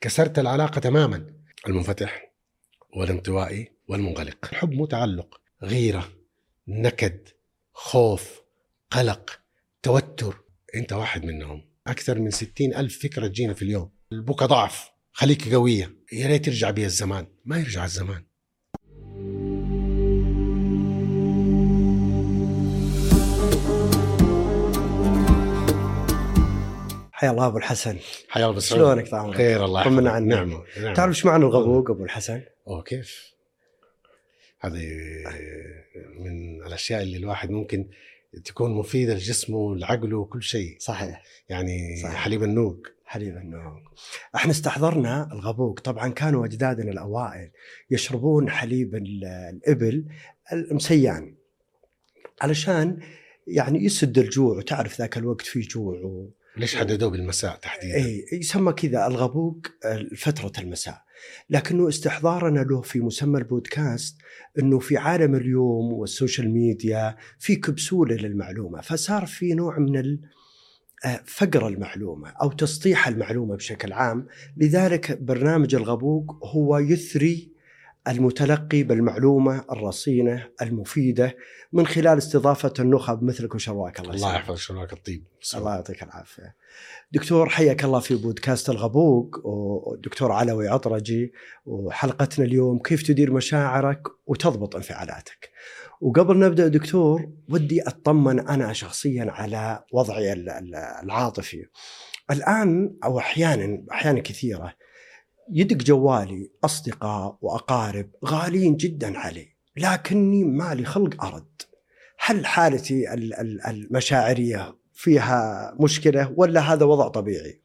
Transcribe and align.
كسرت 0.00 0.38
العلاقة 0.38 0.78
تماما. 0.78 1.34
المنفتح 1.66 2.32
والانطوائي 2.96 3.72
والمنغلق. 3.88 4.48
الحب 4.52 4.72
مو 4.72 4.86
تعلق 4.86 5.40
غيرة 5.62 6.08
نكد 6.68 7.28
خوف 7.72 8.40
قلق 8.90 9.40
توتر. 9.82 10.44
أنت 10.74 10.92
واحد 10.92 11.24
منهم. 11.24 11.70
أكثر 11.86 12.18
من 12.18 12.30
ستين 12.30 12.74
ألف 12.74 13.02
فكرة 13.02 13.26
تجينا 13.26 13.54
في 13.54 13.62
اليوم. 13.62 13.90
البكا 14.12 14.46
ضعف 14.46 14.90
خليك 15.12 15.54
قوية. 15.54 15.96
يا 16.12 16.26
ريت 16.26 16.46
يرجع 16.46 16.70
بي 16.70 16.84
الزمان. 16.84 17.26
ما 17.44 17.58
يرجع 17.58 17.84
الزمان. 17.84 18.24
حيا 27.20 27.30
الله 27.30 27.46
أبو 27.46 27.58
الحسن 27.58 27.96
حيا 28.28 28.46
الله 28.46 28.60
شلونك 28.60 29.08
طال 29.08 29.34
خير 29.34 29.64
الله 29.64 29.84
طمنا 29.84 30.00
يحفظك. 30.10 30.14
عنك. 30.14 30.28
نعمه 30.28 30.62
نعمه 30.80 30.94
تعرف 30.94 31.08
إيش 31.10 31.26
معنى 31.26 31.44
الغبوق 31.44 31.90
أبو 31.90 32.04
الحسن؟ 32.04 32.42
أوه 32.68 32.82
كيف؟ 32.82 33.34
هذه 34.60 34.86
من 36.18 36.62
الأشياء 36.66 37.02
اللي 37.02 37.16
الواحد 37.16 37.50
ممكن 37.50 37.88
تكون 38.44 38.74
مفيدة 38.74 39.14
لجسمه 39.14 39.76
لعقله 39.76 40.18
وكل 40.18 40.42
شيء 40.42 40.76
صحيح 40.78 41.22
يعني 41.48 41.96
صحيح. 42.02 42.14
حليب 42.14 42.42
النوق 42.42 42.86
حليب 43.04 43.36
النوم 43.36 43.84
إحنا 44.34 44.50
استحضرنا 44.50 45.28
الغبوق 45.32 45.80
طبعا 45.80 46.08
كانوا 46.08 46.46
أجدادنا 46.46 46.90
الأوائل 46.92 47.50
يشربون 47.90 48.50
حليب 48.50 48.94
ال- 48.94 49.24
الإبل 49.24 50.04
المسيان 50.52 51.34
علشان 52.40 52.98
يعني 53.46 53.84
يسد 53.84 54.18
الجوع 54.18 54.56
وتعرف 54.56 54.98
ذاك 55.00 55.16
الوقت 55.18 55.46
في 55.46 55.60
جوع. 55.60 56.28
ليش 56.56 56.76
حددوه 56.76 57.10
بالمساء 57.10 57.56
تحديدا؟ 57.56 57.94
اي 57.94 58.24
يسمى 58.32 58.72
كذا 58.72 59.06
الغبوق 59.06 59.66
فترة 60.16 60.52
المساء. 60.58 61.02
لكنه 61.50 61.88
استحضارنا 61.88 62.60
له 62.60 62.80
في 62.80 63.00
مسمى 63.00 63.38
البودكاست 63.38 64.16
إنه 64.58 64.78
في 64.78 64.96
عالم 64.96 65.34
اليوم 65.34 65.92
وال 65.92 66.06
social 66.06 66.50
media 66.50 67.16
في 67.38 67.56
كبسولة 67.56 68.14
للمعلومة 68.14 68.80
فصار 68.80 69.26
في 69.26 69.54
نوع 69.54 69.78
من 69.78 69.96
ال- 69.98 70.20
آه، 71.04 71.20
فقر 71.26 71.68
المعلومة 71.68 72.28
أو 72.42 72.52
تسطيح 72.52 73.08
المعلومة 73.08 73.56
بشكل 73.56 73.92
عام. 73.92 74.26
لذلك 74.56 75.18
برنامج 75.22 75.74
الغبوق 75.74 76.46
هو 76.46 76.78
يثري 76.78 77.49
المتلقي 78.08 78.82
بالمعلومة 78.82 79.64
الرصينة 79.72 80.48
المفيدة 80.62 81.36
من 81.72 81.86
خلال 81.86 82.18
استضافة 82.18 82.72
النخب 82.78 83.22
مثلك 83.22 83.54
وشرواك 83.54 84.00
الله, 84.00 84.14
الله 84.14 84.28
يسلمك. 84.28 84.34
يحفظ 84.42 84.56
شراك 84.56 84.92
الطيب 84.92 85.24
الله 85.54 85.74
يعطيك 85.74 86.02
العافية. 86.02 86.54
دكتور 87.12 87.48
حياك 87.48 87.84
الله 87.84 88.00
في 88.00 88.14
بودكاست 88.14 88.70
الغبوق 88.70 89.40
ودكتور 89.46 90.32
علوي 90.32 90.68
عطرجي 90.68 91.32
وحلقتنا 91.66 92.44
اليوم 92.46 92.78
كيف 92.78 93.02
تدير 93.02 93.32
مشاعرك 93.32 94.02
وتضبط 94.26 94.76
انفعالاتك. 94.76 95.50
وقبل 96.00 96.38
نبدأ 96.38 96.68
دكتور 96.68 97.30
ودي 97.48 97.82
أطمن 97.82 98.40
أنا 98.48 98.72
شخصيا 98.72 99.26
على 99.30 99.84
وضعي 99.92 100.32
ال- 100.32 100.48
ال- 100.48 100.74
العاطفي. 100.74 101.66
الآن 102.30 102.96
أو 103.04 103.18
أحيانا 103.18 103.84
أحيانا 103.92 104.20
كثيرة 104.20 104.74
يدق 105.52 105.76
جوالي 105.76 106.50
أصدقاء 106.64 107.38
وأقارب 107.40 108.10
غاليين 108.24 108.76
جدا 108.76 109.18
علي 109.18 109.48
لكني 109.76 110.44
مالي 110.44 110.84
خلق 110.84 111.24
أرد. 111.24 111.62
هل 112.24 112.46
حالتي 112.46 113.14
ال- 113.14 113.34
ال- 113.34 113.66
المشاعرية 113.66 114.76
فيها 114.94 115.74
مشكلة 115.80 116.34
ولا 116.36 116.60
هذا 116.60 116.84
وضع 116.84 117.08
طبيعي؟ 117.08 117.62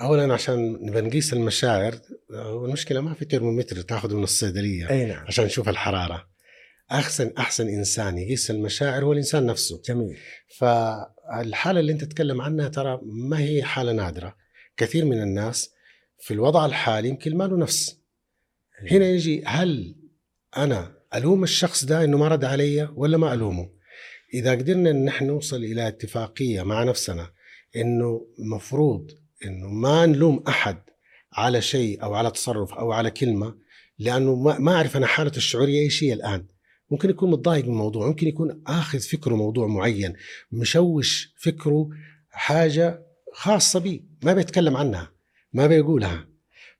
اولا 0.00 0.34
عشان 0.34 0.72
نبى 0.82 1.00
نقيس 1.00 1.32
المشاعر 1.32 1.98
والمشكلة 2.30 3.00
ما 3.00 3.14
في 3.14 3.24
ترمومتر 3.24 3.80
تاخذه 3.80 4.14
من 4.16 4.22
الصيدلية 4.22 4.90
أي 4.90 5.04
نعم. 5.04 5.26
عشان 5.26 5.44
نشوف 5.44 5.68
الحرارة. 5.68 6.26
أحسن 6.92 7.32
أحسن 7.38 7.68
إنسان 7.68 8.18
يقيس 8.18 8.50
المشاعر 8.50 9.04
هو 9.04 9.12
الإنسان 9.12 9.46
نفسه. 9.46 9.82
جميل. 9.88 10.16
فالحالة 10.58 11.80
اللي 11.80 11.92
أنت 11.92 12.04
تتكلم 12.04 12.40
عنها 12.40 12.68
ترى 12.68 13.00
ما 13.02 13.38
هي 13.38 13.62
حالة 13.62 13.92
نادرة. 13.92 14.36
كثير 14.76 15.04
من 15.04 15.22
الناس 15.22 15.70
في 16.18 16.34
الوضع 16.34 16.66
الحالي 16.66 17.08
يمكن 17.08 17.36
ما 17.36 17.44
له 17.44 17.56
نفس. 17.56 18.00
هنا 18.90 19.06
يجي 19.06 19.42
هل 19.46 19.96
أنا 20.56 20.96
ألوم 21.14 21.42
الشخص 21.44 21.84
ده 21.84 22.04
إنه 22.04 22.18
ما 22.18 22.28
رد 22.28 22.44
علي 22.44 22.88
ولا 22.94 23.18
ما 23.18 23.32
ألومه؟ 23.32 23.70
إذا 24.34 24.50
قدرنا 24.50 24.90
إن 24.90 25.04
نحن 25.04 25.26
نوصل 25.26 25.56
إلى 25.56 25.88
اتفاقية 25.88 26.62
مع 26.62 26.82
نفسنا 26.84 27.30
إنه 27.76 28.26
مفروض 28.38 29.10
إنه 29.44 29.68
ما 29.68 30.06
نلوم 30.06 30.44
أحد 30.48 30.78
على 31.32 31.62
شيء 31.62 32.02
أو 32.02 32.14
على 32.14 32.30
تصرف 32.30 32.74
أو 32.74 32.92
على 32.92 33.10
كلمة 33.10 33.54
لأنه 33.98 34.34
ما 34.34 34.58
ما 34.58 34.72
أعرف 34.72 34.96
أنا 34.96 35.06
حالته 35.06 35.36
الشعورية 35.36 35.80
إيش 35.80 36.04
هي 36.04 36.12
الآن. 36.12 36.46
ممكن 36.90 37.10
يكون 37.10 37.30
متضايق 37.30 37.64
من 37.64 37.70
الموضوع 37.70 38.06
ممكن 38.06 38.26
يكون 38.26 38.62
آخذ 38.66 39.00
فكره 39.00 39.34
موضوع 39.34 39.66
معين 39.66 40.14
مشوش 40.52 41.34
فكره 41.38 41.88
حاجة 42.30 43.06
خاصة 43.32 43.80
بي 43.80 44.04
ما 44.24 44.34
بيتكلم 44.34 44.76
عنها. 44.76 45.15
ما 45.56 45.66
بيقولها. 45.66 46.28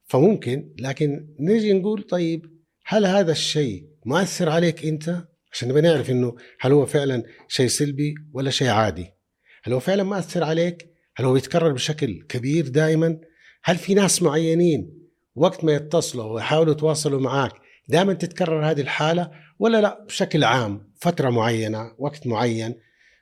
فممكن 0.05 0.75
لكن 0.79 1.29
نجي 1.41 1.73
نقول 1.73 2.03
طيب 2.03 2.47
هل 2.85 3.07
هذا 3.07 3.33
الشيء 3.33 3.85
مؤثر 4.07 4.49
عليك 4.49 4.85
أنت؟ 4.87 5.25
عشان 5.53 5.69
نبقى 5.69 5.83
نعرف 5.83 6.11
إنه 6.11 6.37
هل 6.61 6.73
هو 6.73 6.87
فعلا 6.87 7.23
شيء 7.49 7.67
سلبي 7.69 8.15
ولا 8.33 8.51
شيء 8.51 8.69
عادي. 8.69 9.07
هل 9.65 9.73
هو 9.73 9.81
فعلا 9.81 10.03
مؤثر 10.03 10.45
عليك؟ 10.45 10.91
هل 11.17 11.25
هو 11.25 11.33
بيتكرر 11.33 11.73
بشكل 11.73 12.23
كبير 12.29 12.69
دائما؟ 12.69 13.19
هل 13.65 13.77
في 13.77 13.95
ناس 13.95 14.23
معينين 14.23 14.93
وقت 15.35 15.65
ما 15.65 15.73
يتصلوا 15.75 16.25
ويحاولوا 16.35 16.73
يتواصلوا 16.73 17.21
معك 17.21 17.53
دائما 17.89 18.13
تتكرر 18.13 18.71
هذه 18.71 18.81
الحالة 18.81 19.31
ولا 19.59 19.81
لأ؟ 19.81 20.05
بشكل 20.09 20.45
عام 20.45 20.93
فترة 20.97 21.31
معينة 21.31 21.93
وقت 21.99 22.27
معين. 22.27 22.75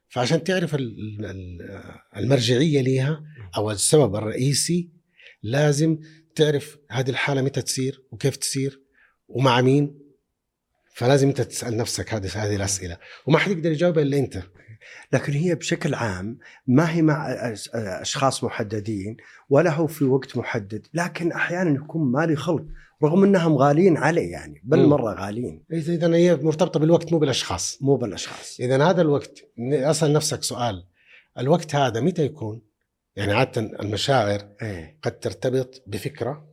فعشان 0.09 0.45
تعرف 0.45 0.75
ال- 0.75 1.25
ال- 1.25 1.91
المرجعية 2.17 2.81
ليها 2.81 3.23
أو 3.57 3.71
السبب 3.71 4.17
الرئيسي 4.17 4.91
لازم 5.45 5.99
تعرف 6.35 6.79
هذه 6.91 7.11
الحالة 7.11 7.43
متى 7.43 7.63
تصير 7.63 8.03
وكيف 8.11 8.37
تصير 8.37 8.81
ومع 9.29 9.61
مين. 9.61 9.99
فلازم 10.95 11.29
أنت 11.29 11.41
تسأل 11.41 11.77
نفسك 11.77 12.15
هذه 12.15 12.29
هذه 12.35 12.57
الأسئلة. 12.57 12.99
وما 13.27 13.39
حد 13.39 13.51
يقدر 13.51 13.73
يجاوبها 13.73 14.03
إلا 14.03 14.19
أنت. 14.19 14.43
لكن 15.13 15.33
هي 15.33 15.55
بشكل 15.55 15.95
عام 15.95 16.39
ما 16.67 16.93
هي 16.93 17.03
مع 17.03 17.29
أشخاص 17.75 18.45
محددين 18.45 19.17
ولا 19.49 19.71
هو 19.71 19.87
في 19.87 20.05
وقت 20.05 20.37
محدد. 20.37 20.87
لكن 20.95 21.33
أحيانا 21.33 21.75
يكون 21.75 22.13
مالي 22.13 22.37
خلق 22.37 22.65
رغم 23.03 23.25
إنهم 23.25 23.57
غاليين 23.57 23.97
علي 23.97 24.31
يعني 24.31 24.63
بل 24.65 24.79
مم. 24.79 24.89
مرة 24.89 25.15
غاليين. 25.15 25.65
اذا 25.73 26.15
هي 26.15 26.37
مرتبطة 26.37 26.81
بالوقت 26.81 27.13
مو 27.13 27.19
بالأشخاص. 27.19 27.79
مو 27.81 27.97
بالأشخاص. 27.97 28.61
إذا 28.61 28.91
هذا 28.91 29.03
الوقت 29.03 29.39
أسأل 29.59 30.13
نفسك 30.13 30.43
سؤال. 30.43 30.87
الوقت 31.39 31.75
هذا 31.75 32.01
متى 32.01 32.25
يكون؟ 32.25 32.74
يعني 33.17 33.33
عادة 33.33 33.61
المشاعر 33.61 34.49
إيه. 34.63 34.99
قد 35.03 35.19
ترتبط 35.21 35.83
بفكرة 35.87 36.49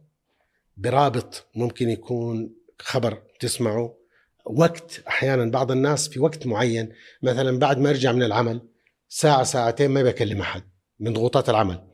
برابط 0.77 1.47
ممكن 1.55 1.89
يكون 1.89 2.55
خبر 2.79 3.23
تسمعه 3.39 3.97
وقت 4.45 5.01
أحيانا 5.07 5.51
بعض 5.51 5.71
الناس 5.71 6.09
في 6.09 6.19
وقت 6.19 6.47
معين 6.47 6.93
مثلا 7.21 7.59
بعد 7.59 7.77
ما 7.77 7.89
يرجع 7.89 8.11
من 8.11 8.23
العمل 8.23 8.67
ساعة 9.09 9.43
ساعتين 9.43 9.91
ما 9.91 10.03
بيكلم 10.03 10.41
أحد 10.41 10.63
من 10.99 11.13
ضغوطات 11.13 11.49
العمل. 11.49 11.87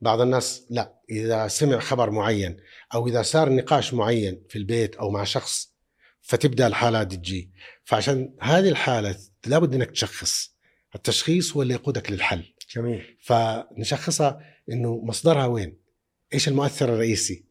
بعض 0.00 0.20
الناس 0.20 0.66
لا 0.70 1.00
إذا 1.10 1.48
سمع 1.48 1.78
خبر 1.78 2.10
معين 2.10 2.56
أو 2.94 3.08
إذا 3.08 3.22
صار 3.22 3.52
نقاش 3.52 3.94
معين 3.94 4.42
في 4.48 4.58
البيت 4.58 4.96
أو 4.96 5.10
مع 5.10 5.24
شخص 5.24 5.72
فتبدأ 6.22 6.66
الحالة 6.66 7.02
دي 7.02 7.16
تجي. 7.16 7.50
فعشان 7.84 8.34
هذه 8.40 8.68
الحالة 8.68 9.16
لابد 9.46 9.74
إنك 9.74 9.90
تشخص. 9.90 10.56
التشخيص 10.94 11.56
هو 11.56 11.62
اللي 11.62 11.74
يقودك 11.74 12.10
للحل. 12.10 12.44
جميل. 12.76 13.16
فنشخصها 13.20 14.40
إنه 14.72 15.00
مصدرها 15.04 15.46
وين؟ 15.46 15.76
إيش 16.34 16.48
المؤثر 16.48 16.94
الرئيسي؟ 16.94 17.44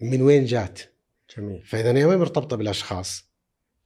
من 0.00 0.22
وين 0.22 0.44
جات؟ 0.44 0.80
جميل. 1.36 1.62
فإذا 1.64 1.96
هي 1.96 2.06
ما 2.06 2.16
مرتبطة 2.16 2.56
بالأشخاص؟ 2.56 3.30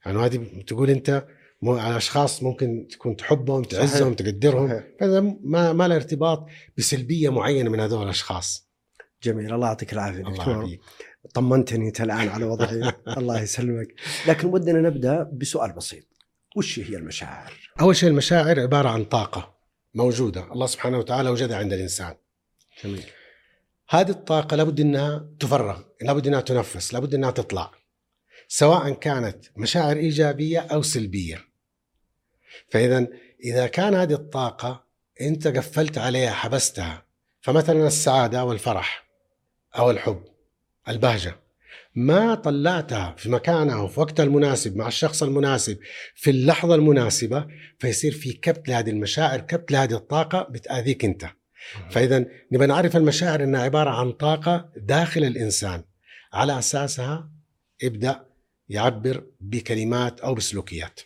يعني 0.06 0.18
هذه 0.18 0.62
تقول 0.66 0.90
أنت 0.90 1.26
مو 1.62 1.76
على 1.76 1.96
اشخاص 1.96 2.42
ممكن 2.42 2.86
تكون 2.90 3.16
تحبهم 3.16 3.62
تعزهم 3.62 4.14
تقدرهم. 4.14 4.68
صحيح. 4.68 4.84
فإذا 5.00 5.20
ما 5.20 5.72
ما 5.72 5.88
له 5.88 5.96
ارتباط 5.96 6.46
بسلبية 6.78 7.28
معينة 7.28 7.70
من 7.70 7.80
هذول 7.80 8.02
الأشخاص. 8.02 8.68
جميل. 9.22 9.54
الله 9.54 9.66
يعطيك 9.66 9.92
العافية 9.92 10.22
دكتور. 10.22 10.76
طمنتني 11.34 11.86
أنت 11.86 12.00
الآن 12.00 12.28
على 12.28 12.44
وضعي. 12.44 12.92
الله 13.18 13.40
يسلمك. 13.40 13.94
لكن 14.28 14.48
ودنا 14.48 14.80
نبدأ 14.80 15.22
بسؤال 15.32 15.72
بسيط. 15.72 16.04
وش 16.56 16.78
هي 16.78 16.96
المشاعر؟ 16.96 17.52
أول 17.80 17.96
شيء 17.96 18.08
المشاعر 18.08 18.60
عبارة 18.60 18.88
عن 18.88 19.04
طاقة. 19.04 19.53
موجودة 19.94 20.52
الله 20.52 20.66
سبحانه 20.66 20.98
وتعالى 20.98 21.30
وجدها 21.30 21.56
عند 21.56 21.72
الإنسان 21.72 22.14
جميل 22.84 23.04
هذه 23.88 24.10
الطاقة 24.10 24.56
لابد 24.56 24.80
إنها 24.80 25.28
تفرغ، 25.40 25.82
لابد 26.02 26.26
إنها 26.26 26.40
تنفس، 26.40 26.94
لابد 26.94 27.14
إنها 27.14 27.30
تطلع. 27.30 27.70
سواء 28.48 28.92
كانت 28.92 29.46
مشاعر 29.56 29.96
إيجابية 29.96 30.60
أو 30.60 30.82
سلبية. 30.82 31.44
فإذا 32.68 33.06
إذا 33.44 33.66
كان 33.66 33.94
هذه 33.94 34.12
الطاقة 34.12 34.84
أنت 35.20 35.46
قفلت 35.46 35.98
عليها 35.98 36.32
حبستها، 36.32 37.06
فمثلا 37.40 37.86
السعادة 37.86 38.44
والفرح 38.44 39.04
أو 39.78 39.90
الحب 39.90 40.24
البهجة 40.88 41.36
ما 41.94 42.34
طلعتها 42.34 43.14
في 43.18 43.30
مكانها 43.30 43.76
وفي 43.76 44.00
وقتها 44.00 44.24
المناسب 44.24 44.76
مع 44.76 44.88
الشخص 44.88 45.22
المناسب 45.22 45.78
في 46.14 46.30
اللحظة 46.30 46.74
المناسبة 46.74 47.46
فيصير 47.78 48.12
في 48.12 48.32
كبت 48.32 48.68
لهذه 48.68 48.90
المشاعر 48.90 49.40
كبت 49.40 49.72
لهذه 49.72 49.94
الطاقة 49.94 50.42
بتأذيك 50.50 51.04
أنت. 51.04 51.26
فاذا 51.90 52.26
نبغى 52.52 52.66
نعرف 52.66 52.96
المشاعر 52.96 53.44
إنها 53.44 53.62
عبارة 53.62 53.90
عن 53.90 54.12
طاقة 54.12 54.72
داخل 54.76 55.24
الإنسان. 55.24 55.84
على 56.32 56.58
أساسها 56.58 57.30
ابدأ 57.82 58.26
يعبر 58.68 59.26
بكلمات 59.40 60.20
أو 60.20 60.34
بسلوكيات. 60.34 61.00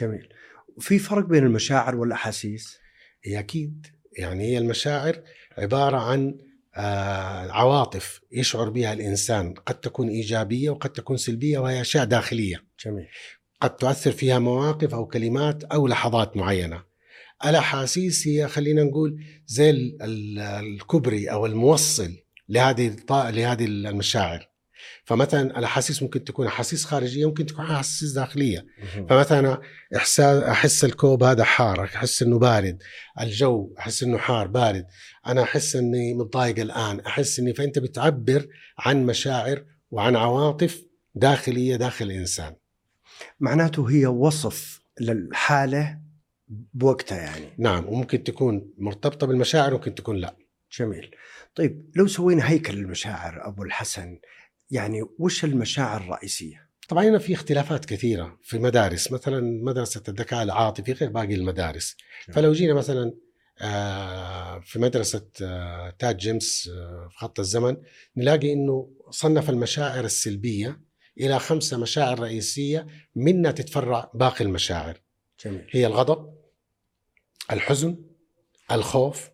جميل. 0.00 0.28
وفي 0.76 0.98
فرق 0.98 1.26
بين 1.26 1.44
المشاعر 1.44 1.96
والأحاسيس؟ 1.96 2.78
هي 3.24 3.38
أكيد. 3.38 3.86
يعني 4.18 4.44
هي 4.44 4.58
المشاعر 4.58 5.22
عبارة 5.58 5.96
عن 5.96 6.28
آه 6.28 6.49
عواطف 7.50 8.20
يشعر 8.32 8.68
بها 8.70 8.92
الإنسان. 8.92 9.54
قد 9.54 9.80
تكون 9.80 10.08
إيجابية 10.08 10.70
وقد 10.70 10.90
تكون 10.90 11.16
سلبية 11.16 11.58
وهي 11.58 11.80
أشياء 11.80 12.04
داخلية. 12.04 12.64
جميل. 12.84 13.06
قد 13.60 13.76
تؤثر 13.76 14.12
فيها 14.12 14.38
مواقف 14.38 14.94
أو 14.94 15.06
كلمات 15.06 15.64
أو 15.64 15.86
لحظات 15.86 16.36
معينة. 16.36 16.82
الأحاسيس 17.46 18.28
هي 18.28 18.48
خلينا 18.48 18.82
نقول 18.84 19.24
زي 19.46 19.70
ال- 19.70 20.02
ال- 20.02 20.38
الكبري 20.38 21.30
أو 21.30 21.46
الموصل 21.46 22.16
لهذه 22.48 22.96
لهذه 23.10 23.64
المشاعر. 23.64 24.49
فمثلا 25.10 25.58
الأحاسيس 25.58 26.02
ممكن 26.02 26.24
تكون 26.24 26.46
أحاسيس 26.46 26.84
خارجية 26.84 27.26
ممكن 27.26 27.46
تكون 27.46 27.64
أحاسيس 27.64 28.12
داخلية. 28.12 28.66
فمثلا 29.08 29.60
إحساس 29.96 30.42
أحس 30.42 30.84
الكوب 30.84 31.22
هذا 31.22 31.44
حار 31.44 31.84
أحس 31.84 32.22
إنه 32.22 32.38
بارد. 32.38 32.82
الجو 33.20 33.74
أحس 33.78 34.02
إنه 34.02 34.18
حار 34.18 34.46
بارد. 34.46 34.86
أنا 35.26 35.42
أحس 35.42 35.76
إني 35.76 36.14
متضايق 36.14 36.58
الآن. 36.58 37.00
أحس 37.00 37.38
إني 37.38 37.54
فأنت 37.54 37.78
بتعبر 37.78 38.46
عن 38.78 39.06
مشاعر 39.06 39.64
وعن 39.90 40.16
عواطف 40.16 40.82
داخلية 41.14 41.76
داخل 41.76 42.04
الإنسان. 42.04 42.56
معناته 43.40 43.90
هي 43.90 44.06
وصف 44.06 44.82
للحالة 45.00 46.00
بوقتها 46.48 47.18
يعني. 47.18 47.46
نعم 47.58 47.88
وممكن 47.88 48.24
تكون 48.24 48.70
مرتبطة 48.78 49.26
بالمشاعر 49.26 49.74
وممكن 49.74 49.94
تكون 49.94 50.16
لا. 50.16 50.36
جميل. 50.78 51.10
طيب 51.54 51.90
لو 51.96 52.06
سوينا 52.06 52.50
هيكل 52.50 52.74
المشاعر 52.74 53.48
أبو 53.48 53.62
الحسن 53.62 54.18
يعني 54.70 55.02
وش 55.18 55.44
المشاعر 55.44 56.00
الرئيسية؟ 56.00 56.70
طبعا 56.88 57.04
هنا 57.04 57.18
في 57.18 57.34
اختلافات 57.34 57.84
كثيرة 57.84 58.38
في 58.42 58.58
مدارس 58.58 59.12
مثلا 59.12 59.40
مدرسة 59.62 60.02
الذكاء 60.08 60.42
العاطفي 60.42 60.92
غير 60.92 61.10
باقي 61.10 61.34
المدارس. 61.34 61.96
فلو 62.32 62.52
جينا 62.52 62.74
مثلا 62.74 63.12
آه، 63.62 64.60
في 64.60 64.78
مدرسة 64.78 65.28
آه، 65.42 65.90
تاج 65.98 66.16
جيمس 66.16 66.68
آه، 66.68 67.08
في 67.10 67.18
خط 67.18 67.40
الزمن 67.40 67.76
نلاقي 68.16 68.52
إنه 68.52 68.90
صنف 69.10 69.50
المشاعر 69.50 70.04
السلبية 70.04 70.80
إلى 71.20 71.38
خمسة 71.38 71.78
مشاعر 71.78 72.20
رئيسية 72.20 72.86
منها 73.14 73.50
تتفرع 73.50 74.10
باقي 74.14 74.44
المشاعر. 74.44 75.00
جميل. 75.44 75.66
هي 75.70 75.86
الغضب 75.86 76.34
الحزن 77.52 77.96
الخوف 78.72 79.30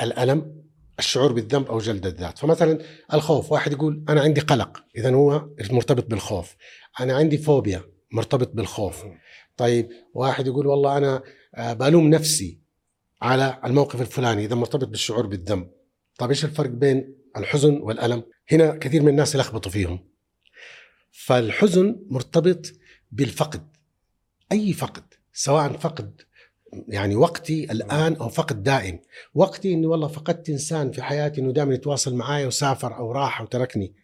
الألم 0.00 0.63
الشعور 0.98 1.32
بالذنب 1.32 1.66
أو 1.66 1.78
جلد 1.78 2.06
الذات. 2.06 2.38
فمثلا 2.38 2.78
الخوف 3.14 3.52
واحد 3.52 3.72
يقول 3.72 4.04
أنا 4.08 4.20
عندي 4.20 4.40
قلق 4.40 4.84
اذا 4.96 5.14
هو 5.14 5.48
مرتبط 5.70 6.06
بالخوف. 6.06 6.56
أنا 7.00 7.16
عندي 7.16 7.38
فوبيا 7.38 7.82
مرتبط 8.12 8.52
بالخوف. 8.52 9.04
طيب 9.56 9.88
واحد 10.14 10.46
يقول 10.46 10.66
والله 10.66 10.96
أنا 10.96 11.22
آه، 11.54 11.72
بلوم 11.72 12.10
نفسي 12.10 12.60
على 13.22 13.60
الموقف 13.64 14.00
الفلاني 14.00 14.44
إذا 14.44 14.54
مرتبط 14.54 14.88
بالشعور 14.88 15.26
بالذنب. 15.26 15.70
طيب 16.18 16.30
إيش 16.30 16.44
الفرق 16.44 16.70
بين 16.70 17.14
الحزن 17.36 17.76
والألم؟ 17.76 18.22
هنا 18.52 18.76
كثير 18.76 19.02
من 19.02 19.08
الناس 19.08 19.34
يلخبطوا 19.34 19.72
فيهم. 19.72 20.08
فالحزن 21.10 22.06
مرتبط 22.10 22.66
بالفقد 23.12 23.76
أي 24.52 24.72
فقد 24.72 25.14
سواء 25.32 25.72
فقد 25.72 26.20
يعني 26.88 27.16
وقتي 27.16 27.64
الآن 27.64 28.16
أو 28.16 28.28
فقد 28.28 28.62
دائم. 28.62 29.00
وقتي 29.34 29.72
إني 29.72 29.86
والله 29.86 30.08
فقدت 30.08 30.50
إنسان 30.50 30.90
في 30.90 31.02
حياتي 31.02 31.40
إنه 31.40 31.52
دائما 31.52 31.74
يتواصل 31.74 32.14
معي 32.14 32.46
وسافر 32.46 32.96
أو 32.96 33.12
راح 33.12 33.40
وتركني 33.40 33.94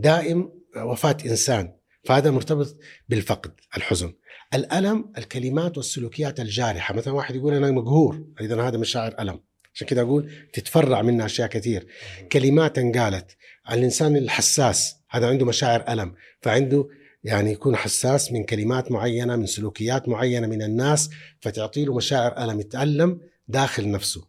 دائم 0.00 0.50
وفاة 0.76 1.16
إنسان. 1.26 1.72
فهذا 2.04 2.30
مرتبط 2.30 2.76
بالفقد 3.08 3.52
الحزن. 3.76 4.12
الألم 4.54 5.12
الكلمات 5.18 5.76
والسلوكيات 5.76 6.40
الجارحة. 6.40 6.94
مثلا 6.94 7.14
واحد 7.14 7.36
يقول 7.36 7.54
أنا 7.54 7.70
مقهور. 7.70 8.24
إذا 8.40 8.62
هذا 8.62 8.78
مشاعر 8.78 9.14
ألم. 9.20 9.40
عشان 9.74 9.86
كذا 9.86 10.02
أقول 10.02 10.30
تتفرع 10.52 11.02
منها 11.02 11.26
أشياء 11.26 11.48
كثير. 11.48 11.86
كلمات 12.32 12.78
انقالت. 12.78 13.36
الإنسان 13.72 14.16
الحساس 14.16 14.96
هذا 15.10 15.28
عنده 15.28 15.46
مشاعر 15.46 15.84
ألم. 15.88 16.14
فعنده 16.40 16.88
يعني 17.26 17.52
يكون 17.52 17.76
حساس 17.76 18.32
من 18.32 18.44
كلمات 18.44 18.92
معينة 18.92 19.36
من 19.36 19.46
سلوكيات 19.46 20.08
معينة 20.08 20.46
من 20.46 20.62
الناس 20.62 21.10
فتعطي 21.40 21.84
له 21.84 21.94
مشاعر 21.94 22.44
ألم 22.44 22.60
يتألم 22.60 23.20
داخل 23.48 23.90
نفسه. 23.90 24.24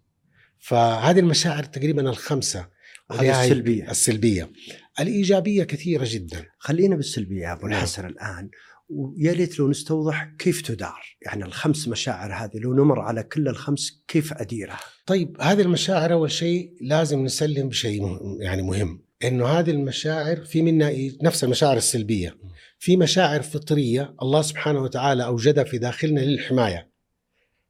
فهذه 0.60 1.20
المشاعر 1.20 1.64
تقريبا 1.64 2.10
الخمسة. 2.10 2.68
هذه 3.12 3.44
السلبية. 3.44 3.92
السلبية. 3.92 4.52
الإيجابية 5.00 5.64
كثيرة 5.64 6.06
جدا. 6.08 6.46
خلينا 6.60 6.96
بالسلبية 6.96 7.54
أبو 7.54 7.68
نعم. 7.68 7.78
الحسن 7.78 8.06
الآن. 8.06 8.50
ويا 8.90 9.34
ليت 9.34 9.60
لو 9.60 9.70
نستوضح 9.70 10.30
كيف 10.40 10.62
تدار. 10.62 11.18
يعني 11.22 11.46
الخمس 11.46 11.88
مشاعر 11.88 12.34
هذه 12.34 12.58
لو 12.60 12.74
نمر 12.74 13.00
على 13.00 13.24
كل 13.24 13.48
الخمس 13.48 14.04
كيف 14.08 14.34
أديرها؟ 14.34 14.80
طيب 15.06 15.38
هذه 15.42 15.62
المشاعر 15.62 16.14
أول 16.14 16.32
شيء 16.32 16.74
لازم 16.82 17.24
نسلم 17.24 17.70
بشيء 17.70 18.02
يعني 18.40 18.62
مهم. 18.62 19.02
إنه 19.24 19.46
هذه 19.46 19.72
المشاعر 19.72 20.36
في 20.36 20.62
منها 20.62 20.90
إي- 20.92 21.24
نفس 21.24 21.44
المشاعر 21.44 21.78
السلبية. 21.78 22.38
في 22.80 22.98
مشاعر 22.98 23.42
فطرية 23.42 24.16
الله 24.22 24.42
سبحانه 24.42 24.82
وتعالى 24.82 25.26
أوجدها 25.26 25.64
في 25.64 25.78
داخلنا 25.78 26.20
للحماية. 26.20 26.92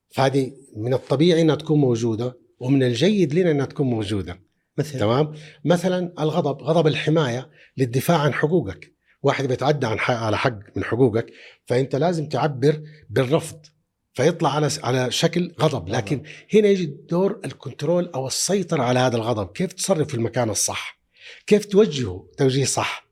فهذه 0.09 0.51
من 0.75 0.93
الطبيعي 0.93 1.41
إنها 1.41 1.55
تكون 1.55 1.79
موجودة 1.79 2.37
ومن 2.59 2.83
الجيد 2.83 3.33
لنا 3.33 3.51
إنها 3.51 3.65
تكون 3.65 3.87
موجودة. 3.87 4.39
مثل 4.77 4.99
تمام؟ 4.99 5.33
مثلا 5.65 6.13
الغضب 6.19 6.63
غضب 6.63 6.87
الحماية 6.87 7.49
للدفاع 7.77 8.17
عن 8.17 8.33
حقوقك. 8.33 8.93
واحد 9.23 9.45
بيتعدى 9.45 9.85
عن 9.87 9.99
حق 9.99 10.13
على 10.13 10.37
حق 10.37 10.59
من 10.75 10.83
حقوقك 10.83 11.33
فأنت 11.65 11.95
لازم 11.95 12.29
تعبر 12.29 12.83
بالرفض 13.09 13.65
فيطلع 14.13 14.55
على 14.55 14.69
على 14.83 15.11
شكل 15.11 15.53
غضب. 15.61 15.89
لكن 15.89 16.23
هنا 16.53 16.67
يجي 16.67 16.85
دور 16.85 17.39
ال 17.45 17.54
control 17.54 18.11
أو 18.15 18.27
السيطرة 18.27 18.83
على 18.83 18.99
هذا 18.99 19.15
الغضب. 19.15 19.51
كيف 19.51 19.73
تصرف 19.73 20.07
في 20.07 20.13
المكان 20.13 20.49
الصح؟ 20.49 20.99
كيف 21.47 21.65
توجهه 21.65 22.27
توجيه 22.37 22.65
صح؟ 22.65 23.06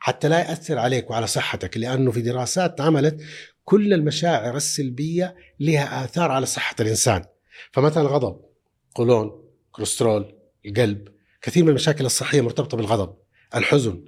حتى 0.00 0.28
لا 0.28 0.38
يأثر 0.38 0.78
عليك 0.78 1.10
وعلى 1.10 1.26
صحتك 1.26 1.76
لأنه 1.76 2.10
في 2.10 2.22
دراسات 2.22 2.80
عملت 2.80 3.20
كل 3.64 3.94
المشاعر 3.94 4.56
السلبية 4.56 5.34
لها 5.60 6.04
آثار 6.04 6.30
على 6.30 6.46
صحة 6.46 6.76
الإنسان. 6.80 7.24
فمثلا 7.72 8.02
الغضب 8.02 8.40
قولون 8.94 9.30
كوليسترول 9.72 10.34
القلب 10.66 11.08
كثير 11.42 11.62
من 11.62 11.68
المشاكل 11.68 12.06
الصحية 12.06 12.40
مرتبطة 12.40 12.76
بالغضب. 12.76 13.14
الحزن 13.54 14.04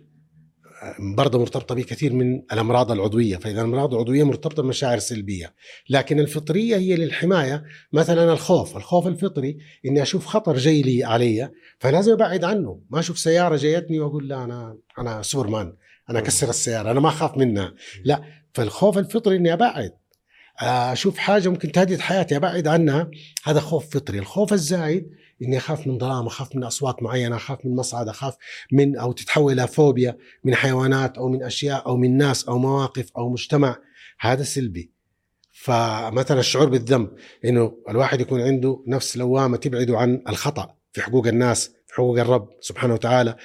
برضه 1.16 1.38
مرتبطة 1.38 1.74
بكثير 1.74 2.12
من 2.12 2.42
الأمراض 2.52 2.92
العضوية. 2.92 3.36
فإذا 3.36 3.60
الأمراض 3.60 3.94
العضوية 3.94 4.24
مرتبطة 4.24 4.62
بمشاعر 4.62 4.98
سلبية. 4.98 5.54
لكن 5.90 6.20
الفطرية 6.20 6.76
هي 6.76 6.96
للحماية. 6.96 7.64
مثلا 7.92 8.32
الخوف 8.32 8.76
الخوف 8.76 9.06
الفطري 9.06 9.58
إني 9.86 10.02
أشوف 10.02 10.26
خطر 10.26 10.56
جاي 10.56 10.82
لي 10.82 11.04
علي 11.04 11.50
فلازم 11.78 12.12
أبعد 12.12 12.44
عنه. 12.44 12.80
ما 12.90 12.98
أشوف 12.98 13.18
سيارة 13.18 13.56
جايتني 13.56 14.00
وأقول 14.00 14.28
لا 14.28 14.44
أنا 14.44 14.78
أنا 14.98 15.22
سوبرمان. 15.22 15.76
أنا 16.10 16.18
أكسر 16.18 16.50
السيارة 16.50 16.90
أنا 16.90 17.00
ما 17.00 17.08
أخاف 17.08 17.38
منها. 17.38 17.74
لا 18.04 18.22
فالخوف 18.54 18.98
الفطري 18.98 19.36
إني 19.36 19.52
أبعد. 19.52 19.92
أشوف 20.60 21.18
حاجة 21.18 21.48
ممكن 21.48 21.72
تهدد 21.72 22.00
حياتي 22.00 22.36
أبعد 22.36 22.68
عنها. 22.68 23.10
هذا 23.44 23.60
خوف 23.60 23.94
فطري. 23.94 24.18
الخوف 24.18 24.52
الزايد 24.52 25.10
إني 25.42 25.56
أخاف 25.56 25.86
من 25.86 25.98
ظلام 25.98 26.26
أخاف 26.26 26.56
من 26.56 26.64
أصوات 26.64 27.02
معينة 27.02 27.36
أخاف 27.36 27.58
من 27.64 27.76
مصعد 27.76 28.08
أخاف 28.08 28.36
من 28.72 28.96
أو 28.98 29.12
تتحول 29.12 29.52
إلى 29.52 29.68
فوبيا 29.68 30.18
من 30.44 30.54
حيوانات 30.54 31.18
أو 31.18 31.28
من 31.28 31.42
أشياء 31.42 31.86
أو 31.86 31.96
من 31.96 32.16
ناس 32.16 32.44
أو 32.44 32.58
مواقف 32.58 33.10
أو 33.16 33.30
مجتمع. 33.30 33.76
هذا 34.20 34.42
سلبي. 34.42 34.92
فمثلا 35.52 36.40
الشعور 36.40 36.68
بالذنب 36.68 37.10
إنه 37.44 37.78
الواحد 37.88 38.20
يكون 38.20 38.40
عنده 38.40 38.84
نفس 38.86 39.16
لوامة 39.16 39.56
تبعده 39.56 39.98
عن 39.98 40.22
الخطأ 40.28 40.74
في 40.92 41.02
حقوق 41.02 41.26
الناس 41.26 41.66
في 41.86 41.94
حقوق 41.94 42.18
الرب 42.18 42.48
سبحانه 42.60 42.94
وتعالى. 42.94 43.36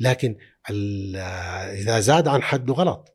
لكن 0.00 0.36
إذا 0.70 2.00
زاد 2.00 2.28
عن 2.28 2.42
حده 2.42 2.74
غلط. 2.74 3.12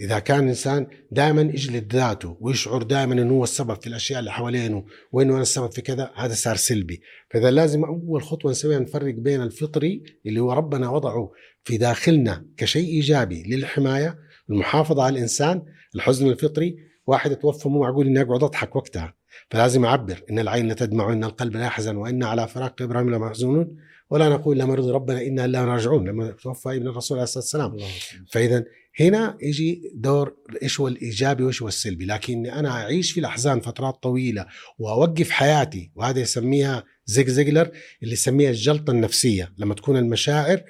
إذا 0.00 0.18
كان 0.18 0.44
الانسان 0.44 0.86
دائما 1.10 1.42
يجلد 1.42 1.92
ذاته 1.92 2.36
ويشعر 2.40 2.82
دائما 2.82 3.14
إنه 3.14 3.34
هو 3.34 3.44
السبب 3.44 3.80
في 3.80 3.86
الأشياء 3.86 4.20
اللي 4.20 4.32
حوالينه 4.32 4.84
وإنه 5.12 5.32
أنا 5.32 5.42
السبب 5.42 5.72
في 5.72 5.80
كذا 5.80 6.10
هذا 6.14 6.34
صار 6.34 6.56
سلبي. 6.56 7.00
فإذا 7.30 7.50
لازم 7.50 7.84
أول 7.84 8.22
خطوة 8.22 8.50
نسويها 8.50 8.78
نفرق 8.78 9.14
بين 9.14 9.42
الفطري 9.42 10.02
اللي 10.26 10.40
هو 10.40 10.52
ربنا 10.52 10.90
وضعه 10.90 11.30
في 11.64 11.76
داخلنا 11.76 12.46
كشيء 12.56 12.88
إيجابي 12.88 13.42
للحماية 13.42 14.18
المحافظة 14.50 15.02
على 15.02 15.16
الإنسان 15.16 15.62
الحزن 15.94 16.28
الفطري 16.28 16.76
واحد 17.06 17.36
توفى 17.36 17.68
مو 17.68 17.80
معقول 17.80 18.06
اني 18.06 18.22
اقعد 18.22 18.42
اضحك 18.42 18.76
وقتها. 18.76 19.14
فلازم 19.50 19.84
أعبر 19.84 20.22
إن 20.30 20.38
العين 20.38 20.68
لا 20.68 20.74
تدمع 20.74 21.06
وإن 21.06 21.24
القلب 21.24 21.56
لا 21.56 21.64
يحزن 21.64 21.96
وإن 21.96 22.22
على 22.22 22.48
فراق 22.48 22.82
إبراهيم 22.82 23.14
لمحزونون. 23.14 23.76
ولا 24.10 24.28
نقول 24.28 24.58
لما 24.58 24.72
يرضي 24.72 24.90
ربنا 24.90 25.22
إنا 25.22 25.44
الا 25.44 25.64
راجعون 25.64 26.08
لما 26.08 26.30
توفى 26.30 26.76
ابن 26.76 26.88
الرسول 26.88 27.18
عليه 27.18 27.24
الصلاة 27.24 27.64
والسلام. 27.64 27.90
فاذا 28.30 28.64
هنا 29.00 29.38
يجي 29.42 29.92
دور 29.94 30.36
إيش 30.62 30.80
هو 30.80 30.88
الإيجابي 30.88 31.42
وإيش 31.44 31.62
هو 31.62 31.68
السلبي. 31.68 32.04
لكن 32.04 32.46
أنا 32.46 32.70
أعيش 32.70 33.12
في 33.12 33.20
الاحزان 33.20 33.60
فترات 33.60 34.02
طويلة 34.02 34.46
وأوقف 34.78 35.30
حياتي 35.30 35.90
وهذا 35.94 36.20
يسميها 36.20 36.84
زيج 37.06 37.28
زيجلر 37.28 37.70
اللي 38.02 38.12
يسميها 38.12 38.50
الجلطة 38.50 38.90
النفسية. 38.90 39.52
لما 39.58 39.74
تكون 39.74 39.96
المشاعر 39.96 40.62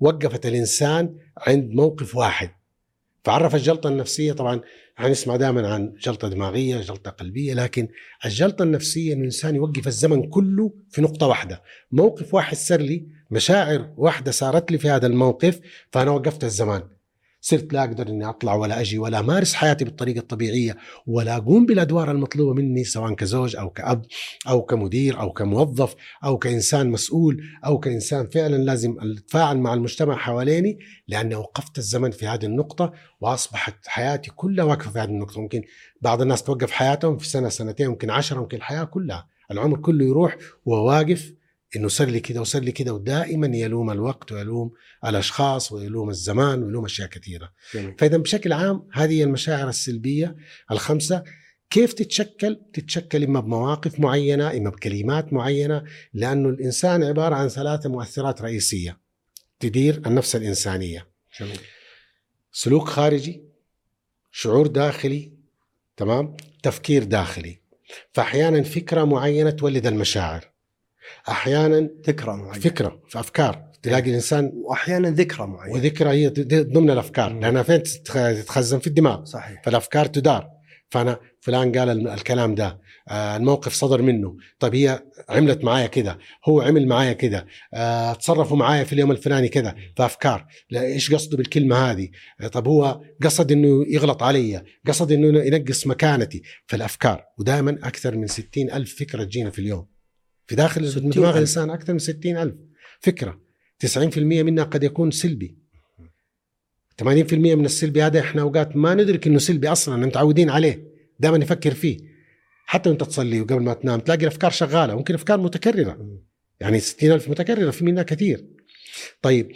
وقفت 0.00 0.46
الإنسان 0.46 1.14
عند 1.38 1.70
موقف 1.70 2.16
واحد. 2.16 2.50
فعرف 3.24 3.54
الجلطة 3.54 3.88
النفسية 3.88 4.32
طبعا 4.32 4.60
حنسمع 4.96 5.36
دائما 5.36 5.74
عن 5.74 5.94
جلطة 6.00 6.28
دماغية 6.28 6.80
جلطة 6.80 7.10
قلبية 7.10 7.54
لكن 7.54 7.88
الجلطة 8.24 8.62
النفسية 8.62 9.12
إنه 9.12 9.20
الإنسان 9.20 9.56
يوقف 9.56 9.86
الزمن 9.86 10.28
كله 10.28 10.74
في 10.90 11.02
نقطة 11.02 11.26
واحدة. 11.26 11.62
موقف 11.92 12.34
واحد 12.34 12.56
صار 12.56 12.80
لي 12.80 13.08
مشاعر 13.30 13.94
واحدة 13.96 14.30
صارت 14.30 14.72
لي 14.72 14.78
في 14.78 14.88
هذا 14.88 15.06
الموقف 15.06 15.60
فأنا 15.92 16.10
وقفت 16.10 16.44
الزمان. 16.44 16.82
صرت 17.46 17.72
لا 17.72 17.84
أقدر 17.84 18.08
إني 18.08 18.28
أطلع 18.28 18.54
ولا 18.54 18.80
أجي 18.80 18.98
ولا 18.98 19.20
أمارس 19.20 19.54
حياتي 19.54 19.84
بالطريقة 19.84 20.18
الطبيعية 20.18 20.76
ولا 21.06 21.36
أقوم 21.36 21.66
بالأدوار 21.66 22.10
المطلوبة 22.10 22.54
مني 22.54 22.84
سواء 22.84 23.14
كزوج 23.14 23.56
أو 23.56 23.70
كأب 23.70 24.06
أو 24.48 24.62
كمدير 24.62 25.20
أو 25.20 25.32
كموظف 25.32 25.94
أو 26.24 26.38
كإنسان 26.38 26.90
مسؤول 26.90 27.42
أو 27.66 27.78
كإنسان 27.78 28.26
فعلا 28.26 28.56
لازم 28.56 28.96
أتفاعل 29.00 29.58
مع 29.58 29.74
المجتمع 29.74 30.16
حواليني 30.16 30.78
لأني 31.08 31.34
وقفت 31.34 31.78
الزمن 31.78 32.10
في 32.10 32.26
هذه 32.26 32.44
النقطة 32.46 32.92
وأصبحت 33.20 33.86
حياتي 33.86 34.30
كلها 34.30 34.64
واقفة 34.64 34.90
في 34.90 34.98
هذه 34.98 35.08
النقطة. 35.08 35.40
ممكن 35.40 35.62
بعض 36.00 36.22
الناس 36.22 36.42
توقف 36.42 36.70
حياتهم 36.70 37.18
في 37.18 37.28
سنة 37.28 37.48
سنتين 37.48 37.88
ممكن 37.88 38.10
عشرة 38.10 38.40
ممكن 38.40 38.56
الحياة 38.56 38.84
كلها 38.84 39.28
العمر 39.50 39.78
كله 39.78 40.04
يروح 40.04 40.36
وهو 40.64 40.86
واقف 40.88 41.32
إنه 41.76 41.88
صار 41.88 42.08
لي 42.08 42.20
كده 42.20 42.40
وصار 42.40 42.62
لي 42.62 42.72
كده 42.72 42.94
ودائما 42.94 43.56
يلوم 43.56 43.90
الوقت 43.90 44.32
ويلوم 44.32 44.72
الأشخاص 45.04 45.72
ويلوم 45.72 46.10
الزمان 46.10 46.62
ويلوم 46.62 46.84
أشياء 46.84 47.08
كثيرة. 47.08 47.52
فاذا 47.98 48.16
بشكل 48.16 48.52
عام 48.52 48.88
هذه 48.92 49.22
المشاعر 49.22 49.68
السلبية 49.68 50.36
الخمسة 50.70 51.24
كيف 51.70 51.92
تتشكل؟ 51.92 52.60
تتشكل 52.72 53.24
إما 53.24 53.40
بمواقف 53.40 54.00
معينة، 54.00 54.56
إما 54.56 54.70
بكلمات 54.70 55.32
معينة، 55.32 55.84
لأنه 56.14 56.48
الإنسان 56.48 57.02
عبارة 57.02 57.34
عن 57.34 57.48
ثلاثة 57.48 57.88
مؤثرات 57.88 58.42
رئيسية 58.42 59.00
تدير 59.60 60.02
النفس 60.06 60.36
الإنسانية. 60.36 61.08
جميل 61.40 61.58
سلوك 62.52 62.88
خارجي، 62.88 63.44
شعور 64.32 64.66
داخلي، 64.66 65.32
تمام؟ 65.96 66.36
تفكير 66.62 67.04
داخلي. 67.04 67.58
فاحيانا 68.12 68.62
فكرة 68.62 69.04
معينة 69.04 69.50
تولد 69.50 69.86
المشاعر. 69.86 70.53
أحيانا 71.28 71.90
ذكرى 72.08 72.36
معينة. 72.36 72.52
فكرة 72.64 73.00
في 73.08 73.20
أفكار. 73.20 73.64
تلاقي 73.82 74.10
الإنسان 74.10 74.52
وأحيانا 74.54 75.10
ذكرى 75.10 75.46
معينة. 75.46 75.74
وذكرى 75.74 76.10
هي 76.10 76.28
ضمن 76.62 76.90
الأفكار. 76.90 77.32
مم. 77.32 77.40
لأنها 77.40 77.62
فين 77.62 77.82
تتخ- 77.82 78.42
تتخزن 78.42 78.78
في 78.78 78.86
الدماغ. 78.86 79.24
صحيح. 79.24 79.62
فالأفكار 79.64 80.06
تدار. 80.06 80.48
فأنا 80.90 81.18
فلان 81.40 81.72
قال 81.78 82.08
الكلام 82.08 82.54
ده. 82.54 82.80
آه، 83.08 83.36
الموقف 83.36 83.72
صدر 83.72 84.02
منه. 84.02 84.36
طيب 84.58 84.74
هي 84.74 85.02
عملت 85.28 85.64
معايا 85.64 85.86
كده. 85.86 86.18
هو 86.48 86.60
عمل 86.60 86.86
معايا 86.88 87.12
كده. 87.12 87.46
آه، 87.74 88.12
تصرفوا 88.12 88.56
معايا 88.56 88.84
في 88.84 88.92
اليوم 88.92 89.10
الفلاني 89.10 89.48
كذا 89.48 89.74
فأفكار. 89.96 90.46
لا 90.70 90.82
إيش 90.82 91.14
قصده 91.14 91.36
بالكلمة 91.36 91.76
هذه؟ 91.76 92.08
آه، 92.40 92.46
طب 92.48 92.68
هو 92.68 93.00
قصد 93.22 93.52
إنه 93.52 93.84
يغلط 93.88 94.22
علي. 94.22 94.62
قصد 94.86 95.12
إنه 95.12 95.38
ينقص 95.40 95.86
مكانتي. 95.86 96.42
فالأفكار. 96.66 97.24
ودائما 97.38 97.70
أكثر 97.82 98.16
من 98.16 98.26
ستين 98.26 98.70
ألف 98.72 98.98
فكرة 98.98 99.24
تجينا 99.24 99.50
في 99.50 99.58
اليوم. 99.58 99.93
في 100.46 100.54
داخل 100.54 100.88
60 100.88 101.10
دماغ. 101.10 101.34
الإنسان 101.34 101.70
أكثر 101.70 101.92
من 101.92 101.98
ستين 101.98 102.36
ألف. 102.36 102.54
فكرة 103.00 103.40
90% 103.78 104.42
منها 104.42 104.64
قد 104.64 104.84
يكون 104.84 105.10
سلبي. 105.10 105.56
80% 107.02 107.54
من 107.54 107.64
السلبي 107.64 108.02
هذا 108.02 108.20
إحنا 108.20 108.42
أوقات 108.42 108.76
ما 108.76 108.94
ندرك 108.94 109.26
إنه 109.26 109.38
سلبي 109.38 109.68
أصلا 109.68 110.06
متعودين 110.06 110.50
عليه. 110.50 110.88
دائما 111.20 111.38
نفكر 111.38 111.74
فيه. 111.74 111.98
حتى 112.66 112.90
وأنت 112.90 113.04
تصلي 113.04 113.40
وقبل 113.40 113.62
ما 113.62 113.74
تنام 113.74 114.00
تلاقي 114.00 114.22
الأفكار 114.22 114.50
شغالة 114.50 114.94
ممكن 114.94 115.14
أفكار 115.14 115.40
متكررة. 115.40 116.18
يعني 116.60 116.80
60 116.80 117.12
ألف 117.12 117.28
متكررة 117.28 117.70
في 117.70 117.84
منها 117.84 118.02
كثير. 118.02 118.44
طيب 119.22 119.52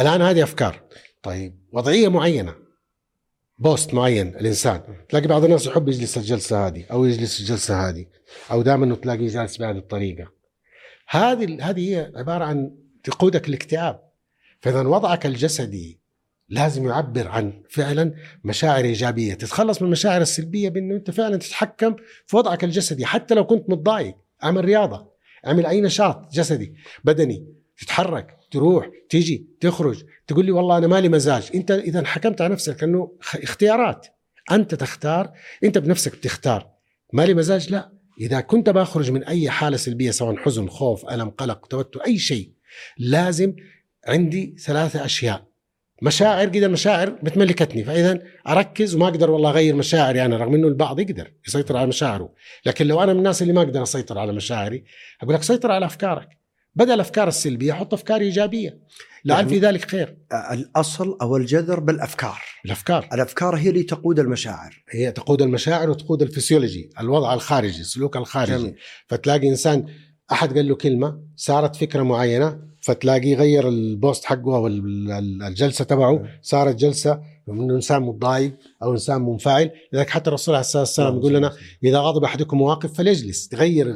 الآن 0.00 0.22
هذه 0.22 0.42
أفكار. 0.42 0.82
طيب 1.22 1.54
وضعية 1.72 2.08
معينة. 2.08 2.63
بوست 3.58 3.94
معين 3.94 4.28
الإنسان. 4.28 4.80
تلاقي 5.08 5.26
بعض 5.26 5.44
الناس 5.44 5.66
يحب 5.66 5.88
يجلس 5.88 6.16
الجلسة 6.16 6.66
هذه 6.66 6.84
أو 6.90 7.04
يجلس 7.04 7.40
الجلسة 7.40 7.88
هذه 7.88 8.06
أو 8.50 8.62
دائما 8.62 8.84
إنه 8.84 8.94
تلاقيه 8.94 9.28
جالس 9.28 9.56
بهذه 9.56 9.78
الطريقة. 9.78 10.30
هذه 11.08 11.70
هذه 11.70 11.90
هي 11.90 12.12
عبارة 12.14 12.44
عن 12.44 12.76
تقودك 13.04 13.48
الاكتئاب 13.48 14.00
فإذا 14.60 14.80
وضعك 14.80 15.26
الجسدي 15.26 16.00
لازم 16.48 16.88
يعبر 16.88 17.28
عن 17.28 17.62
فعلا 17.70 18.14
مشاعر 18.44 18.84
إيجابية. 18.84 19.34
تتخلص 19.34 19.82
من 19.82 19.86
المشاعر 19.86 20.20
السلبية 20.20 20.68
بإنه 20.68 20.94
أنت 20.94 21.10
فعلا 21.10 21.36
تتحكم 21.36 21.96
في 22.26 22.36
وضعك 22.36 22.64
الجسدي 22.64 23.06
حتى 23.06 23.34
لو 23.34 23.46
كنت 23.46 23.70
متضايق 23.70 24.16
أعمل 24.44 24.64
رياضة 24.64 25.14
أعمل 25.46 25.66
أي 25.66 25.80
نشاط 25.80 26.32
جسدي 26.32 26.74
بدني. 27.04 27.63
تتحرك 27.78 28.38
تروح 28.50 28.90
تيجي 29.08 29.46
تخرج. 29.60 30.04
تقول 30.26 30.44
لي 30.44 30.52
والله 30.52 30.78
أنا 30.78 30.86
مالي 30.86 31.08
مزاج. 31.08 31.50
أنت 31.54 31.70
إذا 31.70 32.04
حكمت 32.04 32.40
على 32.40 32.52
نفسك 32.52 32.82
أنه 32.82 33.12
اختيارات. 33.34 34.06
أنت 34.52 34.74
تختار 34.74 35.32
أنت 35.64 35.78
بنفسك 35.78 36.16
بتختار. 36.16 36.70
مالي 37.12 37.34
مزاج؟ 37.34 37.72
لا. 37.72 37.92
إذا 38.20 38.40
كنت 38.40 38.70
بخرج 38.70 39.10
من 39.10 39.24
أي 39.24 39.50
حالة 39.50 39.76
سلبية 39.76 40.10
سواء 40.10 40.36
حزن 40.36 40.68
خوف 40.68 41.10
ألم 41.10 41.30
قلق 41.30 41.66
توتر 41.66 42.00
أي 42.00 42.18
شيء 42.18 42.50
لازم 42.98 43.56
عندي 44.06 44.56
ثلاثة 44.58 45.04
أشياء. 45.04 45.44
مشاعر 46.02 46.48
كده 46.48 46.66
المشاعر 46.66 47.10
بتملكتني. 47.10 47.84
فإذا 47.84 48.22
أركز 48.48 48.94
وما 48.94 49.08
أقدر 49.08 49.30
والله 49.30 49.50
أغير 49.50 49.74
مشاعري 49.74 50.24
أنا 50.24 50.36
رغم 50.36 50.54
إنه 50.54 50.68
البعض 50.68 51.00
يقدر 51.00 51.32
يسيطر 51.46 51.76
على 51.76 51.86
مشاعره. 51.86 52.34
لكن 52.66 52.86
لو 52.86 53.02
أنا 53.02 53.12
من 53.12 53.18
الناس 53.18 53.42
اللي 53.42 53.52
ما 53.52 53.62
أقدر 53.62 53.82
أسيطر 53.82 54.18
على 54.18 54.32
مشاعري 54.32 54.84
أقول 55.22 55.34
لك 55.34 55.42
سيطر 55.42 55.70
على 55.70 55.86
أفكارك. 55.86 56.28
بدل 56.76 56.92
الافكار 56.92 57.28
السلبية 57.28 57.72
حط 57.72 57.94
أفكار 57.94 58.20
إيجابية. 58.20 58.78
لعل 59.24 59.38
يعني- 59.38 59.48
في 59.48 59.58
ذلك 59.58 59.90
خير؟ 59.90 60.16
الأصل 60.52 61.16
أو 61.22 61.36
الجذر 61.36 61.80
بالأفكار. 61.80 62.38
الأفكار. 62.64 63.08
الأفكار 63.12 63.56
هي 63.56 63.68
اللي 63.70 63.82
تقود 63.82 64.18
المشاعر. 64.18 64.84
هي 64.90 65.12
تقود 65.12 65.42
المشاعر 65.42 65.90
وتقود 65.90 66.22
الفسيولوجي 66.22 66.90
الوضع 67.00 67.34
الخارجي 67.34 67.80
السلوك 67.80 68.16
الخارجي. 68.16 68.56
جميل. 68.58 68.74
فتلاقي 69.08 69.48
إنسان 69.48 69.86
أحد 70.32 70.56
قال 70.56 70.68
له 70.68 70.74
كلمة 70.74 71.20
صارت 71.36 71.76
فكرة 71.76 72.02
معينة 72.02 72.60
فتلاقيه 72.82 73.34
غير 73.36 73.68
ال 73.68 73.75
posture 73.75 74.24
حقه 74.24 74.56
أو 74.56 74.66
ال- 74.66 75.10
ال- 75.10 75.42
الجلسة 75.42 75.84
تبعه 75.84 76.24
صارت 76.42 76.74
جلسة 76.74 77.20
من 77.48 77.70
إنسان 77.70 78.02
متضايق 78.02 78.56
أو 78.82 78.92
إنسان 78.92 79.22
منفعل. 79.22 79.70
لذلك 79.92 80.10
حتى 80.10 80.28
الرسول 80.30 80.54
عليه 80.54 80.60
الصلاة 80.60 80.82
والسلام 80.82 81.16
يقول 81.18 81.34
لنا 81.34 81.52
إذا 81.84 81.98
غضب 81.98 82.24
أحدكم 82.24 82.58
وهو 82.58 82.75
واقف 82.75 82.92
فليجلس 82.92 83.48
تغير. 83.48 83.94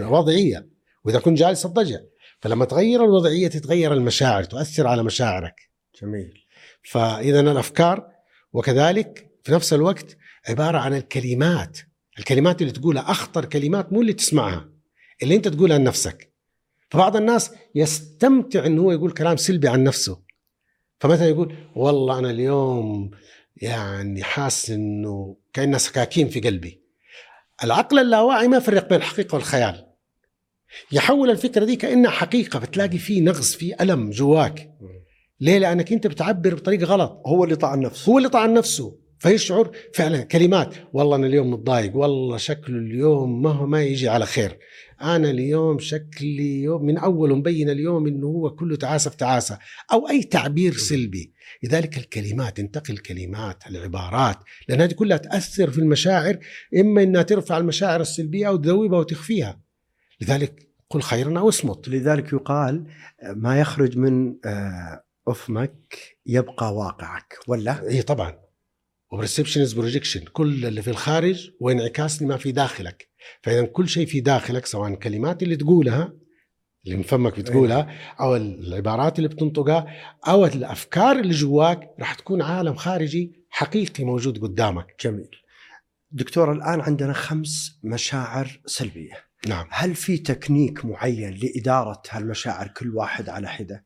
الوضعية. 0.00 0.71
وإذا 1.04 1.18
كنت 1.18 1.38
جالس 1.38 1.66
الضجع 1.66 1.98
فلما 2.40 2.64
تغير 2.64 3.04
الوضعية 3.04 3.48
تتغير 3.48 3.92
المشاعر 3.92 4.44
تؤثر 4.44 4.86
على 4.86 5.02
مشاعرك. 5.02 5.70
جميل. 6.02 6.46
فإذا 6.82 7.40
الأفكار 7.40 8.08
وكذلك 8.52 9.30
في 9.44 9.52
نفس 9.52 9.72
الوقت 9.72 10.16
عبارة 10.48 10.78
عن 10.78 10.94
الكلمات. 10.94 11.78
الكلمات 12.18 12.62
اللي 12.62 12.72
تقولها 12.72 13.10
أخطر 13.10 13.44
كلمات 13.44 13.92
مو 13.92 14.00
اللي 14.00 14.12
تسمعها 14.12 14.68
اللي 15.22 15.36
أنت 15.36 15.48
تقولها 15.48 15.78
لنفسك 15.78 16.32
فبعض 16.90 17.16
الناس 17.16 17.50
يستمتع 17.74 18.66
انه 18.66 18.82
هو 18.82 18.92
يقول 18.92 19.10
كلام 19.12 19.36
سلبي 19.36 19.68
عن 19.68 19.84
نفسه. 19.84 20.22
فمثلا 21.00 21.28
يقول 21.28 21.54
والله 21.76 22.18
أنا 22.18 22.30
اليوم 22.30 23.10
يعني 23.56 24.22
حاسس 24.22 24.70
إنه 24.70 25.36
كأنها 25.52 25.78
سكاكين 25.78 26.28
في 26.28 26.40
قلبي. 26.40 26.82
العقل 27.64 27.98
اللاواعي 27.98 28.48
ما 28.48 28.56
يفرق 28.56 28.88
بين 28.88 28.98
الحقيقة 28.98 29.34
والخيال. 29.34 29.91
يحول 30.92 31.30
الفكرة 31.30 31.64
دي 31.64 31.76
كأنها 31.76 32.10
حقيقة 32.10 32.58
بتلاقي 32.58 32.98
فيه 32.98 33.20
نغص 33.20 33.54
فيه 33.54 33.74
ألم 33.80 34.10
جواك. 34.10 34.70
ليه؟ 35.40 35.58
لأنك 35.58 35.92
أنت 35.92 36.06
بتعبر 36.06 36.54
بطريقة 36.54 36.84
غلط. 36.84 37.22
هو 37.26 37.44
اللي 37.44 37.56
طعن 37.56 37.80
نفسه 37.80 38.12
هو 38.12 38.18
اللي 38.18 38.28
طعن 38.28 38.54
نفسه 38.54 38.98
فهي 39.18 39.34
الشعور 39.34 39.70
فعلا 39.94 40.22
كلمات. 40.22 40.74
والله 40.92 41.16
أنا 41.16 41.26
اليوم 41.26 41.50
متضايق. 41.50 41.96
والله 41.96 42.36
شكله 42.36 42.78
اليوم 42.78 43.42
ما 43.42 43.50
هو 43.50 43.66
ما 43.66 43.82
يجي 43.82 44.08
على 44.08 44.26
خير. 44.26 44.58
أنا 45.02 45.30
اليوم 45.30 45.78
شكلي 45.78 46.62
يوم 46.62 46.84
من 46.84 46.98
أول 46.98 47.34
مبين 47.34 47.70
اليوم 47.70 48.06
إنه 48.06 48.26
هو 48.26 48.50
كله 48.50 48.76
تعاسة 48.76 49.10
في 49.10 49.16
تعاسة 49.16 49.58
أو 49.92 50.08
أي 50.08 50.22
تعبير 50.22 50.72
سلبي. 50.72 51.32
لذلك 51.62 51.98
الكلمات 51.98 52.58
انتقي 52.58 52.92
الكلمات 52.92 53.62
العبارات. 53.70 54.36
لأن 54.68 54.80
هذه 54.80 54.92
كلها 54.92 55.16
تأثر 55.16 55.70
في 55.70 55.78
المشاعر. 55.78 56.38
إما 56.80 57.02
إنها 57.02 57.22
ترفع 57.22 57.58
المشاعر 57.58 58.00
السلبية 58.00 58.48
أو 58.48 58.56
تذوبها 58.56 58.98
وتخفيها. 58.98 59.60
لذلك 60.22 60.68
قل 60.90 61.02
خيرا 61.02 61.38
أو 61.38 61.48
اصمت. 61.48 61.88
لذلك 61.88 62.32
يقال 62.32 62.86
ما 63.22 63.60
يخرج 63.60 63.98
من 63.98 64.36
آه، 64.44 65.04
فمك 65.28 65.98
يبقى 66.26 66.74
واقعك 66.74 67.38
ولا؟ 67.48 67.88
اي 67.88 68.02
طبعا. 68.02 68.38
و 69.12 69.16
perception 69.16 69.60
is 69.60 69.72
projection 69.72 70.24
كل 70.24 70.66
اللي 70.66 70.82
في 70.82 70.90
الخارج 70.90 71.50
هو 71.60 71.81
انعكاس 71.81 72.22
لما 72.22 72.36
في 72.36 72.52
داخلك. 72.52 73.08
فاذا 73.42 73.66
كل 73.66 73.88
شيء 73.88 74.06
في 74.06 74.20
داخلك 74.20 74.66
سواء 74.66 74.88
الكلمات 74.92 75.42
اللي 75.42 75.56
تقولها 75.56 76.12
اللي 76.84 76.96
من 76.96 77.02
فمك 77.02 77.40
بتقولها 77.40 77.90
أو 78.20 78.36
العبارات 78.36 79.18
اللي 79.18 79.28
بتنطقها 79.28 79.86
أو 80.28 80.46
الأفكار 80.46 81.18
اللي 81.18 81.34
جواك 81.34 81.90
راح 81.98 82.14
تكون 82.14 82.42
عالم 82.42 82.74
خارجي 82.74 83.32
حقيقي 83.50 84.04
موجود 84.04 84.38
قدامك. 84.38 84.94
جميل. 85.04 85.30
دكتور 86.10 86.52
الآن 86.52 86.80
عندنا 86.80 87.12
خمس 87.12 87.80
مشاعر 87.84 88.60
سلبية. 88.66 89.31
نعم. 89.48 89.66
هل 89.70 89.94
في 89.94 90.18
تكنيك 90.18 90.84
معين 90.84 91.30
لإدارة 91.30 92.02
هالمشاعر 92.10 92.68
كل 92.68 92.96
واحد 92.96 93.28
على 93.28 93.48
حدة؟ 93.48 93.84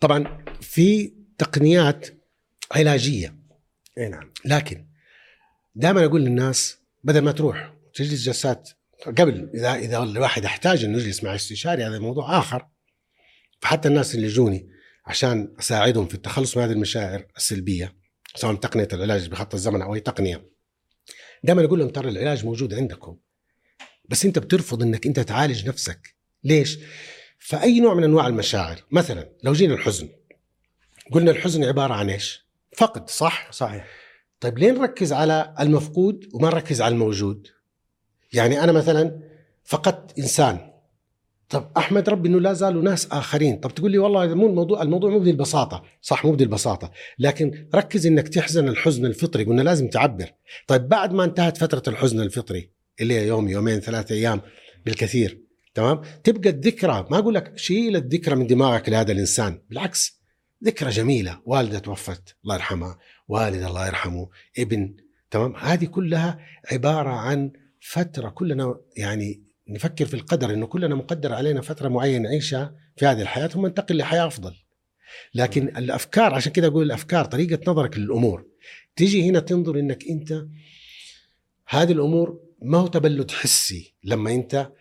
طبعا 0.00 0.44
في 0.60 1.14
تقنيات 1.38 2.08
علاجية. 2.72 3.36
إي 3.98 4.08
نعم. 4.08 4.32
لكن 4.44 4.86
دائما 5.74 6.04
أقول 6.04 6.20
للناس 6.20 6.78
بدل 7.04 7.20
ما 7.20 7.32
تروح 7.32 7.74
تجلس 7.94 8.22
جلسات 8.22 8.70
قبل 9.06 9.50
إذا 9.54 9.74
إذا 9.74 10.02
الواحد 10.02 10.44
احتاج 10.44 10.84
انه 10.84 10.98
يجلس 10.98 11.24
مع 11.24 11.34
استشاري 11.34 11.84
هذا 11.84 11.98
موضوع 11.98 12.38
آخر. 12.38 12.66
فحتى 13.60 13.88
الناس 13.88 14.14
اللي 14.14 14.26
يجوني 14.26 14.68
عشان 15.06 15.54
أساعدهم 15.58 16.06
في 16.06 16.14
التخلص 16.14 16.56
من 16.56 16.62
هذه 16.62 16.72
المشاعر 16.72 17.26
السلبية 17.36 17.96
سواء 18.34 18.54
تقنية 18.54 18.88
العلاج 18.92 19.28
بخط 19.28 19.54
الزمن 19.54 19.82
أو 19.82 19.94
أي 19.94 20.00
تقنية. 20.00 20.50
دائما 21.44 21.64
أقول 21.64 21.78
لهم 21.78 21.88
ترى 21.88 22.08
العلاج 22.08 22.44
موجود 22.44 22.74
عندكم. 22.74 23.18
بس 24.08 24.24
انت 24.24 24.38
بترفض 24.38 24.82
انك 24.82 25.06
انت 25.06 25.20
تعالج 25.20 25.68
نفسك 25.68 26.14
ليش؟ 26.44 26.78
فأي 27.38 27.80
نوع 27.80 27.94
من 27.94 28.04
أنواع 28.04 28.26
المشاعر 28.26 28.84
مثلا 28.90 29.28
لو 29.42 29.52
جينا 29.52 29.74
الحزن 29.74 30.08
قلنا 31.12 31.30
الحزن 31.30 31.64
عبارة 31.64 31.94
عن 31.94 32.10
إيش؟ 32.10 32.46
فقد 32.76 33.10
صح؟ 33.10 33.52
صحيح 33.52 33.86
طيب 34.40 34.58
ليه 34.58 34.70
نركز 34.70 35.12
على 35.12 35.54
المفقود 35.60 36.28
وما 36.34 36.48
نركز 36.48 36.82
على 36.82 36.92
الموجود؟ 36.92 37.46
يعني 38.32 38.64
أنا 38.64 38.72
مثلا 38.72 39.20
فقدت 39.64 40.18
إنسان 40.18 40.70
طب 41.48 41.70
أحمد 41.76 42.08
ربي 42.08 42.28
إنه 42.28 42.40
لا 42.40 42.52
زالوا 42.52 42.82
ناس 42.82 43.08
آخرين 43.12 43.56
طب 43.56 43.74
تقول 43.74 43.90
لي 43.90 43.98
والله 43.98 44.34
مو 44.34 44.46
الموضوع 44.46 44.82
الموضوع 44.82 45.10
مو 45.10 45.18
بدي 45.18 45.30
البساطة 45.30 45.82
صح 46.02 46.24
مو 46.24 46.32
بدي 46.32 46.44
البساطة 46.44 46.90
لكن 47.18 47.68
ركز 47.74 48.06
إنك 48.06 48.28
تحزن 48.28 48.68
الحزن 48.68 49.06
الفطري 49.06 49.44
قلنا 49.44 49.62
لازم 49.62 49.88
تعبر 49.88 50.32
طيب 50.66 50.88
بعد 50.88 51.12
ما 51.12 51.24
انتهت 51.24 51.56
فترة 51.56 51.82
الحزن 51.88 52.20
الفطري 52.20 52.70
اللي 53.00 53.14
هي 53.14 53.26
يوم 53.26 53.48
يومين 53.48 53.80
ثلاثة 53.80 54.14
أيام 54.14 54.40
بالكثير 54.86 55.40
تمام؟ 55.74 56.00
تبقى 56.24 56.50
الذكرى 56.50 57.06
ما 57.10 57.18
أقول 57.18 57.34
لك 57.34 57.58
شيل 57.58 57.96
الذكرى 57.96 58.34
من 58.34 58.46
دماغك 58.46 58.88
لهذا 58.88 59.12
الإنسان 59.12 59.60
بالعكس 59.70 60.18
ذكرى 60.64 60.90
جميلة. 60.90 61.40
والدة 61.44 61.78
توفت 61.78 62.36
الله 62.44 62.54
يرحمها 62.54 62.98
والد 63.28 63.62
الله 63.62 63.86
يرحمه 63.86 64.28
ابن 64.58 64.96
تمام؟ 65.30 65.56
هذه 65.56 65.84
كلها 65.84 66.38
عبارة 66.72 67.10
عن 67.10 67.52
فترة 67.80 68.28
كلنا 68.28 68.80
يعني 68.96 69.42
نفكر 69.68 70.06
في 70.06 70.14
القدر 70.14 70.54
إنه 70.54 70.66
كلنا 70.66 70.94
مقدر 70.94 71.32
علينا 71.34 71.60
فترة 71.60 71.88
معينة 71.88 72.28
نعيشها 72.28 72.74
في 72.96 73.06
هذه 73.06 73.22
الحياة 73.22 73.46
ثم 73.46 73.66
ننتقل 73.66 73.96
لحياة 73.96 74.26
أفضل. 74.26 74.54
لكن 75.34 75.76
الأفكار 75.76 76.34
عشان 76.34 76.52
كده 76.52 76.66
أقول 76.66 76.86
الأفكار 76.86 77.24
طريقة 77.24 77.70
نظرك 77.70 77.98
للأمور. 77.98 78.46
تيجي 78.96 79.30
هنا 79.30 79.40
تنظر 79.40 79.78
إنك 79.78 80.04
أنت 80.10 80.44
هذه 81.68 81.92
الأمور 81.92 82.47
ما 82.62 82.78
هو 82.78 82.86
تبلد 82.86 83.30
حسي 83.30 83.94
لما 84.04 84.30
انت 84.30 84.72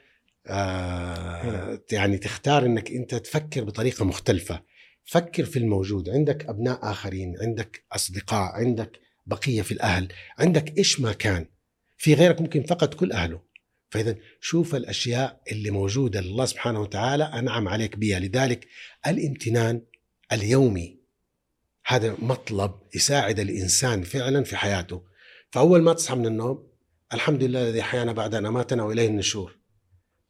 آه 0.48 1.82
يعني 1.92 2.18
تختار 2.18 2.66
انك 2.66 2.92
انت 2.92 3.16
تفكر 3.16 3.64
بطريقة 3.64 4.06
مختلفة. 4.06 4.62
فكر 5.06 5.46
في 5.46 5.60
الموجود. 5.60 6.10
عندك 6.10 6.46
أبناء 6.46 6.80
آخرين 6.92 7.36
عندك 7.42 7.84
أصدقاء 7.92 8.52
عندك 8.52 9.00
بقية 9.26 9.62
في 9.62 9.72
الأهل. 9.72 10.08
عندك 10.40 10.78
إيش 10.78 11.00
ما 11.00 11.14
كان. 11.14 11.46
في 11.98 12.14
غيرك 12.14 12.42
ممكن 12.42 12.64
فقد 12.64 12.94
كل 12.94 13.12
أهله. 13.12 13.42
فإذا 13.90 14.16
شوف 14.42 14.76
الأشياء 14.76 15.42
اللي 15.52 15.70
موجودة 15.70 16.20
الله 16.20 16.46
سبحانه 16.46 16.82
وتعالى 16.82 17.24
أنعم 17.24 17.68
عليك 17.68 17.96
بها 17.96 18.20
لذلك 18.20 18.68
الامتنان 19.08 19.82
اليومي 20.32 20.98
هذا 21.86 22.16
مطلب 22.20 22.72
يساعد 22.96 23.40
الإنسان 23.40 24.04
فعلا 24.04 24.44
في 24.44 24.58
حياته. 24.58 25.04
فأول 25.52 25.82
ما 25.82 25.94
تصحى 25.94 26.16
من 26.16 26.26
النوم 26.26 26.68
الحمد 27.14 27.44
لله 27.44 27.64
الذي 27.64 27.82
أحيانا 27.82 28.12
بعد 28.12 28.36
ان 28.36 28.46
اماتنا 28.46 28.84
وإليه 28.84 29.08
النشور. 29.08 29.58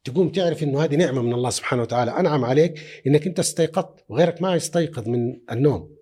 تقوم 0.04 0.30
تعرف 0.30 0.64
إنه 0.64 0.84
هذه 0.84 0.96
نعمة 0.96 1.22
من 1.22 1.34
الله 1.34 1.50
سبحانه 1.50 1.82
وتعالى. 1.82 2.20
أنعم 2.20 2.46
عليك 2.46 2.82
إنك 3.08 3.28
أنت 3.28 3.40
استيقظت 3.40 4.06
وغيرك 4.10 4.42
ما 4.42 4.56
يستيقظ 4.56 5.08
من 5.08 5.40
النوم. 5.52 5.96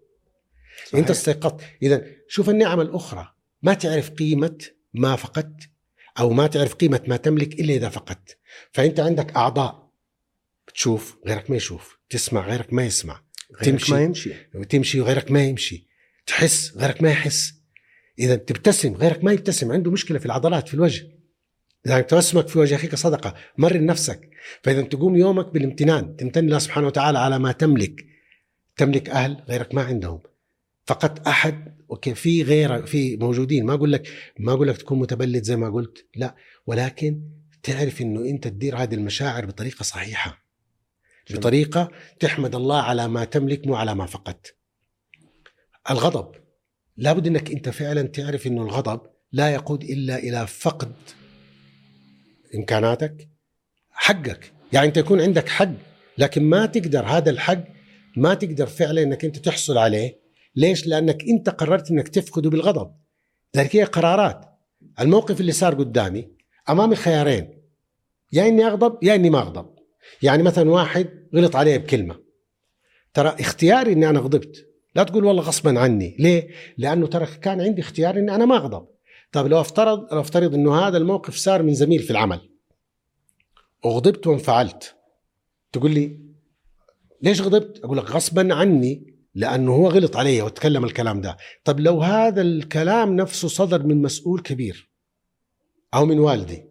صحيح. 0.85 0.99
أنت 0.99 1.09
استيقظت. 1.09 1.61
اذا 1.81 2.05
شوف 2.27 2.49
النعم 2.49 2.81
الأخرى. 2.81 3.33
ما 3.61 3.73
تعرف 3.73 4.09
قيمة 4.09 4.57
ما 4.93 5.15
فقدت 5.15 5.69
أو 6.19 6.29
ما 6.29 6.47
تعرف 6.47 6.73
قيمة 6.73 7.01
ما 7.07 7.17
تملك 7.17 7.59
إلا 7.59 7.73
إذا 7.73 7.89
فقدت. 7.89 8.37
فأنت 8.71 8.99
عندك 8.99 9.35
أعضاء. 9.35 9.91
بتشوف 10.67 11.17
غيرك 11.27 11.49
ما 11.49 11.55
يشوف. 11.55 11.97
تسمع 12.09 12.47
غيرك 12.47 12.73
ما 12.73 12.85
يسمع. 12.85 13.21
غيرك 13.51 13.65
تمشي. 13.65 13.91
ما 13.91 14.01
يمشي. 14.01 14.33
تمشي 14.69 15.01
وغيرك 15.01 15.31
ما 15.31 15.43
يمشي. 15.43 15.87
تحس 16.25 16.77
غيرك 16.77 17.01
ما 17.01 17.09
يحس. 17.11 17.53
إذا 18.19 18.35
تبتسم 18.35 18.93
غيرك 18.93 19.23
ما 19.23 19.31
يبتسم 19.31 19.71
عنده 19.71 19.91
مشكلة 19.91 20.19
في 20.19 20.25
العضلات 20.25 20.67
في 20.67 20.73
الوجه. 20.73 21.07
إذا 21.85 22.01
تبسمك 22.01 22.47
في 22.47 22.59
وجه 22.59 22.75
أخيك 22.75 22.95
صدقة 22.95 23.35
مرن 23.57 23.85
نفسك. 23.85 24.29
فإذا 24.63 24.81
تقوم 24.81 25.15
يومك 25.15 25.53
بالامتنان 25.53 26.15
تمتن 26.15 26.45
الله 26.45 26.59
سبحانه 26.59 26.87
وتعالى 26.87 27.19
على 27.19 27.39
ما 27.39 27.51
تملك. 27.51 28.05
تملك 28.77 29.09
أهل 29.09 29.43
غيرك 29.49 29.75
ما 29.75 29.83
عندهم. 29.83 30.19
فقط 30.85 31.27
أحد 31.27 31.75
أوكي 31.91 32.15
في 32.15 32.43
غير 32.43 32.85
في 32.85 33.17
موجودين. 33.17 33.65
ما 33.65 33.73
أقول 33.73 33.91
لك 33.91 34.07
ما 34.39 34.53
أقول 34.53 34.67
لك 34.67 34.77
تكون 34.77 34.99
متبلد 34.99 35.43
زي 35.43 35.55
ما 35.55 35.69
قلت 35.69 36.05
لا. 36.15 36.35
ولكن 36.67 37.21
تعرف 37.63 38.01
إنه 38.01 38.21
أنت 38.21 38.47
تدير 38.47 38.77
هذه 38.77 38.95
المشاعر 38.95 39.45
بطريقة 39.45 39.83
صحيحة. 39.83 40.45
بطريقة 41.29 41.91
تحمد 42.19 42.55
الله 42.55 42.81
على 42.81 43.07
ما 43.07 43.25
تملك 43.25 43.67
مو 43.67 43.75
على 43.75 43.95
ما 43.95 44.05
فقدت. 44.05 44.55
الغضب. 45.91 46.44
لابد 46.97 47.27
إنك 47.27 47.51
أنت 47.51 47.69
فعلا 47.69 48.01
تعرف 48.01 48.47
إنه 48.47 48.63
الغضب 48.63 49.01
لا 49.31 49.53
يقود 49.53 49.83
إلا 49.83 50.17
إلى 50.17 50.47
فقد 50.47 50.93
إمكاناتك 52.55 53.29
حقك. 53.91 54.51
يعني 54.73 54.87
أنت 54.87 54.97
يكون 54.97 55.21
عندك 55.21 55.49
حق 55.49 55.71
لكن 56.17 56.43
ما 56.43 56.65
تقدر 56.65 57.05
هذا 57.05 57.29
الحق 57.29 57.63
ما 58.17 58.33
تقدر 58.33 58.67
فعلا 58.67 59.03
إنك 59.03 59.25
أنت 59.25 59.37
تحصل 59.37 59.77
عليه. 59.77 60.19
ليش؟ 60.55 60.87
لأنك 60.87 61.23
أنت 61.23 61.49
قررت 61.49 61.91
إنك 61.91 62.07
تفقده 62.07 62.49
بالغضب. 62.49 62.91
ذلك 63.57 63.75
هي 63.75 63.83
قرارات. 63.83 64.45
الموقف 64.99 65.41
اللي 65.41 65.51
صار 65.51 65.75
قدامي 65.75 66.27
أمامي 66.69 66.95
خيارين. 66.95 67.61
يا 68.31 68.47
إني 68.47 68.65
أغضب 68.65 69.03
يا 69.03 69.15
إني 69.15 69.29
ما 69.29 69.39
أغضب. 69.39 69.75
يعني 70.21 70.43
مثلا 70.43 70.69
واحد 70.69 71.09
غلط 71.35 71.55
علي 71.55 71.77
بكلمة. 71.77 72.19
ترى 73.13 73.35
اختياري 73.39 73.93
إني 73.93 74.09
أنا 74.09 74.19
غضبت. 74.19 74.74
لا 74.95 75.03
تقول 75.03 75.25
والله 75.25 75.43
غصبا 75.43 75.79
عني. 75.79 76.15
ليه؟ 76.19 76.47
لأنه 76.77 77.07
ترى 77.07 77.25
كان 77.25 77.61
عندي 77.61 77.81
اختيار 77.81 78.19
إني 78.19 78.35
أنا 78.35 78.45
ما 78.45 78.55
أغضب. 78.55 78.87
طيب 79.31 79.47
لو 79.47 79.61
افترض 79.61 80.13
لو 80.13 80.19
افترض 80.19 80.53
إنه 80.53 80.75
هذا 80.75 80.97
الموقف 80.97 81.35
صار 81.35 81.63
من 81.63 81.73
زميل 81.73 81.99
في 81.99 82.11
العمل. 82.11 82.49
وغضبت 83.83 84.27
وانفعلت. 84.27 84.95
تقول 85.71 85.93
لي 85.93 86.19
ليش 87.21 87.41
غضبت؟ 87.41 87.79
أقول 87.83 87.97
لك 87.97 88.11
غصبا 88.11 88.53
عني 88.53 89.15
لأنه 89.35 89.71
هو 89.71 89.87
غلط 89.87 90.17
علي 90.17 90.41
وتكلم 90.41 90.85
الكلام 90.85 91.21
ده. 91.21 91.37
طب 91.63 91.79
لو 91.79 92.01
هذا 92.01 92.41
الكلام 92.41 93.15
نفسه 93.15 93.47
صدر 93.47 93.83
من 93.83 94.01
مسؤول 94.01 94.41
كبير 94.41 94.89
أو 95.93 96.05
من 96.05 96.19
والدي 96.19 96.65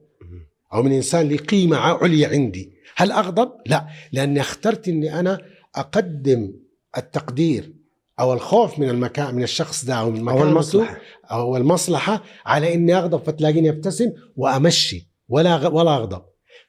أو 0.72 0.82
من 0.82 0.92
إنسان 0.92 1.28
لي 1.28 1.36
قيمة 1.36 1.76
عليا 1.76 2.28
عندي 2.28 2.72
هل 2.96 3.12
أغضب؟ 3.12 3.52
لا. 3.66 3.86
لأني 4.12 4.40
اخترت 4.40 4.88
إني 4.88 5.20
أنا 5.20 5.40
أقدم 5.74 6.52
التقدير 6.96 7.72
أو 8.20 8.32
الخوف 8.32 8.78
من 8.78 8.88
المكان 8.88 9.34
من 9.34 9.42
الشخص 9.42 9.84
ده 9.84 9.94
أو 9.94 10.10
من 10.10 10.16
المكان 10.16 10.38
أو 10.38 10.48
المصلحة. 10.48 11.00
أو 11.30 11.56
المصلحة 11.56 12.22
على 12.46 12.74
إني 12.74 12.94
أغضب 12.94 13.22
فتلاقيني 13.22 13.68
أبتسم 13.68 14.12
وأمشي 14.36 15.08
ولا 15.28 15.68
ولا 15.68 15.96
أغضب. 15.96 16.22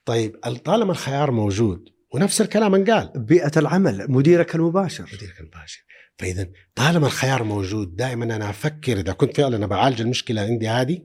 طيب 0.06 0.36
طالما 0.66 0.92
الخيار 0.92 1.32
موجود 1.32 1.90
ونفس 2.14 2.42
الكلام 2.42 2.76
انقال. 2.76 3.12
بيئة 3.16 3.52
العمل 3.58 4.06
مديرك 4.12 4.56
المباشر. 4.56 5.04
مديرك 5.04 5.40
المباشر. 5.40 5.86
فاذا 6.18 6.48
طالما 6.76 7.08
الخيار 7.08 7.44
موجود 7.44 7.96
دائما 7.96 8.26
أنا 8.36 8.50
أفكر 8.50 9.00
إذا 9.00 9.14
كنت 9.14 9.38
فعلا 9.38 9.66
بعالج 9.66 10.02
المشكلة 10.02 10.42
عندي 10.42 10.68
هذه 10.68 11.02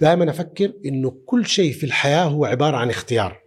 دائما 0.00 0.30
أفكر 0.30 0.72
إنه 0.86 1.10
كل 1.26 1.46
شيء 1.46 1.72
في 1.72 1.86
الحياة 1.86 2.24
هو 2.24 2.44
عبارة 2.44 2.76
عن 2.76 2.90
اختيار. 2.90 3.40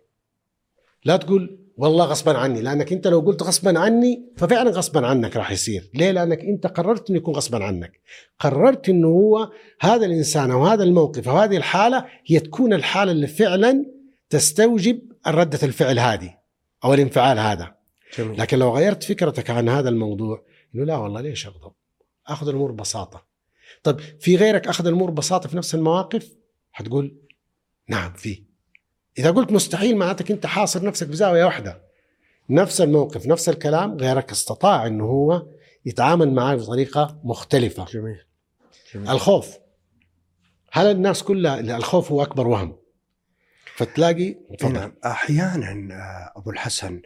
لا 1.06 1.18
تقول 1.18 1.59
والله 1.80 2.06
غصبا 2.06 2.38
عني 2.38 2.62
لأنك 2.62 2.94
أنت 2.94 3.08
لو 3.08 3.20
قلت 3.20 3.44
غصبا 3.44 3.80
عني 3.80 4.34
ففعلا 4.38 4.70
غصبا 4.70 5.08
عنك 5.08 5.38
راح 5.38 5.52
يصير. 5.52 5.90
ليه؟ 5.94 6.12
لأنك 6.12 6.40
أنت 6.40 6.68
قررت 6.68 7.10
إنه 7.10 7.18
يكون 7.18 7.36
غصبا 7.36 7.64
عنك. 7.64 8.02
قررت 8.40 8.90
إنه 8.90 9.08
هو 9.08 9.52
هذا 9.82 10.06
الإنسان 10.06 10.52
أو 10.52 10.66
هذا 10.66 10.84
الموقف 10.84 11.30
أو 11.30 11.38
هذه 11.38 11.58
الحالة 11.58 12.06
هي 12.26 12.40
تكون 12.40 12.74
الحالة 12.74 13.12
اللي 13.12 13.28
فعلا 13.28 13.86
تستوجب 14.30 15.02
ردة 15.28 15.60
الفعل 15.64 16.00
هذه 16.00 16.38
أو 16.84 16.94
الانفعال 16.94 17.40
هذا. 17.40 17.76
جميل. 18.18 18.40
لكن 18.40 18.60
لو 18.60 18.76
غيرت 18.76 19.04
فكرتك 19.04 19.50
عن 19.50 19.70
هذا 19.70 19.90
الموضوع 19.90 20.46
إنه 20.76 20.84
لا 20.84 20.98
والله 20.98 21.22
ليش 21.22 21.48
أغضب؟ 21.48 21.72
أخذ 22.28 22.48
الأمور 22.48 22.72
ببساطة. 22.72 23.26
طيب 23.84 24.00
في 24.00 24.36
غيرك 24.36 24.68
أخذ 24.68 24.88
الأمور 24.88 25.12
ببساطة 25.12 25.50
في 25.50 25.58
نفس 25.58 25.76
المواقف؟ 25.76 26.36
حتقول 26.72 27.22
نعم 27.90 28.14
في. 28.14 28.49
إذا 29.20 29.32
قلت 29.32 29.52
مستحيل 29.52 29.98
معناتك 29.98 30.32
أنت 30.32 30.46
حاصر 30.46 30.86
نفسك 30.86 31.08
بزاوية 31.08 31.46
واحدة. 31.46 31.82
نفس 32.50 32.82
الموقف 32.82 33.28
نفس 33.28 33.50
الكلام 33.50 33.98
غيرك 33.98 34.32
استطاع 34.32 34.88
إنه 34.88 35.04
هو 35.04 35.48
يتعامل 35.86 36.34
معاه 36.34 36.56
بطريقة 36.56 37.20
مختلفة. 37.24 37.86
جميل, 37.86 38.26
جميل. 38.94 39.10
الخوف. 39.10 39.58
هل 40.72 40.92
الناس 40.92 41.24
كلها 41.24 41.60
الخوف 41.60 42.12
هو 42.12 42.24
أكبر 42.24 42.48
وهم. 42.48 42.78
فتلاقي. 43.76 44.36
نعم. 44.64 44.94
أحيانا 45.06 45.96
آه، 45.96 46.40
أبو 46.40 46.52
الحسن 46.52 47.02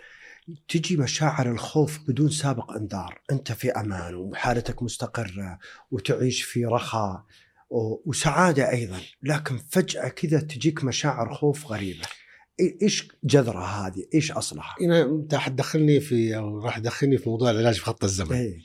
تجي 0.68 0.98
مشاعر 0.98 1.52
الخوف 1.52 2.00
بدون 2.08 2.30
سابق 2.30 2.72
إنذار، 2.72 3.22
أنت 3.32 3.52
في 3.52 3.72
أمان 3.72 4.16
وحالتك 4.16 4.84
مستقرة 4.84 5.60
وتعيش 5.92 6.44
في 6.44 6.66
رخاء. 6.66 7.24
و- 7.74 8.02
وسعادة 8.06 8.72
أيضا، 8.72 9.00
لكن 9.24 9.58
فجأة 9.70 10.08
كذا 10.08 10.40
تجيك 10.40 10.84
مشاعر 10.84 11.34
خوف 11.34 11.68
غريبة. 11.68 12.04
إي- 12.62 12.82
إيش 12.84 13.08
جذرها 13.24 13.88
هذه؟ 13.88 14.06
إيش 14.14 14.32
أصلها؟ 14.32 14.76
هنا 14.82 15.02
أنت 15.04 15.36
حتدخلني 15.36 16.00
في 16.00 16.38
أو 16.38 16.60
راح 16.60 16.80
تدخلني 16.80 17.18
في 17.18 17.30
موضوع 17.30 17.52
العلاج 17.52 17.74
في 17.76 17.82
خط 17.86 18.04
الزمن 18.04 18.34
إيه. 18.34 18.58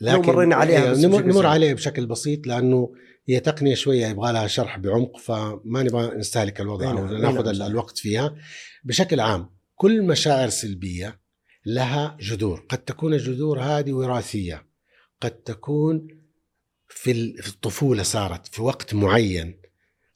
لو 0.00 0.22
مرينا 0.22 0.56
عليها 0.56 0.84
إيه، 0.84 0.90
بس 0.90 0.98
نمر, 0.98 1.22
نمر. 1.26 1.46
عليه 1.46 1.74
بشكل 1.74 2.06
بسيط 2.06 2.46
لأنه 2.46 2.92
هي 3.28 3.40
تقنية 3.40 3.74
شوية 3.74 4.06
يبغى 4.06 4.32
لها 4.32 4.46
شرح 4.46 4.78
بعمق 4.78 5.18
فما 5.18 5.82
نبغى 5.82 6.16
نستهلك 6.18 6.60
الوضع 6.60 6.84
إيه 6.84 6.90
أو 6.98 7.04
نعم، 7.04 7.14
إيه 7.14 7.22
ناخذ 7.22 7.44
نعم، 7.44 7.54
صح. 7.54 7.64
الوقت 7.64 7.98
فيها 7.98 8.36
بشكل 8.84 9.20
عام 9.20 9.50
كل 9.74 10.02
مشاعر 10.02 10.48
سلبية 10.48 11.20
لها 11.66 12.16
جذور 12.20 12.66
قد 12.68 12.78
تكون 12.78 13.14
الجذور 13.14 13.60
هذه 13.60 13.92
وراثية 13.92 14.66
قد 15.20 15.30
تكون 15.30 16.08
في 16.88 17.10
ال- 17.10 17.42
في 17.42 17.48
الطفولة 17.48 18.02
صارت 18.02 18.46
في 18.46 18.62
وقت 18.62 18.94
معين 18.94 19.60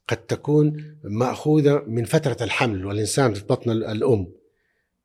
قد 0.07 0.17
تكون 0.17 0.95
مأخوذة 1.03 1.83
من 1.87 2.03
فترة 2.05 2.37
الحمل 2.41 2.85
والإنسان 2.85 3.33
في 3.33 3.43
بطن 3.45 3.71
ال- 3.71 3.83
الأم 3.85 4.27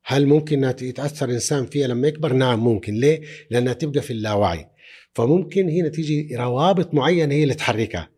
هل 0.05 0.27
ممكن 0.27 0.65
يتأثر 0.83 1.29
الانسان 1.29 1.67
فيها 1.67 1.87
لما 1.87 2.09
يكبر؟ 2.09 2.33
نعم 2.33 2.65
ممكن، 2.65 2.95
ليه؟ 2.95 3.23
لأنها 3.51 3.73
تبقى 3.73 4.03
في 4.03 4.13
اللاوعي. 4.13 4.67
فممكن 5.15 5.69
هنا 5.69 5.89
تيجي 5.89 6.37
روابط 6.37 6.95
معينة 6.95 7.35
هي 7.35 7.43
اللي 7.43 7.55
تحركها. 7.55 8.11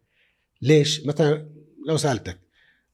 ليش؟ 0.63 1.07
مثلا 1.07 1.49
لو 1.89 1.97
سألتك 1.97 2.39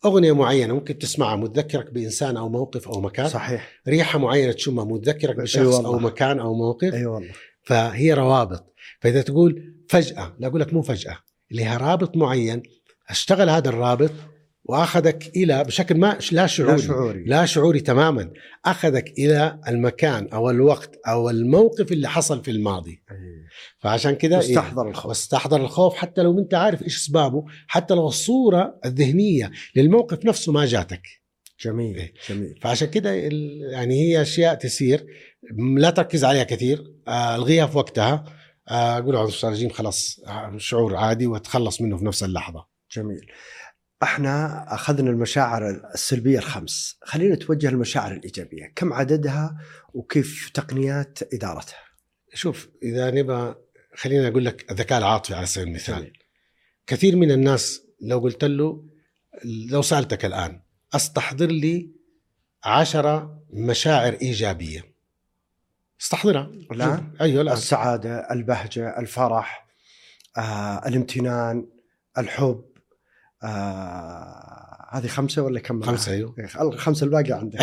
أغنية 0.05 0.33
معينة 0.33 0.75
ممكن 0.75 0.99
تسمعها 0.99 1.37
متذكرك 1.37 1.93
بإنسان 1.93 2.37
أو 2.37 2.49
موقف 2.49 2.89
أو 2.89 3.01
مكان، 3.01 3.29
صحيح 3.29 3.73
ريحة 3.89 4.19
معينة 4.19 4.53
تشمها 4.53 4.85
متذكرك 4.85 5.37
أي 5.39 5.43
بشخص 5.43 5.67
والله. 5.75 5.89
أو 5.89 5.99
مكان 5.99 6.39
أو 6.39 6.55
موقف، 6.55 6.95
أي 6.95 7.07
والله 7.07 7.31
فهي 7.63 8.13
روابط 8.13 8.75
فإذا 9.01 9.23
تقول 9.23 9.74
فجأة 9.89 10.37
لا 10.39 10.47
أقول 10.47 10.61
لك 10.61 10.73
مو 10.73 10.83
فجأة 10.83 11.19
لها 11.51 11.77
رابط 11.77 12.17
معين. 12.17 12.63
أشتغل 13.09 13.51
هذا 13.51 13.69
الرابط 13.69 14.13
وأخذك 14.65 15.31
إلى 15.37 15.65
بشكل 15.65 15.99
ما 15.99 16.19
لا 16.33 16.47
شعوري 16.47 16.73
لا 16.73 16.87
شعوري. 16.87 17.25
لا 17.25 17.47
شعوري 17.47 17.81
تماما. 17.81 18.31
أخذك 18.65 19.13
إلى 19.19 19.61
المكان 19.69 20.29
أو 20.29 20.51
الوقت 20.51 21.01
أو 21.09 21.31
الموقف 21.31 21.93
اللي 21.93 22.09
حصل 22.09 22.45
في 22.45 22.51
الماضي. 22.51 23.03
إيه. 23.11 23.45
فعشان 23.79 24.13
كذا 24.13 24.31
إيه، 24.31 24.37
واستحضر 24.37 24.89
الخوف. 24.89 25.07
واستحضر 25.07 25.61
الخوف 25.61 25.95
حتى 25.95 26.23
لو 26.23 26.39
أنت 26.39 26.55
عارف 26.55 26.83
إيش 26.83 26.97
أسبابه 26.97 27.45
حتى 27.67 27.95
لو 27.95 28.07
الصورة 28.07 28.81
الذهنية 28.85 29.51
للموقف 29.77 30.25
نفسه 30.25 30.53
ما 30.53 30.67
جاتك. 30.67 31.03
جميل 31.65 31.97
إيه. 31.97 32.15
جميل. 32.29 32.59
فعشان 32.63 32.89
كده 32.89 33.11
يعني 33.73 34.01
هي 34.01 34.23
أشياء 34.23 34.55
تسير 34.55 35.07
لا 35.77 35.91
تركز 35.91 36.25
عليها 36.25 36.45
كثير 36.45 36.85
آه، 37.09 37.37
ألغيها 37.37 37.67
في 37.67 37.79
وقتها. 37.79 38.25
قول 38.69 39.17
اعوذ 39.17 39.31
بالله 39.31 39.39
من 39.43 39.49
الرجيم 39.49 39.71
خلاص 39.71 40.21
شعور 40.57 40.97
عادي 40.97 41.27
وتخلص 41.27 41.81
منه 41.81 41.97
في 41.97 42.05
نفس 42.05 42.23
اللحظة. 42.23 42.67
جميل. 42.93 43.31
إحنا 44.03 44.65
أخذنا 44.75 45.11
المشاعر 45.11 45.71
السلبية 45.95 46.39
الخمس. 46.39 46.99
خلينا 47.03 47.35
نتوجه 47.35 47.71
للمشاعر 47.71 48.13
الإيجابية. 48.13 48.73
كم 48.77 48.93
عددها 48.93 49.57
وكيف 49.95 50.51
تقنيات 50.55 51.35
إدارتها؟ 51.35 51.79
شوف 52.35 52.69
إذا 52.83 53.11
نبغى 53.11 53.55
خليني 53.95 54.29
أقول 54.29 54.45
لك 54.45 54.71
الذكاء 54.71 54.99
العاطفي 54.99 55.35
على 55.35 55.47
سبيل 55.47 55.69
المثال. 55.69 55.99
جميل. 55.99 56.19
كثير 56.87 57.17
من 57.17 57.31
الناس 57.31 57.83
لو 58.01 58.19
قلت 58.19 58.45
له 58.45 58.85
لو 59.45 59.83
سألتك 59.83 60.25
الآن 60.25 60.61
أستحضر 60.95 61.47
لي 61.47 61.91
عشرة 62.65 63.43
مشاعر 63.51 64.13
إيجابية. 64.23 64.94
استحضرها 66.05 66.51
الآن؟ 66.73 67.13
أيوه 67.21 67.43
الان 67.43 67.55
السعادة 67.57 68.33
البهجة 68.33 68.99
الفرح 68.99 69.67
آه، 70.37 70.89
الامتنان 70.89 71.67
الحب 72.19 72.65
آه، 73.43 74.89
هذه 74.93 75.07
خمسة 75.07 75.43
ولا 75.43 75.61
كم؟ 75.61 75.83
خمسة 75.83 76.13
أيوه. 76.13 76.35
الخمسة 76.61 77.05
الباقيه 77.05 77.35
عندك. 77.35 77.61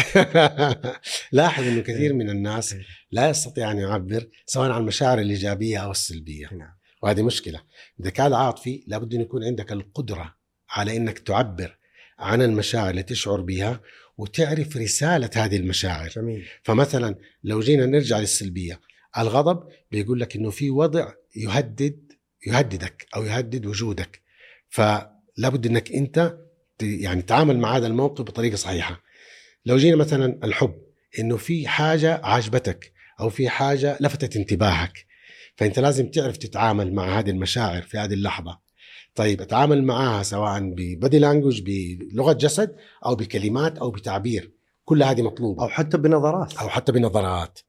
لاحظ 1.31 1.63
إنه 1.63 1.81
كثير 1.81 2.13
من 2.13 2.29
الناس 2.29 2.73
إيه. 2.73 2.85
لا 3.11 3.29
يستطيع 3.29 3.71
أن 3.71 3.77
يعبر 3.77 4.27
سواء 4.45 4.71
عن 4.71 4.81
المشاعر 4.81 5.19
الإيجابية 5.19 5.77
أو 5.77 5.91
السلبية. 5.91 6.47
نعم. 6.51 6.73
وهذه 7.03 7.21
مشكلة. 7.21 7.61
الذكاء 7.99 8.27
العاطفي 8.27 8.83
لابد 8.87 9.13
أن 9.13 9.21
يكون 9.21 9.43
عندك 9.43 9.71
القدرة 9.71 10.35
على 10.69 10.97
إنك 10.97 11.19
تعبر 11.19 11.77
عن 12.19 12.41
المشاعر 12.41 12.89
اللي 12.89 13.03
تشعر 13.03 13.41
بها 13.41 13.79
وتعرف 14.17 14.77
رسالة 14.77 15.29
هذه 15.35 15.55
المشاعر. 15.55 16.09
جميل. 16.09 16.45
فمثلا 16.63 17.15
لو 17.43 17.59
جينا 17.59 17.85
نرجع 17.85 18.19
للسلبية 18.19 18.79
الغضب 19.17 19.67
بيقول 19.91 20.19
لك 20.19 20.35
إنه 20.35 20.49
في 20.49 20.69
وضع 20.69 21.13
يهدد 21.35 22.11
يهددك 22.47 23.07
أو 23.15 23.23
يهدد 23.23 23.65
وجودك. 23.65 24.21
فلابد 24.69 25.65
إنك 25.65 25.91
أنت 25.91 26.37
يعني 26.81 27.21
تتعامل 27.21 27.59
مع 27.59 27.77
هذا 27.77 27.87
الموقف 27.87 28.23
بطريقة 28.23 28.55
صحيحة. 28.55 29.01
لو 29.65 29.77
جينا 29.77 29.95
مثلا 29.95 30.39
الحب 30.43 30.75
إنه 31.19 31.37
في 31.37 31.67
حاجة 31.67 32.21
عجبتك 32.23 32.93
أو 33.19 33.29
في 33.29 33.49
حاجة 33.49 33.97
لفتت 33.99 34.35
انتباهك. 34.35 35.05
فأنت 35.55 35.79
لازم 35.79 36.11
تعرف 36.11 36.37
تتعامل 36.37 36.93
مع 36.93 37.19
هذه 37.19 37.29
المشاعر 37.29 37.81
في 37.81 37.97
هذه 37.97 38.13
اللحظة. 38.13 38.59
طيب 39.15 39.41
أتعامل 39.41 39.83
معاها 39.83 40.23
سواء 40.23 40.59
ببادي 40.59 41.19
لانجوج 41.19 41.61
بلغة 41.61 42.33
جسد 42.33 42.75
أو 43.05 43.15
بكلمات 43.15 43.77
أو 43.77 43.91
بتعبير. 43.91 44.51
كل 44.85 45.03
هذه 45.03 45.21
مطلوبة. 45.21 45.63
أو 45.63 45.69
حتى 45.69 45.97
بنظرات. 45.97 46.57
أو 46.57 46.69
حتى 46.69 46.91
بنظرات. 46.91 47.59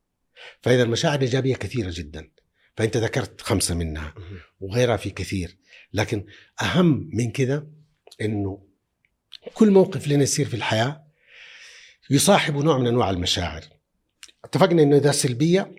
فإذا 0.60 0.82
المشاعر 0.82 1.14
الإيجابية 1.14 1.54
كثيرة 1.54 1.90
جدا. 1.94 2.30
فأنت 2.76 2.96
ذكرت 2.96 3.40
خمسة 3.40 3.74
منها 3.74 4.14
وغيرها 4.60 4.96
في 4.96 5.10
كثير. 5.10 5.56
لكن 5.92 6.24
أهم 6.62 7.10
من 7.12 7.30
كذا 7.30 7.66
إنه 8.20 8.62
كل 9.54 9.70
موقف 9.70 10.08
لنا 10.08 10.22
يصير 10.22 10.46
في 10.46 10.54
الحياة 10.54 11.04
يصاحبه 12.10 12.62
نوع 12.62 12.78
من 12.78 12.86
أنواع 12.86 13.10
المشاعر. 13.10 13.64
اتفقنا 14.44 14.82
إنه 14.82 14.96
إذا 14.96 15.12
سلبية 15.12 15.74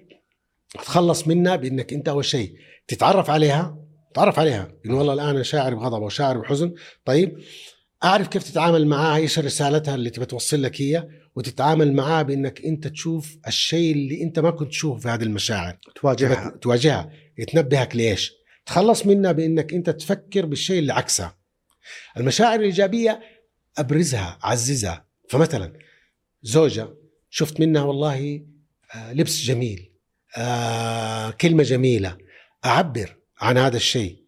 تخلص 0.74 1.28
منها 1.28 1.56
بإنك 1.56 1.94
أنت 1.94 2.10
أول 2.10 2.26
شيء 2.26 2.58
تتعرف 2.88 3.30
عليها 3.30 3.83
تعرف 4.14 4.40
عليها 4.40 4.72
إنه 4.86 4.98
والله 4.98 5.14
الآن 5.14 5.30
أنا 5.30 5.44
شاعر 5.44 5.76
بغضب 5.76 6.02
أو 6.04 6.10
شاعر 6.10 6.38
بحزن. 6.38 6.74
طيب 7.06 7.38
أعرف 8.04 8.28
كيف 8.28 8.44
تتعامل 8.44 8.88
معاها 8.88 9.18
إيش 9.18 9.40
رسالتها 9.40 9.96
اللي 9.96 10.10
تبي 10.10 10.26
توصل 10.26 10.62
لك 10.62 10.82
هي 10.82 11.08
وتتعامل 11.36 11.94
معاها 11.94 12.22
بإنك 12.24 12.66
أنت 12.66 12.88
تشوف 12.88 13.38
الشيء 13.48 13.92
اللي 13.96 14.24
أنت 14.24 14.40
ما 14.40 14.52
كنت 14.52 14.70
تشوفه 14.70 15.00
في 15.00 15.10
هذه 15.10 15.24
المشاعر. 15.24 15.78
تواجهها. 15.96 16.50
تبى 16.50 16.60
تواجهها 16.60 17.12
تنبهك 17.48 17.96
ليش 17.96 18.34
تخلص 18.66 19.06
منها 19.06 19.32
بإنك 19.32 19.74
أنت 19.74 19.90
تفكر 19.90 20.46
بالشيء 20.46 20.80
اللي 20.80 20.94
عكسها 20.94 21.38
المشاعر 22.18 22.60
الإيجابية 22.60 23.22
أبرزها 23.78 24.40
عززها 24.44 25.06
فمثلا 25.30 25.74
زوجة 26.44 26.88
شفت 27.30 27.60
منها 27.60 27.82
والله 27.82 28.46
آه، 28.96 29.14
لبس 29.14 29.42
جميل 29.42 29.92
آه، 30.38 31.32
كلمة 31.32 31.64
جميلة 31.64 32.18
أعبر. 32.66 33.23
عن 33.44 33.58
هذا 33.58 33.78
الشيء 33.78 34.24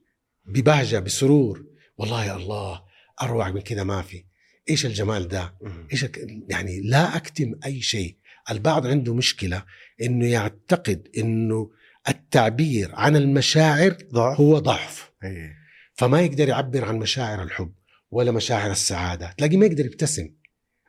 ببهجة 0.45 0.99
بسرور. 0.99 1.65
والله 1.97 2.25
يا 2.25 2.36
الله 2.36 2.82
اروع 3.21 3.51
من 3.51 3.62
كذا 3.62 3.84
ما 3.84 4.01
في. 4.01 4.23
إيش 4.69 4.86
الجمال 4.86 5.28
ده؟ 5.28 5.54
الك- 5.93 6.28
يعني 6.49 6.82
لا 6.82 7.15
أكتم 7.15 7.51
أي 7.65 7.82
شيء. 7.82 8.17
البعض 8.51 8.88
عنده 8.88 9.13
مشكلة 9.13 9.63
إنه 10.01 10.28
يعتقد 10.28 11.08
إنه 11.17 11.71
التعبير 12.10 12.95
عن 12.95 13.15
المشاعر 13.15 13.97
ضعف. 14.13 14.39
هو 14.41 14.60
ضعف. 14.60 15.12
إيه. 15.23 15.56
فما 15.93 16.21
يقدر 16.21 16.49
يعبر 16.49 16.86
عن 16.86 16.95
مشاعر 16.97 17.43
الحب 17.43 17.73
ولا 18.12 18.32
مشاعر 18.32 18.71
السعادة. 18.71 19.32
تلاقيه 19.38 19.58
ما 19.58 19.65
يقدر 19.65 19.86
يبتسم. 19.86 20.30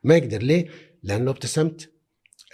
ما 0.04 0.16
يقدر. 0.16 0.42
ليه؟ 0.42 0.68
لأنه 1.02 1.24
لو 1.24 1.30
ابتسمت 1.30 1.92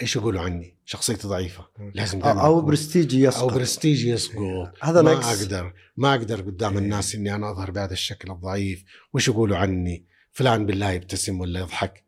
إيش 0.03 0.17
يقولوا 0.17 0.41
عني؟ 0.41 0.72
شخصيتي 0.93 1.29
ضعيفة. 1.29 1.69
لازم 1.95 2.23
أو, 2.23 2.61
برستيجي 2.61 3.23
يسقط. 3.23 3.43
أو 3.43 3.49
برستيجي 3.49 4.09
يسقط. 4.11 4.75
هذا 4.83 5.03
ما 5.03 5.15
نقص. 5.15 5.43
أقدر 5.43 5.75
ما 5.97 6.15
أقدر 6.15 6.41
قدام 6.41 6.73
إيه. 6.73 6.79
الناس 6.79 7.15
إني 7.15 7.35
أنا 7.35 7.51
أظهر 7.51 7.71
بهذا 7.71 7.93
الشكل 7.93 8.31
الضعيف. 8.31 8.85
وش 9.13 9.29
يقولوا 9.29 9.57
عني؟ 9.57 10.07
فلان 10.33 10.67
بالله 10.67 10.91
يبتسم 10.91 11.41
ولا 11.41 11.61
يضحك. 11.61 12.05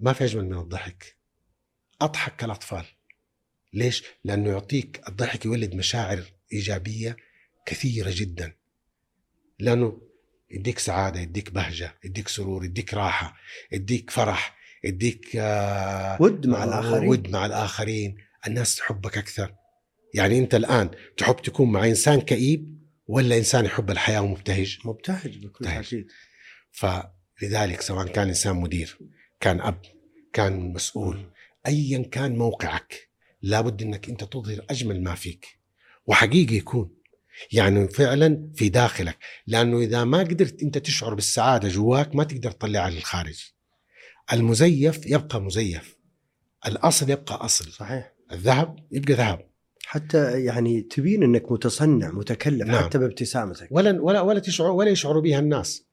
ما 0.00 0.12
في 0.12 0.24
أجمل 0.24 0.44
من 0.44 0.58
الضحك. 0.58 1.16
أضحك 2.00 2.36
كالأطفال. 2.36 2.84
ليش؟ 3.72 4.04
لأنه 4.24 4.50
يعطيك 4.50 5.00
الضحك 5.08 5.44
يولد 5.44 5.74
مشاعر 5.74 6.24
إيجابية 6.52 7.16
كثيرة 7.66 8.12
جدا. 8.14 8.54
لأنه 9.58 10.00
يديك 10.50 10.78
سعادة 10.78 11.20
يديك 11.20 11.50
بهجة 11.50 11.98
يديك 12.04 12.28
سرور 12.28 12.64
يديك 12.64 12.94
راحة 12.94 13.36
يديك 13.72 14.10
فرح. 14.10 14.57
يديك 14.84 15.36
آه، 15.36 16.22
ود 16.22 16.46
مع 16.46 16.64
الآخرين. 16.64 17.08
ود 17.08 17.30
مع 17.30 17.46
الآخرين. 17.46 18.16
الناس 18.46 18.76
تحبك 18.76 19.18
أكثر. 19.18 19.54
يعني 20.14 20.38
أنت 20.38 20.54
الآن 20.54 20.90
تحب 21.16 21.36
تكون 21.36 21.72
مع 21.72 21.86
إنسان 21.86 22.20
كئيب 22.20 22.78
ولا 23.06 23.38
إنسان 23.38 23.64
يحب 23.64 23.90
الحياة 23.90 24.20
ومبتهج؟ 24.20 24.78
مبتهج 24.84 25.38
بكل. 25.38 25.64
تأكيد. 25.64 26.06
فلذلك 26.70 27.80
سواء 27.80 28.06
كان 28.06 28.28
إنسان 28.28 28.56
مدير 28.56 28.98
كان 29.40 29.60
أب 29.60 29.82
كان 30.32 30.72
مسؤول 30.72 31.30
ايا 31.66 32.02
كان 32.02 32.36
موقعك 32.36 33.08
لابد 33.42 33.82
إنك 33.82 34.08
أنت 34.08 34.24
تظهر 34.24 34.64
أجمل 34.70 35.02
ما 35.02 35.14
فيك. 35.14 35.46
وحقيقي 36.06 36.54
يكون. 36.56 36.94
يعني 37.52 37.88
فعلا 37.88 38.52
في 38.54 38.68
داخلك. 38.68 39.18
لأنه 39.46 39.78
إذا 39.78 40.04
ما 40.04 40.18
قدرت 40.18 40.62
أنت 40.62 40.78
تشعر 40.78 41.14
بالسعادة 41.14 41.68
جواك 41.68 42.14
ما 42.14 42.24
تقدر 42.24 42.50
تطلعها 42.50 42.90
للخارج. 42.90 43.52
المزيف 44.32 45.06
يبقى 45.06 45.40
مزيف. 45.40 45.98
الأصل 46.66 47.10
يبقى 47.10 47.34
أصل. 47.34 47.72
صحيح. 47.72 48.12
الذهب 48.32 48.76
يبقى 48.92 49.14
ذهب. 49.14 49.48
حتى 49.84 50.44
يعني 50.44 50.80
تبين 50.80 51.22
إنك 51.22 51.52
متصنع 51.52 52.10
متكلف 52.10 52.66
نعم. 52.66 52.84
حتى 52.84 52.98
بابتسامتك. 52.98 53.68
ولا 53.70 54.00
ولا 54.02 54.20
ولا 54.20 54.40
تشعر 54.40 54.70
ولا 54.70 54.90
يشعر 54.90 55.20
بها 55.20 55.38
الناس. 55.38 55.84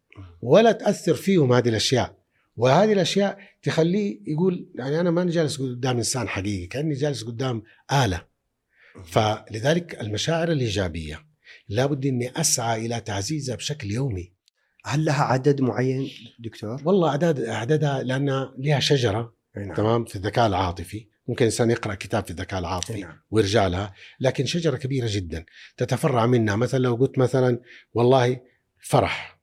ولا 0.41 0.71
تأثر 0.71 1.13
فيهم 1.13 1.54
هذه 1.54 1.69
الأشياء. 1.69 2.17
وهذه 2.58 2.93
الأشياء 2.93 3.39
تخليه 3.63 4.19
يقول 4.28 4.69
يعني 4.76 5.00
أنا 5.00 5.12
ماني 5.12 5.32
جالس 5.32 5.62
قدام 5.62 5.98
إنسان 5.98 6.28
حقيقي 6.28 6.67
كأني 6.67 6.93
جالس 6.93 7.24
قدام 7.24 7.63
آلة. 7.91 8.26
فلذلك 9.06 10.02
المشاعر 10.02 10.52
الإيجابية 10.52 11.26
لابد 11.69 12.06
إني 12.06 12.41
أسعى 12.41 12.86
إلى 12.86 13.00
تعزيزها 13.00 13.56
بشكل 13.56 13.91
يومي. 13.91 14.35
هل 14.88 15.06
لها 15.06 15.24
عدد 15.24 15.62
معين 15.62 16.10
دكتور؟ 16.39 16.82
والله 16.86 17.10
اعداد 17.10 17.39
أعدادها 17.39 18.04
لانها 18.04 18.54
لها 18.58 18.80
شجرة 18.80 19.34
نعم. 19.58 19.74
تمام 19.74 20.06
في 20.06 20.15
الذكاء 20.15 20.48
العاطفي 20.48 21.08
ممكن 21.28 21.45
إنسان 21.45 21.71
يقرأ 21.71 21.95
كتاب 21.95 22.26
في 22.26 22.32
الذكاء 22.32 22.60
العاطفي 22.60 23.02
نعم. 23.02 23.19
ويرجع 23.32 23.67
لها 23.67 23.93
لكن 24.19 24.45
شجرة 24.45 24.78
كبيرة 24.78 25.08
جدا 25.10 25.45
تتفرع 25.78 26.26
منها 26.26 26.56
مثلا 26.56 26.80
لو 26.80 26.95
قلت 26.95 27.19
مثلا 27.19 27.60
والله 27.93 28.41
فرح 28.80 29.39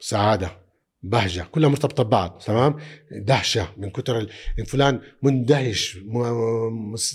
سعادة 0.00 0.60
بهجة 1.02 1.42
كلها 1.42 1.68
مرتبطة 1.68 2.02
ببعض 2.02 2.42
تمام 2.46 2.76
دهشة 3.10 3.68
من 3.76 3.90
كثر 3.90 4.28
فلان 4.66 5.00
مندهش 5.22 5.98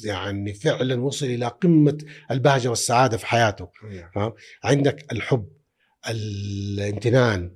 يعني 0.03 0.53
فعلا 0.53 1.01
وصل 1.01 1.25
إلى 1.25 1.47
قمة 1.47 1.97
البهجة 2.31 2.67
والسعادة 2.69 3.17
في 3.17 3.25
حياته 3.25 3.69
نعم. 4.15 4.33
عندك 4.63 5.11
الحب 5.11 5.54
الامتنان 6.09 7.51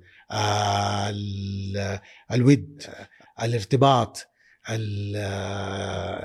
ال- 1.10 2.00
الود 2.32 2.84
الارتباط 3.44 4.28
ال- 4.70 5.16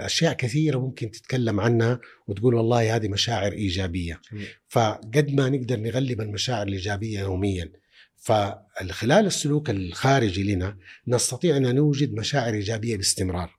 أشياء 0.04 0.32
كثيرة 0.32 0.78
ممكن 0.78 1.10
تتكلم 1.10 1.60
عنها 1.60 2.00
وتقول 2.26 2.54
والله 2.54 2.96
هذه 2.96 3.08
مشاعر 3.08 3.52
إيجابية. 3.52 4.20
فقد 4.68 5.30
ما 5.30 5.48
نقدر 5.48 5.76
نغلب 5.80 6.20
المشاعر 6.20 6.66
الإيجابية 6.66 7.20
يوميا. 7.20 7.72
فخلال 8.16 9.26
السلوك 9.26 9.70
الخارجي 9.70 10.54
لنا 10.54 10.78
نستطيع 11.08 11.56
أن 11.56 11.74
نوجد 11.74 12.12
مشاعر 12.14 12.54
إيجابية 12.54 12.96
باستمرار. 12.96 13.50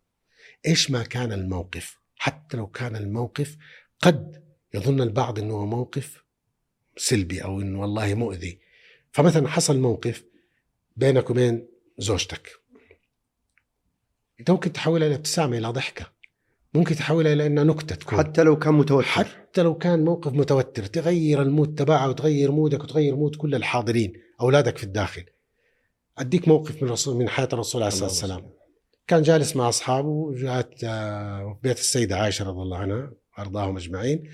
إيش 0.68 0.92
ما 0.92 1.04
كان 1.04 1.32
الموقف؟ 1.32 1.98
حتى 2.16 2.58
لو 2.58 2.68
كان 2.68 2.96
الموقف 2.96 3.58
قد 4.02 4.44
يظن 4.74 5.02
البعض 5.02 5.40
إنه 5.40 5.66
موقف 5.66 6.25
سلبي 6.98 7.44
أو 7.44 7.62
إنه 7.62 7.82
والله 7.82 8.14
مؤذي. 8.14 8.60
فمثلا 9.12 9.48
حصل 9.48 9.80
موقف 9.80 10.24
بينك 10.96 11.30
وبين 11.30 11.68
زوجتك. 11.98 12.50
إنت 14.40 14.52
ممكن 14.52 14.74
تحولها 14.74 15.08
إلى 15.08 15.16
ابتسامة 15.16 15.58
إلى 15.58 15.68
ضحكة. 15.68 16.12
ممكن 16.74 16.96
تحولها 16.96 17.34
إلى 17.34 17.46
إنها 17.46 17.64
نكتة 17.64 17.96
تكون. 17.96 18.20
حتى 18.20 18.44
لو 18.44 18.60
كان 18.60 18.74
متوتر. 18.74 19.08
حتى 19.08 19.62
لو 19.62 19.78
كان 19.78 20.06
موقف 20.06 20.34
متوتر. 20.34 20.86
تغير 20.86 21.42
ال 21.42 21.49
mood 21.49 21.76
تبعها 21.76 22.08
وتغير 22.08 22.52
mood 22.52 22.77
ك 22.77 22.84
وتغير 22.84 23.16
mood 23.16 23.36
كل 23.36 23.56
الحاضرين 23.56 24.14
أولادك 24.42 24.78
في 24.78 24.84
الداخل. 24.84 25.26
أديك 26.18 26.48
موقف 26.48 26.84
من 26.84 26.90
رسول 26.90 27.16
من 27.18 27.30
حياة 27.30 27.50
الرسول 27.54 27.84
عليه 27.84 27.94
الصلاة 27.94 28.10
والسلام. 28.10 28.50
كان 29.08 29.22
جالس 29.22 29.56
مع 29.56 29.70
أصحابه 29.70 30.08
وجاءت 30.08 30.84
آه، 30.84 31.60
بيت 31.64 31.80
السيدة 31.80 32.18
عائشة 32.18 32.46
رضي 32.46 32.62
الله 32.62 32.78
عنها 32.78 33.12
وأرضاهم 33.38 33.78
أجمعين. 33.78 34.30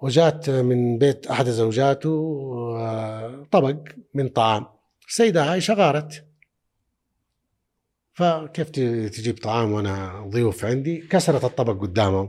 وجاءت 0.00 0.50
من 0.50 0.98
بيت 0.98 1.26
أحد 1.26 1.48
زوجاته 1.48 2.42
آه، 2.76 3.46
طبق 3.50 3.76
من 4.14 4.28
طعام. 4.28 4.66
السيدة 5.08 5.44
عائشة 5.44 5.74
غارت. 5.74 6.24
فكيف 8.12 8.70
تجيب 9.10 9.38
طعام 9.38 9.72
وأنا 9.72 10.26
ضيوف 10.28 10.64
عندي؟ 10.64 10.96
كسرت 10.98 11.44
الطبق 11.44 11.82
قدامهم. 11.82 12.28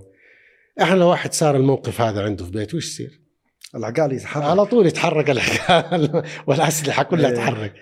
إحنا 0.81 0.95
لو 0.95 1.09
واحد 1.09 1.33
صار 1.33 1.55
الموقف 1.55 2.01
هذا 2.01 2.23
عنده 2.23 2.45
في 2.45 2.51
بيته 2.51 2.77
وش 2.77 2.87
يصير؟ 2.87 3.21
العقال 3.75 4.13
يتحرك. 4.13 4.43
على 4.43 4.65
طول 4.65 4.87
يتحرك 4.87 5.29
الحكاية 5.29 6.23
والأسلحة 6.47 7.03
كلها 7.03 7.29
إيه. 7.29 7.35
تتحرك. 7.35 7.73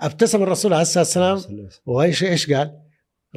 ابتسم 0.00 0.42
الرسول 0.42 0.72
عليه 0.72 0.82
الصلاة 0.82 1.32
والسلام. 1.32 1.68
وإيش 1.86 2.24
إيش 2.24 2.52
قال؟ 2.52 2.80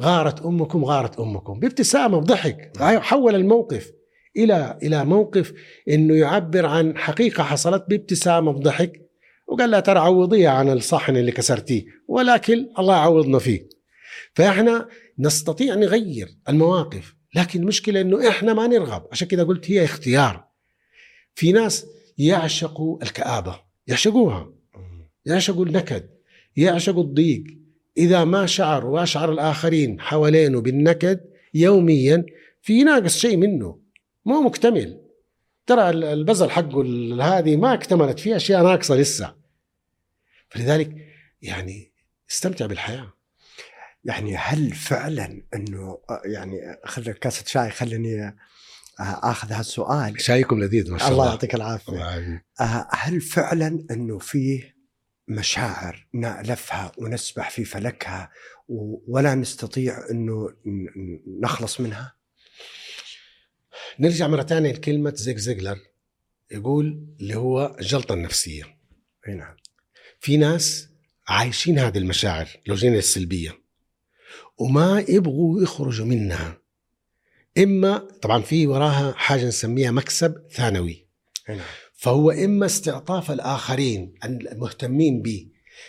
غارت 0.00 0.42
أمكم 0.42 0.84
غارت 0.84 1.20
أمكم. 1.20 1.60
بابتسامة 1.60 2.18
وضحك. 2.18 2.72
حول 2.80 3.34
الموقف. 3.34 3.97
إلى 4.36 4.78
إلى 4.82 5.04
موقف 5.04 5.52
إنه 5.88 6.14
يعبر 6.14 6.66
عن 6.66 6.98
حقيقة 6.98 7.42
حصلت 7.42 7.84
بابتسامة 7.88 8.50
وضحك 8.50 9.08
وقال 9.46 9.70
لها 9.70 9.80
ترى 9.80 9.98
عوضيها 9.98 10.50
عن 10.50 10.68
الصحن 10.68 11.16
اللي 11.16 11.32
كسرتيه 11.32 11.84
ولكن 12.08 12.68
الله 12.78 12.96
يعوضنا 12.96 13.38
فيه. 13.38 13.68
فإحنا 14.34 14.88
نستطيع 15.18 15.74
نغير 15.74 16.28
المواقف 16.48 17.14
لكن 17.34 17.60
المشكلة 17.60 18.00
إنه 18.00 18.28
إحنا 18.28 18.54
ما 18.54 18.66
نرغب. 18.66 19.06
عشان 19.12 19.28
كذا 19.28 19.44
قلت 19.44 19.70
هي 19.70 19.84
اختيار. 19.84 20.48
في 21.34 21.52
ناس 21.52 21.86
يعشقوا 22.18 23.02
الكآبة 23.02 23.60
يعشقوها 23.86 24.52
يعشقوا 25.26 25.66
النكد 25.66 26.08
يعشقوا 26.56 27.02
الضيق. 27.02 27.44
إذا 27.96 28.24
ما 28.24 28.46
شعر 28.46 28.86
وأشعر 28.86 29.32
الآخرين 29.32 30.00
حوالينه 30.00 30.60
بالنكد 30.60 31.20
يوميا 31.54 32.26
في 32.62 32.84
ناقص 32.84 33.18
شيء 33.18 33.36
منه. 33.36 33.78
مو 34.28 34.40
مكتمل. 34.40 35.00
ترى 35.66 35.90
ال- 35.90 36.04
البزل 36.04 36.50
حقه 36.50 36.82
هذه 37.22 37.56
ما 37.56 37.74
اكتملت 37.74 38.20
فيه 38.20 38.36
أشياء 38.36 38.62
ناقصة 38.62 38.94
لسه. 38.96 39.34
فلذلك 40.48 40.94
يعني 41.42 41.92
استمتع 42.30 42.66
بالحياة. 42.66 43.12
يعني 44.04 44.36
هل 44.36 44.72
فعلا 44.72 45.42
إنه 45.54 45.98
آه، 46.10 46.22
يعني 46.24 46.60
خذ 46.84 47.10
كاسة 47.10 47.44
شاي 47.46 47.70
خليني 47.70 48.22
آه، 48.24 48.34
آخذ 49.00 49.52
هالسؤال. 49.52 50.20
شايكم 50.20 50.60
لذيذ 50.60 50.90
ما 50.92 50.98
شاء 50.98 51.08
الله 51.08 51.22
الله. 51.22 51.32
يعطيك 51.32 51.54
العافية. 51.54 52.42
آه، 52.60 52.88
هل 52.90 53.20
فعلا 53.20 53.86
إنه 53.90 54.18
فيه 54.18 54.78
مشاعر 55.28 56.06
نألفها 56.14 56.92
ونسبح 56.98 57.50
في 57.50 57.64
فلكها 57.64 58.30
ولا 59.08 59.34
نستطيع 59.34 60.10
إنه 60.10 60.48
نخلص 61.42 61.80
منها؟ 61.80 62.17
نرجع 63.98 64.26
مرة 64.26 64.42
ثانية 64.42 64.72
لكلمة 64.72 65.12
زيك 65.14 65.36
زيجلر 65.36 65.78
يقول 66.50 67.06
اللي 67.20 67.34
هو 67.34 67.76
الجلطة 67.80 68.12
النفسية. 68.12 68.64
أي 69.28 69.34
نعم. 69.34 69.56
في 70.20 70.36
ناس 70.36 70.88
عايشين 71.28 71.78
هذه 71.78 71.98
المشاعر 71.98 72.48
لو 72.66 72.74
جينا 72.74 72.98
السلبية 72.98 73.58
وما 74.58 75.04
يبغوا 75.08 75.62
يخرجوا 75.62 76.06
منها. 76.06 76.58
إما 77.58 77.98
طبعا 78.22 78.42
في 78.42 78.66
وراها 78.66 79.12
حاجة 79.16 79.46
نسميها 79.46 79.90
مكسب 79.90 80.42
ثانوي. 80.50 81.06
أي 81.48 81.54
نعم. 81.54 81.66
فهو 81.94 82.30
إما 82.30 82.66
استعطاف 82.66 83.30
الآخرين 83.30 84.14
المهتمين 84.24 85.22
به 85.22 85.48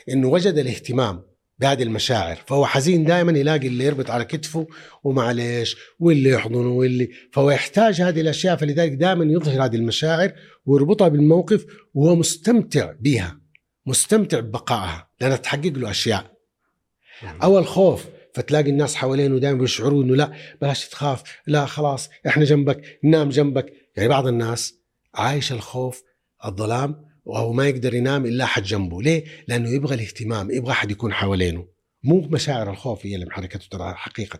إنه 0.10 0.28
وجد 0.28 0.58
الاهتمام 0.58 1.29
بهذه 1.60 1.84
المشاعر. 1.84 2.36
فهو 2.48 2.66
حزين 2.66 3.06
دائما 3.06 3.40
يلاقي 3.40 3.68
اللي 3.68 3.86
يربط 3.86 4.10
على 4.10 4.26
كتفه 4.26 4.68
ومعليش 5.04 5.76
واللي 6.00 6.30
يحضنه 6.30 6.70
واللي 6.70 7.10
فهو 7.34 7.52
يحتاج 7.52 8.02
هذه 8.02 8.22
الأشياء 8.22 8.56
فلذلك 8.56 8.92
دائما 8.92 9.26
يظهر 9.26 9.66
هذه 9.66 9.76
المشاعر 9.76 10.32
ويربطها 10.66 11.08
بالموقف 11.08 11.66
وهو 11.94 12.16
مستمتع 12.16 12.94
بها 13.00 13.40
مستمتع 13.86 14.40
ببقائها 14.40 15.10
لأنها 15.22 15.38
تحقق 15.38 15.74
له 15.78 15.90
أشياء. 15.90 16.32
أو 17.44 17.60
الخوف 17.60 18.06
فتلاقي 18.34 18.70
الناس 18.70 18.96
حوالينه 18.96 19.40
دائما 19.40 19.60
بيشعروا 19.60 20.04
إنه 20.04 20.16
لا 20.16 20.32
بلاش 20.62 20.88
تخاف 20.88 21.24
لا 21.48 21.66
خلاص 21.66 22.10
إحنا 22.28 22.44
جنبك 22.44 23.00
نام 23.04 23.30
جنبك. 23.30 23.74
يعني 23.98 24.10
بعض 24.10 24.28
الناس 24.28 24.74
عايش 25.16 25.52
الخوف 25.52 26.04
الظلام 26.46 27.09
وهو 27.26 27.54
ما 27.54 27.68
يقدر 27.68 27.94
ينام 27.94 28.26
إلا 28.26 28.44
أحد 28.44 28.64
جنبه. 28.64 29.02
ليه؟ 29.02 29.24
لأنه 29.48 29.70
يبغى 29.70 29.96
الاهتمام 29.96 30.52
يبغى 30.52 30.72
أحد 30.72 30.92
يكون 30.92 31.14
حوالينه. 31.14 31.68
مو 32.04 32.22
مشاعر 32.22 32.72
الخوف 32.72 33.06
هي 33.06 33.16
اللي 33.16 33.26
محركته 33.26 33.68
ترى 33.72 33.94
حقيقة. 33.94 34.40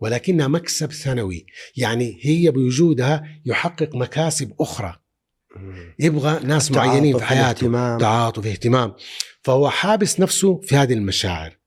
ولكنها 0.00 0.48
مكسب 0.48 0.92
ثانوي 0.92 1.46
يعني 1.76 2.18
هي 2.22 2.50
بوجودها 2.50 3.28
يحقق 3.46 3.96
مكاسب 3.96 4.52
أخرى. 4.60 4.96
يبغى 5.98 6.40
ناس 6.44 6.72
معينين 6.72 7.18
في 7.18 7.24
حياته. 7.24 7.46
واهتمام. 7.46 7.98
تعاطف 7.98 8.46
اهتمام. 8.46 8.94
فهو 9.42 9.70
حابس 9.70 10.20
نفسه 10.20 10.60
في 10.60 10.76
هذه 10.76 10.92
المشاعر. 10.92 11.58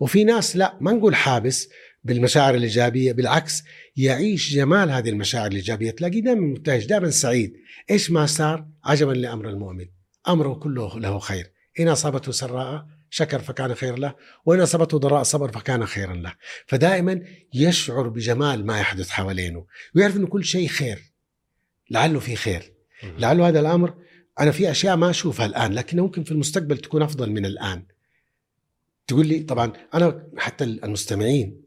وفي 0.00 0.24
ناس 0.24 0.56
لا 0.56 0.78
ما 0.80 0.92
نقول 0.92 1.14
حابس 1.14 1.68
بالمشاعر 2.04 2.54
الإيجابية 2.54 3.12
بالعكس 3.12 3.62
يعيش 3.96 4.54
جمال 4.54 4.90
هذه 4.90 5.08
المشاعر 5.08 5.46
الايجابيه 5.46 5.90
تلاقيه 5.90 6.22
دائما 6.22 6.40
مبتهج 6.40 6.86
دائما 6.86 7.10
سعيد. 7.10 7.56
إيش 7.90 8.10
ما 8.10 8.26
صار؟ 8.26 8.68
عجبا 8.84 9.12
لأمر 9.12 9.48
المؤمن. 9.48 9.86
أمره 10.28 10.54
كله 10.54 10.98
له 10.98 11.18
خير. 11.18 11.52
إن 11.80 11.88
أصابته 11.88 12.32
سراء 12.32 12.86
شكر 13.10 13.38
فكان 13.38 13.74
خيرا 13.74 13.96
له 13.96 14.14
وإن 14.46 14.60
أصابته 14.60 14.98
ضراء 14.98 15.22
صبر 15.22 15.52
فكان 15.52 15.86
خيرا 15.86 16.14
له. 16.14 16.32
فدائما 16.66 17.22
يشعر 17.54 18.08
بجمال 18.08 18.66
ما 18.66 18.80
يحدث 18.80 19.10
حوالينه 19.10 19.66
ويعرف 19.94 20.16
أنه 20.16 20.26
كل 20.26 20.44
شيء 20.44 20.68
خير. 20.68 21.12
لعله 21.90 22.20
في 22.20 22.36
خير. 22.36 22.72
لعله 23.18 23.48
هذا 23.48 23.60
الأمر 23.60 23.94
أنا 24.40 24.50
في 24.50 24.70
أشياء 24.70 24.96
ما 24.96 25.10
أشوفها 25.10 25.46
الآن 25.46 25.72
لكن 25.72 26.00
ممكن 26.00 26.24
في 26.24 26.32
المستقبل 26.32 26.78
تكون 26.78 27.02
أفضل 27.02 27.30
من 27.30 27.46
الآن. 27.46 27.86
تقول 29.06 29.26
لي 29.26 29.38
طبعا 29.38 29.72
أنا 29.94 30.28
حتى 30.36 30.64
المستمعين 30.64 31.63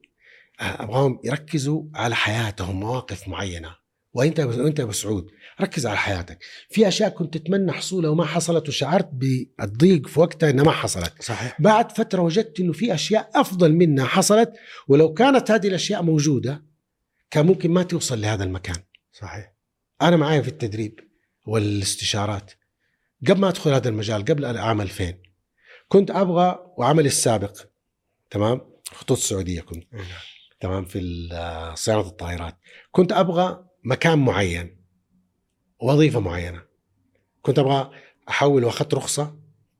أبغاهم 0.59 1.19
يركزوا 1.23 1.83
على 1.95 2.15
حياتهم 2.15 2.79
مواقف 2.79 3.27
معينة. 3.27 3.75
وأنت 4.13 4.39
وأنت 4.39 4.79
يا 4.79 4.91
سعود 4.91 5.31
ركز 5.61 5.85
على 5.85 5.97
حياتك. 5.97 6.39
في 6.69 6.87
أشياء 6.87 7.09
كنت 7.09 7.37
تتمنى 7.37 7.71
حصولها 7.71 8.09
وما 8.09 8.25
حصلت 8.25 8.69
وشعرت 8.69 9.09
بالضيق 9.11 10.07
في 10.07 10.19
وقتها 10.19 10.49
إنها 10.49 10.63
ما 10.65 10.71
حصلت. 10.71 11.21
صحيح. 11.21 11.61
بعد 11.61 11.91
فترة 11.91 12.21
وجدت 12.21 12.59
إنه 12.59 12.73
في 12.73 12.93
أشياء 12.93 13.31
أفضل 13.35 13.73
منها 13.73 14.05
حصلت 14.05 14.53
ولو 14.87 15.13
كانت 15.13 15.51
هذه 15.51 15.67
الأشياء 15.67 16.03
موجودة 16.03 16.63
كان 17.31 17.45
ممكن 17.45 17.71
ما 17.71 17.83
توصل 17.83 18.21
لهذا 18.21 18.43
المكان. 18.43 18.77
صحيح. 19.13 19.53
أنا 20.01 20.15
معايا 20.15 20.41
في 20.41 20.47
التدريب 20.47 20.99
والاستشارات. 21.45 22.51
قبل 23.27 23.39
ما 23.39 23.49
أدخل 23.49 23.71
هذا 23.71 23.89
المجال 23.89 24.25
قبل 24.25 24.57
عام 24.57 24.81
2000 24.81 25.13
كنت 25.87 26.11
أبغى 26.11 26.73
وعملي 26.77 27.07
السابق 27.07 27.57
تمام؟ 28.29 28.61
خطوط 28.91 29.17
السعوديه 29.17 29.61
كنت. 29.61 29.93
نعم. 29.93 30.05
تمام 30.59 30.85
في 30.85 31.29
صيانة 31.75 32.01
الطائرات. 32.01 32.57
كنت 32.91 33.11
أبغى 33.11 33.65
مكان 33.83 34.19
معين 34.19 34.77
وظيفة 35.79 36.19
معينة. 36.19 36.63
كنت 37.41 37.59
أبغى 37.59 37.91
أحول 38.29 38.63
وأخذت 38.63 38.93
رخصة 38.93 39.39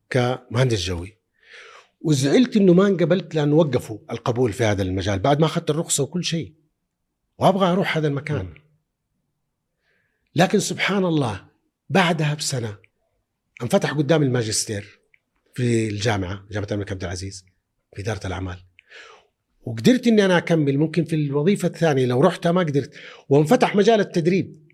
كمهندس 0.10 0.80
جوي. 0.80 1.18
وزعلت 2.02 2.58
إنه 2.58 2.74
ما 2.74 2.88
انقبلت 2.88 3.36
لأنه 3.36 3.56
وقفوا 3.56 4.00
القبول 4.12 4.54
في 4.54 4.64
هذا 4.64 4.84
المجال. 4.84 5.20
بعد 5.20 5.40
ما 5.40 5.46
أخذت 5.46 5.70
الرخصة 5.70 6.04
وكل 6.04 6.24
شيء. 6.24 6.54
وأبغى 7.38 7.72
أروح 7.72 7.98
هذا 7.98 8.08
المكان. 8.08 8.54
لكن 10.36 10.60
سبحان 10.60 11.06
الله 11.06 11.48
بعدها 11.90 12.34
بسنة 12.34 12.78
انفتح 13.64 13.92
قدام 13.92 14.24
الماجستير 14.24 15.00
في 15.54 15.88
الجامعة 15.88 16.46
جامعة 16.52 16.68
الملك 16.72 16.92
عبد 16.92 17.04
العزيز 17.04 17.46
في 17.96 18.02
إدارة 18.02 18.28
الأعمال. 18.28 18.60
وقدرت 19.68 20.08
إني 20.08 20.26
أنا 20.26 20.38
أكمل 20.38 20.78
ممكن 20.78 21.04
في 21.04 21.16
الوظيفة 21.16 21.68
الثانية 21.68 22.06
لو 22.06 22.22
رحتها 22.22 22.52
ما 22.52 22.62
قدرت 22.62 22.94
وانفتح 23.30 23.76
مجال 23.76 24.00
التدريب. 24.00 24.68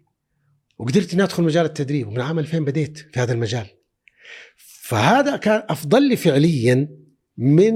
وقدرت 0.78 1.14
إني 1.14 1.24
أدخل 1.24 1.44
مجال 1.44 1.66
التدريب 1.66 2.08
ومن 2.08 2.22
عام 2.22 2.40
2000 2.40 2.60
بديت 2.60 2.98
في 2.98 3.20
هذا 3.20 3.34
المجال. 3.34 3.66
فهذا 4.82 5.38
كان 5.38 5.64
أفضل 5.70 6.10
لي 6.10 6.16
فعليا 6.16 6.90
من 7.38 7.74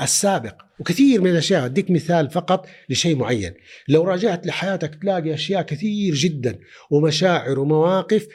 السابق. 0.00 0.62
وكثير 0.80 1.20
من 1.20 1.30
الأشياء 1.30 1.64
أديك 1.64 1.90
مثال 1.90 2.30
فقط 2.30 2.66
لشيء 2.88 3.16
معين. 3.16 3.54
لو 3.88 4.04
راجعت 4.04 4.46
لحياتك 4.46 4.94
تلاقي 5.02 5.34
أشياء 5.34 5.62
كثير 5.62 6.14
جدا 6.14 6.58
ومشاعر 6.90 7.58
ومواقف 7.58 8.26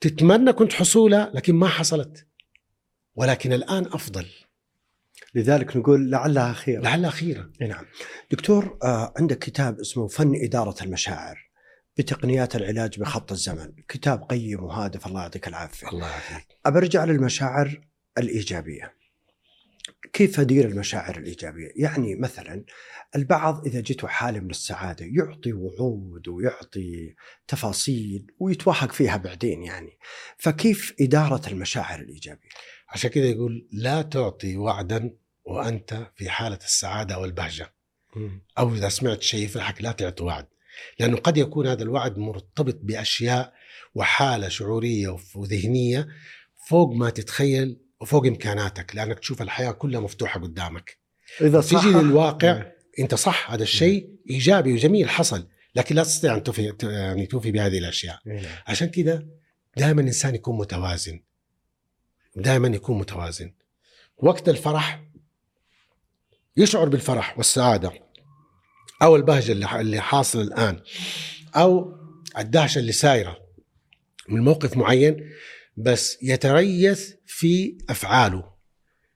تتمنى 0.00 0.52
كنت 0.52 0.72
حصولها 0.72 1.30
لكن 1.34 1.54
ما 1.54 1.68
حصلت. 1.68 2.26
ولكن 3.14 3.52
الآن 3.52 3.86
أفضل. 3.86 4.26
لذلك 5.34 5.76
نقول 5.76 6.10
لعلها 6.10 6.52
خير. 6.52 6.80
لعلها 6.80 7.10
خيرا 7.10 7.52
نعم. 7.60 7.84
دكتور 8.30 8.78
آه 8.82 9.14
عندك 9.16 9.38
كتاب 9.38 9.80
اسمه 9.80 10.08
فن 10.08 10.44
إدارة 10.44 10.84
المشاعر 10.84 11.50
بتقنيات 11.98 12.56
العلاج 12.56 13.00
بخط 13.00 13.32
الزمن. 13.32 13.72
كتاب 13.88 14.22
قيم 14.22 14.64
وهادف. 14.64 15.06
الله 15.06 15.22
يعطيك 15.22 15.48
العافية. 15.48 15.88
الله 15.88 16.08
يعافيك. 16.08 16.46
أبرجع 16.66 17.04
للمشاعر 17.04 17.80
الإيجابية. 18.18 19.00
كيف 20.12 20.40
أدير 20.40 20.68
المشاعر 20.68 21.16
الإيجابية؟ 21.16 21.72
يعني 21.76 22.14
مثلا 22.14 22.64
البعض 23.16 23.66
إذا 23.66 23.80
جته 23.80 24.08
حالة 24.08 24.40
من 24.40 24.50
السعادة 24.50 25.06
يعطي 25.08 25.52
وعود 25.52 26.28
ويعطي 26.28 27.14
تفاصيل 27.48 28.26
ويتوهق 28.38 28.92
فيها 28.92 29.16
بعدين 29.16 29.62
يعني. 29.62 29.98
فكيف 30.38 30.94
إدارة 31.00 31.48
المشاعر 31.48 32.00
الإيجابية؟ 32.00 32.48
عشان 32.88 33.10
كذا 33.10 33.24
يقول 33.24 33.68
لا 33.72 34.02
تعطي 34.02 34.56
وعدا 34.56 35.10
وأنت 35.44 36.10
في 36.16 36.30
حالة 36.30 36.58
السعادة 36.64 37.14
أو 37.14 37.24
البهجة. 37.24 37.72
أو 38.58 38.74
إذا 38.74 38.88
سمعت 38.88 39.22
شيء 39.22 39.44
يفرحك 39.44 39.82
لا 39.82 39.92
تعطي 39.92 40.24
وعد. 40.24 40.46
لأنه 40.98 41.16
قد 41.16 41.36
يكون 41.36 41.66
هذا 41.66 41.82
الوعد 41.82 42.18
مرتبط 42.18 42.78
بأشياء 42.82 43.52
وحالة 43.94 44.48
شعورية 44.48 45.16
وذهنية 45.34 46.08
فوق 46.68 46.94
ما 46.94 47.10
تتخيل 47.10 47.80
وفوق 48.00 48.26
إمكاناتك 48.26 48.96
لأنك 48.96 49.18
تشوف 49.18 49.42
الحياة 49.42 49.70
كلها 49.70 50.00
مفتوحة 50.00 50.40
قدامك. 50.40 50.98
إذا 51.40 51.60
تيجي 51.60 51.88
للواقع 51.88 52.66
أنت 52.98 53.14
صح 53.14 53.50
هذا 53.50 53.62
الشيء 53.62 54.10
إيجابي 54.30 54.72
وجميل 54.72 55.10
حصل. 55.10 55.48
لكن 55.74 55.94
لا 55.94 56.02
تستطيع 56.02 56.34
أن 56.34 56.42
توفي 56.42 56.74
يعني 56.82 57.26
توفي 57.26 57.50
بهذه 57.50 57.78
الأشياء. 57.78 58.18
نعم. 58.26 58.44
عشان 58.66 58.88
كذا 58.88 59.26
دائما 59.76 60.00
الإنسان 60.00 60.34
يكون 60.34 60.58
متوازن. 60.58 61.20
دائما 62.36 62.68
يكون 62.68 62.98
متوازن. 62.98 63.52
وقت 64.16 64.48
الفرح 64.48 65.09
يشعر 66.56 66.88
بالفرح 66.88 67.38
والسعادة. 67.38 67.92
أو 69.02 69.16
البهجة 69.16 69.52
اللي 69.52 70.00
حاصل 70.00 70.40
الآن. 70.40 70.80
أو 71.56 71.94
الدهشة 72.38 72.78
اللي 72.78 72.92
سايرة 72.92 73.38
من 74.28 74.40
موقف 74.40 74.76
معين 74.76 75.30
بس 75.76 76.18
يتريث 76.22 77.12
في 77.26 77.78
أفعاله. 77.88 78.50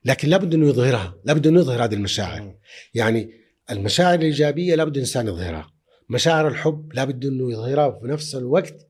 لكن 0.05 0.29
لابد 0.29 0.55
إنه 0.55 0.69
يظهرها. 0.69 1.15
لابد 1.25 1.47
إنه 1.47 1.61
يظهر 1.61 1.85
هذه 1.85 1.95
المشاعر. 1.95 2.55
يعني 2.95 3.31
المشاعر 3.71 4.15
الإيجابية 4.15 4.75
لابد 4.75 4.97
الإنسان 4.97 5.27
يظهرها. 5.27 5.73
مشاعر 6.11 6.49
الحب 6.49 6.93
لابد 6.93 7.25
إنه 7.25 7.53
يظهرها 7.53 7.87
وفي 7.87 8.07
نفس 8.07 8.35
الوقت 8.35 8.89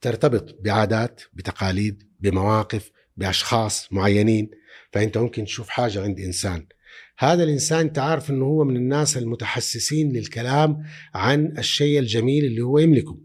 ترتبط 0.00 0.56
بعادات 0.60 1.22
بتقاليد 1.32 2.02
بمواقف 2.20 2.90
بأشخاص 3.16 3.92
معينين. 3.92 4.50
فأنت 4.92 5.18
ممكن 5.18 5.44
تشوف 5.44 5.68
حاجة 5.68 6.02
عند 6.02 6.20
إنسان. 6.20 6.66
هذا 7.22 7.44
الإنسان 7.44 7.80
انت 7.80 7.98
عارف 7.98 8.30
إنه 8.30 8.44
هو 8.44 8.64
من 8.64 8.76
الناس 8.76 9.16
المتحسسين 9.16 10.12
للكلام 10.12 10.82
عن 11.14 11.54
الشيء 11.58 11.98
الجميل 11.98 12.44
اللي 12.44 12.60
هو 12.60 12.78
يملكه. 12.78 13.18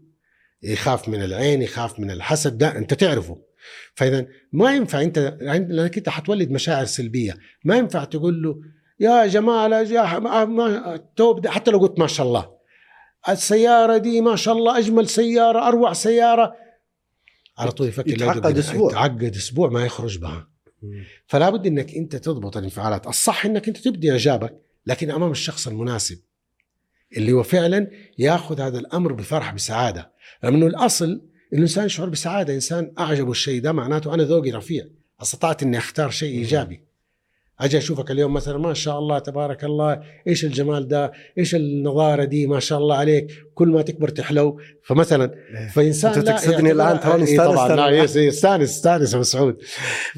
يخاف 0.62 1.08
من 1.08 1.22
العين 1.22 1.62
يخاف 1.62 2.00
من 2.00 2.10
الحسد 2.10 2.58
ده 2.58 2.78
أنت 2.78 2.94
تعرفه. 2.94 3.38
فاذا 3.94 4.26
ما 4.52 4.74
ينفع 4.74 5.02
أنت 5.02 5.36
لأنك 5.40 5.96
أنت 5.96 6.08
حتولد 6.08 6.50
مشاعر 6.50 6.84
سلبية. 6.84 7.36
ما 7.64 7.76
ينفع 7.76 8.04
تقول 8.04 8.42
له 8.42 8.60
يا 9.00 9.26
جمال 9.26 9.92
يا 9.92 10.18
ما 10.44 10.96
توب 11.16 11.46
حتى 11.46 11.70
لو 11.70 11.78
قلت 11.78 11.98
ما 11.98 12.06
شاء 12.06 12.26
الله. 12.26 12.56
السيارة 13.28 13.96
دي 13.96 14.20
ما 14.20 14.36
شاء 14.36 14.54
الله 14.56 14.78
أجمل 14.78 15.08
سيارة 15.08 15.68
أروع 15.68 15.92
سيارة. 15.92 16.54
على 17.58 17.72
طول 17.72 17.88
يفكر 17.88 18.10
يتعقد 18.10 18.58
أسبوع. 18.58 18.90
يتعقد 18.90 19.34
أسبوع 19.36 19.70
ما 19.70 19.84
يخرج 19.84 20.18
بها. 20.18 20.55
فلا 21.26 21.50
بد 21.50 21.66
إنك 21.66 21.94
أنت 21.94 22.16
تضبط 22.16 22.56
الانفعالات. 22.56 23.06
الصح 23.06 23.46
إنك 23.46 23.68
أنت 23.68 23.76
تبدي 23.76 24.10
إعجابك 24.12 24.60
لكن 24.86 25.10
أمام 25.10 25.30
الشخص 25.30 25.68
المناسب 25.68 26.18
اللي 27.16 27.32
هو 27.32 27.42
فعلا 27.42 27.90
يأخذ 28.18 28.60
هذا 28.60 28.78
الأمر 28.78 29.12
بفرح 29.12 29.54
بسعادة. 29.54 30.12
لأنه 30.42 30.66
الأصل 30.66 31.22
الإنسان 31.52 31.86
يشعر 31.86 32.08
بسعادة. 32.08 32.54
إنسان 32.54 32.92
أعجبه 32.98 33.30
الشيء 33.30 33.60
ده 33.60 33.72
معناته 33.72 34.14
أنا 34.14 34.22
ذوقي 34.22 34.50
رفيع 34.50 34.86
أستطعت 35.22 35.62
إني 35.62 35.78
أختار 35.78 36.10
شيء 36.10 36.38
إيجابي. 36.38 36.85
أجي 37.60 37.78
أشوفك 37.78 38.10
اليوم 38.10 38.32
مثلا 38.32 38.58
ما 38.58 38.74
شاء 38.74 38.98
الله 38.98 39.18
تبارك 39.18 39.64
الله 39.64 40.00
إيش 40.26 40.44
الجمال 40.44 40.88
ده؟ 40.88 41.12
إيش 41.38 41.54
النضارة 41.54 42.24
دي؟ 42.24 42.46
ما 42.46 42.60
شاء 42.60 42.78
الله 42.78 42.96
عليك. 42.96 43.26
كل 43.54 43.68
ما 43.68 43.82
تكبر 43.82 44.08
تحلو. 44.08 44.58
فمثلا 44.82 45.34
فإنسان 45.74 46.12
أنت 46.12 46.26
لا 46.28 46.32
تقصدني 46.32 46.72
الآن؟ 46.72 47.00
تراني 47.00 47.24
إيه 47.24 47.32
استانست 47.32 47.54
طبعا 47.54 47.66
أنا. 47.72 47.80
لا 47.80 47.88
يس- 47.88 48.16
يستانس 48.16 48.70
يستانس 48.70 49.14
ابو 49.14 49.22
سعود 49.22 49.56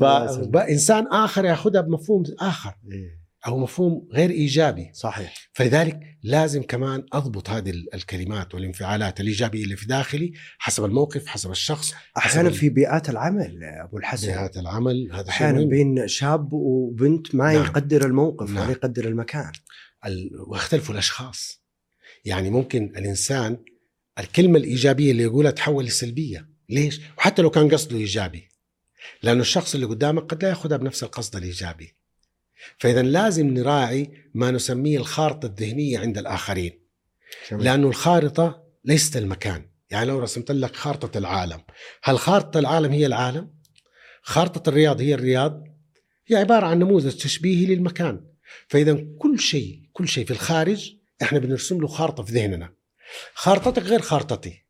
يا 0.03 0.27
سلام. 0.27 0.51
فانسان 0.53 1.07
آخر 1.07 1.45
ياخذها 1.45 1.81
بمفهوم 1.81 2.23
آخر. 2.41 2.75
إيه. 2.93 3.19
أو 3.47 3.59
مفهوم 3.59 4.09
غير 4.13 4.31
إيجابي. 4.31 4.91
صحيح. 4.95 5.35
فلذلك 5.53 6.01
لازم 6.23 6.63
كمان 6.63 7.05
أضبط 7.13 7.51
هذه 7.51 7.71
ال- 7.71 7.95
الكلمات 7.95 8.55
والانفعالات 8.55 9.21
الايجابيه 9.21 9.65
اللي 9.65 9.77
في 9.77 9.87
داخلي 9.87 10.33
حسب 10.59 10.85
الموقف 10.85 11.27
حسب 11.27 11.51
الشخص 11.51 11.93
أحيانا 12.17 12.51
في 12.51 12.69
بيئات 12.69 13.09
العمل 13.11 13.59
أبو 13.65 13.99
الحسن. 13.99 14.27
جهات 14.29 14.57
العمل 14.57 15.09
هذا 15.13 15.29
أحيانا 15.29 15.65
بين 15.65 16.09
شاب 16.09 16.53
وبنت 16.53 17.35
ما 17.35 17.53
نعم. 17.53 17.63
يقدر 17.65 18.07
الموقف 18.07 18.51
نعم. 18.51 18.63
ولا 18.63 18.71
يقدر 18.73 19.05
المكان. 19.09 19.53
ال- 20.07 20.31
واختلفوا 20.47 20.93
الأشخاص. 20.95 21.63
يعني 22.25 22.51
ممكن 22.51 22.93
الإنسان 22.97 23.59
الكلمة 24.19 24.59
الإيجابية 24.59 25.11
اللي 25.11 25.23
يقولها 25.23 25.51
تحول 25.51 25.85
لسلبية. 25.85 26.49
ليش؟ 26.69 27.01
وحتى 27.19 27.43
لو 27.43 27.51
كان 27.51 27.69
قصده 27.69 27.97
إيجابي. 27.97 28.49
لأنه 29.23 29.41
الشخص 29.41 29.75
اللي 29.75 29.87
قدامك 29.87 30.23
قد 30.23 30.43
لا 30.43 30.49
يأخذها 30.49 30.77
بنفس 30.77 31.03
القصد 31.03 31.37
الإيجابي. 31.37 31.95
فإذا 32.79 33.03
لازم 33.03 33.47
نراعي 33.47 34.11
ما 34.35 34.51
نسميه 34.51 34.99
الخارطة 34.99 35.47
الذهنية 35.47 35.99
عند 35.99 36.19
الآخرين. 36.19 36.81
جميل. 37.51 37.65
لأنه 37.65 37.89
الخارطة 37.89 38.63
ليست 38.85 39.17
المكان. 39.17 39.71
يعني 39.91 40.07
لو 40.07 40.19
رسمت 40.19 40.51
لك 40.51 40.77
خارطة 40.77 41.19
العالم 41.19 41.61
هل 42.03 42.19
خارطة 42.19 42.59
العالم 42.59 42.93
هي 42.93 43.07
العالم؟ 43.07 43.51
خارطة 44.23 44.69
الرياض 44.69 45.01
هي 45.01 45.15
الرياض؟ 45.15 45.65
هي 46.27 46.37
عبارة 46.37 46.67
عن 46.67 46.79
نموذج 46.79 47.17
تشبيهي 47.17 47.75
للمكان. 47.75 48.25
فإذا 48.69 49.07
كل 49.19 49.41
شيء 49.41 49.83
كل 49.93 50.09
شيء 50.09 50.25
في 50.25 50.31
الخارج 50.31 50.93
إحنا 51.23 51.39
بنرسم 51.39 51.81
له 51.81 51.87
خارطة 51.87 52.23
في 52.23 52.33
ذهننا. 52.33 52.75
خارطتك 53.35 53.83
غير 53.83 54.01
خارطتي. 54.01 54.65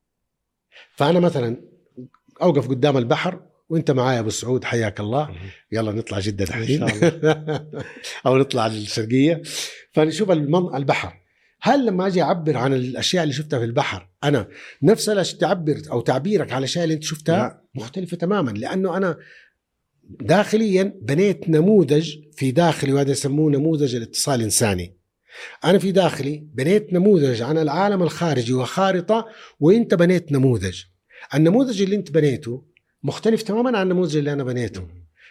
فأنا 0.96 1.20
مثلا 1.20 1.62
أوقف 2.42 2.68
قدام 2.68 2.96
البحر 2.96 3.47
وانت 3.68 3.90
معايا 3.90 4.20
أبو 4.20 4.30
سعود 4.30 4.64
حياك 4.64 5.00
الله. 5.00 5.30
يلا 5.72 5.92
نطلع 5.92 6.18
جدة 6.20 6.44
دحين. 6.44 6.82
أو 8.26 8.36
نطلع 8.38 8.66
للشرقيه 8.66 9.42
فنشوف 9.92 10.30
المن- 10.30 10.74
البحر. 10.76 11.20
هل 11.60 11.86
لما 11.86 12.06
أجي 12.06 12.22
أعبر 12.22 12.56
عن 12.56 12.74
الأشياء 12.74 13.22
اللي 13.22 13.34
شفتها 13.34 13.58
في 13.58 13.64
البحر 13.64 14.08
أنا 14.24 14.48
نفس 14.82 15.36
تعبر 15.36 15.82
أو 15.90 16.00
تعبيرك 16.00 16.52
على 16.52 16.58
الاشياء 16.58 16.84
اللي 16.84 16.94
أنت 16.94 17.04
شفتها. 17.04 17.62
مختلفة 17.74 18.16
تماما 18.16 18.50
لأنه 18.50 18.96
أنا 18.96 19.16
داخليا 20.20 20.94
بنيت 21.02 21.48
نموذج 21.48 22.14
في 22.36 22.50
داخلي 22.50 22.92
وهذا 22.92 23.10
يسموه 23.10 23.50
نموذج 23.50 23.94
الاتصال 23.94 24.34
الإنساني. 24.34 24.96
أنا 25.64 25.78
في 25.78 25.92
داخلي 25.92 26.46
بنيت 26.54 26.92
نموذج 26.92 27.42
عن 27.42 27.58
العالم 27.58 28.02
الخارجي 28.02 28.52
وخارطة 28.52 29.26
وإنت 29.60 29.94
بنيت 29.94 30.32
نموذج. 30.32 30.82
النموذج 31.34 31.82
اللي 31.82 31.96
إنت 31.96 32.10
بنيته 32.10 32.64
مختلف 33.02 33.42
تماما 33.42 33.78
عن 33.78 33.82
النموذج 33.82 34.16
اللي 34.16 34.32
أنا 34.32 34.44
بنيته. 34.44 34.88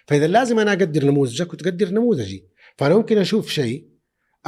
فإذا 0.07 0.27
لازم 0.27 0.59
أنا 0.59 0.71
أقدر 0.71 1.05
نموذجك 1.05 1.53
وتقدر 1.53 1.89
نموذجي. 1.89 2.47
فأنا 2.77 2.95
ممكن 2.95 3.17
أشوف 3.17 3.49
شيء 3.49 3.87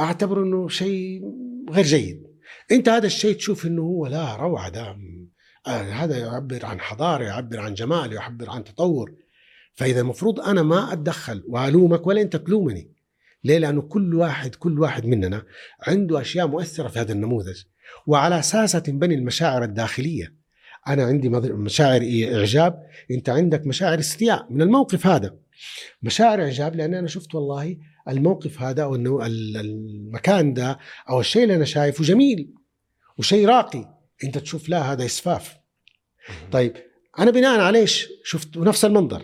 اعتبره 0.00 0.42
إنه 0.42 0.68
شيء 0.68 1.22
غير 1.70 1.84
جيد. 1.84 2.26
أنت 2.72 2.88
هذا 2.88 3.06
الشيء 3.06 3.36
تشوف 3.36 3.66
إنه 3.66 3.82
هو 3.82 4.06
لا 4.06 4.36
روعة 4.36 4.68
ده 4.68 4.96
آه 5.66 5.82
هذا 5.82 6.18
يعبر 6.18 6.66
عن 6.66 6.80
حضارة 6.80 7.24
يعبر 7.24 7.60
عن 7.60 7.74
جمال 7.74 8.12
يعبر 8.12 8.50
عن 8.50 8.64
تطور. 8.64 9.14
فإذا 9.74 10.00
المفروض 10.00 10.40
أنا 10.40 10.62
ما 10.62 10.92
أتدخل 10.92 11.44
وألومك 11.48 12.06
ولا 12.06 12.20
أنت 12.20 12.36
تلومني. 12.36 12.92
ليه؟ 13.44 13.58
لأنه 13.58 13.82
كل 13.82 14.14
واحد 14.14 14.54
كل 14.54 14.80
واحد 14.80 15.06
مننا 15.06 15.42
عنده 15.86 16.20
أشياء 16.20 16.46
مؤثرة 16.46 16.88
في 16.88 16.98
هذا 16.98 17.12
النموذج. 17.12 17.62
وعلى 18.06 18.38
اساسها 18.38 18.80
تنبني 18.80 19.14
المشاعر 19.14 19.64
الداخلية. 19.64 20.39
أنا 20.92 21.04
عندي 21.04 21.28
مشاعر 21.28 22.00
إيه؟ 22.00 22.38
إعجاب. 22.38 22.82
أنت 23.10 23.28
عندك 23.28 23.66
مشاعر 23.66 23.98
استياء 23.98 24.46
من 24.50 24.62
الموقف 24.62 25.06
هذا. 25.06 25.36
مشاعر 26.02 26.42
إعجاب 26.42 26.76
لأن 26.76 26.94
أنا 26.94 27.08
شفت 27.08 27.34
والله 27.34 27.76
الموقف 28.08 28.62
هذا 28.62 28.82
أو 28.82 28.94
ال- 28.94 29.56
المكان 29.56 30.54
ده 30.54 30.78
أو 31.10 31.20
الشيء 31.20 31.42
اللي 31.42 31.56
أنا 31.56 31.64
شايفه 31.64 32.04
جميل 32.04 32.54
وشيء 33.18 33.48
راقي. 33.48 33.94
أنت 34.24 34.38
تشوف 34.38 34.68
لا 34.68 34.92
هذا 34.92 35.04
إسفاف. 35.04 35.56
طيب 36.52 36.72
أنا 37.18 37.30
بناء 37.30 37.60
على 37.60 37.78
إيش؟ 37.78 38.08
شفت 38.24 38.56
نفس 38.56 38.84
المنظر. 38.84 39.22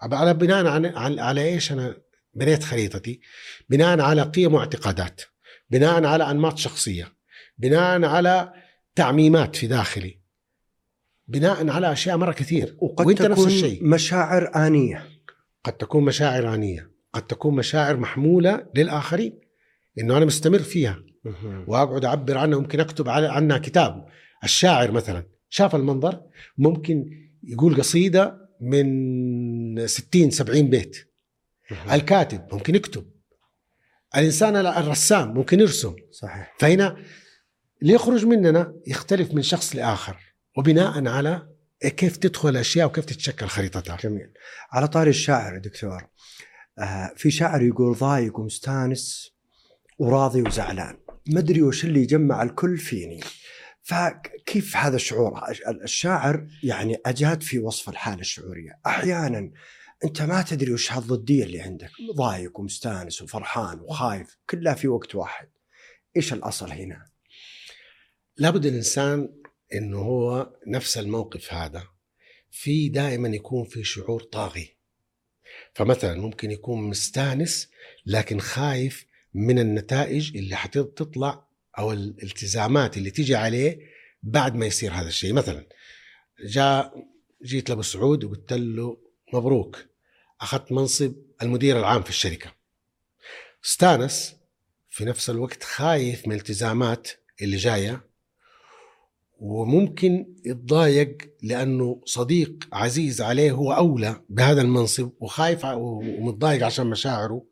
على 0.00 0.34
بناء 0.34 0.66
على, 0.66 0.88
على, 0.88 1.20
على 1.20 1.44
إيش؟ 1.44 1.72
أنا 1.72 1.96
بنيت 2.34 2.62
خريطتي. 2.64 3.20
بناء 3.68 4.00
على 4.00 4.22
قيم 4.22 4.54
واعتقادات. 4.54 5.20
بناء 5.70 6.04
على 6.04 6.30
أنماط 6.30 6.58
شخصية. 6.58 7.12
بناء 7.58 8.04
على 8.04 8.52
تعميمات 8.94 9.56
في 9.56 9.66
داخلي. 9.66 10.23
بناء 11.28 11.68
على 11.70 11.92
أشياء 11.92 12.16
مرة 12.16 12.32
كثير. 12.32 12.76
وقد 12.78 13.06
وأنت 13.06 13.18
تكون 13.18 13.30
نفس 13.30 13.46
الشيء. 13.46 13.84
مشاعر 13.84 14.66
آنية. 14.66 15.06
قد 15.64 15.72
تكون 15.72 16.04
مشاعر 16.04 16.54
آنية. 16.54 16.90
قد 17.12 17.22
تكون 17.26 17.56
مشاعر 17.56 17.96
محمولة 17.96 18.66
للآخرين. 18.74 19.40
إنه 20.00 20.16
أنا 20.16 20.24
مستمر 20.24 20.58
فيها. 20.58 20.98
وأقعد 21.66 22.04
أعبر 22.04 22.38
عنها. 22.38 22.58
ممكن 22.58 22.80
على- 23.06 23.08
عنها 23.08 23.58
كتاب. 23.58 24.06
الشاعر 24.44 24.92
مثلا. 24.92 25.26
شاف 25.48 25.74
المنظر. 25.74 26.20
ممكن 26.58 27.04
يقول 27.42 27.76
قصيدة 27.76 28.48
من 28.60 29.86
60 29.86 30.30
70 30.30 30.70
بيت. 30.70 30.96
الكاتب 31.92 32.46
ممكن 32.52 32.74
يكتب. 32.74 33.04
الإنسان 34.16 34.56
الرسام 34.56 35.34
ممكن 35.34 35.60
يرسم. 35.60 35.94
صحيح. 36.12 36.56
فهنا 36.58 36.96
ليخرج 37.82 38.26
مننا 38.26 38.74
يختلف 38.86 39.34
من 39.34 39.42
شخص 39.42 39.76
لآخر. 39.76 40.16
وبناء 40.56 41.08
على 41.08 41.48
كيف 41.82 42.16
تدخل 42.16 42.48
الأشياء 42.48 42.86
وكيف 42.86 43.04
تتشكل 43.04 43.46
خريطتها 43.46 43.96
جميل. 43.96 44.30
على 44.70 44.88
طاري 44.88 45.10
الشاعر 45.10 45.58
دكتور 45.58 46.06
آه 46.78 47.12
في 47.16 47.30
شاعر 47.30 47.62
يقول 47.62 47.96
ضايق 47.96 48.38
ومستانس 48.38 49.30
وراضي 49.98 50.42
وزعلان. 50.42 50.98
ما 51.26 51.40
أدري 51.40 51.62
وش 51.62 51.84
اللي 51.84 52.02
يجمع 52.02 52.42
الكل 52.42 52.76
فيني. 52.78 53.20
فكيف 53.82 54.76
هذا 54.76 54.96
الشعور؟ 54.96 55.42
الشاعر 55.82 56.46
يعني 56.62 56.96
أجاد 57.06 57.42
في 57.42 57.58
وصف 57.58 57.88
الحالة 57.88 58.20
الشعورية. 58.20 58.80
أحيانا 58.86 59.50
أنت 60.04 60.22
ما 60.22 60.42
تدري 60.42 60.72
وش 60.72 60.92
هالضدية 60.92 61.44
اللي 61.44 61.60
عندك. 61.60 61.90
ضايق 62.16 62.60
ومستانس 62.60 63.22
وفرحان 63.22 63.80
وخايف 63.80 64.36
كلها 64.50 64.74
في 64.74 64.88
وقت 64.88 65.14
واحد. 65.14 65.48
إيش 66.16 66.32
الأصل 66.32 66.72
هنا؟ 66.72 67.06
لابد 68.36 68.66
الإنسان 68.66 69.28
إنه 69.74 69.98
هو 69.98 70.56
نفس 70.66 70.98
الموقف 70.98 71.52
هذا 71.52 71.86
في 72.50 72.88
دائما 72.88 73.28
يكون 73.28 73.64
في 73.64 73.84
شعور 73.84 74.22
طاغي. 74.22 74.76
فمثلا 75.74 76.20
ممكن 76.20 76.50
يكون 76.50 76.82
مستانس 76.82 77.70
لكن 78.06 78.40
خايف 78.40 79.06
من 79.34 79.58
النتائج 79.58 80.36
اللي 80.36 80.56
حتطلع 80.56 81.48
أو 81.78 81.92
الالتزامات 81.92 82.96
اللي 82.96 83.10
تيجي 83.10 83.34
عليه 83.34 83.78
بعد 84.22 84.54
ما 84.54 84.66
يصير 84.66 84.92
هذا 84.92 85.08
الشيء. 85.08 85.32
مثلا 85.32 85.66
جاء 86.46 86.94
جيت 87.44 87.68
لأبو 87.68 87.82
سعود 87.82 88.24
وقلت 88.24 88.52
له 88.52 88.98
مبروك 89.32 89.86
أخذت 90.40 90.72
منصب 90.72 91.14
المدير 91.42 91.78
العام 91.78 92.02
في 92.02 92.10
الشركة. 92.10 92.54
استانس 93.64 94.36
في 94.90 95.04
نفس 95.04 95.30
الوقت 95.30 95.62
خايف 95.62 96.26
من 96.26 96.34
الالتزامات 96.34 97.08
اللي 97.42 97.56
جاية 97.56 98.13
وممكن 99.44 100.26
يتضايق 100.44 101.16
لأنه 101.42 102.00
صديق 102.04 102.68
عزيز 102.72 103.20
عليه 103.20 103.52
هو 103.52 103.72
أولى 103.72 104.20
بهذا 104.28 104.62
المنصب 104.62 105.10
وخايف 105.20 105.64
ومتضايق 105.64 106.66
عشان 106.66 106.86
مشاعره 106.86 107.46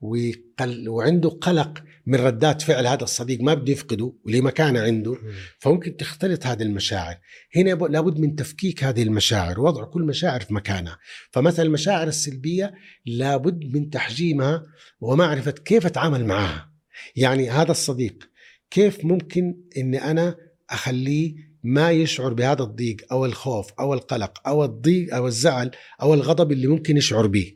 وقل 0.00 0.88
وعنده 0.88 1.28
قلق 1.28 1.82
من 2.06 2.18
ردات 2.18 2.62
فعل 2.62 2.86
هذا 2.86 3.04
الصديق 3.04 3.40
ما 3.40 3.54
بده 3.54 3.72
يفقده 3.72 4.12
وليه 4.24 4.40
مكانه 4.40 4.80
عنده. 4.80 5.16
فممكن 5.58 5.96
تختلط 5.96 6.46
هذه 6.46 6.62
المشاعر. 6.62 7.16
هنا 7.56 7.70
لابد 7.70 8.18
من 8.18 8.36
تفكيك 8.36 8.84
هذه 8.84 9.02
المشاعر 9.02 9.60
ووضع 9.60 9.84
كل 9.84 10.02
مشاعر 10.02 10.40
في 10.40 10.54
مكانها. 10.54 10.98
فمثلا 11.30 11.66
المشاعر 11.66 12.08
السلبية 12.08 12.74
لابد 13.06 13.76
من 13.76 13.90
تحجيمها 13.90 14.62
ومعرفة 15.00 15.50
كيف 15.50 15.86
أتعامل 15.86 16.24
معها 16.24 16.72
يعني 17.16 17.50
هذا 17.50 17.70
الصديق 17.70 18.30
كيف 18.70 19.04
ممكن 19.04 19.54
أني 19.76 20.10
أنا 20.10 20.47
أخليه 20.70 21.34
ما 21.62 21.90
يشعر 21.90 22.32
بهذا 22.32 22.62
الضيق 22.62 22.96
أو 23.12 23.24
الخوف 23.26 23.72
أو 23.80 23.94
القلق 23.94 24.48
أو 24.48 24.64
الضيق 24.64 25.14
أو 25.14 25.26
الزعل 25.26 25.70
أو 26.02 26.14
الغضب 26.14 26.52
اللي 26.52 26.66
ممكن 26.66 26.96
يشعر 26.96 27.26
به. 27.26 27.54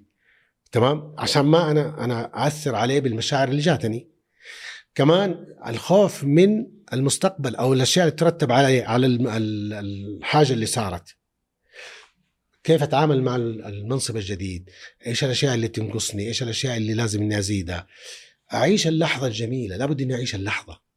تمام؟ 0.72 1.14
عشان 1.18 1.42
ما 1.42 1.70
أنا 1.70 2.04
أنا 2.04 2.46
أثر 2.46 2.74
عليه 2.74 3.00
بالمشاعر 3.00 3.48
اللي 3.48 3.60
جاتني. 3.60 4.08
كمان 4.94 5.46
الخوف 5.66 6.24
من 6.24 6.66
المستقبل 6.92 7.56
أو 7.56 7.72
الأشياء 7.72 8.06
اللي 8.06 8.16
ترتب 8.16 8.52
على 8.52 8.82
على 8.82 9.06
الحاجة 9.06 10.52
اللي 10.52 10.66
صارت. 10.66 11.16
كيف 12.64 12.82
أتعامل 12.82 13.22
مع 13.22 13.36
المنصب 13.36 14.16
الجديد؟ 14.16 14.70
إيش 15.06 15.24
الأشياء 15.24 15.54
اللي 15.54 15.68
تنقصني؟ 15.68 16.28
إيش 16.28 16.42
الأشياء 16.42 16.76
اللي 16.76 16.94
لازم 16.94 17.22
إني 17.22 17.38
أزيدها؟ 17.38 17.86
أعيش 18.54 18.86
اللحظة 18.86 19.26
الجميلة. 19.26 19.76
لابد 19.76 20.02
إني 20.02 20.14
أعيش 20.14 20.34
اللحظة. 20.34 20.91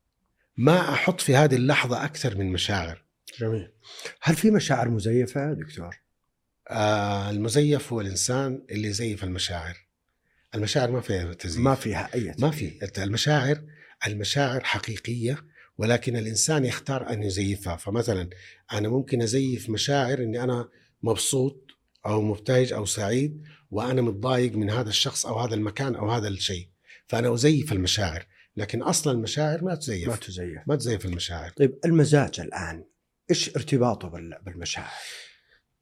ما 0.57 0.93
أحط 0.93 1.21
في 1.21 1.35
هذه 1.35 1.55
اللحظة 1.55 2.05
أكثر 2.05 2.37
من 2.37 2.51
مشاعر. 2.51 3.03
جميل. 3.39 3.71
هل 4.21 4.35
في 4.35 4.51
مشاعر 4.51 4.89
مزيفة 4.89 5.53
دكتور؟ 5.53 5.95
آه 6.69 7.29
المزيف 7.29 7.93
هو 7.93 8.01
الإنسان 8.01 8.65
اللي 8.71 8.87
يزيف 8.87 9.23
المشاعر. 9.23 9.77
المشاعر 10.55 10.91
ما 10.91 11.01
فيها 11.01 11.33
تزييف. 11.33 11.65
ما 11.65 11.75
فيها 11.75 12.09
أي 12.13 12.33
ما 12.39 12.51
في. 12.51 12.89
المشاعر 12.97 13.61
المشاعر 14.07 14.63
حقيقية 14.63 15.37
ولكن 15.77 16.17
الإنسان 16.17 16.65
يختار 16.65 17.09
أن 17.09 17.23
يزيفها. 17.23 17.75
فمثلا 17.75 18.29
أنا 18.73 18.89
ممكن 18.89 19.21
أزيف 19.21 19.69
مشاعر 19.69 20.17
إني 20.17 20.43
أنا 20.43 20.69
مبسوط 21.03 21.67
أو 22.05 22.21
مبتهج 22.21 22.73
أو 22.73 22.85
سعيد 22.85 23.43
وأنا 23.71 24.01
متضايق 24.01 24.55
من 24.55 24.69
هذا 24.69 24.89
الشخص 24.89 25.25
أو 25.25 25.39
هذا 25.39 25.55
المكان 25.55 25.95
أو 25.95 26.09
هذا 26.09 26.27
الشيء. 26.27 26.67
فأنا 27.07 27.33
أزيف 27.33 27.71
المشاعر. 27.71 28.25
لكن 28.57 28.81
أصلا 28.81 29.13
المشاعر 29.13 29.63
ما 29.63 29.75
تزيف. 29.75 30.07
ما 30.07 30.15
تزيف. 30.15 30.59
ما 30.67 30.75
تزيف 30.75 31.05
المشاعر. 31.05 31.49
طيب 31.49 31.79
المزاج 31.85 32.39
الآن 32.39 32.85
إيش 33.29 33.55
ارتباطه 33.55 34.09
بالمشاعر؟ 34.45 34.91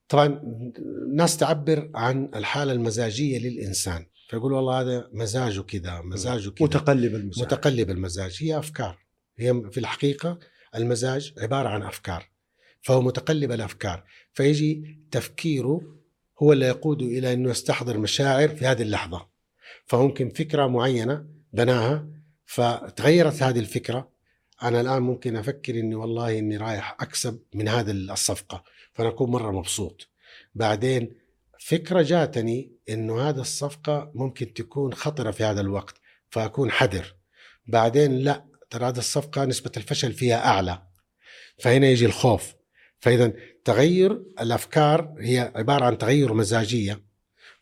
طبعا 0.07 0.41
الناس 0.79 1.37
تعبر 1.37 1.91
عن 1.95 2.31
الحالة 2.35 2.71
المزاجية 2.71 3.39
للإنسان 3.39 4.05
فيقول 4.29 4.53
والله 4.53 4.81
هذا 4.81 5.09
مزاجه 5.13 5.61
كذا 5.61 6.01
مزاجه 6.01 6.49
كذا. 6.49 6.67
متقلب 6.67 7.15
المزاج. 7.15 7.45
متقلب 7.45 7.89
المزاج. 7.89 8.37
هي 8.41 8.57
أفكار. 8.57 8.97
هي 9.37 9.61
في 9.71 9.79
الحقيقة 9.79 10.39
المزاج 10.75 11.33
عبارة 11.37 11.69
عن 11.69 11.83
أفكار 11.83 12.29
فهو 12.81 13.01
متقلب 13.01 13.51
الأفكار. 13.51 14.03
فيجي 14.33 14.99
تفكيره 15.11 15.81
هو 16.41 16.53
اللي 16.53 16.65
يقود 16.65 17.01
إلى 17.01 17.33
إنه 17.33 17.49
يستحضر 17.49 17.97
مشاعر 17.97 18.49
في 18.49 18.65
هذه 18.65 18.81
اللحظة. 18.81 19.27
فممكن 19.85 20.29
فكرة 20.29 20.67
معينة 20.67 21.25
بناها 21.53 22.07
فتغيرت 22.45 23.43
هذه 23.43 23.59
الفكرة. 23.59 24.09
أنا 24.63 24.81
الآن 24.81 25.01
ممكن 25.01 25.35
أفكر 25.35 25.79
إني 25.79 25.95
والله 25.95 26.39
إني 26.39 26.57
رايح 26.57 26.97
أكسب 26.99 27.39
من 27.53 27.67
هذه 27.67 27.91
الصفقة 27.91 28.63
فأنا 28.93 29.09
أكون 29.09 29.31
مرة 29.31 29.51
مبسوط. 29.51 30.09
بعدين 30.55 31.15
فكرة 31.59 32.01
جاتني 32.01 32.71
إنه 32.89 33.29
هذه 33.29 33.39
الصفقة 33.39 34.11
ممكن 34.15 34.53
تكون 34.53 34.93
خطرة 34.93 35.31
في 35.31 35.43
هذا 35.43 35.61
الوقت 35.61 35.95
فأكون 36.29 36.71
حذر. 36.71 37.15
بعدين 37.65 38.17
لا 38.17 38.45
ترى 38.69 38.85
هذه 38.85 38.97
الصفقة 38.97 39.45
نسبة 39.45 39.71
الفشل 39.77 40.13
فيها 40.13 40.45
أعلى 40.45 40.81
فهنا 41.59 41.87
يجي 41.87 42.05
الخوف. 42.05 42.53
فإذا 42.99 43.33
تغير 43.65 44.23
الأفكار 44.41 45.15
هي 45.19 45.51
عبارة 45.55 45.85
عن 45.85 45.97
تغير 45.97 46.33
مزاجية 46.33 47.03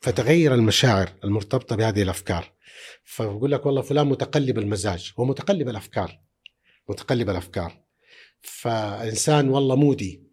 فتغير 0.01 0.53
المشاعر 0.53 1.09
المرتبطة 1.23 1.75
بهذه 1.75 2.01
الأفكار. 2.01 2.51
فبقول 3.03 3.51
لك 3.51 3.65
والله 3.65 3.81
فلان 3.81 4.07
متقلب 4.07 4.59
المزاج 4.59 5.13
هو 5.19 5.25
متقلب 5.25 5.69
الأفكار 5.69 6.19
متقلب 6.89 7.29
الأفكار. 7.29 7.81
فإنسان 8.41 9.49
والله 9.49 9.75
moody 9.75 10.23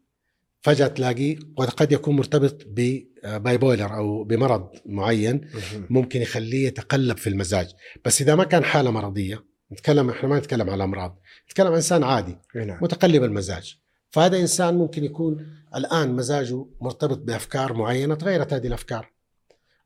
فجأة 0.60 0.86
تلاقيه 0.86 1.38
وقد 1.56 1.92
يكون 1.92 2.16
مرتبط 2.16 2.62
ب 2.66 3.58
bipolar 3.58 3.96
أو 3.96 4.24
بمرض 4.24 4.70
معين 4.86 5.50
ممكن 5.90 6.22
يخليه 6.22 6.66
يتقلب 6.66 7.16
في 7.16 7.26
المزاج. 7.26 7.74
بس 8.04 8.20
إذا 8.20 8.34
ما 8.34 8.44
كان 8.44 8.64
حالة 8.64 8.90
مرضية 8.90 9.44
نتكلم 9.72 10.10
إحنا 10.10 10.28
ما 10.28 10.38
نتكلم 10.38 10.70
على 10.70 10.84
أمراض 10.84 11.20
نتكلم 11.46 11.66
عن 11.66 11.74
إنسان 11.74 12.04
عادي 12.04 12.38
نعم. 12.54 12.78
متقلب 12.82 13.24
المزاج. 13.24 13.78
فهذا 14.10 14.40
إنسان 14.40 14.74
ممكن 14.74 15.04
يكون 15.04 15.46
الآن 15.76 16.16
مزاجه 16.16 16.66
مرتبط 16.80 17.18
بأفكار 17.18 17.72
معينة 17.72 18.14
تغيرت 18.14 18.52
هذه 18.52 18.66
الأفكار. 18.66 19.12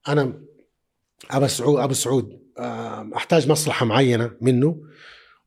أنا 0.08 0.42
أبو 1.30 1.46
سعود 1.46 1.80
أبو 1.80 1.94
سعود 1.94 2.42
أحتاج 3.16 3.48
مصلحة 3.48 3.86
معينة 3.86 4.36
منه. 4.40 4.82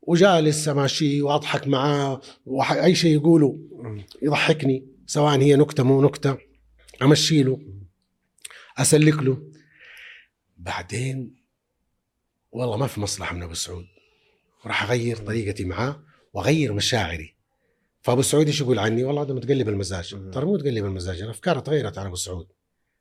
وجالس 0.02 0.68
ماشي 0.68 1.22
وأضحك 1.22 1.68
معاه 1.68 2.22
واي 2.46 2.96
شيء 2.96 3.16
يقوله 3.16 3.60
يضحكني 4.22 4.88
سواء 5.06 5.40
هي 5.40 5.56
نكتة 5.56 5.84
مو 5.84 6.02
نكتة 6.02 6.38
أمشي 7.02 7.44
له 7.44 7.62
أسلك 8.78 9.24
له. 9.24 9.52
بعدين 10.58 11.36
والله 12.52 12.78
ما 12.78 12.88
في 12.88 13.00
مصلحة 13.00 13.36
من 13.36 13.44
أبو 13.44 13.54
سعود. 13.54 13.86
وراح 14.66 14.84
أغير 14.84 15.18
طريقتي 15.18 15.66
معاه 15.66 16.04
وأغير 16.34 16.74
مشاعري. 16.74 17.36
فأبو 18.02 18.22
سعود 18.22 18.48
إيش 18.48 18.62
يقول 18.62 18.80
عني؟ 18.80 19.04
والله 19.04 19.22
هذا 19.22 19.34
متقلب 19.34 19.70
المزاج. 19.70 20.32
ترى 20.34 20.46
مو 20.46 20.54
متقلب 20.54 20.86
المزاج 20.86 21.22
أنا 21.22 21.32
افكاري 21.32 21.62
تغيرت 21.62 21.98
عن 21.98 22.06
أبو 22.06 22.16
سعود. 22.16 22.48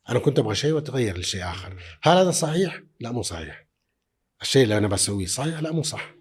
أنا 0.08 0.18
كنت 0.18 0.38
أبغى 0.38 0.54
شيء 0.54 0.72
وتغير 0.72 1.18
لشيء 1.18 1.44
آخر. 1.44 1.76
هل 2.02 2.16
هذا 2.18 2.30
صحيح؟ 2.30 2.82
لا 3.00 3.12
مو 3.12 3.22
صحيح. 3.22 3.66
الشيء 4.42 4.62
اللي 4.62 4.78
أنا 4.78 4.88
بسويه 4.88 5.26
صحيح؟ 5.26 5.60
لا 5.60 5.72
مو 5.72 5.82
صح. 5.82 6.14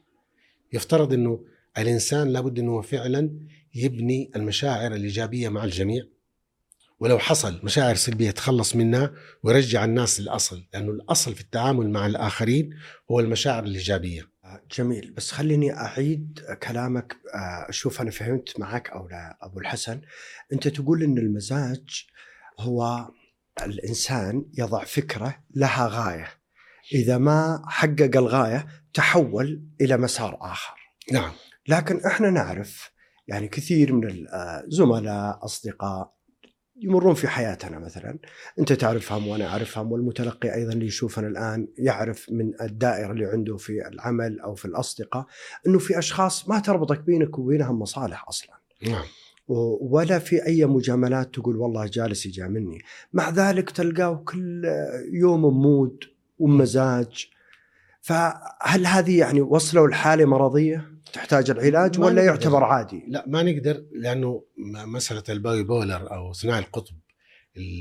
يفترض 0.73 1.13
إنه 1.13 1.45
الإنسان 1.77 2.27
لابد 2.27 2.59
إنه 2.59 2.81
فعلا 2.81 3.39
يبني 3.75 4.31
المشاعر 4.35 4.93
الإيجابية 4.93 5.49
مع 5.49 5.63
الجميع. 5.63 6.03
ولو 6.99 7.19
حصل 7.19 7.59
مشاعر 7.63 7.95
سلبية 7.95 8.27
يتخلص 8.29 8.75
منها 8.75 9.13
ويرجع 9.43 9.85
الناس 9.85 10.19
للأصل 10.19 10.63
لأنه 10.73 10.91
الأصل 10.91 11.35
في 11.35 11.41
التعامل 11.41 11.89
مع 11.89 12.05
الآخرين 12.05 12.69
هو 13.11 13.19
المشاعر 13.19 13.63
الإيجابية. 13.63 14.33
جميل. 14.77 15.13
بس 15.17 15.31
خليني 15.31 15.73
أعيد 15.73 16.39
كلامك 16.63 17.17
آه، 17.35 17.69
أشوف 17.69 18.01
أنا 18.01 18.11
فهمت 18.11 18.59
معك 18.59 18.89
أو 18.89 19.07
لا 19.07 19.37
أبو 19.41 19.59
الحسن. 19.59 20.01
أنت 20.53 20.67
تقول 20.67 21.03
إن 21.03 21.17
المزاج 21.17 22.05
هو 22.59 23.07
الإنسان 23.61 24.45
يضع 24.57 24.83
فكرة 24.83 25.43
لها 25.55 25.87
غاية. 25.87 26.27
إذا 26.93 27.17
ما 27.17 27.61
حقق 27.67 28.11
الغاية 28.15 28.67
تحول 28.93 29.63
إلى 29.81 29.97
مسار 29.97 30.37
آخر. 30.41 30.73
نعم. 31.11 31.31
لكن 31.67 32.05
إحنا 32.05 32.29
نعرف 32.29 32.91
يعني 33.27 33.47
كثير 33.47 33.93
من 33.93 34.27
الزملاء 34.33 35.45
أصدقاء 35.45 36.13
يمرون 36.81 37.15
في 37.15 37.27
حياتنا 37.27 37.79
مثلا. 37.79 38.19
أنت 38.59 38.73
تعرفهم 38.73 39.27
وأنا 39.27 39.47
أعرفهم 39.47 39.91
والمتلقي 39.91 40.53
أيضا 40.53 40.73
اللي 40.73 40.85
يشوفنا 40.85 41.27
الآن 41.27 41.67
يعرف 41.77 42.27
من 42.31 42.61
الدائرة 42.61 43.11
اللي 43.11 43.25
عنده 43.25 43.57
في 43.57 43.87
العمل 43.87 44.39
أو 44.39 44.55
في 44.55 44.65
الأصدقاء 44.65 45.25
إنه 45.67 45.79
في 45.79 45.99
أشخاص 45.99 46.49
ما 46.49 46.59
تربطك 46.59 46.99
بينك 46.99 47.39
وبينهم 47.39 47.79
مصالح 47.79 48.27
أصلا. 48.27 48.55
نعم. 48.81 49.05
ولا 49.47 50.19
في 50.19 50.45
أي 50.45 50.65
مجاملات 50.65 51.33
تقول 51.33 51.55
والله 51.55 51.85
جالس 51.85 52.25
يجاملني 52.25 52.79
مع 53.13 53.29
ذلك 53.29 53.69
تلقاه 53.69 54.23
كل 54.25 54.65
يوم 55.13 55.41
مود 55.41 56.03
ومزاج 56.39 57.27
فهل 58.01 58.85
هذه 58.85 59.19
يعني 59.19 59.41
وصلوا 59.41 59.87
لحاله 59.87 60.25
مرضية 60.25 60.93
تحتاج 61.13 61.49
العلاج 61.49 61.99
ولا 61.99 62.11
نقدر. 62.11 62.25
يعتبر 62.25 62.63
عادي؟ 62.63 63.03
لا 63.07 63.23
ما 63.27 63.43
نقدر 63.43 63.85
لأنه 63.91 64.43
مسألة 64.85 65.23
ال 65.29 65.63
bipolar 65.63 66.11
أو 66.11 66.33
ثنائي 66.33 66.59
القطب 66.59 66.95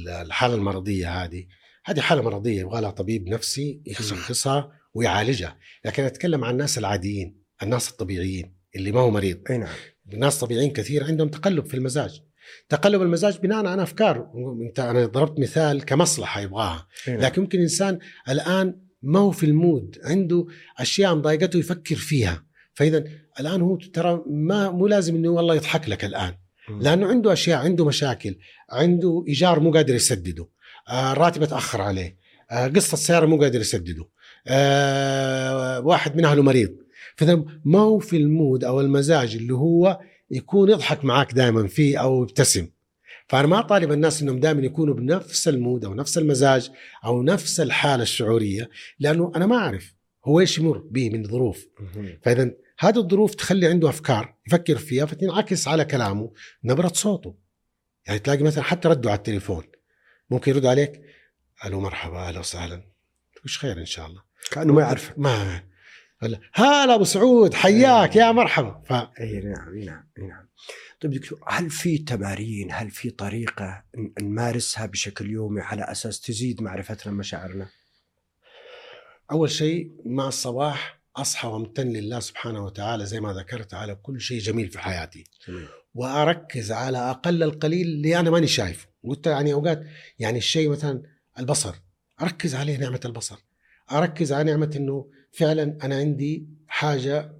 الحالة 0.07 0.55
المرضية 0.55 1.25
هذه 1.25 1.47
هذه 1.85 2.01
حالة 2.01 2.23
مرضية 2.23 2.61
يبغى 2.61 2.81
لها 2.81 2.91
طبيب 2.91 3.29
نفسي 3.29 3.83
يشخصها 3.87 4.73
ويعالجها، 4.95 5.59
لكن 5.85 6.03
أتكلم 6.03 6.45
عن 6.45 6.53
الناس 6.53 6.79
العاديين، 6.79 7.43
الناس 7.63 7.91
الطبيعيين 7.91 8.57
اللي 8.77 8.93
ما 8.93 9.01
هو 9.01 9.11
مريض. 9.11 9.39
أي 9.51 9.59
نعم. 9.59 9.75
ناس 10.07 10.41
طبيعيين 10.41 10.71
كثير 10.71 11.05
عندهم 11.05 11.29
تقلب 11.29 11.67
في 11.67 11.75
المزاج. 11.75 12.23
تقلب 12.69 13.03
المزاج 13.03 13.39
بناء 13.39 13.67
على 13.67 13.83
أفكار، 13.83 14.31
أنت 14.69 14.81
أنا 14.81 15.07
ضربت 15.07 15.41
مثال 15.41 15.85
كمصلحة 15.85 16.41
يبغاها، 16.41 16.87
نعم. 17.09 17.21
لكن 17.21 17.43
يمكن 17.43 17.61
إنسان 17.61 17.99
الآن 18.29 18.81
ما 19.03 19.19
هو 19.19 19.31
في 19.31 19.47
ال 19.47 19.55
mood، 19.55 19.99
عنده 20.05 20.47
أشياء 20.79 21.15
مضايقته 21.15 21.59
يفكر 21.59 21.97
فيها، 21.97 22.45
فإذا 22.75 23.05
الآن 23.41 23.63
هو 23.63 23.77
ترى 23.77 24.23
ما 24.27 24.71
مو 24.71 24.87
لازم 24.87 25.15
إنه 25.15 25.29
والله 25.29 25.55
يضحك 25.55 25.89
لك 25.89 26.05
الآن. 26.05 26.35
لأنه 26.81 27.07
عنده 27.07 27.33
أشياء 27.33 27.59
عنده 27.59 27.85
مشاكل 27.85 28.39
عنده 28.71 29.25
إيجار 29.29 29.61
مو 29.61 29.71
قادر 29.71 29.95
يسدده. 29.95 30.49
آه 30.89 31.13
راتب 31.13 31.43
اتاخر 31.43 31.81
عليه. 31.81 32.17
آه 32.51 32.67
قسط 32.67 32.93
السياره 32.93 33.27
مو 33.27 33.41
قادر 33.41 33.61
يسدده. 33.61 34.09
آه 34.47 35.81
واحد 35.81 36.17
من 36.17 36.25
أهله 36.25 36.43
مريض. 36.43 36.77
فإذا 37.17 37.45
ما 37.65 37.79
هو 37.79 37.99
في 37.99 38.17
ال 38.17 38.26
mood 38.26 38.65
أو 38.65 38.81
المزاج 38.81 39.37
اللي 39.37 39.55
هو 39.55 40.01
يكون 40.31 40.71
يضحك 40.71 41.05
معاك 41.05 41.33
دائما 41.33 41.67
فيه 41.67 41.99
أو 41.99 42.23
يبتسم. 42.23 42.69
فأنا 43.29 43.47
ما 43.47 43.61
طالب 43.61 43.93
الناس 43.93 44.23
إنهم 44.23 44.41
دائما 44.41 44.63
يكونوا 44.63 44.95
بنفس 44.95 45.49
ال 45.49 45.56
mood 45.56 45.85
أو 45.85 45.95
نفس 45.95 46.19
المزاج 46.19 46.71
أو 47.05 47.23
نفس 47.23 47.61
الحالة 47.61 48.03
الشعورية 48.03 48.71
لأنه 48.99 49.33
أنا 49.37 49.47
ما 49.47 49.57
أعرف 49.57 49.95
هو 50.25 50.41
إيش 50.41 50.59
يمر 50.59 50.79
به 50.79 51.11
من 51.11 51.25
ظروف. 51.25 51.67
فإذا 52.23 52.51
هذه 52.79 52.99
الظروف 52.99 53.35
تخلي 53.35 53.67
عنده 53.67 53.89
أفكار 53.89 54.35
يفكر 54.47 54.77
فيها 54.77 55.07
فتنعكس 55.07 55.69
على 55.69 55.85
كلامه 55.85 56.33
نبرة 56.65 56.93
صوته. 56.95 57.35
يعني 58.07 58.19
تلاقي 58.19 58.43
مثلا 58.43 58.65
حتى 58.65 58.89
رده 58.89 59.11
على 59.11 59.19
التليفون. 59.19 59.65
ممكن 60.31 60.53
يرد 60.53 60.67
عليك 60.67 61.03
ألو 61.65 61.81
مرحبا 61.81 62.19
أهلا 62.19 62.41
وسهلا. 62.41 62.83
وش 63.45 63.59
خير 63.59 63.79
إن 63.79 63.85
شاء 63.87 64.07
الله؟ 64.07 64.23
كأنه 64.51 64.73
ما 64.73 64.83
يعرفك. 64.83 65.19
ما 65.19 65.63
هلا. 66.23 66.95
أبو 66.95 67.05
سعود 67.05 67.55
حياك 67.55 68.17
يا 68.17 68.33
مرحبا. 68.33 68.83
ف... 68.85 68.93
اي 68.93 69.41
نعم 69.41 69.75
اي 69.75 69.85
نعم 69.85 70.09
اي 70.19 70.27
نعم. 70.27 70.49
طيب 71.01 71.11
دكتور 71.11 71.41
هل 71.49 71.71
في 71.71 71.99
تمارين 71.99 72.69
هل 72.73 72.91
في 72.91 73.11
طريقة 73.11 73.85
نمارسها 74.21 74.87
بشكل 74.87 75.31
يومي 75.31 75.61
على 75.61 75.83
أساس 75.83 76.21
تزيد 76.21 76.63
معرفتنا 76.63 77.13
مشاعرنا؟ 77.13 77.69
أول 79.31 79.51
شيء 79.51 79.93
مع 80.05 80.29
الصباح 80.29 81.03
أصحى 81.17 81.49
وأمتن 81.49 81.89
لله 81.89 82.21
سبحانه 82.21 82.65
وتعالى 82.65 83.07
زي 83.07 83.21
ما 83.21 83.33
ذكرت 83.33 83.75
على 83.75 83.95
كل 83.95 84.21
شيء 84.21 84.41
جميل 84.41 84.69
في 84.69 84.79
حياتي. 84.79 85.25
جميل. 85.49 85.69
وأركز 85.95 86.73
على 86.73 86.99
أقل 86.99 87.43
القليل 87.43 87.87
اللي 87.87 88.21
أنا 88.21 88.31
ماني 88.31 88.47
شايفه. 88.47 88.89
قلت 89.05 89.27
يعني 89.27 89.53
أوقات 89.53 89.83
يعني 90.19 90.39
الشيء 90.39 90.69
مثلا 90.71 91.03
البصر 91.39 91.75
أركز 92.23 92.55
عليه 92.55 92.77
نعمة 92.77 93.01
البصر. 93.05 93.37
أركز 93.93 94.33
على 94.33 94.45
نعمة 94.45 94.71
إنه 94.77 95.11
فعلا 95.33 95.79
أنا 95.83 95.97
عندي 95.97 96.49
حاجة 96.67 97.33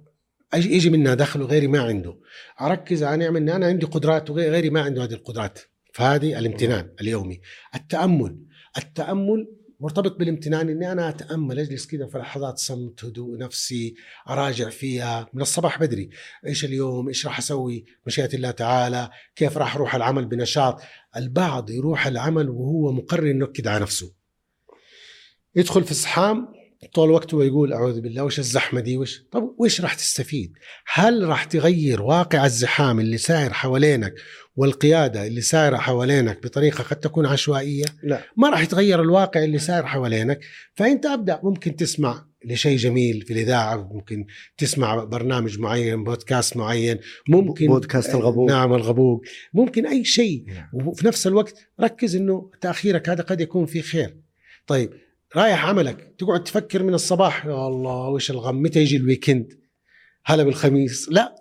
يجي 0.55 0.89
منها 0.89 1.13
دخل 1.13 1.41
وغيري 1.41 1.67
ما 1.67 1.81
عنده. 1.81 2.17
أركز 2.61 3.03
على 3.03 3.17
نعمه 3.17 3.37
ان 3.37 3.49
أنا 3.49 3.65
عندي 3.65 3.85
قدرات 3.85 4.29
وغيري 4.29 4.69
ما 4.69 4.81
عنده 4.81 5.03
هذه 5.03 5.13
القدرات. 5.13 5.59
فهذه 5.93 6.39
الامتنان 6.39 6.89
اليومي. 7.01 7.41
التأمل. 7.75 8.37
التأمل 8.77 9.47
مرتبط 9.79 10.19
بالامتنان 10.19 10.69
إني 10.69 10.91
أنا 10.91 11.09
أتأمل 11.09 11.59
أجلس 11.59 11.87
كذا 11.87 12.07
في 12.07 12.17
لحظات 12.17 12.57
صمت 12.57 13.05
هدوء 13.05 13.37
نفسي 13.37 13.95
أراجع 14.29 14.69
فيها. 14.69 15.29
من 15.33 15.41
الصباح 15.41 15.79
بدري. 15.79 16.09
إيش 16.47 16.65
اليوم؟ 16.65 17.07
إيش 17.07 17.25
راح 17.25 17.39
أسوي؟ 17.39 17.85
مشيئة 18.07 18.35
الله 18.35 18.51
تعالى. 18.51 19.09
كيف 19.35 19.57
راح 19.57 19.75
أروح 19.75 19.95
العمل 19.95 20.25
بنشاط؟ 20.25 20.81
البعض 21.17 21.69
يروح 21.69 22.07
العمل 22.07 22.49
وهو 22.49 22.91
مقرر 22.91 23.31
إنه 23.31 23.47
على 23.65 23.79
نفسه. 23.79 24.13
يدخل 25.55 25.83
في 25.83 25.91
الزحام 25.91 26.62
طول 26.93 27.09
الوقت 27.09 27.33
هو 27.33 27.41
يقول 27.41 27.73
أعوذ 27.73 28.01
بالله 28.01 28.23
وش 28.23 28.39
الزحمة 28.39 28.81
دي؟ 28.81 28.97
وش؟ 28.97 29.23
طب 29.31 29.55
وش 29.59 29.81
راح 29.81 29.93
تستفيد؟ 29.93 30.53
هل 30.93 31.27
راح 31.27 31.43
تغير 31.43 32.01
واقع 32.01 32.45
الزحام 32.45 32.99
اللي 32.99 33.17
ساير 33.17 33.53
حوالينك 33.53 34.13
والقيادة 34.55 35.27
اللي 35.27 35.41
سايرة 35.41 35.77
حوالينك 35.77 36.43
بطريقة 36.43 36.83
قد 36.83 36.99
تكون 36.99 37.25
عشوائية؟ 37.25 37.85
لا. 38.03 38.23
ما 38.37 38.49
راح 38.49 38.61
يتغير 38.61 39.01
الواقع 39.01 39.43
اللي 39.43 39.59
ساير 39.59 39.85
حوالينك. 39.85 40.39
فأنت 40.73 41.05
أبدأ 41.05 41.39
ممكن 41.43 41.75
تسمع 41.75 42.25
لشيء 42.45 42.77
جميل 42.77 43.21
في 43.21 43.33
الإذاعة 43.33 43.89
ممكن 43.93 44.25
تسمع 44.57 45.03
برنامج 45.03 45.59
معين 45.59 46.03
بودكاست 46.03 46.57
معين 46.57 46.97
ممكن 47.29 47.67
بودكاست 47.67 48.15
الغبوق. 48.15 48.49
نعم 48.49 48.73
الغبوق 48.73 49.21
ممكن 49.53 49.87
أي 49.87 50.05
شيء. 50.05 50.45
نعم. 50.47 50.87
وفي 50.87 51.07
نفس 51.07 51.27
الوقت 51.27 51.55
ركز 51.81 52.15
إنه 52.15 52.51
تأخيرك 52.61 53.09
هذا 53.09 53.23
قد 53.23 53.41
يكون 53.41 53.65
فيه 53.65 53.81
خير. 53.81 54.17
طيب 54.67 54.93
رايح 55.35 55.65
عملك. 55.65 56.15
تقعد 56.17 56.43
تفكر 56.43 56.83
من 56.83 56.93
الصباح 56.93 57.45
يا 57.45 57.67
الله 57.67 58.09
وش 58.09 58.31
الغم؟ 58.31 58.61
متى 58.61 58.79
يجي 58.79 58.97
ال 58.97 59.03
weekend؟ 59.03 59.53
هلا 60.25 60.43
بالخميس. 60.43 61.09
لا 61.09 61.35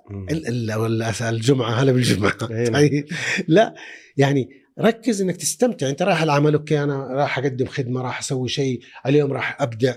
ولا 0.76 1.30
الجمعة 1.30 1.70
هلا 1.70 1.92
بالجمعة. 1.92 2.36
إيه. 2.50 2.68
طيب. 2.68 3.06
لا 3.48 3.74
يعني 4.16 4.48
ركز 4.80 5.22
إنك 5.22 5.36
تستمتع. 5.36 5.88
أنت 5.88 6.02
رايح 6.02 6.22
العمل 6.22 6.54
أوكي 6.54 6.82
أنا 6.82 7.06
راح 7.06 7.38
أقدم 7.38 7.66
خدمة 7.66 8.02
راح 8.02 8.18
أسوي 8.18 8.48
شيء 8.48 8.80
اليوم 9.06 9.32
راح 9.32 9.62
أبدع. 9.62 9.94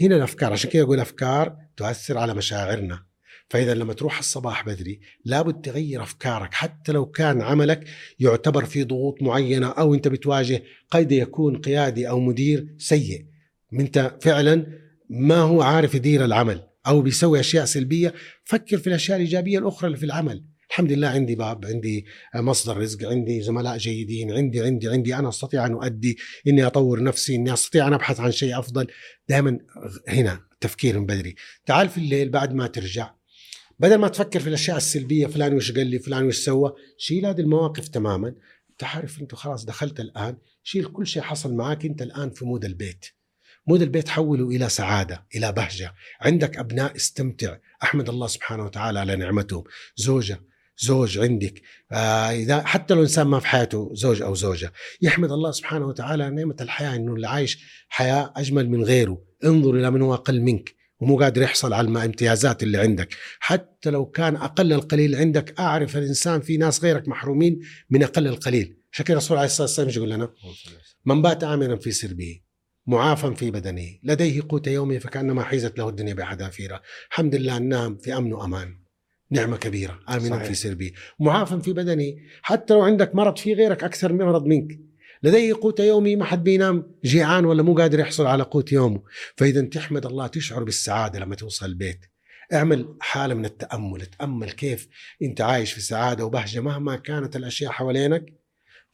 هنا 0.00 0.16
الأفكار 0.16 0.52
عشان 0.52 0.70
كذا 0.70 0.82
أقول 0.82 1.00
أفكار 1.00 1.56
تؤثر 1.76 2.18
على 2.18 2.34
مشاعرنا. 2.34 3.02
فإذا 3.50 3.74
لما 3.74 3.92
تروح 3.92 4.18
الصباح 4.18 4.66
بدري 4.66 5.00
لابد 5.24 5.60
تغير 5.60 6.02
أفكارك. 6.02 6.54
حتى 6.54 6.92
لو 6.92 7.06
كان 7.06 7.42
عملك 7.42 7.88
يعتبر 8.18 8.64
في 8.64 8.84
ضغوط 8.84 9.22
معينة 9.22 9.66
أو 9.66 9.94
أنت 9.94 10.08
بتواجه 10.08 10.62
قد 10.90 11.12
يكون 11.12 11.56
قيادي 11.56 12.08
أو 12.08 12.20
مدير 12.20 12.74
سيء. 12.78 13.37
انت 13.72 14.16
فعلا 14.22 14.66
ما 15.10 15.36
هو 15.36 15.62
عارف 15.62 15.94
يدير 15.94 16.24
العمل 16.24 16.68
أو 16.86 17.02
بيسوي 17.02 17.40
أشياء 17.40 17.64
سلبية 17.64 18.14
فكر 18.44 18.78
في 18.78 18.86
الأشياء 18.86 19.16
الإيجابية 19.16 19.58
الأخرى 19.58 19.86
اللي 19.86 19.98
في 19.98 20.04
العمل. 20.04 20.44
الحمد 20.70 20.92
لله 20.92 21.08
عندي 21.08 21.34
باب 21.34 21.66
عندي 21.66 22.06
مصدر 22.34 22.76
رزق 22.76 23.08
عندي 23.08 23.42
زملاء 23.42 23.78
جيدين 23.78 24.32
عندي 24.32 24.60
عندي 24.60 24.88
عندي 24.88 25.14
أنا 25.14 25.28
أستطيع 25.28 25.66
أن 25.66 25.72
أؤدي 25.72 26.18
إني 26.46 26.66
أطور 26.66 27.02
نفسي 27.02 27.34
إني 27.34 27.52
أستطيع 27.52 27.88
أن 27.88 27.92
أبحث 27.92 28.20
عن 28.20 28.32
شيء 28.32 28.58
أفضل. 28.58 28.86
دائما 29.28 29.58
هنا 30.08 30.40
تفكير 30.60 30.98
من 30.98 31.06
بدري. 31.06 31.34
تعال 31.66 31.88
في 31.88 31.98
الليل 31.98 32.28
بعد 32.28 32.54
ما 32.54 32.66
ترجع. 32.66 33.10
بدل 33.78 33.96
ما 33.96 34.08
تفكر 34.08 34.40
في 34.40 34.48
الأشياء 34.48 34.76
السلبية 34.76 35.26
فلان 35.26 35.54
وش 35.54 35.72
قال 35.72 35.86
لي 35.86 35.98
فلان 35.98 36.24
وش 36.24 36.36
سوى 36.36 36.72
شيل 36.98 37.26
هذه 37.26 37.40
المواقف 37.40 37.88
تماما. 37.88 38.34
انت 38.70 38.84
عارف 38.84 39.20
أنت 39.20 39.34
خلاص 39.34 39.64
دخلت 39.64 40.00
الآن 40.00 40.36
شيل 40.62 40.84
كل 40.84 41.06
شيء 41.06 41.22
حصل 41.22 41.54
معك 41.54 41.84
أنت 41.84 42.02
الآن 42.02 42.30
في 42.30 42.44
mood 42.44 42.64
البيت. 42.64 43.06
mood 43.68 43.82
البيت 43.82 44.08
حوله 44.08 44.48
إلى 44.48 44.68
سعادة 44.68 45.26
إلى 45.34 45.52
بهجة. 45.52 45.94
عندك 46.20 46.56
أبناء 46.56 46.96
استمتع. 46.96 47.56
أحمد 47.82 48.08
الله 48.08 48.26
سبحانه 48.26 48.64
وتعالى 48.64 48.98
على 48.98 49.16
نعمتهم 49.16 49.64
زوجة 49.96 50.40
زوج 50.78 51.18
عندك. 51.18 51.62
آه 51.92 52.30
إذا 52.30 52.62
حتى 52.62 52.94
لو 52.94 53.02
إنسان 53.02 53.26
ما 53.26 53.40
في 53.40 53.46
حياته 53.46 53.90
زوج 53.92 54.22
أو 54.22 54.34
زوجة. 54.34 54.72
يحمد 55.02 55.32
الله 55.32 55.50
سبحانه 55.50 55.86
وتعالى 55.86 56.24
على 56.24 56.34
نعمة 56.34 56.56
الحياة 56.60 56.96
إنه 56.96 57.14
اللي 57.14 57.28
عايش 57.28 57.58
حياة 57.88 58.32
أجمل 58.36 58.68
من 58.70 58.84
غيره. 58.84 59.22
انظر 59.44 59.74
إلى 59.74 59.90
من 59.90 60.02
هو 60.02 60.14
أقل 60.14 60.40
منك 60.40 60.74
ومو 61.00 61.18
قادر 61.18 61.42
يحصل 61.42 61.72
على 61.72 61.88
الامتيازات 61.88 62.62
اللي 62.62 62.78
عندك. 62.78 63.14
حتى 63.40 63.90
لو 63.90 64.06
كان 64.06 64.36
أقل 64.36 64.72
القليل 64.72 65.16
عندك 65.16 65.60
أعرف 65.60 65.96
الإنسان 65.96 66.40
في 66.40 66.56
ناس 66.56 66.84
غيرك 66.84 67.08
محرومين 67.08 67.60
من 67.90 68.02
أقل 68.02 68.26
القليل. 68.26 68.78
عشان 68.92 69.04
كده 69.04 69.16
الرسول 69.16 69.36
عليه 69.36 69.46
الصلاة 69.46 69.66
والسلام 69.66 69.88
يقول 69.88 70.10
لنا؟ 70.10 70.32
من 71.04 71.22
بات 71.22 71.44
آمنا 71.44 71.76
في 71.76 71.90
سربه 71.90 72.47
معافى 72.88 73.34
في 73.34 73.50
بدنه. 73.50 73.88
لديه 74.02 74.42
قوت 74.48 74.66
يومه 74.66 74.98
فكأنما 74.98 75.42
حيزت 75.42 75.78
له 75.78 75.88
الدنيا 75.88 76.14
بحذافيرها 76.14 76.82
الحمد 77.10 77.34
لله 77.34 77.58
نام 77.58 77.96
في 77.96 78.16
أمن 78.16 78.32
وأمان. 78.32 78.78
نعمة 79.30 79.56
كبيرة. 79.56 80.00
امنا 80.08 80.36
صحيح. 80.36 80.44
في 80.44 80.54
سربه 80.54 80.92
معافى 81.20 81.60
في 81.60 81.72
بدنه 81.72 82.14
حتى 82.42 82.74
لو 82.74 82.80
عندك 82.80 83.14
مرض 83.14 83.38
في 83.38 83.54
غيرك 83.54 83.84
أكثر 83.84 84.12
من 84.12 84.24
مرض 84.24 84.46
منك. 84.46 84.78
لديه 85.22 85.54
قوت 85.54 85.80
يومي 85.80 86.16
ما 86.16 86.24
حد 86.24 86.44
بينام. 86.44 86.92
جيعان 87.04 87.44
ولا 87.44 87.62
مو 87.62 87.74
قادر 87.74 88.00
يحصل 88.00 88.26
على 88.26 88.42
قوت 88.42 88.72
يومه. 88.72 89.02
فإذا 89.36 89.62
تحمد 89.62 90.06
الله 90.06 90.26
تشعر 90.26 90.64
بالسعادة 90.64 91.18
لما 91.18 91.34
توصل 91.34 91.66
البيت. 91.66 92.00
اعمل 92.52 92.96
حالة 93.00 93.34
من 93.34 93.44
التأمل. 93.44 94.06
تأمل 94.06 94.50
كيف 94.50 94.88
أنت 95.22 95.40
عايش 95.40 95.72
في 95.72 95.80
سعادة 95.80 96.24
وبهجة 96.24 96.60
مهما 96.60 96.96
كانت 96.96 97.36
الأشياء 97.36 97.72
حوالينك. 97.72 98.34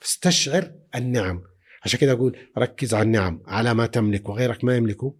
استشعر 0.03 0.73
النعم. 0.95 1.54
عشان 1.85 1.99
كده 1.99 2.13
أقول 2.13 2.37
ركز 2.59 2.95
على 2.95 3.03
النعم 3.03 3.43
على 3.47 3.75
ما 3.75 3.87
تملك 3.87 4.29
وغيرك 4.29 4.65
ما 4.65 4.77
يملكه. 4.77 5.15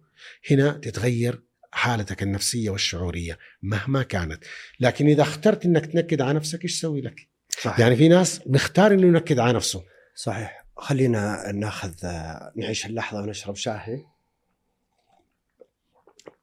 هنا 0.51 0.71
تتغير 0.71 1.41
حالتك 1.71 2.23
النفسية 2.23 2.69
والشعورية 2.69 3.37
مهما 3.61 4.03
كانت. 4.03 4.43
لكن 4.79 5.07
إذا 5.07 5.21
اخترت 5.21 5.65
إنك 5.65 5.85
تنكد 5.85 6.21
على 6.21 6.33
نفسك 6.33 6.63
إيش 6.63 6.73
يسوي 6.73 7.01
لك؟ 7.01 7.27
صحيح. 7.61 7.79
يعني 7.79 7.95
في 7.95 8.07
ناس 8.07 8.41
مختار 8.45 8.93
إنه 8.93 9.07
ينكد 9.07 9.39
على 9.39 9.53
نفسه. 9.53 9.83
صحيح. 10.15 10.65
خلينا 10.77 11.51
ناخذ 11.51 11.93
نعيش 12.55 12.85
اللحظة 12.85 13.21
ونشرب 13.21 13.55
شاهي. 13.55 14.03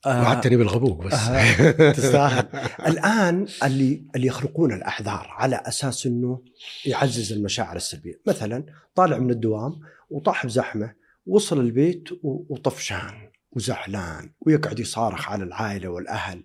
آه، 0.06 0.22
وعدتني 0.22 0.56
بالغبوق 0.56 1.04
بس. 1.04 1.12
آه، 1.14 1.92
تستاهل. 1.92 2.46
الآن 2.86 3.46
اللي 3.64 4.02
اللي 4.16 4.26
يخلقون 4.26 4.72
الاعذار 4.72 5.26
على 5.30 5.62
أساس 5.66 6.06
إنه 6.06 6.42
يعزز 6.86 7.32
المشاعر 7.32 7.76
السلبية. 7.76 8.20
مثلا 8.26 8.64
طالع 8.94 9.18
من 9.18 9.30
الدوام 9.30 9.80
وطاح 10.12 10.46
بزحمه 10.46 10.94
وصل 11.26 11.60
البيت 11.60 12.08
وطفشان 12.22 13.30
وزعلان 13.52 14.32
ويقعد 14.40 14.78
يصارخ 14.80 15.28
على 15.30 15.44
العائلة 15.44 15.88
والأهل 15.88 16.44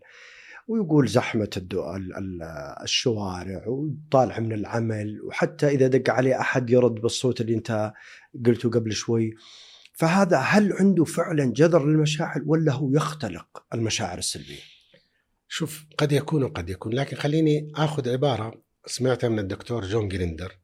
ويقول 0.67 1.07
ال- 2.17 2.43
الشوارع 2.83 3.63
وطالع 3.67 4.39
من 4.39 4.53
العمل 4.53 5.21
وحتى 5.21 5.67
إذا 5.67 5.87
دق 5.87 6.09
عليه 6.13 6.39
أحد 6.39 6.69
يرد 6.69 6.95
بالصوت 6.95 7.41
اللي 7.41 7.55
أنت 7.55 7.93
قلته 8.45 8.69
قبل 8.69 8.91
شوي 8.91 9.33
فهذا 9.93 10.37
هل 10.37 10.73
عنده 10.73 11.03
فعلا 11.03 11.45
جذر 11.55 11.85
للمشاعر 11.85 12.41
ولا 12.45 12.71
هو 12.73 12.91
يختلق 12.93 13.63
المشاعر 13.73 14.17
السلبية؟ 14.17 14.59
شوف 15.47 15.85
قد 15.97 16.11
يكون 16.11 16.43
وقد 16.43 16.69
يكون 16.69 16.93
لكن 16.93 17.17
خليني 17.17 17.71
آخذ 17.75 18.09
عبارة 18.09 18.61
سمعتها 18.85 19.29
من 19.29 19.39
الدكتور 19.39 19.85
جون 19.85 20.07
جريندر 20.07 20.57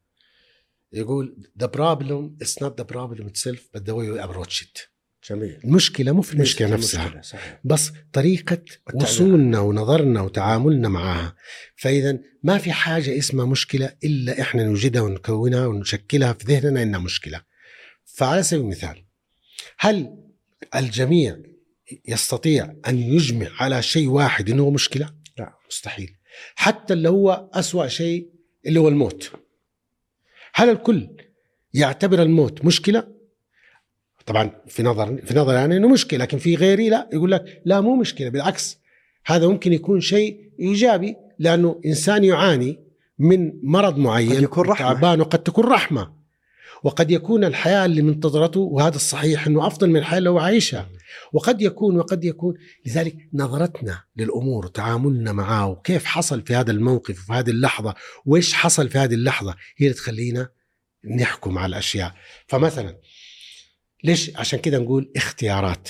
يقول 0.94 1.50
the 1.64 1.68
problem 1.68 2.46
is 2.46 2.52
not 2.52 2.72
the 2.82 2.86
problem 2.96 3.28
itself 3.28 3.60
but 3.78 3.82
the 3.82 3.94
way 3.94 4.06
you 4.06 4.28
approach 4.28 4.62
it. 4.62 4.94
جميل. 5.30 5.60
المشكلة 5.64 6.12
مو 6.12 6.22
في 6.22 6.34
المشكلة 6.34 6.68
ليست 6.68 6.78
نفسها 6.80 7.04
المشكلة، 7.04 7.22
صحيح. 7.22 7.60
بس 7.64 7.92
طريقة 8.14 8.62
والتعبير. 8.88 9.08
وصولنا 9.08 9.60
ونظرنا 9.60 10.22
وتعاملنا 10.22 10.90
معها. 10.90 11.36
فإذا 11.76 12.20
ما 12.44 12.58
في 12.58 12.72
حاجة 12.72 13.18
اسمها 13.18 13.46
مشكلة 13.46 13.96
إلا 14.04 14.42
إحنا 14.42 14.64
نوجدها 14.64 15.02
ونكونها 15.02 15.68
ونشكلها 15.68 16.34
في 16.34 16.46
ذهننا 16.46 16.84
إنها 16.84 17.00
مشكلة. 17.00 17.42
فعلى 18.06 18.44
سبيل 18.44 18.64
المثال 18.64 19.06
هل 19.80 20.18
الجميع 20.76 21.38
يستطيع 22.08 22.76
أن 22.88 23.00
يجمع 23.00 23.50
على 23.60 23.82
شيء 23.82 24.08
واحد 24.08 24.50
إنه 24.50 24.70
مشكلة؟ 24.70 25.14
لا. 25.38 25.54
مستحيل. 25.70 26.16
حتى 26.56 26.94
اللي 26.94 27.10
هو 27.10 27.50
أسوأ 27.54 27.88
شيء 27.88 28.30
اللي 28.66 28.80
هو 28.80 28.88
الموت. 28.88 29.32
هل 30.54 30.70
الكل 30.70 31.10
يعتبر 31.74 32.22
الموت 32.22 32.66
مشكلة؟ 32.66 33.08
طبعا 34.26 34.52
في 34.68 34.84
نظر 34.84 35.22
في 35.26 35.34
نظر 35.34 35.54
يعني 35.54 35.78
إنه 35.78 35.88
مشكلة 35.88 36.20
لكن 36.20 36.38
في 36.38 36.56
غيري 36.56 36.90
لا 36.90 37.10
يقول 37.14 37.32
لك 37.32 37.62
لا 37.66 37.82
مو 37.82 37.96
مشكلة 37.96 38.30
بالعكس 38.30 38.80
هذا 39.26 39.48
ممكن 39.48 39.74
يكون 39.74 40.02
شيء 40.02 40.52
إيجابي 40.60 41.16
لأنه 41.40 41.82
إنسان 41.86 42.24
يعاني 42.24 42.80
من 43.20 43.52
مرض 43.64 43.98
معين 43.98 44.36
قد 44.36 44.44
يكون 44.44 44.68
رحمة. 44.68 44.94
تعبان 44.94 45.22
وقد 45.22 45.44
تكون 45.44 45.66
رحمة 45.66 46.14
وقد 46.84 47.12
يكون 47.12 47.44
الحياة 47.44 47.86
اللي 47.86 48.02
منتظرته 48.02 48.60
وهذا 48.60 48.96
الصحيح 48.96 49.48
إنه 49.48 49.68
أفضل 49.68 49.90
من 49.90 49.98
الحياة 49.98 50.18
اللي 50.18 50.30
هو 50.30 50.40
عايشها. 50.40 50.90
وقد 51.34 51.62
يكون 51.62 51.98
وقد 51.98 52.24
يكون. 52.24 52.56
لذلك 52.86 53.16
نظرتنا 53.34 54.04
للأمور 54.16 54.66
وتعاملنا 54.66 55.32
معاه 55.32 55.68
وكيف 55.70 56.06
حصل 56.06 56.42
في 56.42 56.56
هذا 56.56 56.72
الموقف 56.72 57.20
وفي 57.20 57.34
هذه 57.34 57.50
اللحظة 57.50 57.96
وإيش 58.26 58.54
حصل 58.54 58.90
في 58.90 58.98
هذه 58.98 59.14
اللحظة 59.14 59.56
هي 59.78 59.88
اللي 59.88 59.98
تخلينا 59.98 60.50
نحكم 61.20 61.58
على 61.58 61.70
الأشياء. 61.70 62.16
فمثلا 62.48 63.00
ليش؟ 64.04 64.36
عشان 64.36 64.60
كده 64.60 64.78
نقول 64.78 65.12
اختيارات. 65.16 65.90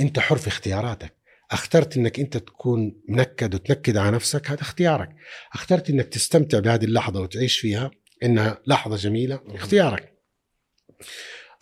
أنت 0.00 0.18
حر 0.18 0.36
في 0.36 0.48
اختياراتك. 0.48 1.16
اخترت 1.50 1.96
إنك 1.96 2.20
أنت 2.20 2.36
تكون 2.36 3.02
منكد 3.08 3.54
وتنكد 3.54 3.96
على 3.96 4.10
نفسك 4.10 4.50
هذا 4.50 4.60
اختيارك. 4.60 5.08
اخترت 5.54 5.90
إنك 5.90 6.06
تستمتع 6.06 6.58
بهذه 6.58 6.84
اللحظة 6.84 7.20
وتعيش 7.20 7.58
فيها. 7.58 7.90
انها 8.22 8.62
لحظة 8.66 8.96
جميلة 8.96 9.40
اختيارك. 9.48 10.12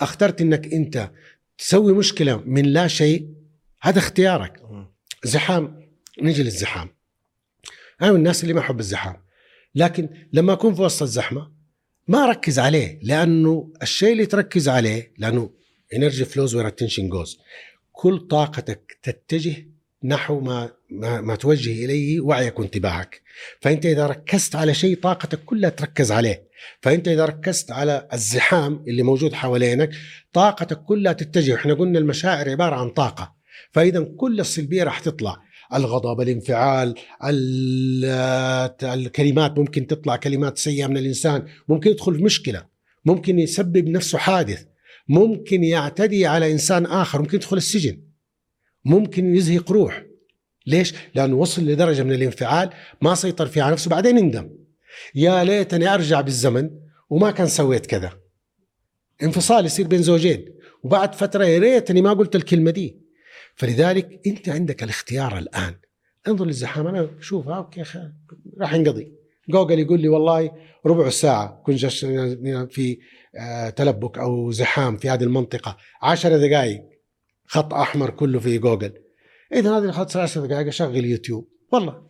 اخترت 0.00 0.40
إنك 0.40 0.72
أنت 0.72 1.10
تسوي 1.58 1.92
مشكلة 1.92 2.36
من 2.36 2.64
لا 2.64 2.88
شيء 2.88 3.28
هذا 3.80 3.98
اختيارك. 3.98 4.62
زحام. 5.24 5.90
نيجي 6.22 6.42
للزحام. 6.42 6.88
أنا 8.02 8.10
من 8.10 8.16
الناس 8.16 8.42
اللي 8.42 8.54
ما 8.54 8.60
أحب 8.60 8.80
الزحام. 8.80 9.16
لكن 9.74 10.08
لما 10.32 10.52
أكون 10.52 10.74
في 10.74 10.82
وسط 10.82 11.02
الزحمة 11.02 11.52
ما 12.08 12.24
أركز 12.24 12.58
عليه 12.58 12.98
لأنه 13.02 13.72
الشيء 13.82 14.12
اللي 14.12 14.26
تركز 14.26 14.68
عليه 14.68 15.12
لأنه 15.18 15.50
energy 15.94 16.24
flows 16.24 16.50
where 16.50 16.66
attention 16.66 17.02
goes. 17.12 17.38
كل 17.92 18.18
طاقتك 18.18 18.98
تتجه 19.02 19.69
نحو 20.04 20.40
ما 20.40 20.70
ما, 20.90 21.20
ما 21.20 21.36
توجه 21.36 21.84
إليه 21.84 22.20
وعيك 22.20 22.58
وانتباهك 22.58 23.22
فأنت 23.60 23.86
إذا 23.86 24.06
ركزت 24.06 24.56
على 24.56 24.74
شيء 24.74 24.96
طاقتك 24.96 25.44
كلها 25.44 25.70
تركز 25.70 26.12
عليه. 26.12 26.50
فأنت 26.80 27.08
إذا 27.08 27.24
ركزت 27.24 27.70
على 27.70 28.08
الزحام 28.12 28.84
اللي 28.88 29.02
موجود 29.02 29.32
حوالينك 29.32 29.90
طاقتك 30.32 30.82
كلها 30.82 31.12
تتجه. 31.12 31.54
إحنا 31.54 31.74
قلنا 31.74 31.98
المشاعر 31.98 32.50
عبارة 32.50 32.76
عن 32.76 32.90
طاقة. 32.90 33.34
فإذا 33.72 34.08
كل 34.16 34.40
السلبيه 34.40 34.84
راح 34.84 35.00
تطلع. 35.00 35.36
الغضب 35.74 36.20
الانفعال 36.20 36.94
الكلمات 38.82 39.58
ممكن 39.58 39.86
تطلع 39.86 40.16
كلمات 40.16 40.58
سيئة 40.58 40.86
من 40.86 40.96
الإنسان. 40.96 41.46
ممكن 41.68 41.90
يدخل 41.90 42.14
في 42.14 42.22
مشكلة. 42.22 42.66
ممكن 43.04 43.38
يسبب 43.38 43.88
نفسه 43.88 44.18
حادث. 44.18 44.64
ممكن 45.08 45.64
يعتدي 45.64 46.26
على 46.26 46.52
إنسان 46.52 46.86
آخر. 46.86 47.18
ممكن 47.20 47.36
يدخل 47.36 47.56
السجن. 47.56 48.09
ممكن 48.84 49.34
يزهق 49.34 49.72
روح. 49.72 50.02
ليش؟ 50.66 50.94
لأنه 51.14 51.36
وصل 51.36 51.62
لدرجة 51.62 52.02
من 52.02 52.12
الانفعال 52.12 52.70
ما 53.02 53.14
سيطر 53.14 53.46
فيها 53.46 53.62
على 53.62 53.72
نفسه 53.72 53.90
بعدين 53.90 54.18
يندم. 54.18 54.50
يا 55.14 55.44
ليتني 55.44 55.94
أرجع 55.94 56.20
بالزمن 56.20 56.70
وما 57.10 57.30
كان 57.30 57.46
سويت 57.46 57.86
كذا. 57.86 58.12
انفصال 59.22 59.66
يصير 59.66 59.86
بين 59.86 60.02
زوجين. 60.02 60.44
وبعد 60.82 61.14
فترة 61.14 61.44
يا 61.44 61.58
ريتني 61.58 62.02
ما 62.02 62.12
قلت 62.12 62.36
الكلمة 62.36 62.70
دي. 62.70 63.00
فلذلك 63.54 64.20
أنت 64.26 64.48
عندك 64.48 64.82
الاختيار 64.82 65.38
الآن. 65.38 65.74
انظر 66.28 66.44
للزحام 66.44 66.86
أنا 66.86 67.10
شوف 67.20 67.48
okay 67.48 67.84
راح 68.60 68.74
ينقضي. 68.74 69.12
جوجل 69.48 69.78
يقول 69.78 70.00
لي 70.00 70.08
والله 70.08 70.50
ربع 70.86 71.08
ساعة 71.08 71.62
كنت 71.66 71.86
في 72.70 72.98
آه، 73.38 73.70
تلبك 73.70 74.18
أو 74.18 74.50
زحام 74.50 74.96
في 74.96 75.10
هذه 75.10 75.22
المنطقة. 75.22 75.76
عشر 76.02 76.46
دقائق 76.46 76.89
خط 77.50 77.74
أحمر 77.74 78.10
كله 78.10 78.38
في 78.38 78.58
جوجل. 78.58 78.92
إذا 79.52 79.78
هذه 79.78 79.84
الخط 79.84 80.16
عشر 80.16 80.46
دقائق 80.46 80.66
أشغل 80.66 81.04
يوتيوب. 81.04 81.48
والله 81.72 82.02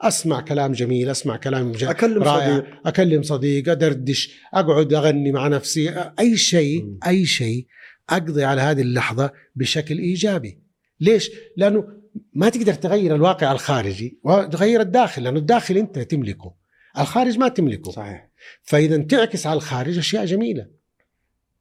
أسمع 0.00 0.40
كلام 0.40 0.72
جميل 0.72 1.10
أسمع 1.10 1.36
كلام 1.36 1.72
جميل 1.72 1.90
أكلم 1.90 2.22
رائع. 2.22 2.56
صديق. 2.56 2.64
أكلم 2.86 3.22
صديق 3.22 3.68
أدردش 3.68 4.40
أقعد 4.54 4.92
أغني 4.92 5.32
مع 5.32 5.48
نفسي. 5.48 5.90
أي 6.18 6.36
شيء 6.36 6.96
أي 7.06 7.26
شيء 7.26 7.66
أقضي 8.10 8.44
على 8.44 8.60
هذه 8.60 8.80
اللحظة 8.80 9.32
بشكل 9.56 9.98
إيجابي. 9.98 10.62
ليش؟ 11.00 11.30
لأنه 11.56 11.84
ما 12.32 12.48
تقدر 12.48 12.74
تغير 12.74 13.14
الواقع 13.14 13.52
الخارجي 13.52 14.20
وتغير 14.24 14.80
الداخل 14.80 15.22
لأنه 15.22 15.38
الداخل 15.38 15.76
أنت 15.76 15.98
تملكه. 15.98 16.54
الخارج 16.98 17.38
ما 17.38 17.48
تملكه. 17.48 17.90
صحيح. 17.90 18.30
فإذا 18.62 18.98
تعكس 18.98 19.46
على 19.46 19.56
الخارج 19.56 19.98
أشياء 19.98 20.24
جميلة. 20.24 20.75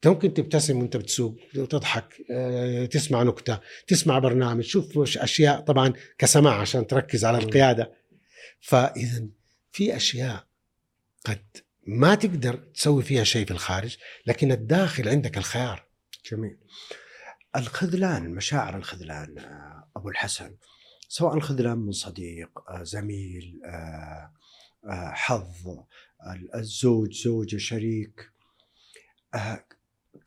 ممكن 0.05 0.33
تبتسم 0.33 0.79
وانت 0.79 0.97
بتسوق 0.97 1.37
وتضحك 1.55 2.25
آه، 2.31 2.85
تسمع 2.85 3.23
نكتة 3.23 3.59
تسمع 3.87 4.19
برنامج 4.19 4.63
تشوف 4.63 5.17
أشياء 5.17 5.59
طبعا 5.59 5.93
كسماع 6.17 6.61
عشان 6.61 6.87
تركز 6.87 7.25
على 7.25 7.37
القيادة. 7.37 7.91
فاذا 8.61 9.27
في 9.71 9.95
أشياء 9.95 10.45
قد 11.25 11.45
ما 11.87 12.15
تقدر 12.15 12.55
تسوي 12.55 13.03
فيها 13.03 13.23
شيء 13.23 13.45
في 13.45 13.51
الخارج 13.51 13.97
لكن 14.25 14.51
الداخل 14.51 15.09
عندك 15.09 15.37
الخيار. 15.37 15.85
جميل. 16.31 16.57
الخذلان 17.55 18.35
مشاعر 18.35 18.77
الخذلان 18.77 19.39
آه، 19.39 19.89
أبو 19.95 20.09
الحسن 20.09 20.55
سواء 21.07 21.35
الخذلان 21.35 21.77
من 21.77 21.91
صديق 21.91 22.49
آه، 22.69 22.83
زميل 22.83 23.61
حظ 25.13 25.79
الزوج 26.55 27.13
زوجة 27.23 27.57
شريك 27.57 28.29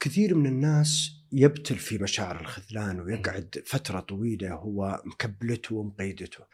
كثير 0.01 0.35
من 0.35 0.47
الناس 0.47 1.19
يبتل 1.33 1.77
في 1.77 1.99
مشاعر 1.99 2.41
الخذلان 2.41 3.01
ويقعد 3.01 3.63
فترة 3.67 4.01
طويلة 4.01 4.53
هو 4.53 5.03
مكبلته 5.05 5.75
ومقيدته. 5.75 6.45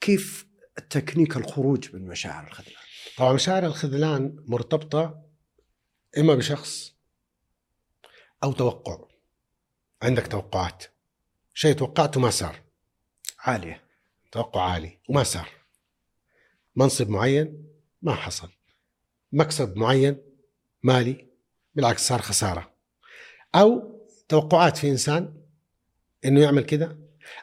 كيف 0.00 0.46
تكنيك 0.90 1.36
الخروج 1.36 1.94
من 1.96 2.06
مشاعر 2.06 2.46
الخذلان؟ 2.46 2.82
طبعا 3.16 3.32
مشاعر 3.32 3.66
الخذلان 3.66 4.36
مرتبطة 4.46 5.22
إما 6.18 6.34
بشخص 6.34 6.94
أو 8.44 8.52
توقع. 8.52 9.08
عندك 10.02 10.26
توقعات. 10.26 10.84
شيء 11.54 11.74
توقعته 11.74 12.20
ما 12.20 12.30
صار. 12.30 12.62
عالية. 13.38 13.82
توقع 14.32 14.62
عالي 14.62 14.98
وما 15.08 15.22
صار. 15.22 15.48
منصب 16.76 17.08
معين 17.08 17.66
ما 18.02 18.14
حصل. 18.14 18.48
مكسب 19.32 19.76
معين 19.76 20.22
مالي. 20.82 21.26
بالعكس 21.74 22.08
صار 22.08 22.22
خسارة. 22.22 22.71
أو 23.54 24.00
توقعات 24.28 24.76
في 24.76 24.90
إنسان 24.90 25.34
إنه 26.24 26.40
يعمل 26.40 26.64
كذا 26.64 26.96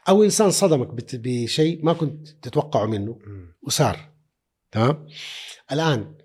أو 0.10 0.24
إنسان 0.24 0.52
صدمك 0.52 0.88
بشيء 1.14 1.86
ما 1.86 1.94
كنت 1.94 2.28
تتوقعه 2.28 2.86
منه 2.86 3.20
وصار. 3.62 4.10
تمام؟ 4.72 5.08
الآن 5.72 6.16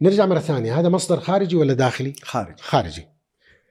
نرجع 0.00 0.26
مرة 0.26 0.38
ثانية. 0.38 0.80
هذا 0.80 0.88
مصدر 0.88 1.20
خارجي 1.20 1.56
ولا 1.56 1.72
داخلي؟ 1.72 2.12
خارجي. 2.22 2.62
خارجي. 2.62 3.08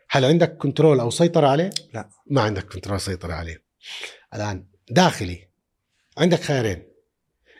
هل 0.09 0.25
عندك 0.25 0.57
control 0.57 0.99
أو 0.99 1.09
سيطرة 1.09 1.47
عليه؟ 1.47 1.69
لا. 1.93 2.09
ما 2.27 2.41
عندك 2.41 2.73
control 2.73 3.01
سيطرة 3.01 3.33
عليه. 3.33 3.63
الآن 4.35 4.65
داخلي. 4.91 5.47
عندك 6.17 6.39
خيارين. 6.39 6.83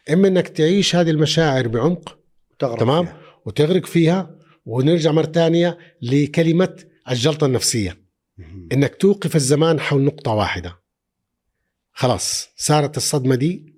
إما 0.10 0.28
إنك 0.28 0.48
تعيش 0.48 0.96
هذه 0.96 1.10
المشاعر 1.10 1.68
بعمق 1.68 2.20
تمام؟ 2.60 3.06
فيها. 3.06 3.22
وتغرق 3.46 3.86
فيها. 3.86 4.36
ونرجع 4.66 5.12
مرة 5.12 5.32
ثانية 5.32 5.78
لكلمة 6.02 6.84
الجلطة 7.10 7.46
النفسية. 7.46 7.98
إنك 8.74 8.96
توقف 8.96 9.36
الزمان 9.36 9.80
حول 9.80 10.02
نقطة 10.02 10.32
واحدة. 10.32 10.80
خلاص 11.92 12.50
صارت 12.56 12.98
الصدمة 12.98 13.36
دي 13.36 13.76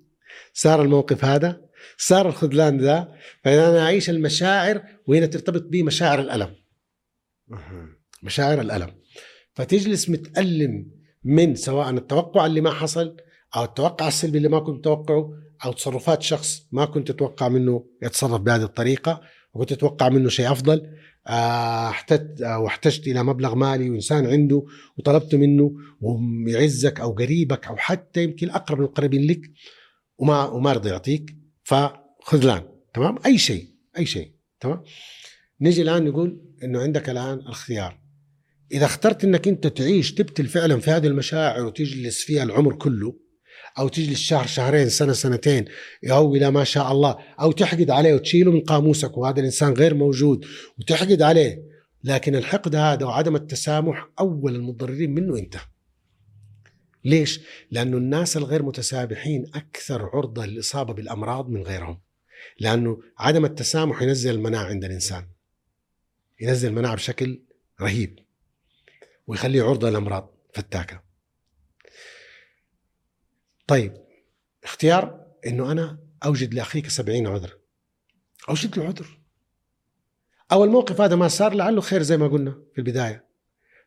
صار 0.52 0.82
الموقف 0.82 1.24
هذا 1.24 1.60
صار 1.98 2.28
الخذلان 2.28 2.78
ذا 2.78 3.14
فاذا 3.44 3.70
أنا 3.70 3.82
أعيش 3.84 4.10
المشاعر 4.10 4.82
وهنا 5.06 5.26
ترتبط 5.26 5.62
بمشاعر 5.62 6.20
الألم. 6.20 6.56
مشاعر 8.22 8.60
الألم. 8.60 8.94
فتجلس 9.54 10.10
متألم 10.10 10.90
من 11.24 11.54
سواء 11.54 11.90
التوقع 11.90 12.46
اللي 12.46 12.60
ما 12.60 12.70
حصل 12.70 13.16
أو 13.56 13.64
التوقع 13.64 14.08
السلبي 14.08 14.38
اللي 14.38 14.48
ما 14.48 14.58
كنت 14.60 14.78
متوقعه 14.78 15.30
أو 15.64 15.72
تصرفات 15.72 16.22
شخص 16.22 16.66
ما 16.72 16.84
كنت 16.84 17.10
تتوقع 17.10 17.48
منه 17.48 17.86
يتصرف 18.02 18.40
بهذه 18.40 18.62
الطريقة 18.62 19.20
وكنت 19.54 19.72
تتوقع 19.72 20.08
منه 20.08 20.28
شيء 20.28 20.52
أفضل. 20.52 20.96
احتجت 21.26 22.40
أو 22.42 22.66
احتجت 22.66 23.06
إلى 23.06 23.22
مبلغ 23.22 23.54
مالي 23.54 23.90
وإنسان 23.90 24.26
عنده 24.26 24.66
وطلبت 24.96 25.34
منه 25.34 25.76
ويعزك 26.00 27.00
أو 27.00 27.12
قريبك 27.12 27.66
أو 27.66 27.76
حتى 27.76 28.22
يمكن 28.22 28.50
أقرب 28.50 28.78
من 28.78 28.84
القريبين 28.84 29.26
لك 29.26 29.50
وما 30.18 30.44
وما 30.44 30.72
رضي 30.72 30.88
يعطيك 30.88 31.36
فخذلان 31.62 32.62
تمام؟ 32.94 33.18
أي 33.26 33.38
شيء 33.38 33.66
أي 33.98 34.06
شيء 34.06 34.32
تمام؟ 34.60 34.82
نجي 35.60 35.82
الآن 35.82 36.04
نقول 36.04 36.42
إنه 36.64 36.80
عندك 36.80 37.10
الآن 37.10 37.38
الخيار. 37.38 38.02
إذا 38.72 38.84
اخترت 38.84 39.24
إنك 39.24 39.48
أنت 39.48 39.66
تعيش 39.66 40.14
تبتل 40.14 40.46
فعلا 40.46 40.80
في 40.80 40.90
هذه 40.90 41.06
المشاعر 41.06 41.66
وتجلس 41.66 42.24
فيها 42.24 42.42
العمر 42.42 42.74
كله 42.74 43.21
أو 43.78 43.88
تجلس 43.88 44.18
شهر 44.18 44.46
شهرين 44.46 44.88
سنة 44.88 45.12
سنتين 45.12 45.64
أو 46.10 46.34
إلى 46.34 46.50
ما 46.50 46.64
شاء 46.64 46.92
الله. 46.92 47.18
أو 47.40 47.52
تحقد 47.52 47.90
عليه 47.90 48.14
وتشيله 48.14 48.52
من 48.52 48.60
قاموسك 48.60 49.18
وهذا 49.18 49.40
الإنسان 49.40 49.72
غير 49.72 49.94
موجود 49.94 50.44
وتحقد 50.78 51.22
عليه. 51.22 51.62
لكن 52.04 52.34
الحقد 52.34 52.74
هذا 52.74 53.06
وعدم 53.06 53.36
التسامح 53.36 54.08
أول 54.20 54.54
المضررين 54.54 55.14
منه 55.14 55.38
أنت. 55.38 55.56
ليش؟ 57.04 57.40
لأنه 57.70 57.96
الناس 57.96 58.36
الغير 58.36 58.62
متسامحين 58.62 59.46
أكثر 59.54 60.10
عرضة 60.14 60.46
للإصابة 60.46 60.92
بالأمراض 60.92 61.48
من 61.48 61.62
غيرهم. 61.62 62.00
لأنه 62.60 62.98
عدم 63.18 63.44
التسامح 63.44 64.02
ينزل 64.02 64.34
المناعة 64.34 64.64
عند 64.64 64.84
الإنسان. 64.84 65.26
ينزل 66.40 66.68
المناعة 66.68 66.94
بشكل 66.94 67.42
رهيب 67.80 68.18
ويخليه 69.26 69.62
عرضة 69.62 69.90
للأمراض 69.90 70.34
فتاكة. 70.54 71.01
طيب 73.66 73.96
اختيار 74.64 75.26
إنه 75.46 75.72
أنا 75.72 75.98
أوجد 76.24 76.54
لأخيك 76.54 76.88
سبعين 76.88 77.26
عذر. 77.26 77.58
أوجد 78.48 78.78
له 78.78 78.84
عذر. 78.84 79.18
أو 80.52 80.64
الموقف 80.64 81.00
هذا 81.00 81.16
ما 81.16 81.28
صار 81.28 81.54
لعله 81.54 81.80
خير 81.80 82.02
زي 82.02 82.16
ما 82.16 82.28
قلنا 82.28 82.62
في 82.72 82.78
البداية. 82.78 83.24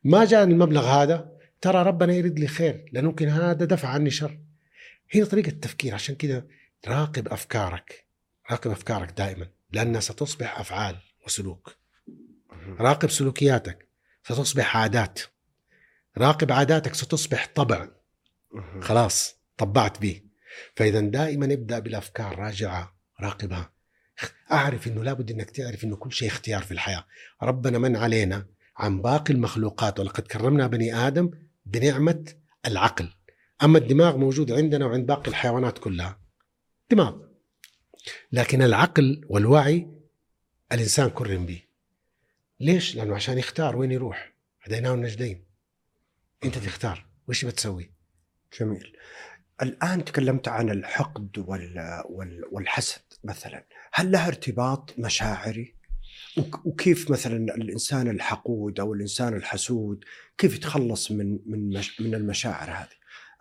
ما 0.03 0.25
جاني 0.25 0.53
المبلغ 0.53 0.85
هذا 0.85 1.31
ترى 1.61 1.83
ربنا 1.83 2.13
يريد 2.13 2.39
لي 2.39 2.47
خير 2.47 2.89
لأنه 2.91 3.09
ممكن 3.09 3.27
هذا 3.27 3.65
دفع 3.65 3.87
عني 3.87 4.09
شر. 4.09 4.39
هنا 5.15 5.25
طريقة 5.25 5.49
التفكير 5.49 5.93
عشان 5.93 6.15
كذا 6.15 6.47
راقب 6.87 7.27
أفكارك 7.27 8.05
راقب 8.51 8.71
أفكارك 8.71 9.11
دائما 9.11 9.47
لأنها 9.71 9.99
ستصبح 9.99 10.59
أفعال 10.59 10.97
وسلوك. 11.25 11.75
راقب 12.79 13.09
سلوكياتك 13.09 13.87
ستصبح 14.23 14.77
عادات. 14.77 15.19
راقب 16.17 16.51
عاداتك 16.51 16.93
ستصبح 16.93 17.49
طبع. 17.55 17.89
خلاص. 18.81 19.34
طبعت 19.57 20.01
به. 20.01 20.21
فإذا 20.75 20.99
دائما 20.99 21.45
ابدأ 21.45 21.79
بالأفكار 21.79 22.39
راجعة 22.39 22.95
راقبها 23.21 23.71
أعرف 24.51 24.87
إنه 24.87 25.03
لابد 25.03 25.31
إنك 25.31 25.49
تعرف 25.49 25.83
إنه 25.83 25.95
كل 25.95 26.11
شيء 26.11 26.27
اختيار 26.27 26.61
في 26.63 26.71
الحياة. 26.71 27.05
ربنا 27.43 27.77
من 27.77 27.95
علينا 27.95 28.45
عن 28.77 29.01
باقي 29.01 29.33
المخلوقات 29.33 29.99
ولقد 29.99 30.23
كرمنا 30.23 30.67
بني 30.67 30.95
آدم 30.95 31.31
بنعمة 31.65 32.33
العقل. 32.65 33.09
أما 33.63 33.77
الدماغ 33.77 34.17
موجود 34.17 34.51
عندنا 34.51 34.85
وعند 34.85 35.05
باقي 35.05 35.27
الحيوانات 35.27 35.77
كلها. 35.77 36.19
دماغ. 36.91 37.17
لكن 38.31 38.61
العقل 38.61 39.25
والوعي 39.29 39.87
الإنسان 40.71 41.09
كرم 41.09 41.45
به. 41.45 41.61
ليش؟ 42.59 42.95
لأنه 42.95 43.15
عشان 43.15 43.37
يختار 43.37 43.77
وين 43.77 43.91
يروح. 43.91 44.33
هديناه 44.61 44.93
النجدين. 44.93 45.45
أنت 46.43 46.57
تختار. 46.57 47.05
وش 47.27 47.45
بتسوي؟ 47.45 47.91
جميل. 48.59 48.97
الآن 49.61 50.05
تكلمت 50.05 50.47
عن 50.47 50.69
الحقد 50.69 51.37
وال... 51.37 52.01
وال... 52.09 52.41
والحسد 52.51 53.01
مثلا 53.23 53.65
هل 53.93 54.11
لها 54.11 54.27
ارتباط 54.27 54.93
مشاعري؟ 54.97 55.75
وك- 56.37 56.65
وكيف 56.65 57.11
مثلا 57.11 57.55
الإنسان 57.55 58.07
الحقود 58.09 58.79
أو 58.79 58.93
الإنسان 58.93 59.33
الحسود 59.33 60.03
كيف 60.37 60.55
يتخلص 60.55 61.11
من 61.11 61.39
من 61.45 61.69
مش... 61.69 62.01
من 62.01 62.15
المشاعر 62.15 62.69
هذه؟ 62.69 62.87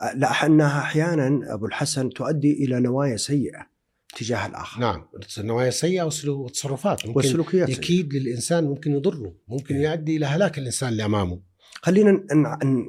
أه، 0.02 0.14
لا 0.14 0.46
أنها 0.46 0.80
أحيانا 0.80 1.54
أبو 1.54 1.66
الحسن 1.66 2.10
تؤدي 2.10 2.52
إلى 2.64 2.80
نوايا 2.80 3.16
سيئة 3.16 3.66
تجاه 4.16 4.46
الآخر 4.46 4.80
نعم 4.80 5.06
النوايا 5.38 5.70
سيئة 5.70 6.10
وسلو- 6.10 6.28
وتصرفات 6.28 7.06
ممكن 7.06 7.16
والسلوكيات 7.16 7.66
سيئة. 7.68 7.76
يكيد 7.78 8.14
للإنسان 8.14 8.64
ممكن 8.64 8.92
يضره 8.92 9.34
ممكن 9.48 9.76
إيه. 9.76 9.88
يؤدي 9.88 10.16
إلى 10.16 10.26
هلاك 10.26 10.58
الإنسان 10.58 10.88
اللي 10.88 11.04
أمامه 11.04 11.40
خلينا 11.84 12.26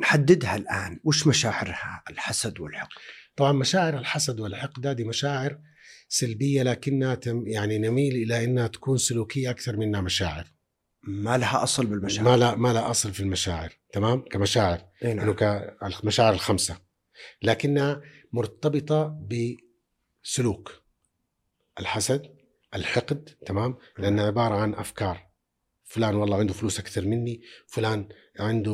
نحددها 0.01 0.55
الآن. 0.55 0.99
وش 1.03 1.27
مشاعرها؟ 1.27 2.03
الحسد 2.09 2.59
والحقد؟ 2.59 2.89
طبعا 3.35 3.51
مشاعر 3.51 3.97
الحسد 3.97 4.39
والحقد 4.39 4.87
هذه 4.87 5.03
مشاعر 5.03 5.59
سلبية 6.09 6.63
لكنها 6.63 7.15
تم 7.15 7.47
يعني 7.47 7.77
نميل 7.77 8.15
إلى 8.15 8.43
إنها 8.43 8.67
تكون 8.67 8.97
سلوكية 8.97 9.49
أكثر 9.49 9.77
منها 9.77 10.01
مشاعر. 10.01 10.47
ما 11.03 11.37
لها 11.37 11.63
أصل 11.63 11.85
بالمشاعر. 11.85 12.25
ما 12.29 12.37
لا 12.37 12.55
ما 12.55 12.73
لا 12.73 12.91
أصل 12.91 13.13
في 13.13 13.19
المشاعر 13.19 13.73
تمام؟ 13.93 14.21
كمشاعر. 14.21 14.81
إيه 15.03 15.13
نعم. 15.13 15.33
كالمشاعر 15.33 16.33
الخمسة. 16.33 16.77
لكنها 17.41 18.01
مرتبطة 18.33 19.27
بسلوك. 20.23 20.71
الحسد 21.79 22.35
الحقد 22.75 23.29
تمام؟ 23.45 23.77
لأنها 23.97 24.25
عبارة 24.25 24.55
عن 24.55 24.73
أفكار. 24.73 25.24
فلان 25.85 26.15
والله 26.15 26.37
عنده 26.37 26.53
فلوس 26.53 26.79
أكثر 26.79 27.05
مني 27.05 27.41
فلان 27.67 28.07
عنده 28.39 28.73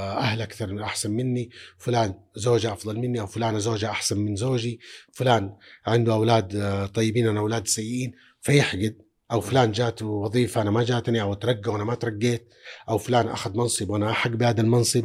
أهل 0.00 0.42
أكثر 0.42 0.82
أحسن 0.82 1.10
مني 1.10 1.50
فلان 1.78 2.14
زوجة 2.36 2.72
أفضل 2.72 2.98
مني 2.98 3.20
أو 3.20 3.26
فلانه 3.26 3.58
زوجة 3.58 3.90
أحسن 3.90 4.18
من 4.18 4.36
زوجي 4.36 4.80
فلان 5.12 5.56
عنده 5.86 6.12
أولاد 6.12 6.56
آه، 6.56 6.86
طيبين 6.86 7.28
أنا 7.28 7.40
أولاد 7.40 7.66
سيئين 7.66 8.12
فيحقد. 8.40 8.96
أو 9.32 9.40
فلان 9.40 9.72
جاته 9.72 10.06
وظيفة 10.06 10.62
أنا 10.62 10.70
ما 10.70 10.84
جاتني 10.84 11.20
أو 11.22 11.34
ترقى 11.34 11.72
وأنا 11.72 11.84
ما 11.84 11.94
ترقيت 11.94 12.48
أو 12.88 12.98
فلان 12.98 13.28
أخذ 13.28 13.56
منصب 13.56 13.90
وأنا 13.90 14.10
أحق 14.10 14.30
بهذا 14.30 14.60
المنصب. 14.60 15.04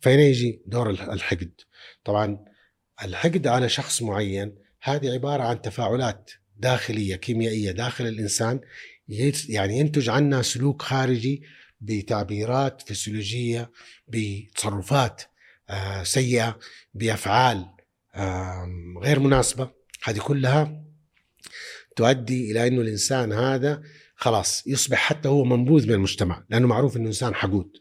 فهنا 0.00 0.22
يجي 0.22 0.62
دور 0.66 0.90
الحقد. 0.90 1.52
طبعا 2.04 2.44
الحقد 3.04 3.46
على 3.46 3.68
شخص 3.68 4.02
معين 4.02 4.54
هذه 4.82 5.12
عبارة 5.12 5.42
عن 5.42 5.62
تفاعلات 5.62 6.30
داخلية 6.56 7.16
كيميائية 7.16 7.70
داخل 7.70 8.06
الإنسان 8.06 8.56
يت- 8.56 8.62
يعني 9.48 9.78
ينتج 9.78 10.08
عنها 10.08 10.42
سلوك 10.42 10.82
خارجي 10.82 11.42
بتعبيرات 11.80 12.82
فسيولوجية 12.88 13.70
بتصرفات 14.08 15.22
آه، 15.70 16.02
سيئة 16.02 16.58
بأفعال 16.94 17.66
آم، 18.16 18.98
غير 18.98 19.18
مناسبة. 19.20 19.70
هذه 20.04 20.18
كلها 20.18 20.84
تؤدي 21.96 22.50
إلى 22.50 22.66
أنه 22.66 22.80
الإنسان 22.80 23.32
هذا 23.32 23.82
خلاص 24.14 24.66
يصبح 24.66 24.98
حتى 24.98 25.28
هو 25.28 25.44
منبوذ 25.44 25.86
من 25.86 25.92
المجتمع 25.92 26.44
لأنه 26.50 26.66
معروف 26.66 26.96
أنه 26.96 27.06
إنسان 27.06 27.34
حقود. 27.34 27.72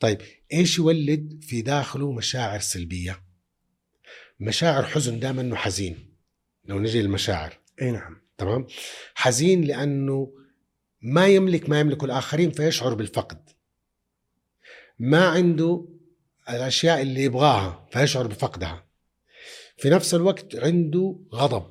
طيب 0.00 0.18
إيش 0.52 0.78
يولد 0.78 1.44
في 1.44 1.62
داخله 1.62 2.12
مشاعر 2.12 2.60
سلبية؟ 2.60 3.22
مشاعر 4.40 4.82
حزن 4.86 5.18
دائما 5.20 5.40
إنه 5.42 5.56
حزين. 5.56 6.16
لو 6.64 6.78
نجي 6.78 7.02
للمشاعر. 7.02 7.58
إي 7.82 7.90
نعم. 7.90 8.22
تمام؟ 8.40 8.66
حزين 9.14 9.64
لأنه 9.64 10.32
ما 11.02 11.26
يملك 11.26 11.68
ما 11.68 11.80
يملكه 11.80 12.04
الآخرين 12.04 12.50
فيشعر 12.50 12.94
بالفقد. 12.94 13.50
ما 14.98 15.28
عنده 15.28 15.88
الأشياء 16.48 17.02
اللي 17.02 17.22
يبغاها 17.24 17.88
فيشعر 17.92 18.26
بفقدها. 18.26 18.86
في 19.78 19.90
نفس 19.90 20.14
الوقت 20.14 20.56
عنده 20.56 21.20
غضب 21.34 21.70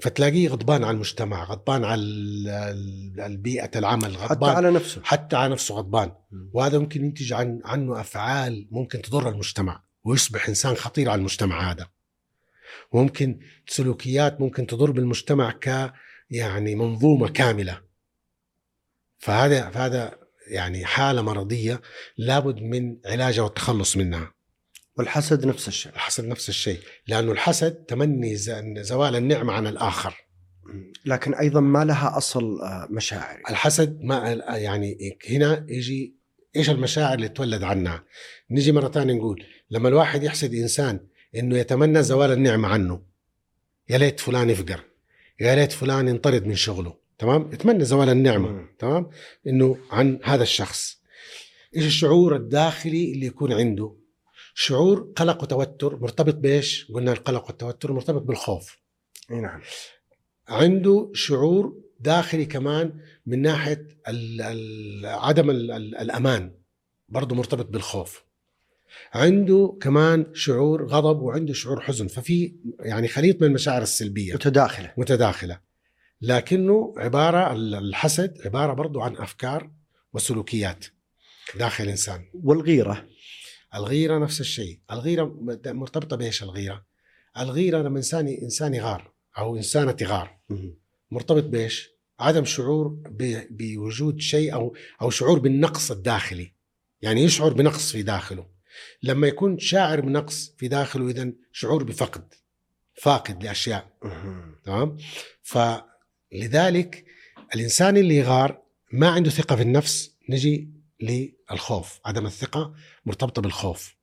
فتلاقيه 0.00 0.48
غضبان 0.48 0.84
على 0.84 0.94
المجتمع، 0.94 1.44
غضبان 1.44 1.84
على 1.84 2.02
البيئة 3.26 3.70
العمل، 3.78 4.16
حتى 4.16 4.34
غضبان 4.34 4.56
على 4.56 4.70
نفسه 4.70 5.00
حتى 5.04 5.36
على 5.36 5.52
نفسه 5.52 5.74
غضبان. 5.74 6.12
وهذا 6.52 6.78
ممكن 6.78 7.04
ينتج 7.04 7.32
عن 7.32 7.60
عنه 7.64 8.00
أفعال 8.00 8.68
ممكن 8.70 9.02
تضر 9.02 9.28
المجتمع 9.28 9.84
ويصبح 10.04 10.48
إنسان 10.48 10.74
خطير 10.74 11.10
على 11.10 11.18
المجتمع 11.18 11.70
هذا 11.70 11.86
وممكن 12.92 13.40
سلوكيات 13.66 14.40
ممكن 14.40 14.66
تضر 14.66 14.90
بالمجتمع 14.90 15.50
ك 15.50 15.92
يعني 16.30 16.74
منظومة 16.74 17.28
كاملة. 17.28 17.80
فهذا 19.18 19.70
فهذا 19.70 20.18
يعني 20.46 20.84
حالة 20.84 21.22
مرضية 21.22 21.80
لابد 22.16 22.62
من 22.62 22.96
علاجها 23.06 23.42
والتخلص 23.42 23.96
منها. 23.96 24.32
والحسد 24.98 25.46
نفس 25.46 25.68
الشيء. 25.68 25.92
الحسد 25.92 26.24
نفس 26.24 26.48
الشيء 26.48 26.80
لأنه 27.06 27.32
الحسد 27.32 27.72
تمني 27.72 28.36
زوال 28.82 29.16
النعمه 29.16 29.52
عن 29.52 29.66
الآخر. 29.66 30.14
لكن 31.04 31.34
أيضا 31.34 31.60
ما 31.60 31.84
لها 31.84 32.16
أصل 32.16 32.60
آه، 32.60 32.88
مشاعري. 32.90 33.42
الحسد 33.50 34.00
ما 34.00 34.30
يعني 34.48 35.18
هنا 35.30 35.66
يجي 35.68 36.20
إيش 36.56 36.70
المشاعر 36.70 37.14
اللي 37.14 37.28
تولد 37.28 37.62
عنها؟ 37.62 38.04
نيجي 38.50 38.72
مرة 38.72 38.88
ثانية 38.88 39.14
نقول 39.14 39.44
لما 39.70 39.88
الواحد 39.88 40.22
يحسد 40.22 40.54
إنسان 40.54 41.00
إنه 41.34 41.58
يتمنى 41.58 42.02
زوال 42.02 42.32
النعمة 42.32 42.68
عنه. 42.68 43.02
يا 43.88 43.98
ليت 43.98 44.20
فلان 44.20 44.50
يفقر. 44.50 44.84
يا 45.40 45.54
ليت 45.54 45.72
فلان 45.72 46.08
ينطرد 46.08 46.46
من 46.46 46.54
شغله. 46.54 46.94
تمام؟ 47.18 47.50
يتمنى 47.52 47.84
زوال 47.84 48.08
النعمة. 48.08 48.68
تمام؟ 48.78 49.10
إنه 49.46 49.78
عن 49.90 50.20
هذا 50.24 50.42
الشخص. 50.42 51.00
إيش 51.76 51.86
الشعور 51.86 52.36
الداخلي 52.36 53.12
اللي 53.12 53.26
يكون 53.26 53.52
عنده؟ 53.52 53.96
شعور 54.54 55.12
قلق 55.16 55.42
وتوتر. 55.42 55.96
مرتبط 55.96 56.34
بإيش؟ 56.34 56.92
قلنا 56.94 57.12
القلق 57.12 57.46
والتوتر 57.46 57.92
مرتبط 57.92 58.22
بالخوف. 58.22 58.78
إي 59.30 59.36
نعم. 59.36 59.60
عنده 60.48 61.10
شعور 61.14 61.82
داخلي 62.00 62.44
كمان 62.44 63.00
من 63.26 63.42
ناحية 63.42 63.88
عدم 65.04 65.50
ال 65.50 65.70
ال 65.70 65.96
الأمان. 65.96 66.54
برضه 67.08 67.34
مرتبط 67.34 67.66
بالخوف. 67.66 68.24
عنده 69.12 69.78
كمان 69.80 70.26
شعور 70.34 70.86
غضب 70.86 71.22
وعنده 71.22 71.52
شعور 71.52 71.80
حزن 71.80 72.06
ففي 72.06 72.54
يعني 72.80 73.08
خليط 73.08 73.42
من 73.42 73.48
المشاعر 73.48 73.82
السلبية. 73.82 74.34
متداخلة. 74.34 74.92
متداخلة. 74.96 75.60
لكنه 76.22 76.94
عبارة 76.96 77.52
الحسد 77.52 78.38
عبارة 78.44 78.72
برضه 78.72 79.02
عن 79.02 79.16
أفكار 79.16 79.70
وسلوكيات 80.12 80.84
داخل 81.58 81.84
الإنسان. 81.84 82.24
والغيرة. 82.34 83.06
الغيرة 83.74 84.18
نفس 84.18 84.40
الشيء. 84.40 84.78
الغيرة 84.92 85.36
مرتبطة 85.66 86.16
بإيش 86.16 86.42
الغيرة؟ 86.42 86.84
الغيرة 87.38 87.82
لما 87.82 87.96
إنسان 87.96 88.28
إنسان 88.28 88.74
يغار 88.74 89.12
أو 89.38 89.56
إنسانة 89.56 89.92
تغار. 89.92 90.38
مرتبط 91.10 91.44
بإيش؟ 91.44 91.90
عدم 92.20 92.44
شعور 92.44 92.98
بوجود 93.50 94.20
شيء 94.20 94.54
أو 94.54 94.74
أو 95.02 95.10
شعور 95.10 95.38
بالنقص 95.38 95.90
الداخلي. 95.90 96.52
يعني 97.02 97.22
يشعر 97.24 97.52
بنقص 97.52 97.92
في 97.92 98.02
داخله. 98.02 98.46
لما 99.02 99.26
يكون 99.26 99.58
شاعر 99.58 100.00
بنقص 100.00 100.54
في 100.58 100.68
داخله 100.68 101.08
اذا 101.08 101.32
شعور 101.52 101.84
بفقد 101.84 102.34
فاقد 102.94 103.44
لأشياء. 103.44 103.90
تمام؟ 104.64 104.96
فلذلك 105.42 107.04
الإنسان 107.54 107.96
اللي 107.96 108.16
يغار 108.16 108.62
ما 108.92 109.08
عنده 109.08 109.30
ثقة 109.30 109.56
في 109.56 109.62
النفس 109.62 110.14
نجي 110.28 110.70
للخوف 111.00 112.00
عدم 112.04 112.26
الثقة 112.26 112.74
مرتبطة 113.06 113.42
بالخوف. 113.42 113.96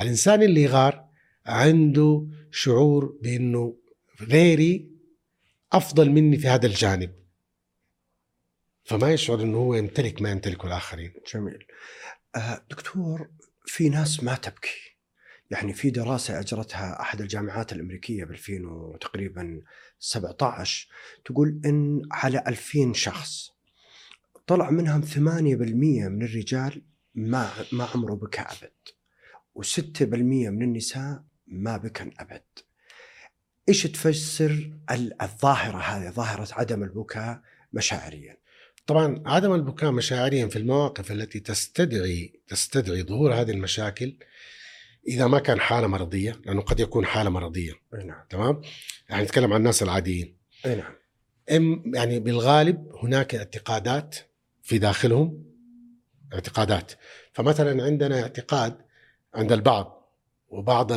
الإنسان 0.00 0.42
اللي 0.42 0.62
يغار 0.62 1.04
عنده 1.46 2.26
شعور 2.50 3.18
بإنه 3.22 3.76
غيري 4.20 4.90
أفضل 5.72 6.10
مني 6.10 6.38
في 6.38 6.48
هذا 6.48 6.66
الجانب. 6.66 7.12
فما 8.84 9.12
يشعر 9.12 9.40
إنه 9.40 9.58
هو 9.58 9.74
يمتلك 9.74 10.22
ما 10.22 10.30
يمتلكه 10.30 10.66
الآخرين. 10.66 11.12
جميل. 11.34 11.66
آه، 12.36 12.64
دكتور 12.70 13.30
في 13.64 13.88
ناس 13.88 14.22
ما 14.24 14.34
تبكي. 14.34 14.94
يعني 15.50 15.72
في 15.72 15.90
دراسة 15.90 16.40
أجرتها 16.40 17.00
أحد 17.00 17.20
الجامعات 17.20 17.72
الأمريكية 17.72 18.24
ب 18.24 18.30
2000 18.30 18.98
تقريبا 19.00 19.62
17 19.98 20.88
تقول 21.24 21.60
إن 21.64 22.02
على 22.12 22.44
2000 22.46 22.92
شخص 22.92 23.50
طلع 24.46 24.70
منهم 24.70 25.02
8% 25.02 25.18
من 25.18 26.22
الرجال 26.22 26.82
ما 27.14 27.50
ما 27.72 27.84
عمره 27.94 28.14
بكى 28.14 28.40
أبد 28.40 28.72
و6% 29.58 30.02
من 30.30 30.62
النساء 30.62 31.24
ما 31.46 31.76
بكن 31.76 32.10
أبد. 32.18 32.44
إيش 33.68 33.82
تفسر 33.82 34.72
ال- 34.90 35.22
الظاهرة 35.22 35.78
هذه 35.78 36.10
ظاهرة 36.10 36.48
عدم 36.52 36.82
البكاء 36.82 37.42
مشاعريا؟ 37.72 38.36
طبعا 38.86 39.22
عدم 39.26 39.54
البكاء 39.54 39.90
مشاعريا 39.90 40.46
في 40.46 40.56
المواقف 40.56 41.12
التي 41.12 41.40
تستدعي 41.40 42.40
تستدعي 42.48 43.02
ظهور 43.02 43.34
هذه 43.34 43.50
المشاكل 43.50 44.16
إذا 45.08 45.26
ما 45.26 45.38
كان 45.38 45.60
حالة 45.60 45.86
مرضية 45.86 46.40
لأنه 46.44 46.60
قد 46.60 46.80
يكون 46.80 47.06
حالة 47.06 47.30
مرضية. 47.30 47.72
نعم. 48.04 48.24
تمام؟ 48.30 48.62
يعني 49.08 49.22
نتكلم 49.22 49.52
عن 49.52 49.58
الناس 49.58 49.82
العاديين. 49.82 50.36
نعم. 50.66 50.94
يعني 51.94 52.20
بالغالب 52.20 52.92
هناك 53.02 53.34
اعتقادات 53.34 54.16
في 54.62 54.78
داخلهم 54.78 55.44
اعتقادات. 56.34 56.92
فمثلا 57.32 57.84
عندنا 57.84 58.22
اعتقاد 58.22 58.78
عند 59.34 59.52
البعض 59.52 60.12
وبعض 60.48 60.92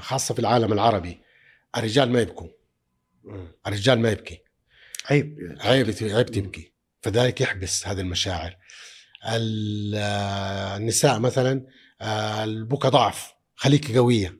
خاصة 0.00 0.34
في 0.34 0.40
العالم 0.40 0.72
العربي 0.72 1.22
الرجال 1.76 2.12
ما 2.12 2.20
يبكوا. 2.20 2.48
الرجال 3.66 4.00
ما 4.00 4.10
يبكي. 4.10 4.42
عيب. 5.10 5.56
عيب 5.60 5.94
عيب 6.02 6.26
تبكي. 6.26 6.71
فذلك 7.02 7.40
يحبس 7.40 7.86
هذه 7.86 8.00
المشاعر. 8.00 8.56
ال- 9.28 9.94
النساء 10.76 11.18
مثلا 11.18 11.66
آه، 12.00 12.44
البكا 12.44 12.88
ضعف 12.88 13.32
خليك 13.54 13.96
قوية. 13.96 14.38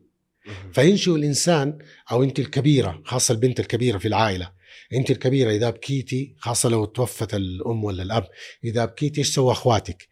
فينشئ 0.73 1.11
الإنسان 1.15 1.79
أو 2.11 2.23
أنت 2.23 2.39
الكبيرة 2.39 3.03
خاصة 3.05 3.33
البنت 3.33 3.61
الكبيرة 3.61 3.99
في 3.99 4.09
العائلة 4.09 4.53
أنت 4.93 5.11
الكبيرة 5.11 5.51
إذا 5.51 5.71
بكيتي 5.71 6.35
خاصة 6.39 6.69
لو 6.69 6.85
توفت 6.85 7.35
الأم 7.35 7.85
ولا 7.85 8.03
الأب 8.03 8.29
إذا 8.65 8.85
بكيتي 8.85 9.21
إيش 9.21 9.35
سوى 9.35 9.53
أخواتك؟ 9.53 10.09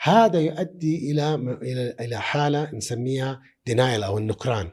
هذا 0.00 0.40
يؤدي 0.40 1.10
إلى 1.10 1.34
إلى 1.62 1.96
إلى 2.00 2.20
حالة 2.20 2.70
نسميها 2.74 3.42
دينايل 3.66 4.02
أو 4.02 4.18
النكران. 4.18 4.70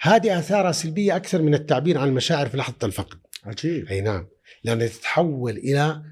هذه 0.00 0.38
اثارها 0.38 0.72
سلبية 0.72 1.16
أكثر 1.16 1.42
من 1.42 1.54
التعبير 1.54 1.98
عن 1.98 2.08
المشاعر 2.08 2.48
في 2.48 2.56
لحظة 2.56 2.76
الفقد. 2.86 3.18
عجيب 3.44 3.88
أي 3.88 4.00
نعم. 4.00 4.28
لانها 4.64 4.86
تتحول 4.86 5.56
إلى 5.56 6.02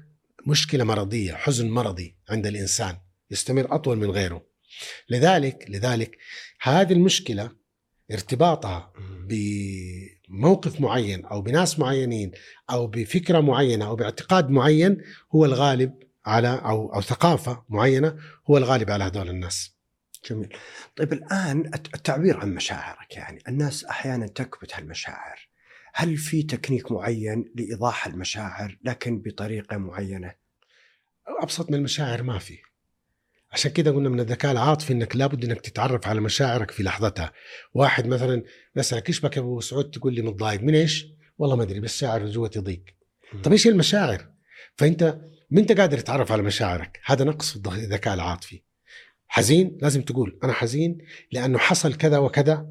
مشكلة 0.47 0.83
مرضية 0.83 1.33
حزن 1.33 1.69
مرضي 1.69 2.15
عند 2.29 2.47
الإنسان 2.47 2.97
يستمر 3.31 3.75
أطول 3.75 3.97
من 3.97 4.09
غيره. 4.11 4.45
لذلك 5.09 5.65
لذلك 5.69 6.17
هذه 6.61 6.93
المشكلة 6.93 7.51
ارتباطها 8.11 8.93
بموقف 10.29 10.81
معين 10.81 11.25
أو 11.25 11.41
بناس 11.41 11.79
معينين 11.79 12.31
أو 12.69 12.87
بفكرة 12.87 13.39
معينة 13.39 13.85
أو 13.87 13.95
باعتقاد 13.95 14.49
معين 14.49 15.01
هو 15.35 15.45
الغالب 15.45 15.93
على 16.25 16.61
أو 16.65 16.93
أو 16.93 17.01
ثقافة 17.01 17.63
معينة 17.69 18.17
هو 18.49 18.57
الغالب 18.57 18.91
على 18.91 19.03
هذول 19.03 19.29
الناس. 19.29 19.71
جميل. 20.29 20.57
طيب 20.95 21.13
الت- 21.13 21.95
التعبير 21.95 22.37
عن 22.37 22.53
مشاعرك 22.53 23.15
يعني 23.15 23.43
الناس 23.47 23.85
أحيانا 23.85 24.27
تكبت 24.27 24.73
هالمشاعر. 24.75 25.46
هل 25.99 26.17
في 26.17 26.43
تكنيك 26.43 26.91
معين 26.91 27.51
لإيضاح 27.55 28.07
المشاعر 28.07 28.77
لكن 28.83 29.19
بطريقة 29.19 29.77
معينة 29.77 30.33
أبسط 31.41 31.69
من 31.69 31.75
المشاعر 31.75 32.23
ما 32.23 32.39
في. 32.39 32.57
عشان 33.51 33.71
كده 33.71 33.91
قلنا 33.91 34.09
من 34.09 34.19
الذكاء 34.19 34.51
العاطفي 34.51 34.93
إنك 34.93 35.15
لابد 35.15 35.45
إنك 35.45 35.61
تتعرف 35.61 36.07
على 36.07 36.21
مشاعرك 36.21 36.71
في 36.71 36.83
لحظتها. 36.83 37.33
واحد 37.73 38.07
مثلا 38.07 38.43
بسالك 38.75 39.07
إيش 39.09 39.19
بك 39.19 39.37
يا 39.37 39.41
أبو 39.41 39.59
سعود 39.59 39.91
تقول 39.91 40.13
لي 40.13 40.21
متضايق 40.21 40.61
من 40.61 40.75
إيش؟ 40.75 41.07
والله 41.37 41.55
ما 41.55 41.63
أدري 41.63 41.79
بس 41.79 41.97
شاعر 41.97 42.25
جوتي 42.25 42.59
ضيق. 42.59 42.83
طب 43.43 43.51
إيش 43.51 43.67
المشاعر؟ 43.67 44.29
فأنت 44.75 45.19
ما 45.49 45.59
أنت 45.59 45.71
قادر 45.71 45.97
تتعرف 45.97 46.31
على 46.31 46.41
مشاعرك، 46.41 46.99
هذا 47.05 47.25
نقص 47.25 47.57
في 47.57 47.67
الذكاء 47.67 48.13
العاطفي. 48.13 48.61
حزين 49.27 49.77
لازم 49.81 50.01
تقول 50.01 50.39
أنا 50.43 50.53
حزين 50.53 50.97
لأنه 51.31 51.57
حصل 51.57 51.93
كذا 51.93 52.17
وكذا 52.17 52.69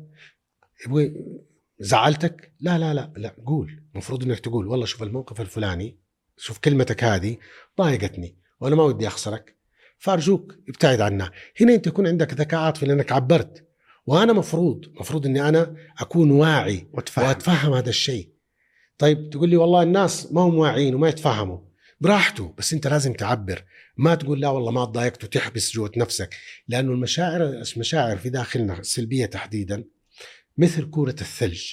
زعلتك؟ 1.79 2.53
لا 2.61 2.79
لا 2.79 2.95
لا 2.95 3.12
لا 3.16 3.37
قول، 3.47 3.83
المفروض 3.93 4.22
إنك 4.22 4.41
تقول 4.41 4.66
والله 4.66 4.87
شوف 4.87 5.03
الموقف 5.03 5.41
الفلاني 5.41 5.99
شوف 6.37 6.59
كلمتك 6.59 7.05
هذه 7.05 7.37
ضايقتني 7.79 8.37
وأنا 8.61 8.77
ما 8.77 8.83
ودي 8.83 9.07
أخسرك 9.07 9.57
فأرجوك 9.99 10.55
ابتعد 10.68 11.01
عنها، 11.01 11.31
هنا 11.61 11.74
أنت 11.74 11.87
يكون 11.87 12.07
عندك 12.07 12.35
ذكاء 12.35 12.61
عاطفي 12.61 12.87
لانك 12.87 13.12
عبرت 13.12 13.66
وأنا 14.07 14.33
مفروض 14.33 14.85
مفروض 15.01 15.27
إني 15.27 15.49
أنا 15.49 15.77
أكون 15.99 16.31
واعي 16.31 16.87
وتفهم 16.93 17.27
وأتفهم 17.27 17.72
هذا 17.72 17.89
الشيء. 17.89 18.31
طيب 18.99 19.31
تقول 19.31 19.49
لي 19.49 19.57
والله 19.57 19.83
الناس 19.83 20.33
ما 20.33 20.41
هم 20.41 20.55
واعيين 20.55 20.95
وما 20.95 21.09
يتفهموا. 21.09 21.59
براحته 22.01 22.55
بس 22.59 22.72
أنت 22.72 22.87
لازم 22.87 23.12
تعبر. 23.12 23.64
ما 23.97 24.14
تقول 24.14 24.41
لا 24.41 24.49
والله 24.49 24.70
ما 24.70 24.85
تضايقت 24.85 25.24
وتحبس 25.24 25.72
جوة 25.72 25.91
نفسك 25.97 26.35
لأنه 26.68 26.93
المشاعر 26.93 27.62
المشاعر 27.77 28.16
في 28.16 28.31
داخلنا 28.31 28.79
السلبية 28.79 29.27
تحديدا 29.27 29.85
مثل 30.59 30.91
كورة 30.91 31.17
الثلج. 31.21 31.73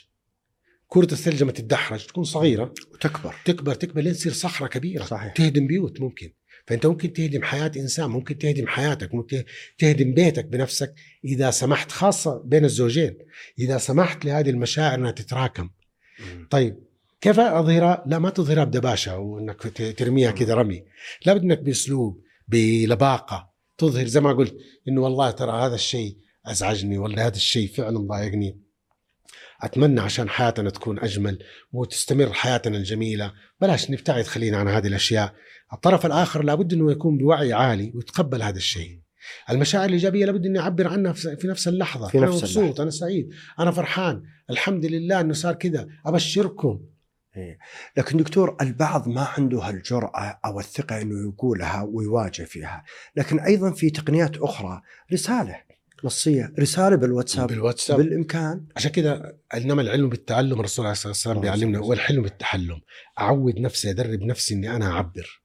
كورة 0.88 1.08
الثلج 1.12 1.44
لما 1.44 1.52
تتدحرج 1.52 2.06
تكون 2.06 2.24
صغيرة. 2.24 2.74
وتكبر. 2.94 3.36
تكبر 3.46 3.74
تكبر 3.76 4.02
لين 4.02 4.14
تصير 4.14 4.32
صخرة 4.32 4.68
كبيرة. 4.68 5.04
صحيح. 5.06 5.34
تهدم 5.34 5.68
بيوت 5.68 6.02
ممكن. 6.02 6.32
فأنت 6.68 6.86
ممكن 6.86 7.14
تهدم 7.14 7.44
حياة 7.44 7.72
إنسان 7.78 8.10
ممكن 8.10 8.38
تهدم 8.38 8.68
حياتك 8.68 9.14
ممكن 9.16 9.44
تهدم 9.78 10.14
بيتك 10.14 10.46
بنفسك 10.46 10.94
إذا 11.26 11.52
سمحت 11.52 11.92
خاصة 11.92 12.42
بين 12.46 12.66
الزوجين. 12.66 13.18
إذا 13.60 13.78
سمحت 13.78 14.26
لهذه 14.26 14.50
المشاعر 14.50 14.96
إنها 15.00 15.12
تتراكم. 15.12 15.70
مم. 16.20 16.48
طيب 16.52 16.80
كيف 17.22 17.40
اظهرها؟ 17.40 18.04
لا 18.08 18.20
ما 18.20 18.30
تظهرها 18.30 18.64
بدباشة 18.64 19.18
وانك 19.18 19.62
ت- 19.62 19.82
ترميها 19.82 20.32
كذا 20.32 20.54
رمي، 20.54 20.84
لابد 21.26 21.42
إنك 21.44 21.60
بأسلوب 21.60 22.22
بلباقة 22.48 23.54
تظهر. 23.78 24.06
زي 24.08 24.22
ما 24.22 24.34
قلت 24.34 24.56
إنه 24.88 25.02
والله 25.02 25.32
ترى 25.32 25.52
هذا 25.52 25.76
الشيء 25.76 26.18
أزعجني 26.46 26.98
ولا 26.98 27.28
هذا 27.28 27.36
الشيء 27.36 27.68
فعلا 27.68 28.00
ضايقني. 28.00 28.60
أتمنى 29.64 30.01
عشان 30.01 30.30
حياتنا 30.30 30.70
تكون 30.70 30.99
أجمل 30.99 31.39
وتستمر 31.72 32.34
حياتنا 32.34 32.78
الجميلة، 32.78 33.34
بلاش 33.61 33.91
نبتعد 33.91 34.24
خلينا 34.24 34.57
عن 34.57 34.68
هذه 34.68 34.88
الأشياء. 34.88 35.34
الطرف 35.74 36.05
الآخر 36.05 36.43
لابد 36.43 36.74
إنه 36.74 36.91
يكون 36.91 37.18
بوعي 37.18 37.53
عالي 37.53 37.91
ويتقبل 37.95 38.41
هذا 38.41 38.57
الشيء. 38.57 38.99
المشاعر 39.49 39.86
الإيجابية 39.86 40.26
لابد 40.26 40.45
إني 40.45 40.59
أعبر 40.59 40.88
عنها 40.88 41.14
في 41.14 41.47
نفس 41.47 41.68
اللحظة، 41.68 42.07
في 42.07 42.18
أنا 42.18 42.26
نفس 42.26 42.43
مبسوط، 42.43 42.57
اللحظة. 42.57 42.84
أنا 42.84 42.91
سعيد، 42.91 43.30
أنا 43.59 43.72
فرحان، 43.72 44.24
الحمد 44.49 44.86
لله 44.86 45.22
إنه 45.22 45.34
صار 45.34 45.53
كذا، 45.53 45.88
أبشركم. 46.05 46.80
لكن 47.97 48.18
دكتور 48.18 48.57
البعض 48.61 49.07
ما 49.07 49.28
عنده 49.38 49.59
هالجرأة 49.59 50.39
أو 50.45 50.59
الثقة 50.59 51.01
أنه 51.01 51.30
يقولها 51.30 51.82
ويواجه 51.82 52.43
فيها 52.43 52.84
لكن 53.16 53.39
أيضا 53.39 53.72
في 53.72 53.89
تقنيات 53.89 54.38
أخرى 54.38 54.82
رسالة 55.14 55.55
نصية 56.04 56.54
رسالة 56.60 56.95
بالواتساب. 56.95 57.47
بالواتساب. 57.47 57.97
بالإمكان. 57.97 58.66
عشان 58.76 58.91
كده 58.91 59.38
إنما 59.54 59.82
العلم 59.82 60.10
بالتعلم 60.10 60.60
الرسول 60.60 60.86
عليه 60.86 60.91
الصلاة 60.93 61.10
والسلام 61.10 61.38
الله 61.38 61.41
بيعلمنا 61.41 61.70
يسلمك. 61.78 61.89
والحلم 61.89 62.22
بالتحلم. 62.22 62.82
أعود 63.20 63.60
نفسي 63.60 63.89
أدرب 63.89 64.22
نفسي 64.22 64.54
إني 64.54 64.76
أنا 64.76 64.91
أعبر. 64.91 65.41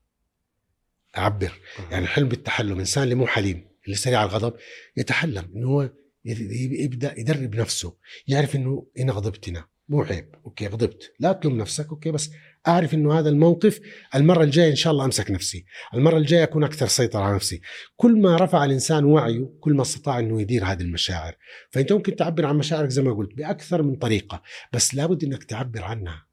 أعبر. 1.17 1.51
يعني 1.91 2.03
الحلم 2.03 2.27
بالتحلم 2.27 2.79
إنسان 2.79 3.03
اللي 3.03 3.15
مو 3.15 3.27
حليم 3.27 3.67
اللي 3.85 3.95
سريع 3.95 4.23
الغضب 4.23 4.53
يتحلم 4.97 5.51
إنه 5.55 5.67
هو 5.67 5.89
يبدأ 6.25 7.19
يدرب 7.19 7.55
نفسه 7.55 7.95
يعرف 8.27 8.55
إنه 8.55 8.87
أنا 8.99 9.11
غضبت 9.13 9.49
هنا 9.49 9.65
مو 9.89 10.01
عيب 10.01 10.35
okay 10.45 10.67
غضبت. 10.67 11.13
لا 11.19 11.31
تلوم 11.31 11.57
نفسك 11.57 11.89
okay 11.89 12.11
بس 12.11 12.31
أعرف 12.67 12.93
إنه 12.93 13.19
هذا 13.19 13.29
الموقف 13.29 13.79
المرة 14.15 14.43
الجاية 14.43 14.69
إن 14.69 14.75
شاء 14.75 14.93
الله 14.93 15.05
أمسك 15.05 15.31
نفسي. 15.31 15.65
المرة 15.93 16.17
الجاية 16.17 16.43
أكون 16.43 16.63
أكثر 16.63 16.87
سيطرة 16.87 17.19
على 17.19 17.35
نفسي. 17.35 17.61
كل 17.95 18.21
ما 18.21 18.35
رفع 18.35 18.65
الإنسان 18.65 19.05
وعيه 19.05 19.49
كل 19.59 19.73
ما 19.73 19.81
استطاع 19.81 20.19
إنه 20.19 20.41
يدير 20.41 20.65
هذه 20.65 20.81
المشاعر. 20.81 21.35
فأنت 21.69 21.93
ممكن 21.93 22.15
تعبر 22.15 22.45
عن 22.45 22.57
مشاعرك 22.57 22.89
زي 22.89 23.01
ما 23.01 23.13
قلت 23.13 23.33
بأكثر 23.33 23.83
من 23.83 23.95
طريقة 23.95 24.41
بس 24.73 24.95
لابد 24.95 25.23
إنك 25.23 25.43
تعبر 25.43 25.83
عنها. 25.83 26.25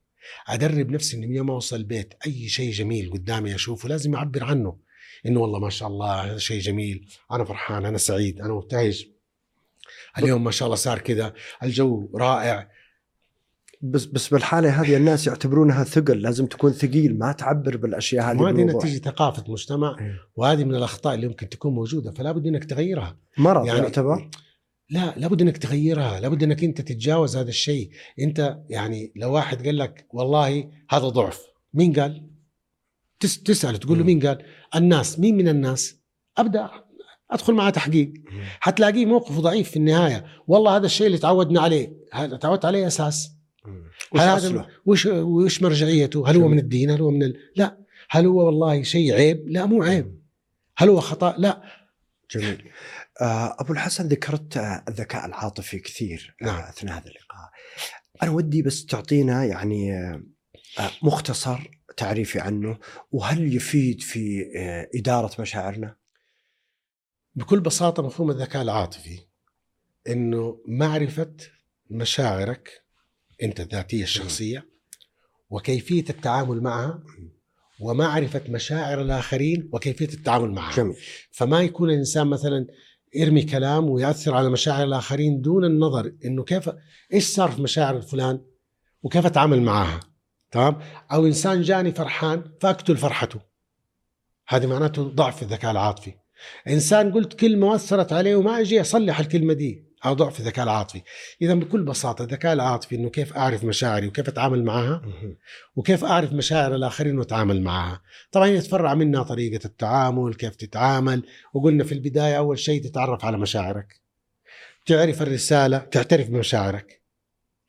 أدرب 0.48 0.90
نفسي 0.90 1.16
إني 1.16 1.36
يوم 1.36 1.50
أوصل 1.50 1.76
البيت 1.76 2.14
أي 2.26 2.48
شيء 2.48 2.72
جميل 2.72 3.10
قدامي 3.10 3.54
أشوفه 3.54 3.88
لازم 3.88 4.14
أعبر 4.14 4.44
عنه. 4.44 4.78
إنه 5.26 5.40
والله 5.40 5.58
ما 5.58 5.70
شاء 5.70 5.88
الله 5.88 6.24
هذا 6.24 6.38
شيء 6.38 6.60
جميل 6.60 7.08
أنا 7.32 7.44
فرحان 7.44 7.84
أنا 7.84 7.98
سعيد 7.98 8.40
أنا 8.40 8.54
مبتهج. 8.54 9.06
اليوم 10.18 10.44
ما 10.44 10.50
شاء 10.50 10.66
الله 10.66 10.76
صار 10.76 10.98
كذا 10.98 11.34
الجو 11.62 12.10
رائع. 12.14 12.75
بس 13.82 14.04
بس 14.04 14.28
بالحالة 14.28 14.80
هذه 14.82 14.96
الناس 14.96 15.26
يعتبرونها 15.26 15.84
ثقل 15.84 16.20
لازم 16.22 16.46
تكون 16.46 16.72
ثقيل 16.72 17.18
ما 17.18 17.32
تعبر 17.32 17.76
بالأشياء 17.76 18.30
هذه 18.32 18.40
وهذه. 18.40 18.64
نتيجة 18.64 18.98
ثقافة 18.98 19.44
مجتمع 19.48 19.96
إيه. 20.00 20.14
وهذه 20.36 20.64
من 20.64 20.74
الأخطاء 20.74 21.14
اللي 21.14 21.26
يمكن 21.26 21.48
تكون 21.48 21.74
موجودة 21.74 22.10
فلا 22.10 22.32
بد 22.32 22.46
إنك 22.46 22.64
تغيرها. 22.64 23.16
مرض 23.38 23.66
يعني- 23.66 23.78
يعتبر؟ 23.78 24.30
لا 24.90 25.14
لابد 25.16 25.42
إنك 25.42 25.56
تغيرها 25.56 26.20
لابد 26.20 26.42
إنك 26.42 26.64
أنت 26.64 26.80
تتجاوز 26.80 27.36
هذا 27.36 27.48
الشيء. 27.48 27.90
أنت 28.20 28.58
يعني 28.70 29.12
لو 29.16 29.32
واحد 29.32 29.66
قال 29.66 29.78
لك 29.78 30.06
والله 30.12 30.70
هذا 30.90 31.08
ضعف 31.08 31.42
مين 31.74 31.92
قال؟ 31.92 32.30
تس 33.20 33.42
تسأل 33.42 33.78
تقول 33.78 33.98
له 33.98 34.04
مم. 34.04 34.06
مين 34.06 34.26
قال؟ 34.26 34.42
الناس 34.76 35.18
مين 35.18 35.36
من 35.36 35.48
الناس؟ 35.48 35.96
أبدأ 36.38 36.70
أدخل 37.30 37.54
معاه 37.54 37.70
تحقيق. 37.70 38.12
حتلاقيه 38.60 39.06
موقفه 39.06 39.40
ضعيف 39.40 39.70
في 39.70 39.76
النهاية. 39.76 40.24
والله 40.46 40.76
هذا 40.76 40.86
الشيء 40.86 41.06
اللي 41.06 41.18
تعودنا 41.18 41.60
عليه 41.60 41.96
تعودت 42.40 42.64
عليه 42.64 42.86
أساس. 42.86 43.35
وش 44.12 44.20
هل 44.20 44.28
هذا؟ 44.28 44.66
وش 44.86 45.06
وش 45.06 45.62
مرجعيته؟ 45.62 46.30
هل 46.30 46.36
هو. 46.36 46.48
من 46.48 46.58
الدين؟ 46.58 46.90
هل 46.90 47.00
هو 47.00 47.10
من 47.10 47.22
ال... 47.22 47.36
لا 47.56 47.78
هل 48.10 48.26
هو 48.26 48.46
والله 48.46 48.82
شيء 48.82 49.14
عيب؟ 49.14 49.48
لا 49.48 49.66
مو 49.66 49.82
عيب 49.82 50.20
هل 50.76 50.88
هو 50.88 51.00
خطأ؟ 51.00 51.34
لا 51.38 51.62
جميل 52.30 52.70
آه، 53.20 53.56
أبو 53.58 53.72
الحسن 53.72 54.08
ذكرت 54.08 54.56
آه، 54.56 54.84
الذكاء 54.88 55.26
العاطفي 55.26 55.78
كثير 55.78 56.36
آه، 56.42 56.44
نعم. 56.44 56.62
أثناء 56.62 56.94
هذا 56.94 57.06
اللقاء 57.06 57.50
أنا 58.22 58.30
ودي 58.30 58.62
بس 58.62 58.86
تعطينا 58.86 59.44
يعني 59.44 59.92
مختصر 61.02 61.70
تعريفي 61.96 62.40
عنه 62.40 62.78
وهل 63.12 63.56
يفيد 63.56 64.02
في 64.02 64.44
إدارة 64.94 65.40
مشاعرنا؟ 65.40 65.96
بكل 67.34 67.60
بساطة 67.60 68.02
مفهوم 68.02 68.30
الذكاء 68.30 68.62
العاطفي 68.62 69.18
إنه 70.08 70.62
معرفة 70.66 71.36
مشاعرك 71.90 72.85
أنت 73.42 73.60
الذاتيه 73.60 74.02
الشخصية 74.02 74.66
وكيفية 75.50 76.04
التعامل 76.10 76.62
معها 76.62 77.02
ومعرفة 77.80 78.42
مشاعر 78.48 79.00
الآخرين 79.00 79.70
وكيفية 79.72 80.08
التعامل 80.08 80.50
معها. 80.52 80.76
جميل. 80.76 80.96
فما 81.30 81.62
يكون 81.62 81.90
الإنسان 81.90 82.26
مثلا 82.26 82.66
يرمي 83.14 83.42
كلام 83.42 83.90
ويأثر 83.90 84.34
على 84.34 84.50
مشاعر 84.50 84.84
الآخرين 84.84 85.40
دون 85.40 85.64
النظر 85.64 86.12
إنه 86.24 86.44
كيف 86.44 86.70
إيش 87.14 87.26
صار 87.26 87.50
في 87.50 87.62
مشاعر 87.62 88.00
فلان 88.00 88.40
وكيف 89.02 89.26
أتعامل 89.26 89.62
معها 89.62 90.00
تمام؟ 90.50 90.78
أو 91.12 91.26
إنسان 91.26 91.62
جاني 91.62 91.92
فرحان 91.92 92.44
فأقتل 92.60 92.96
فرحته. 92.96 93.40
هذه 94.48 94.66
معناته 94.66 95.02
ضعف 95.02 95.42
الذكاء 95.42 95.70
العاطفي. 95.70 96.14
إنسان 96.68 97.12
قلت 97.12 97.32
كلمة 97.32 97.66
وأثرت 97.66 98.12
عليه 98.12 98.36
وما 98.36 98.60
أجي 98.60 98.80
أصلح 98.80 99.20
الكلمة 99.20 99.52
دي. 99.52 99.85
أو 100.04 100.14
ضعف 100.14 100.40
الذكاء 100.40 100.64
العاطفي. 100.64 101.02
إذا 101.42 101.54
بكل 101.54 101.82
بساطة 101.82 102.22
الذكاء 102.22 102.52
العاطفي 102.52 102.94
إنه 102.94 103.10
كيف 103.10 103.36
أعرف 103.36 103.64
مشاعري 103.64 104.06
وكيف 104.06 104.28
أتعامل 104.28 104.64
معها؟ 104.64 105.02
وكيف 105.76 106.04
أعرف 106.04 106.32
مشاعر 106.32 106.74
الآخرين 106.74 107.18
وأتعامل 107.18 107.62
معها؟ 107.62 108.02
طبعا 108.32 108.46
يتفرع 108.46 108.94
منها 108.94 109.22
طريقة 109.22 109.64
التعامل 109.64 110.34
كيف 110.34 110.56
تتعامل؟ 110.56 111.22
وقلنا 111.54 111.84
في 111.84 111.92
البداية 111.92 112.38
أول 112.38 112.58
شيء 112.58 112.82
تتعرف 112.82 113.24
على 113.24 113.38
مشاعرك. 113.38 114.00
تعرف 114.86 115.22
الرسالة 115.22 115.78
تعترف 115.78 116.28
بمشاعرك. 116.28 117.02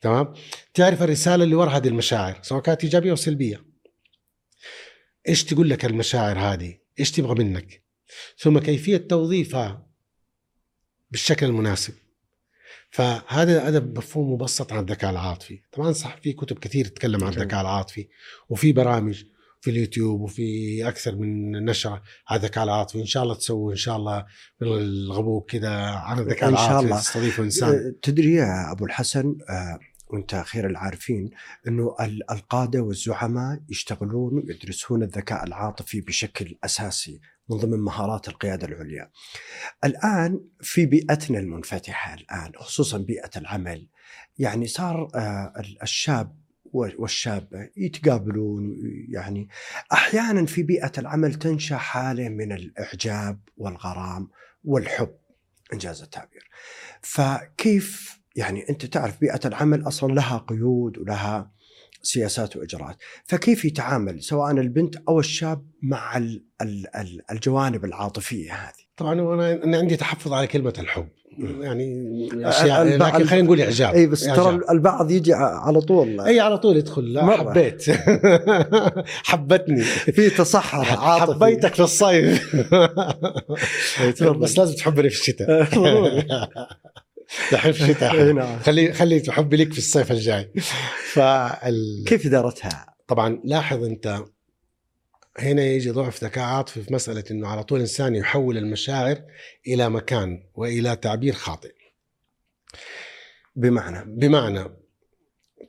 تمام؟ 0.01 0.33
تعرف 0.73 1.03
الرسالة 1.03 1.43
اللي 1.43 1.55
وراء 1.55 1.77
هذه 1.77 1.87
المشاعر 1.87 2.39
سواء 2.41 2.61
كانت 2.61 2.83
إيجابية 2.83 3.11
أو 3.11 3.15
سلبية. 3.15 3.65
إيش 5.27 5.43
تقول 5.43 5.69
لك 5.69 5.85
المشاعر 5.85 6.39
هذه؟ 6.39 6.77
إيش 6.99 7.11
تبغى 7.11 7.35
منك؟ 7.35 7.83
ثم 8.37 8.59
كيفية 8.59 8.97
توظيفها 8.97 9.87
بالشكل 11.11 11.45
المناسب. 11.45 11.93
فهذا 12.89 13.61
هذا 13.67 13.79
مفهوم 13.79 14.33
مبسط 14.33 14.73
عن 14.73 14.79
الذكاء 14.79 15.11
العاطفي 15.11 15.61
طبعا 15.71 15.91
صح 15.91 16.17
في 16.17 16.33
كتب 16.33 16.59
كثير 16.59 16.85
تتكلم 16.85 17.23
عن. 17.23 17.33
الذكاء 17.33 17.61
العاطفي 17.61 18.07
وفي 18.49 18.73
برامج 18.73 19.23
في 19.61 19.69
اليوتيوب 19.69 20.21
وفي 20.21 20.87
أكثر 20.87 21.15
من 21.15 21.51
نشرة 21.65 22.01
على 22.27 22.39
الذكاء 22.39 22.63
العاطفي 22.63 22.99
إن 23.01 23.05
شاء 23.05 23.23
الله 23.23 23.35
تسووا 23.35 23.71
إن 23.71 23.75
شاء 23.77 23.97
الله 23.97 24.25
بالغبوك 24.61 25.51
كذا 25.51 25.69
عن 25.85 26.19
الذكاء 26.19 26.49
إن 26.49 26.55
شاء 26.55 26.65
العاطفي 26.69 26.85
الله. 26.87 26.99
تستضيفوا 26.99 27.43
إنسان 27.45 27.69
آه، 27.69 27.93
تدري 28.01 28.33
يا 28.33 28.71
أبو 28.71 28.85
الحسن 28.85 29.37
آه، 29.49 29.79
وأنت 30.09 30.35
خير 30.35 30.67
العارفين 30.67 31.29
إنه 31.67 31.95
ال- 32.01 32.31
القادة 32.31 32.79
والزعماء 32.81 33.59
يشتغلون 33.69 34.33
ويدرسون 34.33 35.03
الذكاء 35.03 35.43
العاطفي 35.43 36.01
بشكل 36.01 36.55
أساسي 36.63 37.19
من 37.49 37.57
ضمن 37.57 37.79
مهارات 37.79 38.27
القيادة 38.27 38.67
العليا. 38.67 39.11
الآن 39.85 40.39
في 40.61 40.85
بيئتنا 40.85 41.39
المنفتحة 41.39 42.13
الآن 42.13 42.51
خصوصا 42.55 42.97
بيئة 42.97 43.29
العمل 43.37 43.87
يعني 44.39 44.67
صار 44.67 45.07
آه، 45.15 45.53
ال- 45.59 45.81
الشاب 45.83 46.37
و- 46.65 46.87
والشابه 46.99 47.69
يتقابلون 47.77 48.77
يعني 49.09 49.49
أحيانا 49.93 50.45
في 50.45 50.63
بيئة 50.63 50.91
العمل 50.97 51.33
تنشأ 51.35 51.77
حالة 51.77 52.29
من 52.29 52.51
الإعجاب 52.51 53.39
والغرام 53.57 54.29
والحب 54.63 55.15
إنجاز 55.73 56.01
التعبير. 56.01 56.49
فكيف 57.01 58.19
يعني 58.35 58.69
أنت 58.69 58.85
تعرف 58.85 59.19
بيئة 59.19 59.39
العمل 59.45 59.87
أصلا 59.87 60.13
لها 60.13 60.37
قيود 60.37 60.97
ولها 60.97 61.51
سياسات 62.01 62.55
وإجراءات، 62.57 62.97
فكيف 63.25 63.65
يتعامل 63.65 64.23
سواء 64.23 64.51
البنت 64.51 64.95
أو 65.09 65.19
الشاب 65.19 65.65
مع 65.81 66.17
ال- 66.17 66.43
ال- 66.61 66.95
ال- 66.95 67.21
الجوانب 67.31 67.85
العاطفية 67.85 68.53
هذه؟ 68.53 68.87
طبعا 68.97 69.13
أنا 69.13 69.63
أنا 69.63 69.77
عندي 69.77 69.95
تحفظ 69.95 70.33
على 70.33 70.47
كلمة 70.47 70.73
الحب. 70.79 71.07
يعني 71.61 72.29
أشياء 72.33 72.83
لكن 72.83 73.25
خلينا 73.25 73.45
نقول 73.45 73.61
إعجاب 73.61 73.93
إي 73.93 74.07
بس 74.07 74.23
ترى. 74.25 74.59
البعض 74.69 75.11
يجي 75.11 75.33
على 75.33 75.81
طول 75.81 76.21
إي 76.21 76.39
على 76.39 76.57
طول 76.57 76.77
يدخل 76.77 77.13
لا 77.13 77.25
مرة. 77.25 77.37
حبيت 77.49 77.85
حبتني 79.29 79.81
في 79.83 80.29
تصحر 80.29 80.99
عاطفي 80.99 81.33
حبيتك 81.33 81.73
في 81.73 81.79
الصيف. 81.83 82.55
بس 84.41 84.57
لازم 84.57 84.75
تحبني 84.75 85.09
في 85.09 85.15
الشتاء. 85.19 85.67
دحين 87.51 87.71
في 87.71 87.83
الشتاء. 87.83 88.59
خلي 88.59 88.93
خلي 88.93 89.19
تحبي 89.19 89.57
لك 89.57 89.71
في 89.71 89.77
الصيف 89.77 90.11
الجاي. 90.11 90.53
فال... 91.13 92.03
كيف 92.07 92.25
ادارتها؟ 92.25 92.95
طبعا 93.07 93.41
لاحظ 93.43 93.83
أنت 93.83 94.23
هنا 95.39 95.63
يجي 95.63 95.89
ضعف 95.89 96.23
ذكاء 96.23 96.43
عاطفي 96.43 96.81
في 96.81 96.93
مسألة 96.93 97.23
إنه 97.31 97.47
على 97.47 97.63
طول 97.63 97.79
إنسان 97.79 98.15
يحول 98.15 98.57
المشاعر 98.57 99.21
إلى 99.67 99.89
مكان 99.89 100.43
وإلى 100.55 100.95
تعبير 100.95 101.33
خاطئ. 101.33 101.73
بمعنى؟ 103.55 104.03
بمعنى 104.17 104.63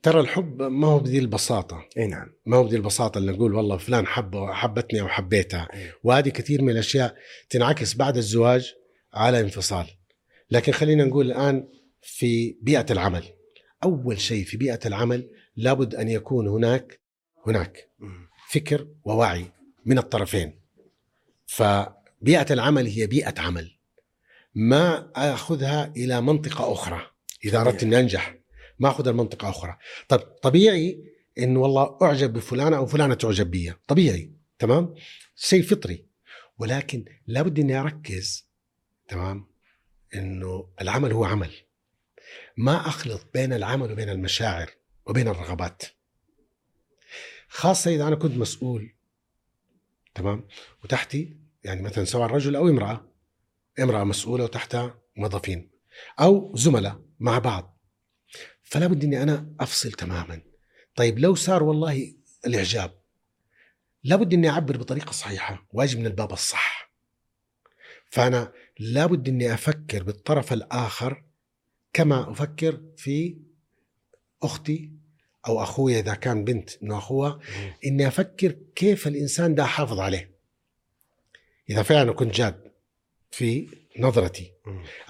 ترى 0.03 0.21
الحب 0.21 0.63
ما 0.63 0.87
هو 0.87 0.99
بذي 0.99 1.19
البساطة. 1.19 1.85
إي 1.99 2.07
نعم. 2.07 2.33
ما 2.47 2.57
هو 2.57 2.65
بذي 2.65 2.77
البساطة 2.77 3.19
اللي 3.19 3.33
نقول 3.33 3.55
والله 3.55 3.77
فلان 3.77 4.07
حب 4.07 4.37
حبتني 4.51 5.01
أو 5.01 5.09
حبيتها. 5.09 5.69
وهذه 6.03 6.29
كثير 6.29 6.63
من 6.63 6.71
الأشياء 6.71 7.15
تنعكس 7.51 7.95
بعد 7.95 8.17
الزواج 8.17 8.75
على 9.15 9.41
انفصال. 9.41 9.87
لكن 10.51 10.73
خلينا 10.73 11.05
نقول 11.05 11.27
الآن 11.27 11.69
في 12.03 12.57
بيئة 12.63 12.87
العمل. 12.91 13.25
أول 13.85 14.21
شيء 14.21 14.45
في 14.45 14.57
بيئة 14.57 14.81
العمل 14.87 15.31
لابد 15.57 15.95
أن 15.95 16.09
يكون 16.09 16.49
هناك 16.49 17.01
هناك. 17.47 17.91
فكر 18.51 18.89
ووعي 19.05 19.53
من 19.85 19.99
الطرفين. 19.99 20.61
فبيئة 21.47 22.53
العمل 22.53 22.87
هي 22.87 23.07
بيئة 23.07 23.41
عمل. 23.41 23.79
ما 24.55 25.11
أخذها 25.17 25.93
إلى 25.97 26.21
منطقة 26.21 26.73
أخرى 26.73 27.01
إذا 27.45 27.61
أردت 27.61 27.83
اني 27.83 28.01
انجح 28.01 28.39
ما 28.79 28.89
أخذ 28.89 29.09
المنطقة 29.09 29.51
أخرى. 29.51 29.79
طب 30.09 30.19
طبيعي 30.19 31.05
انه 31.39 31.61
والله 31.61 31.99
أعجب 32.03 32.33
بفلانة 32.33 32.77
أو 32.77 32.87
فلانة 32.87 33.15
تعجب 33.15 33.51
بي. 33.51 33.73
طبيعي 33.89 34.33
تمام؟ 34.59 34.95
شيء 35.37 35.63
فطري. 35.63 36.05
ولكن 36.59 37.05
لابد 37.27 37.59
إني 37.59 37.81
أركز 37.81 38.49
تمام؟ 39.09 39.48
إنه 40.15 40.69
العمل 40.81 41.13
هو 41.13 41.25
عمل. 41.25 41.51
ما 42.57 42.89
أخلط 42.89 43.27
بين 43.35 43.53
العمل 43.53 43.93
وبين 43.93 44.09
المشاعر 44.09 44.71
وبين 45.07 45.29
الرغبات. 45.29 45.83
خاصة 47.49 47.95
إذا 47.95 48.09
أنا 48.09 48.17
كنت 48.17 48.37
مسؤول 48.37 48.95
تمام؟ 50.15 50.49
وتحتي 50.85 51.37
يعني 51.65 51.83
مثلا 51.83 52.05
سواء 52.05 52.31
رجل 52.31 52.57
أو 52.57 52.69
امرأة 52.69 53.09
امرأة 53.81 54.05
مسؤولة 54.05 54.45
وتحتها 54.45 54.99
موظفين 55.17 55.71
أو 56.21 56.57
زملاء 56.57 57.01
مع 57.21 57.39
بعض. 57.39 57.79
فلا 58.63 58.87
بد 58.87 59.05
إني 59.05 59.23
أنا 59.23 59.55
أفصل 59.61 59.93
تماما. 59.93 60.43
طيب 60.95 61.19
لو 61.19 61.35
صار 61.35 61.63
والله 61.63 62.15
الإعجاب 62.47 62.99
لابد 64.05 64.35
إني 64.35 64.49
أعبر 64.49 64.77
بطريقة 64.77 65.13
صحيحة 65.13 65.67
واجي 65.71 65.97
من 65.97 66.07
الباب 66.07 66.33
الصح. 66.33 66.93
فأنا 68.11 68.53
لابد 68.79 69.29
إني 69.29 69.55
أفكر 69.55 70.03
بالطرف 70.03 70.53
الآخر 70.53 71.25
كما 71.93 72.31
أفكر 72.31 72.81
في 72.97 73.39
أختي 74.43 74.93
أو 75.47 75.63
اخويا 75.63 76.01
إذا 76.01 76.15
كان 76.15 76.45
بنت 76.45 76.71
انه 76.83 76.99
أخوها. 76.99 77.41
إني 77.87 78.09
أفكر 78.09 78.57
كيف 78.75 79.07
الإنسان 79.07 79.55
ده 79.55 79.63
احافظ 79.63 80.01
عليه. 80.01 80.39
إذا 81.71 81.83
فعلا 81.83 82.13
كنت 82.13 82.35
جاد 82.35 82.73
في 83.31 83.69
نظرتي. 83.99 84.53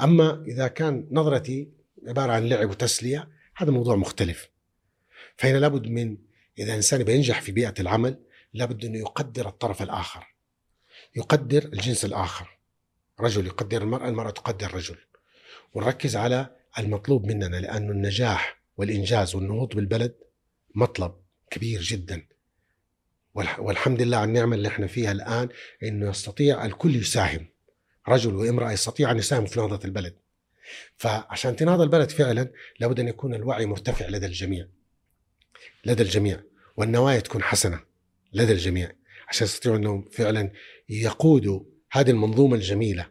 أما 0.01 0.45
إذا 0.47 0.69
كان 0.69 1.09
نظرتي 1.11 1.73
عبارة 2.07 2.33
عن 2.33 2.49
لعب 2.49 2.71
وتسلية 2.71 3.29
هذا 3.57 3.71
موضوع 3.71 3.97
مختلف. 3.97 4.51
فهنا 5.37 5.59
لابد 5.59 5.87
من 5.87 6.17
إذا 6.59 6.75
إنسان 6.75 7.03
بينجح 7.03 7.41
في 7.41 7.53
بيئة 7.53 7.75
العمل 7.81 8.25
لابد 8.53 8.85
إنه 8.85 8.99
يقدر 8.99 9.49
الطرف 9.49 9.83
الآخر. 9.83 10.35
يقدر 11.17 11.65
الجنس 11.65 12.05
الآخر. 12.05 12.58
رجل 13.21 13.47
يقدر 13.47 13.83
المرأة 13.83 14.09
المرأة 14.09 14.31
تقدر 14.31 14.67
الرجل. 14.67 14.97
ونركز 15.75 16.17
على 16.17 16.57
المطلوب 16.79 17.27
مننا 17.27 17.57
لأنه 17.57 17.93
النجاح 17.93 18.59
والإنجاز 18.77 19.35
والنهوض 19.35 19.69
بالبلد 19.75 20.15
مطلب 20.75 21.15
كبير 21.51 21.81
جدا. 21.81 22.27
والح- 23.39 23.59
والحمد 23.59 24.03
لله 24.03 24.17
على 24.17 24.29
النعمة 24.29 24.57
اللي 24.57 24.69
إحنا 24.69 24.87
فيها 24.87 25.13
الآن 25.13 25.49
إنه 25.83 26.11
يستطيع 26.11 26.65
الكل 26.67 26.97
يساهم. 26.97 27.47
رجل 28.09 28.35
وامرأة 28.35 28.73
يستطيع 28.73 29.11
أن 29.11 29.19
يساهم 29.19 29.47
في 29.47 29.61
نهضة 29.61 29.81
البلد. 29.85 30.15
فعشان 30.97 31.57
تنهض 31.57 31.81
البلد 31.81 32.11
فعلا 32.11 32.51
لابد 32.81 33.01
أن 33.01 33.09
يكون 33.09 33.35
الوعي 33.35 33.67
مرتفع 33.67 34.09
لدى 34.09 34.27
الجميع. 34.27 34.67
لدى 35.85 36.03
الجميع. 36.03 36.41
والنوايا 36.77 37.21
تكون 37.21 37.43
حسنة 37.43 37.81
لدى 38.33 38.53
الجميع. 38.53 38.93
عشان 39.29 39.45
يستطيعوا 39.47 39.77
أنهم 39.77 40.09
فعلا 40.13 40.51
يقودوا 40.89 41.61
هذه 41.91 42.11
المنظومة 42.11 42.57
الجميلة 42.57 43.07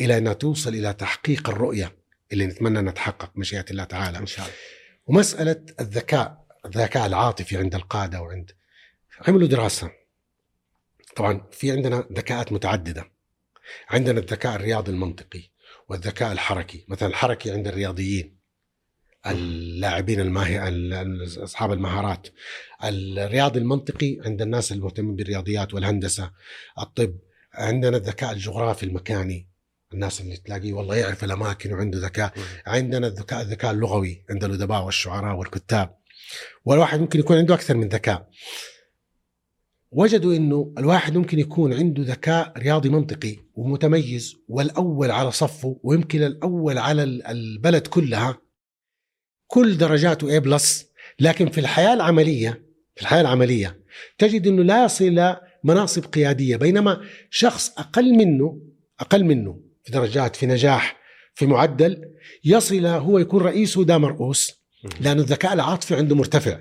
إلى 0.00 0.18
انها 0.18 0.32
توصل 0.32 0.74
إلى 0.74 0.92
تحقيق 0.92 1.50
الرؤية 1.50 1.96
اللي 2.32 2.46
نتمنى 2.46 2.78
انها 2.78 2.92
تحقق 2.92 3.32
مشيئه 3.36 3.64
الله 3.70 3.84
تعالى. 3.84 4.18
إن 4.18 4.26
شاء 4.26 4.46
الله. 4.46 4.56
ومسألة 5.06 5.64
الذكاء 5.80 6.46
الذكاء 6.66 7.06
العاطفي 7.06 7.56
عند 7.56 7.74
القادة 7.74 8.22
وعند 8.22 8.50
عملوا 9.28 9.48
دراسة. 9.48 9.90
طبعا 11.16 11.46
في 11.52 11.72
عندنا 11.72 12.08
ذكاءات 12.12 12.52
متعددة. 12.52 13.10
عندنا 13.88 14.20
الذكاء 14.20 14.56
الرياضي 14.56 14.92
المنطقي 14.92 15.42
والذكاء 15.88 16.32
الحركي. 16.32 16.84
مثلا 16.88 17.08
الحركي 17.08 17.50
عند 17.50 17.68
الرياضيين 17.68 18.40
اللاعبين 19.26 20.20
الماهي 20.20 20.58
أصحاب 21.44 21.72
المهارات. 21.72 22.28
الرياضي 22.84 23.58
المنطقي 23.58 24.18
عند 24.24 24.42
الناس 24.42 24.72
المهتمين 24.72 25.16
بالرياضيات 25.16 25.74
والهندسة 25.74 26.30
الطب 26.78 27.18
عندنا 27.54 27.96
الذكاء 27.96 28.32
الجغرافي 28.32 28.82
المكاني. 28.82 29.48
الناس 29.92 30.20
اللي 30.20 30.36
تلاقيه 30.36 30.72
والله 30.72 30.96
يعرف 30.96 31.24
الأماكن 31.24 31.72
وعنده 31.72 31.98
ذكاء. 31.98 32.32
عندنا 32.66 33.06
الذكاء 33.06 33.40
الذكاء 33.40 33.70
اللغوي 33.70 34.24
عند 34.30 34.44
الأدباء 34.44 34.84
والشعراء 34.84 35.36
والكتاب. 35.36 35.96
والواحد 36.64 37.00
ممكن 37.00 37.18
يكون 37.18 37.36
عنده 37.36 37.54
أكثر 37.54 37.76
من 37.76 37.88
ذكاء. 37.88 38.28
وجدوا 39.90 40.36
إنه 40.36 40.74
الواحد 40.78 41.16
ممكن 41.16 41.38
يكون 41.38 41.74
عنده 41.74 42.02
ذكاء 42.02 42.58
رياضي 42.58 42.88
منطقي 42.88 43.36
ومتميز 43.54 44.36
والأول 44.48 45.10
على 45.10 45.30
صفه 45.30 45.80
ويمكن 45.82 46.22
الأول 46.22 46.78
على 46.78 47.02
البلد 47.02 47.86
كلها. 47.86 48.40
كل 49.46 49.78
درجاته 49.78 50.38
A 50.38 50.42
بلس 50.42 50.86
لكن 51.20 51.50
في 51.50 51.60
الحياة 51.60 51.94
العملية 51.94 52.62
في 52.94 53.02
الحياة 53.02 53.20
العملية 53.20 53.80
تجد 54.18 54.46
إنه 54.46 54.62
لا 54.62 54.84
يصل 54.84 55.04
إلى 55.04 55.40
مناصب 55.64 56.04
قيادية 56.04 56.56
بينما 56.56 57.00
شخص 57.30 57.78
أقل 57.78 58.14
منه 58.14 58.58
أقل 59.00 59.24
منه 59.24 59.60
في 59.84 59.92
درجات 59.92 60.36
في 60.36 60.46
نجاح 60.46 60.96
في 61.34 61.46
معدل 61.46 62.10
يصل 62.44 62.86
هو 62.86 63.18
يكون 63.18 63.42
رئيس 63.42 63.76
وده 63.76 63.98
مرؤوس 63.98 64.60
لأن 65.00 65.18
الذكاء 65.18 65.52
العاطفي 65.52 65.96
عنده 65.96 66.16
مرتفع. 66.16 66.58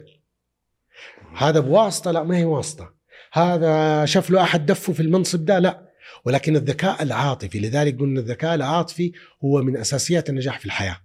هذا 1.35 1.59
بواسطة؟ 1.59 2.11
لا 2.11 2.23
ما 2.23 2.37
هي 2.37 2.43
واسطة. 2.45 2.93
هذا 3.33 4.05
شاف 4.05 4.29
له 4.29 4.41
أحد 4.41 4.65
دفه 4.65 4.93
في 4.93 4.99
المنصب 4.99 5.45
ده؟ 5.45 5.59
لا. 5.59 5.89
ولكن 6.25 6.55
الذكاء 6.55 7.03
العاطفي 7.03 7.59
لذلك 7.59 7.99
قلنا 7.99 8.19
الذكاء 8.19 8.55
العاطفي 8.55 9.11
هو 9.43 9.61
من 9.61 9.77
أساسيات 9.77 10.29
النجاح 10.29 10.59
في 10.59 10.65
الحياة. 10.65 10.97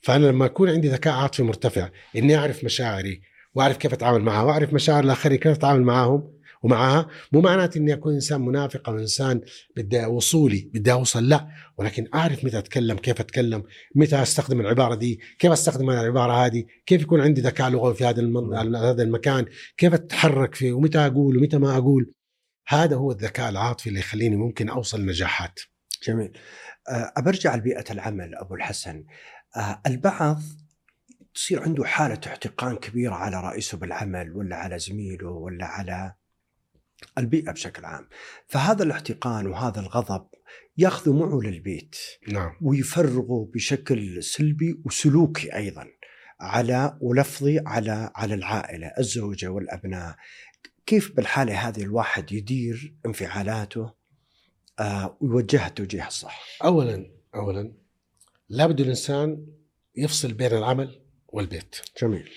فأنا 0.00 0.26
لما 0.26 0.46
يكون 0.46 0.70
عندي 0.70 0.88
ذكاء 0.88 1.14
عاطفي 1.14 1.42
مرتفع 1.42 1.88
إني 2.16 2.36
أعرف 2.36 2.64
مشاعري 2.64 3.20
وأعرف 3.54 3.76
كيف 3.76 3.92
أتعامل 3.92 4.22
معها 4.22 4.42
وأعرف 4.42 4.72
مشاعر 4.72 5.04
الآخرين 5.04 5.38
كيف 5.38 5.52
أتعامل 5.52 5.82
معاهم 5.82 6.32
ومعها 6.62 7.08
مو 7.32 7.40
معناته 7.40 7.78
إني 7.78 7.92
أكون 7.92 8.14
إنسان 8.14 8.40
منافق 8.40 8.88
أو 8.88 8.98
إنسان 8.98 9.40
بدي 9.76 10.04
وصولي 10.04 10.70
بدي 10.74 10.92
أوصل 10.92 11.28
لا. 11.28 11.48
ولكن 11.76 12.08
أعرف 12.14 12.44
متى 12.44 12.58
أتكلم 12.58 12.96
كيف 12.96 13.20
أتكلم 13.20 13.62
متى 13.94 14.22
أستخدم 14.22 14.60
العبارة 14.60 14.94
دي 14.94 15.20
كيف 15.38 15.52
أستخدم 15.52 15.90
العبارة 15.90 16.46
هذه 16.46 16.64
كيف 16.86 17.02
يكون 17.02 17.20
عندي 17.20 17.40
ذكاء 17.40 17.70
لغوي 17.70 17.94
في 17.94 18.04
هذا 18.04 18.20
المن... 18.20 18.76
هذا 18.76 19.02
المكان 19.02 19.46
كيف 19.76 19.94
أتحرك 19.94 20.54
فيه 20.54 20.72
ومتى 20.72 20.98
أقول 20.98 21.36
ومتى 21.36 21.58
ما 21.58 21.76
أقول. 21.76 22.12
هذا 22.68 22.96
هو 22.96 23.10
الذكاء 23.12 23.50
العاطفي 23.50 23.88
اللي 23.88 24.00
يخليني 24.00 24.36
ممكن 24.36 24.68
أوصل 24.68 25.00
لنجاحات. 25.00 25.60
جميل. 26.06 26.32
أبرجع 26.88 27.56
لبيئة 27.56 27.84
العمل 27.90 28.34
أبو 28.34 28.54
الحسن. 28.54 29.04
البعض 29.86 30.42
تصير 31.34 31.62
عنده 31.62 31.84
حالة 31.84 32.20
احتقان 32.26 32.76
كبيرة 32.76 33.14
على 33.14 33.40
رئيسه 33.40 33.78
بالعمل 33.78 34.36
ولا 34.36 34.56
على 34.56 34.78
زميله 34.78 35.28
ولا 35.28 35.66
على 35.66 36.14
البيئة 37.18 37.52
بشكل 37.52 37.84
عام. 37.84 38.08
فهذا 38.46 38.82
الاحتقان 38.82 39.46
وهذا 39.46 39.80
الغضب 39.80 40.26
ياخذه 40.78 41.12
معه 41.12 41.40
للبيت 41.40 41.96
نعم. 42.28 42.56
ويفرغه 42.60 43.50
بشكل 43.54 44.22
سلبي 44.22 44.80
وسلوكي 44.84 45.56
أيضا 45.56 45.86
على 46.40 46.98
ولفظي 47.00 47.60
على 47.66 48.12
على 48.14 48.34
العائلة 48.34 48.92
الزوجة 48.98 49.48
والأبناء. 49.48 50.16
كيف 50.86 51.16
بالحالة 51.16 51.68
هذه 51.68 51.82
الواحد 51.82 52.32
يدير 52.32 52.94
انفعالاته؟ 53.06 53.92
آه 54.78 55.18
ويوجهها 55.20 55.66
التوجيه 55.66 56.06
الصح 56.06 56.58
أولا 56.64 57.10
أولا 57.34 57.72
لابد 58.48 58.80
الإنسان 58.80 59.46
يفصل 59.96 60.32
بين 60.32 60.52
العمل 60.52 61.00
والبيت. 61.28 61.76
جميل. 62.02 62.30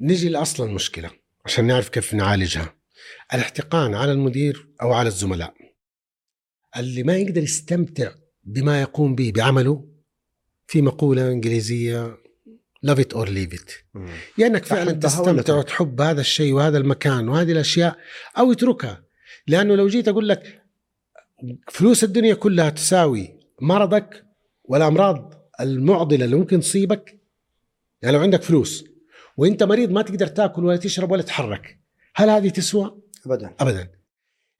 نجي 0.00 0.28
لأصل 0.28 0.66
المشكلة 0.66 1.10
عشان 1.44 1.66
نعرف 1.66 1.88
كيف 1.88 2.14
نعالجها. 2.14 2.74
الاحتقان 3.34 3.94
على 3.94 4.12
المدير 4.12 4.68
أو 4.82 4.92
على 4.92 5.08
الزملاء. 5.08 5.54
اللي 6.76 7.02
ما 7.02 7.16
يقدر 7.16 7.42
يستمتع 7.42 8.10
بما 8.44 8.80
يقوم 8.82 9.14
به 9.14 9.32
بعمله 9.34 9.88
في 10.66 10.82
مقولة 10.82 11.28
إنجليزية 11.32 12.16
love 12.86 12.98
it 12.98 13.16
or 13.16 13.26
leave 13.26 13.54
it. 13.54 13.98
يا 14.38 14.46
أنك 14.46 14.64
فعلا 14.64 14.92
تستمتع 14.92 15.54
وتحب 15.54 16.00
هذا 16.00 16.20
الشيء 16.20 16.52
وهذا 16.52 16.78
المكان 16.78 17.28
وهذه 17.28 17.52
الأشياء 17.52 17.96
أو 18.38 18.52
يتركها. 18.52 19.04
لأنه 19.46 19.74
لو 19.74 19.88
جيت 19.88 20.08
أقول 20.08 20.28
لك 20.28 20.62
فلوس 21.70 22.04
الدنيا 22.04 22.34
كلها 22.34 22.70
تساوي 22.70 23.38
مرضك 23.60 24.24
والأمراض 24.64 25.34
المعضلة 25.60 26.24
اللي 26.24 26.36
ممكن 26.36 26.60
تصيبك 26.60 27.20
يعني 28.02 28.16
لو 28.16 28.22
عندك 28.22 28.42
فلوس 28.42 28.84
وإنت 29.36 29.62
مريض 29.62 29.90
ما 29.90 30.02
تقدر 30.02 30.26
تاكل 30.26 30.64
ولا 30.64 30.76
تشرب 30.76 31.10
ولا 31.10 31.22
تتحرك 31.22 31.81
هل 32.14 32.30
هذه 32.30 32.48
تسوى؟ 32.48 32.98
ابدا. 33.26 33.54
ابدا. 33.60 33.90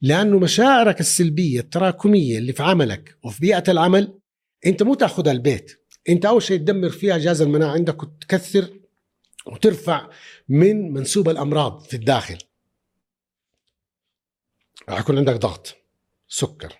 لأنه 0.00 0.38
مشاعرك 0.38 1.00
السلبية 1.00 1.60
التراكمية 1.60 2.38
اللي 2.38 2.52
في 2.52 2.62
عملك 2.62 3.16
وفي 3.22 3.40
بيئة 3.40 3.64
العمل 3.68 4.18
أنت 4.66 4.82
مو 4.82 4.94
تأخذها 4.94 5.32
البيت. 5.32 5.86
أنت 6.08 6.24
أول 6.24 6.42
شيء 6.42 6.58
تدمر 6.58 6.90
فيها 6.90 7.18
جهاز 7.18 7.42
المناعة 7.42 7.72
عندك 7.72 8.02
وتكثر 8.02 8.80
وترفع 9.46 10.10
من 10.48 10.92
منسوب 10.92 11.28
الأمراض 11.28 11.80
في 11.80 11.96
الداخل. 11.96 12.38
راح 14.88 15.00
يكون 15.00 15.18
عندك 15.18 15.34
ضغط 15.34 15.76
سكر 16.28 16.72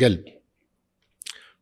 قلب 0.00 0.24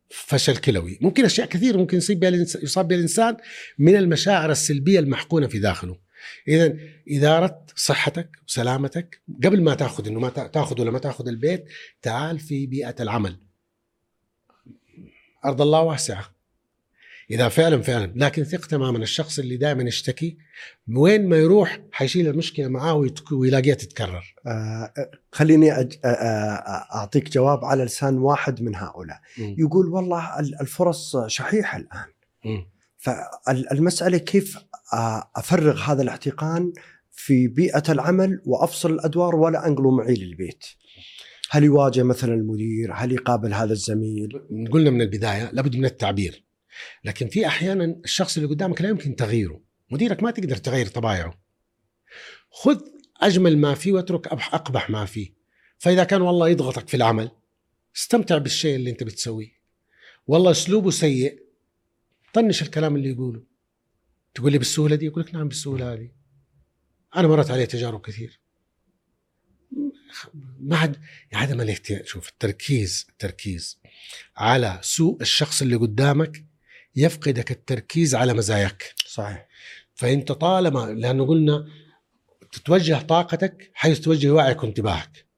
فشل 0.09 0.57
كلوي. 0.57 0.99
ممكن 1.01 1.25
أشياء 1.25 1.47
كثير 1.47 1.77
ممكن 1.77 1.97
يصيب 1.97 2.19
بها 2.19 2.29
يصاب 2.63 2.87
بها 2.87 2.97
الإنسان 2.97 3.37
من 3.77 3.95
المشاعر 3.95 4.51
السلبية 4.51 4.99
المحقونة 4.99 5.47
في 5.47 5.59
داخله. 5.59 6.08
اذا 6.47 6.77
إدارة 7.09 7.65
صحتك 7.75 8.29
وسلامتك 8.47 9.21
قبل 9.43 9.61
ما 9.61 9.75
تأخذ 9.75 10.07
إنه 10.07 10.19
ما 10.19 10.29
تأخذ 10.29 10.81
ولا 10.81 10.91
ما 10.91 10.99
تأخذ 10.99 11.27
البيت 11.27 11.65
تعال 12.01 12.39
في 12.39 12.67
بيئة 12.67 12.95
العمل. 12.99 13.39
أرض 15.45 15.61
الله 15.61 15.81
واسعة. 15.81 16.39
إذا 17.31 17.49
فعلا 17.49 17.81
فعلا. 17.81 18.13
لكن 18.15 18.43
ثق 18.43 18.65
تماما 18.65 18.97
الشخص 18.97 19.39
اللي 19.39 19.57
دائما 19.57 19.83
يشتكي 19.83 20.37
وين 20.95 21.29
ما 21.29 21.37
يروح 21.37 21.79
حيشيل 21.91 22.27
المشكلة 22.27 22.67
معاه 22.67 23.07
ويلاقيها 23.31 23.75
تتكرر. 23.75 24.35
آه 24.47 24.93
خليني 25.31 25.79
أج... 25.79 25.99
آه 26.05 26.07
أعطيك 26.95 27.29
جواب 27.29 27.65
على 27.65 27.83
لسان 27.83 28.17
واحد 28.17 28.61
من 28.61 28.75
هؤلاء. 28.75 29.19
م. 29.37 29.55
يقول 29.57 29.87
والله 29.87 30.39
الفرص 30.39 31.17
شحيحة 31.27 31.77
الآن. 31.77 32.05
م. 32.45 32.78
فالمسألة 32.99 34.17
كيف 34.17 34.57
أفرغ 35.35 35.79
هذا 35.81 36.01
الاحتقان 36.01 36.73
في 37.11 37.47
بيئة 37.47 37.83
العمل 37.89 38.41
وأفصل 38.45 38.93
الأدوار 38.93 39.35
ولا 39.35 39.67
انقله 39.67 39.91
معي 39.91 40.13
للبيت. 40.13 40.65
هل 41.49 41.63
يواجه 41.63 42.03
مثلا 42.03 42.33
المدير؟ 42.33 42.93
هل 42.93 43.11
يقابل 43.11 43.53
هذا 43.53 43.73
الزميل؟ 43.73 44.41
قلنا 44.71 44.89
من 44.89 45.01
البداية 45.01 45.51
لابد 45.51 45.75
من 45.75 45.85
التعبير. 45.85 46.43
لكن 47.03 47.27
في 47.27 47.47
أحيانا 47.47 47.85
الشخص 48.05 48.37
اللي 48.37 48.49
قدامك 48.49 48.81
لا 48.81 48.89
يمكن 48.89 49.15
تغييره، 49.15 49.61
مديرك 49.91 50.23
ما 50.23 50.31
تقدر 50.31 50.55
تغير 50.55 50.87
طبايعه. 50.87 51.39
خذ 52.51 52.79
أجمل 53.21 53.57
ما 53.57 53.73
فيه 53.73 53.91
واترك 53.91 54.27
أقبح 54.27 54.89
ما 54.89 55.05
فيه. 55.05 55.33
فإذا 55.77 56.03
كان 56.03 56.21
والله 56.21 56.49
يضغطك 56.49 56.87
في 56.89 56.97
العمل 56.97 57.31
استمتع 57.95 58.37
بالشيء 58.37 58.75
اللي 58.75 58.89
أنت 58.89 59.03
بتسويه. 59.03 59.59
والله 60.27 60.51
أسلوبه 60.51 60.89
سيء 60.89 61.48
طنش 62.33 62.61
الكلام 62.61 62.95
اللي 62.95 63.09
يقوله. 63.09 63.43
تقول 64.33 64.51
لي 64.51 64.57
بالسهولة 64.57 64.95
دي؟ 64.95 65.07
أقول 65.07 65.23
لك 65.23 65.33
نعم 65.33 65.47
بالسهولة 65.47 65.93
هذه. 65.93 66.11
أنا 67.15 67.27
مرت 67.27 67.51
علي 67.51 67.65
تجارب 67.65 68.01
كثير. 68.01 68.39
ما 70.59 70.77
عاد 70.77 70.97
عدم 71.33 71.61
الاهتمام 71.61 72.01
شوف 72.05 72.29
التركيز 72.29 73.07
التركيز 73.09 73.79
على 74.37 74.79
سوء 74.81 75.21
الشخص 75.21 75.61
اللي 75.61 75.75
قدامك 75.75 76.45
يفقدك 76.95 77.51
التركيز 77.51 78.15
على 78.15 78.33
مزاياك. 78.33 78.93
صحيح. 79.07 79.47
فأنت 79.95 80.31
طالما 80.31 80.93
لأنه 80.93 81.25
قلنا 81.25 81.67
تتوجه 82.51 83.01
طاقتك 83.01 83.71
حيث 83.73 83.99
توجه 83.99 84.29
وعيك 84.31 84.63
وانتباهك. 84.63 85.28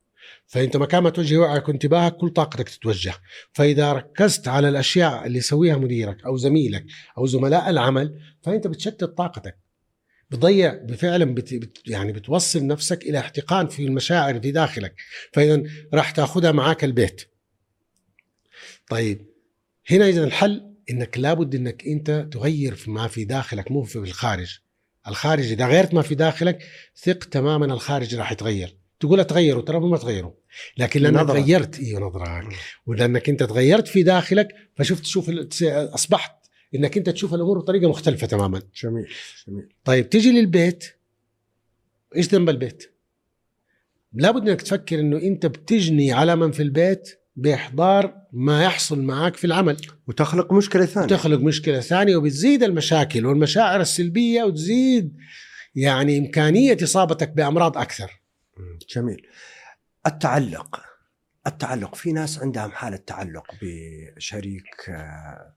فانت 0.52 0.78
مكان 0.78 1.03
ما 1.03 1.10
توجه 1.10 1.38
وعيك 1.38 1.69
وانتباهك 1.69 2.18
كل 2.18 2.30
طاقتك 2.30 2.69
تتوجه. 2.69 3.14
فإذا 3.53 3.94
ركزت 3.94 4.48
على 4.48 4.69
الأشياء 4.69 5.26
اللي 5.26 5.38
يسويها 5.38 5.78
مديرك 5.78 6.26
أو 6.26 6.38
زميلك 6.38 6.86
أو 7.18 7.26
زملاء 7.26 7.69
العمل 7.69 8.19
فأنت 8.41 8.68
بتشتت 8.68 9.03
طاقتك. 9.03 9.57
بتضيع 10.30 10.88
فعلا 10.88 11.26
بت 11.26 11.53
بت 11.53 11.78
يعني 11.88 12.11
بتوصل 12.11 12.68
نفسك 12.68 13.03
إلى 13.03 13.19
احتقان 13.19 13.68
في 13.68 13.86
المشاعر 13.86 14.41
في 14.41 14.52
داخلك. 14.52 14.95
فاذا 15.34 15.64
راح 15.94 16.11
تأخذها 16.11 16.52
معاك 16.52 16.84
البيت. 16.84 17.22
طيب 18.90 19.26
هنا 19.91 20.07
اذا 20.07 20.23
الحل 20.23 20.76
إنك 20.90 21.18
لابد 21.18 21.56
إنك 21.56 21.88
أنت 21.88 22.28
تغير 22.32 22.76
في 22.76 22.91
ما 22.91 23.07
في 23.07 23.26
داخلك 23.26 23.72
مو 23.72 23.84
في 23.84 23.95
الخارج. 23.95 24.60
الخارج 25.07 25.52
إذا 25.52 25.68
غيرت 25.68 25.94
ما 25.94 26.02
في 26.02 26.15
داخلك 26.15 26.64
ثق 26.95 27.23
تماما 27.23 27.65
الخارج 27.65 28.15
راح 28.15 28.32
يتغير. 28.32 28.81
تقول 29.02 29.19
اتغيروا 29.19 29.61
ترى 29.61 29.80
ما 29.80 29.98
تغيروا. 29.98 30.32
لكن 30.78 31.02
لأنك 31.02 31.19
نظرة. 31.19 31.41
غيرت 31.41 31.80
أيوه 31.80 32.02
نظرك 32.02 32.45
ولأنك 32.86 33.30
أنت 33.30 33.44
تغيرت 33.44 33.88
في 33.88 34.03
داخلك 34.03 34.48
فشفت 34.76 35.03
تشوف 35.03 35.30
أصبحت 35.64 36.36
إنك 36.76 36.98
أنت 36.98 37.10
تشوف 37.10 37.34
الأمور 37.34 37.60
بطريقة 37.60 37.90
مختلفة 37.90 38.28
تماما. 38.28 38.61
جميل 38.84 39.07
جميل. 39.48 39.69
طيب 39.84 40.10
تيجي 40.10 40.32
للبيت. 40.32 40.86
إيش 42.15 42.28
ذنب 42.28 42.49
البيت؟ 42.49 42.95
لابد 44.14 44.49
إنك 44.49 44.61
تفكر 44.61 44.99
إنه 44.99 45.18
أنت 45.18 45.45
بتجني 45.45 46.11
على 46.11 46.36
من 46.36 46.52
في 46.52 46.64
البيت 46.64 47.19
بإحضار 47.36 48.14
ما 48.32 48.64
يحصل 48.64 49.02
معك 49.02 49.36
في 49.36 49.48
العمل. 49.48 49.78
وتخلق 50.07 50.53
مشكلة 50.53 50.86
ثانية. 50.86 51.07
تخلق 51.07 51.40
مشكلة 51.40 51.80
ثانية 51.80 52.15
وبتزيد 52.15 52.64
المشاكل 52.64 53.26
والمشاعر 53.26 53.82
السلبية 53.82 54.44
وتزيد 54.44 55.18
يعني 55.76 56.18
إمكانية 56.18 56.78
إصابتك 56.84 57.30
بأمراض 57.30 57.78
أكثر. 57.78 58.20
جميل. 58.95 59.28
التعلق. 60.07 60.82
التعلق. 61.48 61.95
في 61.95 62.11
ناس 62.11 62.40
عندهم 62.40 62.72
حالة 62.72 62.98
تعلق 62.98 63.48
بشريك 63.61 64.90
آه، 64.90 65.56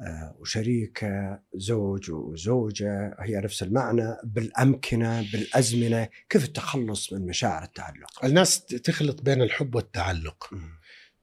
آه، 0.00 0.36
وشريكة 0.38 1.40
زوج 1.54 2.10
وزوجة. 2.10 3.16
هي 3.20 3.36
نفس 3.36 3.62
المعنى. 3.62 4.16
بالأمكنة 4.24 5.32
بالأزمنة. 5.32 6.08
كيف 6.28 6.44
التخلص 6.44 7.12
من 7.12 7.26
مشاعر 7.26 7.62
التعلق؟ 7.62 8.24
الناس 8.24 8.64
تخلط 8.66 9.22
بين 9.22 9.42
الحب 9.42 9.74
والتعلق. 9.74 10.50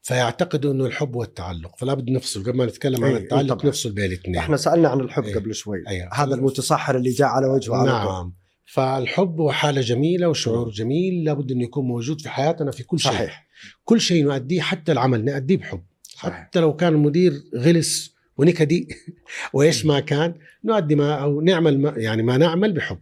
فيعتقدوا 0.01 0.73
إنه 0.73 0.85
الحب 0.85 1.15
والتعلق. 1.15 1.75
فلا 1.77 1.93
بد 1.93 2.09
نفصل. 2.09 2.43
قبل 2.43 2.57
ما 2.57 2.65
نتكلم 2.65 3.03
عن 3.03 3.11
إيه، 3.11 3.17
التعلق. 3.17 3.65
نفصل 3.65 3.91
بين 3.91 4.05
الاثنين. 4.05 4.37
إحنا 4.37 4.57
سألنا 4.57 4.89
عن 4.89 4.99
الحب 4.99 5.23
إيه. 5.23 5.35
قبل 5.35 5.55
شوي. 5.55 5.83
أيوة. 5.87 6.13
هذا 6.13 6.35
المتصحر 6.35 6.95
اللي 6.95 7.09
جاء 7.09 7.27
على 7.27 7.47
وجهه. 7.47 7.85
نعم. 7.85 8.33
فالحب 8.65 9.39
هو 9.39 9.51
حالة 9.51 9.81
جميلة 9.81 10.29
وشعور 10.29 10.69
جميل 10.69 11.23
لابد 11.23 11.51
أن 11.51 11.61
يكون 11.61 11.85
موجود 11.85 12.21
في 12.21 12.29
حياتنا 12.29 12.71
في 12.71 12.83
كل 12.83 12.99
شيء. 12.99 13.11
صحيح. 13.11 13.47
كل 13.85 14.01
شيء 14.01 14.23
نؤديه 14.23 14.61
حتى 14.61 14.91
العمل 14.91 15.25
نؤديه 15.25 15.57
بحب. 15.57 15.83
صحيح. 16.03 16.33
حتى 16.33 16.59
لو 16.59 16.75
كان 16.75 16.93
المدير 16.93 17.43
غلس 17.55 18.15
ونكدي 18.37 18.87
وإيش 19.53 19.85
ما 19.85 19.99
كان 19.99 20.35
نؤدي 20.63 20.95
ما 20.95 21.15
أو 21.15 21.41
نعمل 21.41 21.79
ما 21.79 21.93
يعني 21.97 22.23
ما 22.23 22.37
نعمل 22.37 22.73
بحب. 22.73 22.99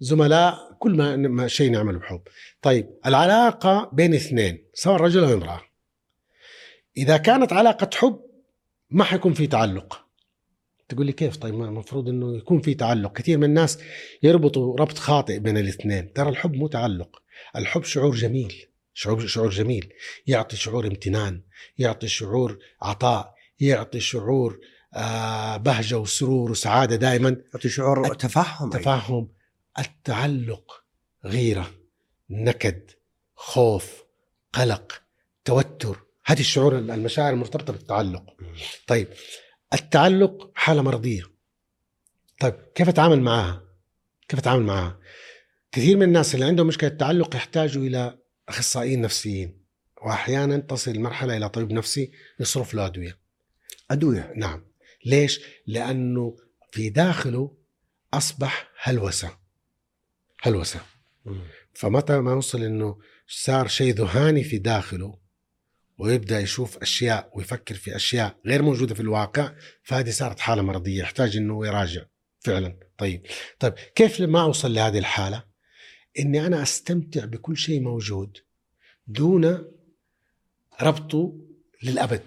زملاء 0.00 0.76
كل 0.78 0.96
ما, 0.96 1.16
ما 1.16 1.48
شيء 1.48 1.70
نعمله 1.70 1.98
بحب. 1.98 2.20
طيب 2.62 2.90
العلاقة 3.06 3.90
بين 3.92 4.14
اثنين 4.14 4.64
سواء 4.74 4.96
رجل 4.96 5.24
أو 5.24 5.34
امرأة. 5.34 5.60
إذا 6.96 7.16
كانت 7.16 7.52
علاقة 7.52 7.90
حب 7.94 8.20
ما 8.90 9.04
حيكون 9.04 9.32
في 9.32 9.46
تعلق. 9.46 10.07
تقول 10.88 11.06
لي 11.06 11.12
كيف؟ 11.12 11.36
طيب 11.36 11.54
ما 11.54 11.64
المفروض 11.64 12.08
إنه 12.08 12.36
يكون 12.36 12.60
في 12.60 12.74
تعلق. 12.74 13.12
كثير 13.12 13.38
من 13.38 13.44
الناس 13.44 13.78
يربطوا 14.22 14.76
ربط 14.76 14.98
خاطئ 14.98 15.38
بين 15.38 15.58
الاثنين. 15.58 16.12
ترى 16.12 16.28
الحب 16.28 16.54
مو 16.54 16.68
تعلق. 16.68 17.22
الحب 17.56 17.84
شعور 17.84 18.14
جميل. 18.14 18.66
شعور 18.94 19.26
شعور 19.26 19.50
جميل. 19.50 19.92
يعطي 20.26 20.56
شعور 20.56 20.86
امتنان 20.86 21.42
يعطي 21.78 22.08
شعور 22.08 22.58
عطاء 22.82 23.34
يعطي 23.60 24.00
شعور 24.00 24.60
آه 24.94 25.56
بهجة 25.56 25.98
وسرور 25.98 26.50
وسعادة 26.50 26.96
دائما. 26.96 27.36
يعطي 27.54 27.68
شعور 27.68 28.14
تفهم. 28.14 28.70
تفاهم. 28.70 29.28
التعلق 29.78 30.84
غيرة 31.24 31.70
نكد 32.30 32.90
خوف 33.34 34.04
قلق 34.52 35.02
توتر. 35.44 35.98
هذه 36.24 36.40
الشعور 36.40 36.78
المشاعر 36.78 37.32
المرتبطة 37.32 37.72
بالتعلق. 37.72 38.22
طيب 38.86 39.08
التعلق 39.74 40.50
حالة 40.54 40.82
مرضية. 40.82 41.22
طيب 42.40 42.54
كيف 42.74 42.88
أتعامل 42.88 43.20
معها؟ 43.20 43.62
كيف 44.28 44.38
أتعامل 44.38 44.62
معها؟ 44.62 44.98
كثير 45.72 45.96
من 45.96 46.02
الناس 46.02 46.34
اللي 46.34 46.46
عندهم 46.46 46.66
مشكلة 46.66 46.90
تعلق 46.90 47.36
يحتاجوا 47.36 47.82
إلى 47.82 48.18
أخصائيين 48.48 49.00
نفسيين 49.00 49.58
واحيانا 50.02 50.56
تصل 50.56 50.90
المرحله 50.90 51.36
إلى 51.36 51.48
طبيب 51.48 51.72
نفسي 51.72 52.12
يصرف 52.40 52.74
له 52.74 52.86
أدوية. 52.86 53.18
أدوية. 53.90 54.32
نعم. 54.36 54.64
ليش؟ 55.06 55.40
لأنه 55.66 56.36
في 56.72 56.90
داخله 56.90 57.56
أصبح 58.14 58.70
هلوسة. 58.82 59.38
هلوسة. 60.42 60.80
فمتى 61.74 62.20
ما 62.20 62.32
وصل 62.32 62.62
إنه 62.62 62.98
صار 63.28 63.68
شيء 63.68 63.94
ذهاني 63.94 64.44
في 64.44 64.58
داخله 64.58 65.18
ويبدأ 65.98 66.40
يشوف 66.40 66.78
أشياء 66.78 67.30
ويفكر 67.34 67.74
في 67.74 67.96
أشياء 67.96 68.36
غير 68.46 68.62
موجودة 68.62 68.94
في 68.94 69.00
الواقع 69.00 69.52
فهذه 69.82 70.10
صارت 70.10 70.40
حالة 70.40 70.62
مرضية 70.62 71.00
يحتاج 71.00 71.36
إنه 71.36 71.66
يراجع 71.66 72.02
فعلا. 72.40 72.76
طيب 72.98 73.26
طيب 73.58 73.72
كيف 73.72 74.20
ما 74.20 74.42
أوصل 74.42 74.74
لهذه 74.74 74.98
الحالة؟ 74.98 75.44
إني 76.18 76.46
أنا 76.46 76.62
أستمتع 76.62 77.24
بكل 77.24 77.56
شيء 77.56 77.80
موجود 77.80 78.38
دون 79.06 79.64
ربطه 80.82 81.40
للأبد. 81.82 82.22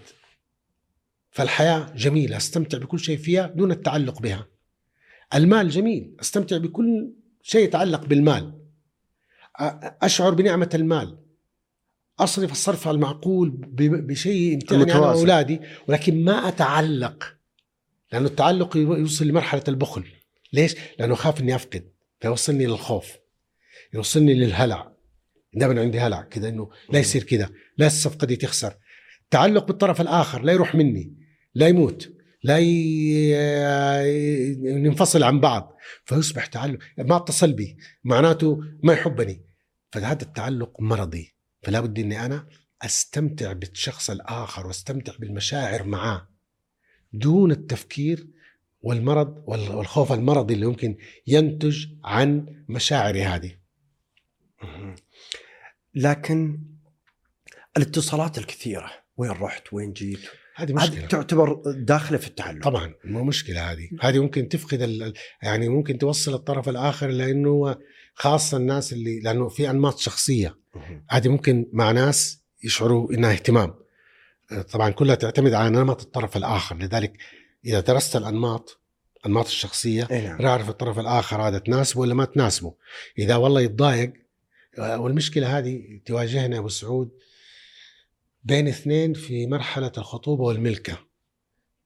فالحياة 1.31 1.93
جميلة 1.95 2.37
أستمتع 2.37 2.77
بكل 2.77 2.99
شيء 2.99 3.17
فيها 3.17 3.47
دون 3.47 3.71
التعلق 3.71 4.21
بها. 4.21 4.47
المال 5.33 5.69
جميل 5.69 6.15
أستمتع 6.19 6.57
بكل 6.57 7.13
شيء 7.41 7.63
يتعلق 7.63 8.05
بالمال. 8.05 8.61
أشعر 10.01 10.33
بنعمة 10.33 10.69
المال. 10.73 11.17
أصرف 12.23 12.51
الصرف 12.51 12.87
المعقول 12.87 13.49
بشيء 13.79 14.53
يمتعني 14.53 14.83
أنا. 14.83 14.99
وأولادي 14.99 15.59
ولكن 15.87 16.23
ما 16.23 16.47
أتعلق 16.47 17.35
لأنه 18.13 18.27
التعلق 18.27 18.77
يو- 18.77 18.95
يوصل 18.95 19.27
لمرحلة 19.27 19.63
البخل. 19.67 20.03
ليش؟ 20.53 20.75
لأنه 20.99 21.15
خاف 21.15 21.41
إني 21.41 21.55
أفقد 21.55 21.91
فيوصلني 22.21 22.65
للخوف 22.65 23.11
يوصلني 23.93 24.33
للهلع. 24.33 24.91
دائما 25.53 25.81
عندي 25.81 25.99
هلع 25.99 26.21
كذا 26.21 26.49
إنه 26.49 26.69
لا 26.89 26.99
يصير 26.99 27.23
كذا 27.23 27.49
لا 27.77 27.87
الصفقة 27.87 28.25
دي 28.27 28.35
تخسر. 28.35 28.73
تعلق 29.31 29.67
بالطرف 29.67 30.01
الآخر 30.01 30.41
لا 30.41 30.53
يروح 30.53 30.75
مني 30.75 31.13
لا 31.55 31.67
يموت 31.67 32.11
لا 32.43 32.59
ي... 32.59 33.33
ننفصل 34.57 35.23
عن 35.23 35.39
بعض 35.39 35.77
فيصبح 36.05 36.45
تعلق 36.45 36.77
ما 36.97 37.15
أتصل 37.17 37.53
بي 37.53 37.77
معناته 38.03 38.59
ما 38.83 38.93
يحبني. 38.93 39.45
فهذا 39.91 40.21
التعلق 40.21 40.81
مرضي. 40.81 41.35
فلا 41.61 41.79
بد 41.79 41.99
إني 41.99 42.25
أنا 42.25 42.47
أستمتع 42.81 43.53
بالشخص 43.53 44.09
الآخر 44.09 44.67
وأستمتع 44.67 45.13
بالمشاعر 45.19 45.83
معاه 45.83 46.27
دون 47.13 47.51
التفكير 47.51 48.27
والمرض 48.81 49.43
وال- 49.47 49.75
والخوف 49.75 50.11
المرضي 50.11 50.53
اللي 50.53 50.65
ممكن 50.65 50.97
ينتج 51.27 51.85
عن 52.03 52.45
مشاعري 52.69 53.23
هذه. 53.23 53.51
لكن 55.95 56.59
الاتصالات 57.77 58.37
الكثيرة 58.37 58.91
وين 59.17 59.31
رحت؟ 59.31 59.73
وين 59.73 59.93
جيت؟ 59.93 60.19
هذه 60.55 60.69
هذه 60.69 60.73
مشكلة. 60.73 61.07
تعتبر 61.07 61.61
داخلة 61.65 62.17
في 62.17 62.27
التعلق 62.27 62.63
طبعا 62.63 62.93
مو 63.05 63.23
مشكلة 63.23 63.71
هذه. 63.71 63.89
هذه 64.01 64.19
ممكن 64.19 64.49
تفقد 64.49 64.81
ال... 64.81 65.13
يعني 65.43 65.69
ممكن 65.69 65.97
توصل 65.97 66.33
الطرف 66.33 66.69
الآخر 66.69 67.07
لأنه 67.07 67.75
خاصة 68.21 68.57
الناس 68.57 68.93
اللي 68.93 69.19
لأنه 69.19 69.49
في 69.49 69.69
أنماط 69.69 69.99
شخصية. 69.99 70.57
هذه 71.09 71.27
ممكن 71.27 71.69
مع 71.73 71.91
ناس 71.91 72.41
يشعروا 72.63 73.13
إنها 73.13 73.31
اهتمام. 73.31 73.73
طبعا 74.71 74.89
كلها 74.89 75.15
تعتمد 75.15 75.53
على 75.53 75.69
نمط 75.69 76.01
الطرف 76.01 76.37
الآخر. 76.37 76.77
لذلك 76.77 77.17
إذا 77.65 77.79
درست 77.79 78.15
الأنماط 78.15 78.81
أنماط 79.25 79.45
الشخصية 79.45 80.07
أي 80.11 80.21
نعم. 80.21 80.41
راح 80.41 80.45
أعرف 80.45 80.69
الطرف 80.69 80.99
الآخر 80.99 81.41
هذا 81.41 81.57
تناسبه 81.57 82.01
ولا 82.01 82.13
ما 82.13 82.25
تناسبه. 82.25 82.73
إذا 83.19 83.35
والله 83.35 83.61
يتضايق 83.61 84.13
والمشكلة 84.77 85.57
هذه 85.57 86.01
تواجهنا 86.05 86.57
أبو 86.57 86.69
سعود 86.69 87.09
بين 88.43 88.67
اثنين 88.67 89.13
في 89.13 89.47
مرحلة 89.47 89.91
الخطوبة 89.97 90.43
والملكة. 90.43 91.10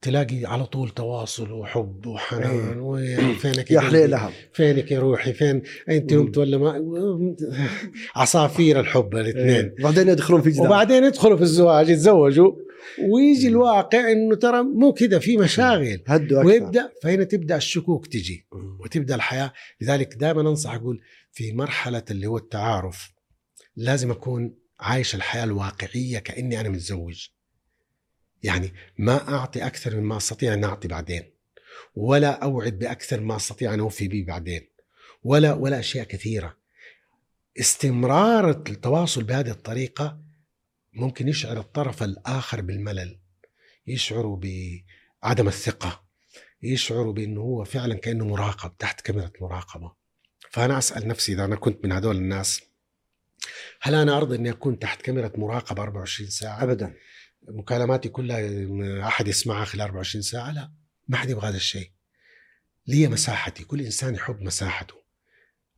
تلاقي 0.02 0.44
على 0.44 0.66
طول 0.66 0.90
تواصل 0.90 1.52
وحب 1.52 2.06
وحنان 2.06 2.72
إيه. 2.72 2.78
وين 2.78 3.34
فينك 3.34 3.70
يا؟ 3.70 3.80
حليلها 3.80 4.32
فينك 4.52 4.90
يا 4.90 5.00
روحي؟ 5.00 5.32
فين 5.32 5.62
أنت. 5.88 6.12
نمت 6.12 6.38
ولا 6.38 6.58
ما 6.58 7.36
عصافير 8.16 8.80
الحب 8.80 9.16
الاثنين. 9.16 9.46
إيه. 9.46 9.74
بعدين 9.82 10.08
يدخلون 10.08 10.42
في 10.42 10.50
جدار 10.50 10.66
وبعدين 10.66 11.04
يدخلوا 11.04 11.36
في 11.36 11.42
الزواج 11.42 11.88
يتزوجوا 11.88 12.52
ويجي 13.08 13.48
الواقع 13.48 14.12
إنه 14.12 14.36
ترى 14.36 14.62
مو 14.62 14.92
كذا 14.92 15.18
في 15.18 15.36
مشاغل. 15.36 16.02
هدوا 16.06 16.38
أكثر. 16.38 16.46
ويبدأ 16.46 16.92
فهنا 17.02 17.24
تبدأ 17.24 17.56
الشكوك 17.56 18.06
تجي. 18.06 18.46
وتبدأ 18.80 19.14
الحياة. 19.14 19.52
لذلك 19.80 20.14
دائما 20.14 20.40
أنصح 20.40 20.74
أقول 20.74 21.00
في 21.32 21.52
مرحلة 21.52 22.02
اللي 22.10 22.26
هو 22.26 22.36
التعارف 22.36 23.12
لازم 23.76 24.10
أكون 24.10 24.54
عايش 24.80 25.14
الحياة 25.14 25.44
الواقعية 25.44 26.18
كأني 26.18 26.60
أنا 26.60 26.68
متزوج. 26.68 27.26
يعني 28.42 28.72
ما 28.98 29.28
أعطي 29.28 29.66
أكثر 29.66 30.00
مما 30.00 30.16
أستطيع 30.16 30.54
أن 30.54 30.64
أعطي 30.64 30.88
بعدين 30.88 31.30
ولا 31.94 32.42
أوعد 32.42 32.78
بأكثر 32.78 33.20
ما 33.20 33.36
أستطيع 33.36 33.74
أن 33.74 33.80
أوفي 33.80 34.08
به 34.08 34.24
بعدين 34.28 34.68
ولا 35.24 35.52
ولا 35.52 35.78
أشياء 35.78 36.04
كثيرة. 36.04 36.56
استمرار 37.60 38.50
التواصل 38.50 39.24
بهذه 39.24 39.50
الطريقة 39.50 40.20
ممكن 40.92 41.28
يشعر 41.28 41.58
الطرف 41.58 42.02
الآخر 42.02 42.60
بالملل 42.60 43.18
يشعر 43.86 44.40
بعدم 45.22 45.48
الثقة 45.48 46.02
يشعروا 46.62 47.12
بأنه 47.12 47.40
هو 47.40 47.64
فعلا 47.64 47.94
كأنه 47.94 48.26
مراقب 48.26 48.76
تحت 48.78 49.00
كاميرا 49.00 49.30
مراقبة. 49.40 49.92
فأنا 50.50 50.78
أسأل 50.78 51.08
نفسي 51.08 51.32
إذا 51.32 51.44
أنا 51.44 51.56
كنت 51.56 51.84
من 51.84 51.92
هدول 51.92 52.16
الناس 52.16 52.62
هل 53.80 53.94
أنا 53.94 54.16
ارضى 54.16 54.36
أني 54.36 54.50
أكون 54.50 54.78
تحت 54.78 55.02
كاميرا 55.02 55.32
مراقبة 55.36 55.82
24 55.82 56.30
ساعة؟ 56.30 56.62
ابدا. 56.62 56.94
مكالماتي 57.48 58.08
كلها 58.08 59.08
أحد 59.08 59.28
يسمعها 59.28 59.64
خلال 59.64 59.84
24 59.84 60.22
ساعة 60.22 60.52
لا 60.52 60.70
ما 61.08 61.16
حد 61.16 61.30
يبغى 61.30 61.48
هذا 61.48 61.56
الشيء. 61.56 61.90
لي 62.86 63.08
مساحتي 63.08 63.64
كل 63.64 63.80
إنسان 63.80 64.14
يحب 64.14 64.42
مساحته. 64.42 64.94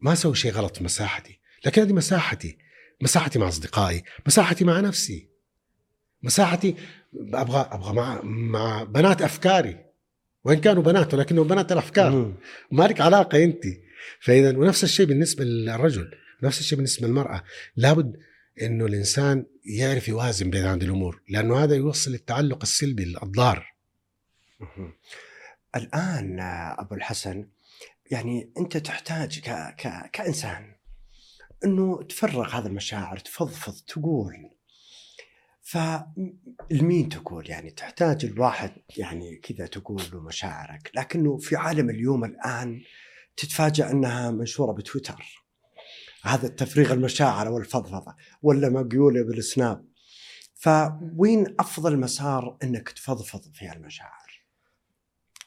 ما 0.01 0.13
أسوي 0.13 0.35
شيء 0.35 0.53
غلط 0.53 0.77
في 0.77 0.85
مساحتي 0.85 1.41
لكن 1.67 1.83
هذه 1.83 1.93
مساحتي. 1.93 2.59
مساحتي 3.01 3.39
مع 3.39 3.49
أصدقائي 3.49 4.05
مساحتي 4.27 4.65
مع 4.65 4.81
نفسي. 4.81 5.29
مساحتي 6.23 6.75
أبغى 7.15 7.69
أبغى 7.73 7.93
مع 7.93 8.21
مع 8.23 8.83
بنات 8.83 9.23
أفكاري. 9.23 9.85
وإن 10.45 10.61
كانوا 10.61 10.83
بنات 10.83 11.15
ولكنهم 11.15 11.49
بنات 11.49 11.73
الأفكار. 11.73 12.35
ما 12.71 12.85
لك 12.85 13.01
علاقة 13.01 13.45
أنت؟ 13.45 13.65
فاذا 14.21 14.57
ونفس 14.57 14.85
الشيء 14.85 15.07
بالنسبة 15.07 15.45
للرجل 15.45 16.11
نفس 16.43 16.61
الشيء 16.61 16.77
بالنسبة 16.77 17.07
للمرأة. 17.07 17.45
لابد 17.77 18.17
إنه 18.63 18.87
الإنسان 18.87 19.47
يعرف 19.69 20.09
يوازن 20.09 20.51
بين 20.51 20.65
هذه 20.65 20.85
الأمور 20.85 21.23
لأنه 21.29 21.65
هذا 21.65 21.75
يوصل 21.75 22.11
للتعلق 22.11 22.59
السلبي 22.63 23.03
الاضرار 23.03 23.75
مهم. 24.61 24.93
الآن 25.77 26.41
آه، 26.41 26.77
أبو 26.81 26.95
الحسن 26.95 27.49
يعني 28.11 28.53
أنت 28.59 28.77
تحتاج 28.77 29.41
ك... 29.41 29.51
ك... 29.51 30.11
كإنسان 30.13 30.75
أنه 31.65 32.03
تفرغ 32.03 32.59
هذه 32.59 32.67
المشاعر 32.67 33.19
تفضفض 33.19 33.75
تقول. 33.87 34.51
فلمين 35.63 37.09
تقول؟ 37.09 37.51
يعني 37.51 37.71
تحتاج 37.71 38.25
الواحد 38.25 38.73
يعني 38.97 39.37
كذا 39.37 39.67
تقول 39.67 40.03
له 40.13 40.21
مشاعرك 40.21 40.91
لكنه 40.95 41.39
في 41.39 41.57
عالم 41.57 41.91
اليوم 41.91 42.25
الآن 42.25 42.83
تتفاجأ 43.37 43.91
أنها 43.91 44.31
منشورة 44.31 44.73
بتويتر. 44.73 45.48
هذا 46.23 46.47
التفريغ 46.47 46.93
المشاعر 46.93 47.49
والفضفضة 47.53 48.15
ولا 48.43 48.69
مقيوله 48.69 49.23
بالسناب 49.23 49.85
فوين 50.55 51.55
أفضل 51.61 51.97
مسار 51.99 52.57
إنك 52.63 52.89
تفضفض 52.89 53.53
في 53.55 53.73
المشاعر 53.73 54.29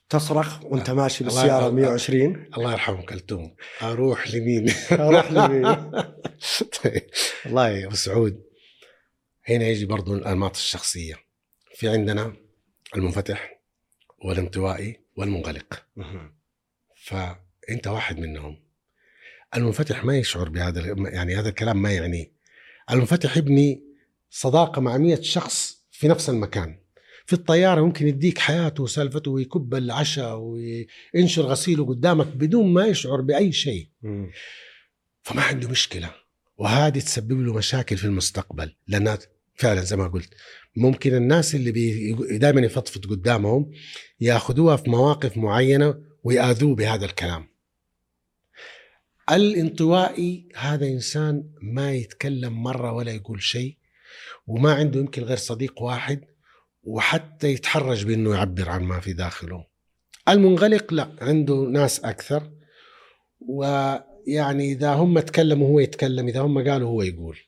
تصرخ 0.09 0.63
وأنت 0.63 0.89
ماشي 0.89 1.23
الله- 1.23 1.33
بالسيارة 1.35 1.67
الله- 1.67 1.71
120 1.81 2.45
الله 2.57 2.71
يرحمه 2.71 3.01
كلثوم. 3.05 3.55
أروح 3.81 4.27
لمين؟ 4.27 4.65
أروح 4.91 5.31
لمين؟ 5.31 5.65
طيب. 6.83 7.09
والله 7.45 7.69
يا 7.69 7.85
أبو 7.87 7.95
سعود 7.95 8.43
هنا 9.49 9.65
يجي 9.67 9.85
برضو 9.85 10.13
الانماط 10.13 10.55
الشخصية. 10.55 11.15
في 11.75 11.89
عندنا 11.89 12.33
المنفتح 12.95 13.59
والانطوائي 14.25 14.99
والمنغلق. 15.15 15.85
فأنت 17.03 17.87
واحد 17.87 18.19
منهم. 18.19 18.63
المنفتح 19.55 20.05
ما 20.05 20.17
يشعر 20.17 20.49
بهذا 20.49 20.95
يعني 20.97 21.35
هذا 21.35 21.49
الكلام 21.49 21.81
ما 21.81 21.91
يعنيه. 21.91 22.31
المنفتح 22.91 23.37
يبني 23.37 23.83
صداقة 24.29 24.81
مع 24.81 24.97
مئة 24.97 25.21
شخص 25.21 25.85
في 25.91 26.07
نفس 26.07 26.29
المكان. 26.29 26.77
في 27.25 27.33
الطيارة 27.33 27.81
ممكن 27.81 28.07
يديك 28.07 28.37
حياته 28.37 28.83
وسالفته 28.83 29.31
ويكب 29.31 29.73
العشاء 29.75 30.37
وينشر 30.37 31.41
غسيله 31.41 31.85
قدامك 31.85 32.27
بدون 32.27 32.73
ما 32.73 32.85
يشعر 32.87 33.21
بأي 33.21 33.51
شيء. 33.51 33.89
فما 35.21 35.41
عنده 35.41 35.69
مشكلة. 35.69 36.09
وهذه 36.57 36.99
تسبب 36.99 37.41
له 37.41 37.53
مشاكل 37.53 37.97
في 37.97 38.05
المستقبل. 38.05 38.75
لانها 38.87 39.19
فعلا 39.55 39.81
زي 39.81 39.95
ما 39.95 40.07
قلت 40.07 40.33
ممكن 40.75 41.15
الناس 41.15 41.55
اللي 41.55 41.71
بي 41.71 42.13
دائما 42.37 42.61
يفضفض 42.61 43.05
قدامهم 43.05 43.71
يأخذوها 44.19 44.75
في 44.75 44.89
مواقف 44.89 45.37
معينة 45.37 46.01
ويآذوه 46.23 46.75
بهذا 46.75 47.05
الكلام. 47.05 47.50
الانطوائي 49.31 50.49
هذا 50.55 50.87
إنسان 50.87 51.43
ما 51.61 51.93
يتكلم 51.93 52.63
مرة 52.63 52.91
ولا 52.91 53.11
يقول 53.11 53.41
شيء 53.41 53.77
وما 54.47 54.73
عنده 54.73 54.99
يمكن 54.99 55.23
غير 55.23 55.37
صديق 55.37 55.81
واحد 55.81 56.21
وحتى 56.83 57.47
يتحرج 57.47 58.05
بأنه 58.05 58.35
يعبر 58.35 58.69
عن 58.69 58.83
ما 58.83 58.99
في 58.99 59.13
داخله. 59.13 59.65
المنغلق 60.29 60.93
لا 60.93 61.15
عنده 61.21 61.55
ناس 61.55 61.99
أكثر 61.99 62.51
ويعني 63.39 64.71
إذا 64.71 64.93
هم 64.93 65.19
تكلموا 65.19 65.67
هو 65.67 65.79
يتكلم 65.79 66.27
إذا 66.27 66.39
هم 66.39 66.69
قالوا 66.69 66.89
هو 66.89 67.01
يقول. 67.01 67.39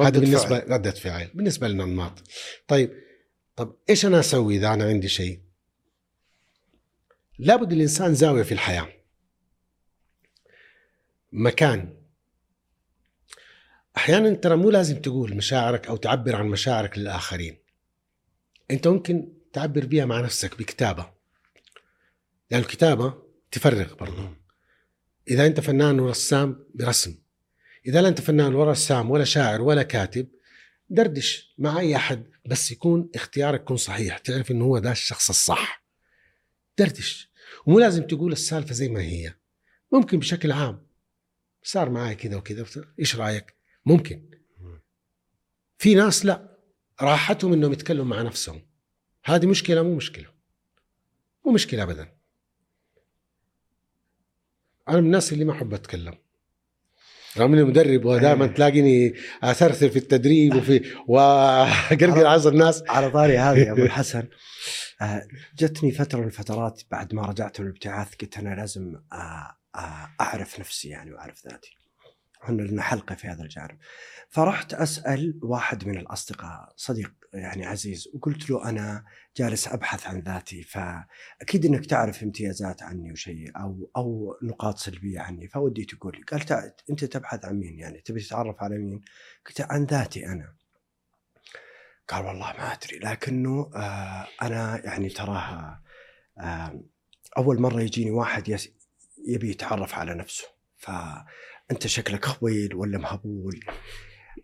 هذا 0.00 0.20
بالنسبة 0.20 0.58
فعل. 0.58 0.70
ردة 0.70 0.90
فعل 0.90 1.30
بالنسبة 1.34 1.68
للانماط 1.68 2.22
طيب 2.68 2.92
طب 3.56 3.76
إيش 3.90 4.06
أنا 4.06 4.20
أسوي 4.20 4.56
إذا 4.56 4.74
أنا 4.74 4.84
عندي 4.84 5.08
شيء؟ 5.08 5.40
لابد 7.38 7.72
الإنسان 7.72 8.14
زاوية 8.14 8.42
في 8.42 8.52
الحياة. 8.52 8.88
مكان. 11.32 11.96
أحيانا 13.96 14.34
ترى 14.34 14.56
مو 14.56 14.70
لازم 14.70 15.00
تقول 15.00 15.36
مشاعرك 15.36 15.86
أو 15.86 15.96
تعبر 15.96 16.36
عن 16.36 16.46
مشاعرك 16.46 16.98
للآخرين. 16.98 17.58
أنت 18.70 18.88
ممكن 18.88 19.32
تعبر 19.52 19.86
بها 19.86 20.04
مع 20.04 20.20
نفسك 20.20 20.58
بكتابة. 20.58 21.12
لأن 22.50 22.60
الكتابة 22.60 23.22
تفرغ 23.50 23.94
برضه 23.94 24.30
إذا 25.30 25.46
أنت 25.46 25.60
فنان 25.60 26.00
ورسام 26.00 26.66
برسم. 26.74 27.18
إذا 27.86 28.02
لا 28.02 28.08
أنت 28.08 28.20
فنان 28.20 28.54
ولا 28.54 28.70
رسام 28.70 29.10
ولا 29.10 29.24
شاعر 29.24 29.62
ولا 29.62 29.82
كاتب 29.82 30.28
دردش 30.90 31.54
مع 31.58 31.78
أي 31.78 31.96
أحد 31.96 32.26
بس 32.46 32.70
يكون 32.70 33.10
اختيارك 33.14 33.60
يكون 33.60 33.76
صحيح. 33.76 34.18
تعرف 34.18 34.50
إنه 34.50 34.64
هو 34.64 34.78
ده 34.78 34.92
الشخص 34.92 35.28
الصح. 35.28 35.84
دردش. 36.78 37.30
ومو 37.66 37.78
لازم 37.78 38.02
تقول 38.02 38.32
السالفة 38.32 38.74
زي 38.74 38.88
ما 38.88 39.00
هي. 39.00 39.34
ممكن 39.92 40.18
بشكل 40.18 40.52
عام. 40.52 40.91
صار 41.62 41.90
معي 41.90 42.14
كذا 42.14 42.36
وكذا. 42.36 42.66
إيش 42.98 43.16
رأيك؟ 43.16 43.54
ممكن. 43.86 44.30
في 45.78 45.94
ناس 45.94 46.26
لا 46.26 46.58
راحتهم 47.00 47.52
إنهم 47.52 47.72
يتكلموا 47.72 48.04
مع 48.04 48.22
نفسهم. 48.22 48.62
هذه 49.24 49.46
مشكلة 49.46 49.82
مو 49.82 49.94
مشكلة. 49.94 50.26
مو 51.46 51.52
مشكلة 51.52 51.82
ابدا. 51.82 52.12
أنا 54.88 55.00
من 55.00 55.06
الناس 55.06 55.32
اللي 55.32 55.44
ما 55.44 55.52
أحب 55.52 55.74
أتكلم. 55.74 56.14
رغم 57.38 57.52
إني 57.52 57.64
مدرب 57.64 58.04
ودائما 58.04 58.44
إيه. 58.44 58.52
تلاقيني 58.54 59.14
أثرثر 59.42 59.88
في 59.88 59.96
التدريب 59.98 60.54
وفي 60.54 60.94
واقرقر 61.08 62.26
عز 62.34 62.46
الناس. 62.46 62.82
على 62.88 63.10
طاري 63.10 63.38
هذه 63.38 63.58
يا 63.58 63.72
أبو 63.72 63.82
الحسن. 63.92 64.28
آه، 65.02 65.28
جتني 65.58 65.92
فترة 65.92 66.20
من 66.20 66.26
الفترات 66.26 66.82
بعد 66.90 67.14
ما 67.14 67.22
رجعت 67.22 67.60
من 67.60 67.66
الابتعاث 67.66 68.14
قلت 68.14 68.38
أنا 68.38 68.54
لازم 68.54 68.96
آه، 69.12 69.56
أعرف 70.20 70.60
نفسي 70.60 70.88
يعني 70.88 71.12
وأعرف 71.12 71.46
ذاتي. 71.46 71.76
إحنا 72.44 72.62
لنا 72.62 72.82
حلقة 72.82 73.14
في 73.14 73.28
هذا 73.28 73.42
الجانب. 73.42 73.78
فرحت 74.28 74.74
أسأل 74.74 75.40
واحد 75.42 75.88
من 75.88 75.96
الأصدقاء 75.98 76.72
صديق 76.76 77.12
يعني 77.34 77.66
عزيز 77.66 78.08
وقلت 78.14 78.50
له 78.50 78.68
أنا 78.68 79.04
جالس 79.36 79.68
أبحث 79.68 80.06
عن 80.06 80.20
ذاتي 80.20 80.62
فأكيد 80.62 81.66
إنك 81.66 81.86
تعرف 81.86 82.22
امتيازات 82.22 82.82
عني 82.82 83.12
وشيء 83.12 83.50
أو 83.56 83.90
أو 83.96 84.38
نقاط 84.42 84.78
سلبية 84.78 85.20
عني 85.20 85.48
فودي 85.48 85.84
تقول 85.84 86.16
لي 86.16 86.22
قال 86.22 86.72
أنت 86.90 87.04
تبحث 87.04 87.44
عن 87.44 87.54
مين 87.54 87.78
يعني 87.78 88.00
تبي 88.00 88.20
تتعرف 88.20 88.62
على 88.62 88.78
مين؟ 88.78 89.00
قلت 89.46 89.60
عن 89.60 89.84
ذاتي 89.84 90.26
أنا. 90.26 90.54
قال 92.08 92.24
والله 92.24 92.52
ما 92.52 92.72
أدري 92.72 92.98
لكنه 92.98 93.70
آه 93.74 94.26
أنا 94.42 94.82
يعني 94.84 95.08
تراها 95.08 95.82
آه 96.38 96.82
أول 97.38 97.60
مرة 97.60 97.80
يجيني 97.80 98.10
واحد 98.10 98.48
يبي 99.28 99.50
يتعرف 99.50 99.94
على 99.94 100.14
نفسه. 100.14 100.44
فانت 100.76 101.86
شكلك 101.86 102.24
خويل 102.24 102.74
ولا 102.74 102.98
مهبول؟ 102.98 103.60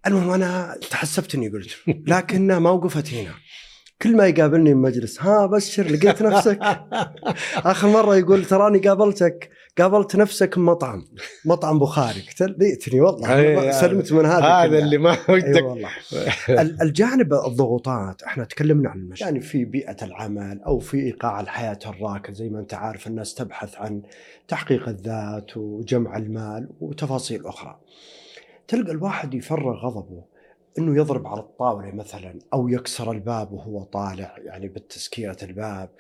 المهم 0.07 0.31
أنا 0.31 0.79
تحسبت 0.91 1.35
إني 1.35 1.49
قلت 1.49 1.89
له، 1.89 2.03
لكن 2.07 2.57
ما 2.57 2.71
وقفت 2.71 3.15
هنا. 3.15 3.35
كل 4.03 4.17
ما 4.17 4.27
يقابلني 4.27 4.75
من 4.75 4.83
مجلس 4.83 5.23
ها 5.23 5.47
بشر 5.47 5.83
لقيت 5.83 6.23
نفسك؟ 6.23 6.59
آخر 7.73 7.89
مرة 7.89 8.17
يقول 8.17 8.45
تراني 8.45 8.79
قابلتك 8.79 9.51
قابلت 9.79 10.17
نفسك 10.17 10.59
بمطعم 10.59 11.05
مطعم 11.45 11.79
بخاري. 11.79 12.21
قلت 12.21 12.43
ليتني 12.59 13.01
والله 13.01 13.71
سلمت 13.71 14.13
من 14.13 14.27
هذا 14.27 14.45
هذا. 14.45 14.79
اللي 14.79 14.99
ما 14.99 15.17
ودك. 15.29 15.63
والله. 15.65 15.89
ال- 16.49 16.83
الجانب 16.83 17.35
الضغوطات 17.35 18.23
إحنا 18.23 18.45
تكلمنا 18.45 18.91
عن 18.91 18.99
المشاكل 18.99 19.31
يعني 19.33 19.41
في 19.45 19.65
بيئة 19.65 19.97
العمل 20.05 20.61
أو 20.67 20.79
في 20.79 20.97
إيقاع 20.97 21.41
الحياة 21.41 21.79
الراكد 21.87 22.35
زي 22.35 22.49
ما 22.49 22.61
أنت 22.61 22.75
عارف 22.75 23.07
الناس 23.07 23.35
تبحث 23.35 23.77
عن 23.77 24.03
تحقيق 24.49 24.89
الذات 24.89 25.57
وجمع 25.57 26.17
المال 26.17 26.69
وتفاصيل 26.81 27.47
أخرى. 27.47 27.79
تلقى 28.69 28.93
الواحد 28.93 29.35
يفرغ 29.35 29.87
غضبه 29.87 30.38
إنه 30.79 30.97
يضرب 30.97 31.27
على 31.27 31.41
الطاولة 31.41 31.91
مثلا 31.91 32.39
أو 32.53 32.69
يكسر 32.69 33.13
الباب 33.13 33.53
وهو 33.53 33.83
طالع 33.83 34.37
يعني 34.39 34.69
بتسكيره 34.69 35.37
الباب، 35.43 35.91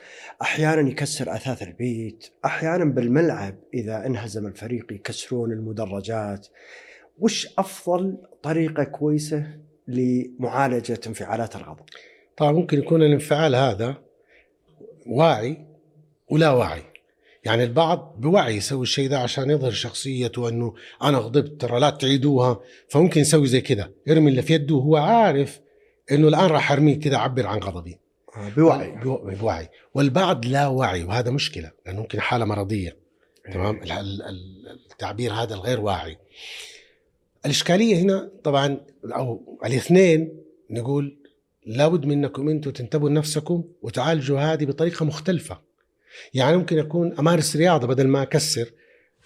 أحيانا 0.42 0.90
يكسر 0.90 1.34
أثاث 1.34 1.62
البيت، 1.62 2.26
أحيانا 2.44 2.84
بالملعب 2.84 3.55
إذا 3.74 4.06
انهزم 4.06 4.46
الفريق 4.46 4.92
يكسرون 4.92 5.52
المدرجات. 5.52 6.46
وش 7.18 7.59
أفضل 7.59 8.16
طريقة 8.42 8.84
كويسة 8.84 9.46
لمعالجة 9.88 11.00
انفعالات 11.06 11.56
الغضب؟ 11.56 11.84
طبعا 12.36 12.52
ممكن 12.52 12.78
يكون 12.78 13.02
الانفعال 13.02 13.55
هذا 13.55 13.96
واعي 15.06 15.66
ولا 16.30 16.50
وعي 16.50 16.82
يعني 17.48 17.64
البعض 17.64 18.14
بوعي 18.18 18.56
يسوي 18.56 18.82
الشيء 18.82 19.08
ده 19.08 19.18
عشان 19.18 19.50
يظهر 19.50 19.70
شخصيته 19.70 20.48
أنه 20.48 20.74
أنا 21.02 21.18
غضبت 21.18 21.60
ترى 21.60 21.80
لا 21.80 21.90
تعيدوها 21.90 22.60
فممكن 22.88 23.20
يسوي 23.20 23.46
زي 23.46 23.60
كده. 23.60 23.92
يرمي 24.06 24.30
اللي 24.30 24.42
في 24.42 24.52
يده 24.54 24.74
وهو 24.74 24.96
عارف 24.96 25.60
أنه 26.12 26.28
الآن 26.28 26.46
راح 26.46 26.72
أرميه 26.72 27.00
كده 27.00 27.16
اعبر 27.16 27.46
عن 27.46 27.58
غضبي. 27.58 27.98
آه، 28.36 28.48
بوعي. 28.56 28.90
بو- 28.90 29.30
بوعي. 29.40 29.68
والبعض 29.94 30.46
لا 30.46 30.66
وعي 30.66 31.04
وهذا 31.04 31.30
مشكلة 31.30 31.70
لأنه 31.86 32.00
ممكن 32.00 32.20
حالة 32.20 32.44
مرضية. 32.44 32.96
تمام؟ 33.52 33.76
ال- 33.82 33.92
ال- 33.92 34.22
ال- 34.22 34.78
التعبير 34.92 35.32
هذا 35.32 35.54
الغير 35.54 35.80
واعي. 35.80 36.18
الإشكالية 37.46 37.96
هنا 37.96 38.30
طبعا 38.44 38.80
أو 39.04 39.58
الاثنين 39.64 40.42
نقول 40.70 41.18
لابد 41.66 42.06
منكم 42.06 42.48
أنتم 42.48 42.70
تنتبهوا 42.70 43.08
لنفسكم 43.08 43.64
وتعالجوا 43.82 44.40
هذه 44.40 44.64
بطريقة 44.64 45.04
مختلفة. 45.04 45.67
يعني 46.35 46.56
ممكن 46.56 46.78
أكون 46.78 47.18
أمارس 47.18 47.56
رياضة 47.56 47.86
بدل 47.86 48.09
ما 48.09 48.22
أكسر. 48.22 48.70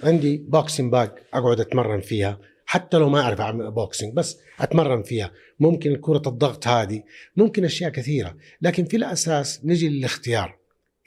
عندي 0.02 0.36
boxing 0.36 0.92
bag 0.92 1.10
أقعد 1.34 1.60
أتمرن 1.60 2.00
فيها 2.00 2.38
حتى 2.66 2.96
لو 2.96 3.08
ما 3.08 3.20
أعرف 3.20 3.40
أعمل 3.40 3.70
boxing 3.70 4.14
بس 4.14 4.38
أتمرن 4.60 5.02
فيها. 5.02 5.30
ممكن 5.60 5.96
كرة 5.96 6.22
الضغط 6.26 6.66
هذه 6.66 7.02
ممكن 7.36 7.64
أشياء 7.64 7.90
كثيرة. 7.90 8.36
لكن 8.62 8.84
في 8.84 8.96
الأساس 8.96 9.60
نجي 9.64 9.88
للاختيار. 9.88 10.58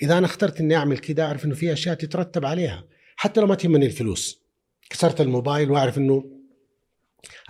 إذا 0.02 0.18
أنا 0.18 0.26
اخترت 0.26 0.60
إني 0.60 0.76
أعمل 0.76 0.98
كده 0.98 1.26
أعرف 1.26 1.46
إنه 1.46 1.56
في 1.56 1.74
أشياء 1.74 1.96
تترتب 1.96 2.46
عليها. 2.46 2.84
حتى 3.16 3.42
لو 3.42 3.48
ما 3.48 3.56
تهمني 3.56 3.86
الفلوس. 3.86 4.42
كسرت 4.90 5.22
الموبايل 5.22 5.72
وأعرف 5.72 5.98
إنه 5.98 6.24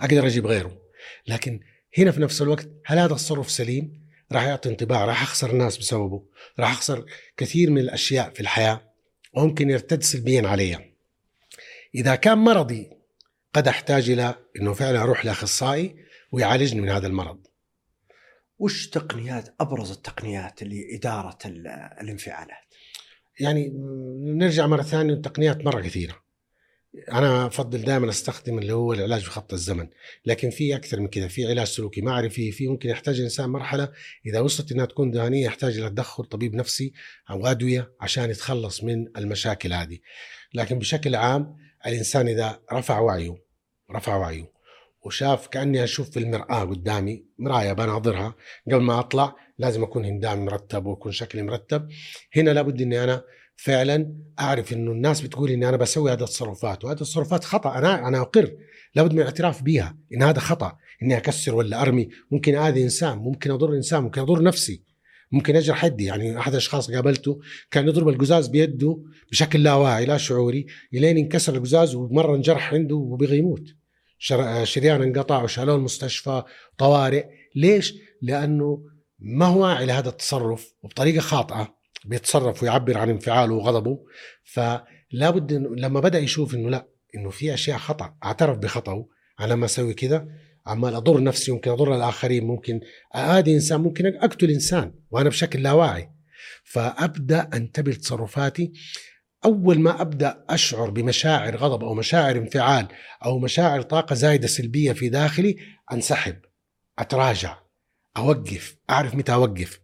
أقدر 0.00 0.26
أجيب 0.26 0.46
غيره. 0.46 0.78
لكن 1.26 1.60
هنا 1.98 2.10
في 2.10 2.20
نفس 2.20 2.42
الوقت 2.42 2.68
هل 2.84 2.98
هذا 2.98 3.12
التصرف 3.12 3.50
سليم؟ 3.50 4.05
راح 4.32 4.42
يعطي 4.44 4.68
انطباع 4.68 5.04
راح 5.04 5.22
أخسر 5.22 5.52
ناس 5.52 5.78
بسببه 5.78 6.22
راح 6.58 6.70
أخسر 6.72 7.04
كثير 7.36 7.70
من 7.70 7.78
الأشياء 7.78 8.30
في 8.30 8.40
الحياة 8.40 8.92
وممكن 9.34 9.70
يرتد 9.70 10.02
سلبيا 10.02 10.48
علي 10.48 10.92
إذا 11.94 12.14
كان 12.14 12.38
مرضي 12.38 12.90
قد 13.54 13.68
أحتاج 13.68 14.10
إلى 14.10 14.34
إنه 14.60 14.72
فعلا 14.72 15.02
أروح 15.02 15.24
لأخصائي 15.24 15.96
ويعالجني 16.32 16.80
من 16.80 16.88
هذا 16.88 17.06
المرض. 17.06 17.46
وش 18.58 18.88
تقنيات 18.88 19.54
أبرز 19.60 19.90
التقنيات 19.90 20.62
لاداره 20.62 21.38
ال- 21.44 21.66
الانفعالات؟ 22.00 22.74
يعني 23.40 23.72
نرجع 24.20 24.66
مرة 24.66 24.82
ثانية 24.82 25.14
التقنيات 25.14 25.64
مرة 25.64 25.80
كثيرة. 25.80 26.25
أنا 27.12 27.46
أفضل 27.46 27.82
دائما 27.82 28.10
أستخدم 28.10 28.58
اللي 28.58 28.72
هو 28.72 28.92
العلاج 28.92 29.26
بخط 29.26 29.52
الزمن 29.52 29.88
لكن 30.26 30.50
في 30.50 30.76
أكثر 30.76 31.00
من 31.00 31.08
كذا 31.08 31.28
في 31.28 31.46
علاج 31.46 31.66
سلوكي 31.66 32.00
معرفي 32.00 32.52
في 32.52 32.68
ممكن 32.68 32.88
يحتاج 32.88 33.16
الإنسان 33.16 33.50
مرحلة 33.50 33.92
إذا 34.26 34.40
وصلت 34.40 34.72
إنها 34.72 34.84
تكون 34.84 35.10
دهانيه 35.10 35.44
يحتاج 35.44 35.78
إلى 35.78 35.90
تدخل 35.90 36.24
طبيب 36.24 36.54
نفسي 36.54 36.92
أو 37.30 37.46
أدوية 37.46 37.92
عشان 38.00 38.30
يتخلص 38.30 38.84
من 38.84 39.16
المشاكل 39.16 39.72
هذه. 39.72 39.98
لكن 40.54 40.78
بشكل 40.78 41.14
عام 41.14 41.56
الإنسان 41.86 42.28
إذا 42.28 42.60
رفع 42.72 42.98
وعيه 42.98 43.36
رفع 43.90 44.16
وعيه 44.16 44.56
وشاف 45.02 45.46
كأني 45.46 45.84
أشوف 45.84 46.10
في 46.10 46.18
المرآة 46.18 46.64
قدامي 46.64 47.24
مراية 47.38 47.72
بناظرها 47.72 48.34
قبل 48.66 48.82
ما 48.82 49.00
أطلع 49.00 49.36
لازم 49.58 49.82
أكون 49.82 50.04
هندامي 50.04 50.44
مرتب 50.44 50.86
وأكون 50.86 51.12
شكلي 51.12 51.42
مرتب 51.42 51.88
هنا 52.36 52.50
لابد 52.50 52.82
إني 52.82 53.04
أنا 53.04 53.24
فعلا 53.56 54.14
أعرف 54.40 54.72
إنه 54.72 54.92
الناس 54.92 55.20
بتقول 55.20 55.50
إني 55.50 55.68
أنا 55.68 55.76
بسوي 55.76 56.12
هذه 56.12 56.20
التصرفات 56.20 56.84
وهذه 56.84 56.94
التصرفات 56.96 57.44
خطأ 57.44 57.78
أنا 57.78 58.08
أنا 58.08 58.20
أقر. 58.20 58.50
لابد 58.94 59.12
من 59.12 59.18
الاعتراف 59.20 59.62
بها 59.62 59.96
إن 60.14 60.22
هذا 60.22 60.40
خطأ 60.40 60.76
إني 61.02 61.16
أكسر 61.16 61.54
ولا 61.54 61.82
أرمي. 61.82 62.08
ممكن 62.30 62.54
آذي 62.56 62.82
إنسان 62.82 63.18
ممكن 63.18 63.50
أضر 63.50 63.74
إنسان 63.74 64.02
ممكن 64.02 64.20
أضر 64.20 64.42
نفسي. 64.42 64.82
ممكن 65.32 65.56
أجرح 65.56 65.76
حدي 65.78 66.04
يعني 66.04 66.38
أحد 66.38 66.52
الأشخاص 66.52 66.90
قابلته 66.90 67.40
كان 67.70 67.88
يضرب 67.88 68.08
القزاز 68.08 68.48
بيده 68.48 69.02
بشكل 69.30 69.62
لا 69.62 69.74
واعي 69.74 70.06
لا 70.06 70.16
شعوري 70.16 70.66
إلين 70.94 71.18
انكسر 71.18 71.54
القزاز 71.54 71.94
ومرة 71.94 72.34
انجرح 72.36 72.74
عنده 72.74 72.96
وبغى 72.96 73.38
يموت. 73.38 73.64
شر- 74.18 74.64
شريان 74.64 75.02
انقطع 75.02 75.42
وشالوه 75.42 75.76
المستشفى 75.76 76.42
طوارئ. 76.78 77.24
ليش؟ 77.54 77.94
لأنه 78.22 78.82
ما 79.18 79.46
هو 79.46 79.62
واعي 79.62 79.86
لهذا 79.86 80.08
التصرف 80.08 80.72
وبطريقة 80.82 81.20
خاطئة. 81.20 81.76
بيتصرف 82.06 82.62
ويعبر 82.62 82.98
عن 82.98 83.10
انفعاله 83.10 83.54
وغضبه. 83.54 83.98
فلا 84.44 85.30
بد 85.30 85.52
لما 85.52 86.00
بدأ 86.00 86.18
يشوف 86.18 86.54
إنه 86.54 86.70
لا 86.70 86.88
إنه 87.14 87.30
في 87.30 87.54
أشياء 87.54 87.78
خطأ 87.78 88.16
اعترف 88.24 88.58
بخطأه. 88.58 89.08
أنا 89.40 89.52
لما 89.52 89.64
أسوي 89.64 89.94
كذا 89.94 90.28
عمال 90.66 90.94
أضر 90.94 91.22
نفسي 91.22 91.52
ممكن 91.52 91.70
أضر 91.70 91.96
الآخرين 91.96 92.44
ممكن 92.44 92.80
اذي 93.16 93.54
إنسان 93.54 93.80
ممكن 93.80 94.06
أقتل 94.06 94.50
إنسان 94.50 94.94
وأنا 95.10 95.28
بشكل 95.28 95.62
لا 95.62 95.72
واعي 95.72 96.10
فأبدأ 96.64 97.50
أنتبه 97.54 97.92
لتصرفاتي. 97.92 98.72
أول 99.44 99.80
ما 99.80 100.00
أبدأ 100.00 100.44
أشعر 100.50 100.90
بمشاعر 100.90 101.56
غضب 101.56 101.84
أو 101.84 101.94
مشاعر 101.94 102.36
انفعال 102.36 102.88
أو 103.24 103.38
مشاعر 103.38 103.82
طاقة 103.82 104.14
زايدة 104.14 104.46
سلبية 104.46 104.92
في 104.92 105.08
داخلي 105.08 105.56
أنسحب 105.92 106.36
أتراجع 106.98 107.58
أوقف 108.16 108.76
أعرف 108.90 109.14
متى 109.14 109.32
أوقف 109.32 109.80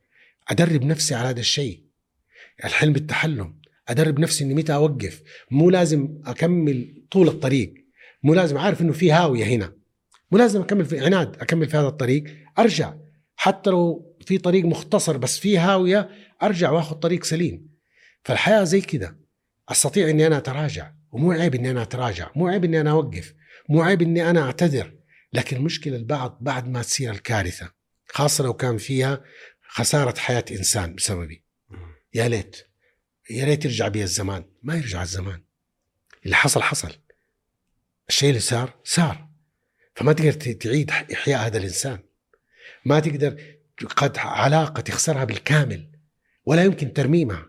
أدرب 0.48 0.84
نفسي 0.84 1.14
على 1.14 1.28
هذا 1.28 1.40
الشيء. 1.40 1.81
الحلم 2.64 2.92
بالتحلم 2.92 3.62
أدرب 3.88 4.18
نفسي 4.18 4.44
إني 4.44 4.54
متى 4.54 4.74
أوقف. 4.74 5.22
مو 5.50 5.70
لازم 5.70 6.20
أكمل 6.26 7.04
طول 7.10 7.28
الطريق. 7.28 7.74
مو 8.22 8.34
لازم 8.34 8.58
عارف 8.58 8.80
إنه 8.80 8.92
في 8.92 9.12
هاوية 9.12 9.44
هنا. 9.44 9.72
مو 10.30 10.38
لازم 10.38 10.60
أكمل 10.60 10.84
في 10.84 11.00
عناد 11.00 11.36
أكمل 11.36 11.68
في 11.68 11.76
هذا 11.76 11.86
الطريق. 11.86 12.24
أرجع. 12.58 12.94
حتى 13.36 13.70
لو 13.70 14.14
في 14.26 14.38
طريق 14.38 14.64
مختصر 14.64 15.16
بس 15.16 15.38
في 15.38 15.58
هاوية 15.58 16.10
أرجع 16.42 16.70
وآخذ 16.70 16.96
طريق 16.96 17.24
سليم. 17.24 17.68
فالحياة 18.24 18.64
زي 18.64 18.80
كذا. 18.80 19.16
أستطيع 19.68 20.10
إني 20.10 20.26
أنا 20.26 20.38
أتراجع. 20.38 20.92
ومو 21.12 21.32
عيب 21.32 21.54
إني 21.54 21.70
أنا 21.70 21.82
أتراجع. 21.82 22.30
مو 22.36 22.48
عيب 22.48 22.64
إني 22.64 22.80
أنا 22.80 22.90
أوقف. 22.90 23.34
مو 23.68 23.82
عيب 23.82 24.02
إني 24.02 24.30
أنا 24.30 24.42
أعتذر. 24.42 24.94
لكن 25.32 25.56
المشكلة 25.56 25.96
البعض 25.96 26.38
بعد 26.40 26.68
ما 26.68 26.82
تصير 26.82 27.10
الكارثة 27.10 27.70
خاصة 28.08 28.44
لو 28.44 28.54
كان 28.54 28.76
فيها 28.76 29.24
خسارة 29.68 30.18
حياة 30.18 30.44
إنسان 30.50 30.94
بسببي. 30.94 31.41
يا 32.14 32.28
ليت 32.28 32.56
يا 33.30 33.44
ريت 33.44 33.64
يرجع 33.64 33.88
بي 33.88 34.02
الزمان. 34.02 34.44
ما 34.62 34.76
يرجع 34.76 35.02
الزمان. 35.02 35.42
اللي 36.24 36.36
حصل 36.36 36.62
حصل. 36.62 36.92
الشيء 38.08 38.28
اللي 38.28 38.40
صار 38.40 38.74
صار. 38.84 39.28
فما 39.94 40.12
تقدر 40.12 40.32
تعيد 40.32 40.90
إحياء 40.90 41.46
هذا 41.46 41.58
الإنسان. 41.58 41.98
ما 42.84 43.00
تقدر 43.00 43.56
قد 43.96 44.18
علاقة 44.18 44.80
تخسرها 44.80 45.24
بالكامل 45.24 45.88
ولا 46.44 46.64
يمكن 46.64 46.92
ترميمها 46.92 47.46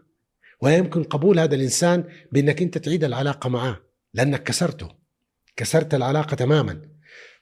ولا 0.62 0.78
يمكن 0.78 1.04
قبول 1.04 1.40
هذا 1.40 1.56
الإنسان 1.56 2.10
بأنك 2.32 2.62
أنت 2.62 2.78
تعيد 2.78 3.04
العلاقة 3.04 3.50
معاه 3.50 3.82
لأنك 4.14 4.44
كسرته. 4.44 4.96
كسرت 5.56 5.94
العلاقة 5.94 6.36
تماما. 6.36 6.90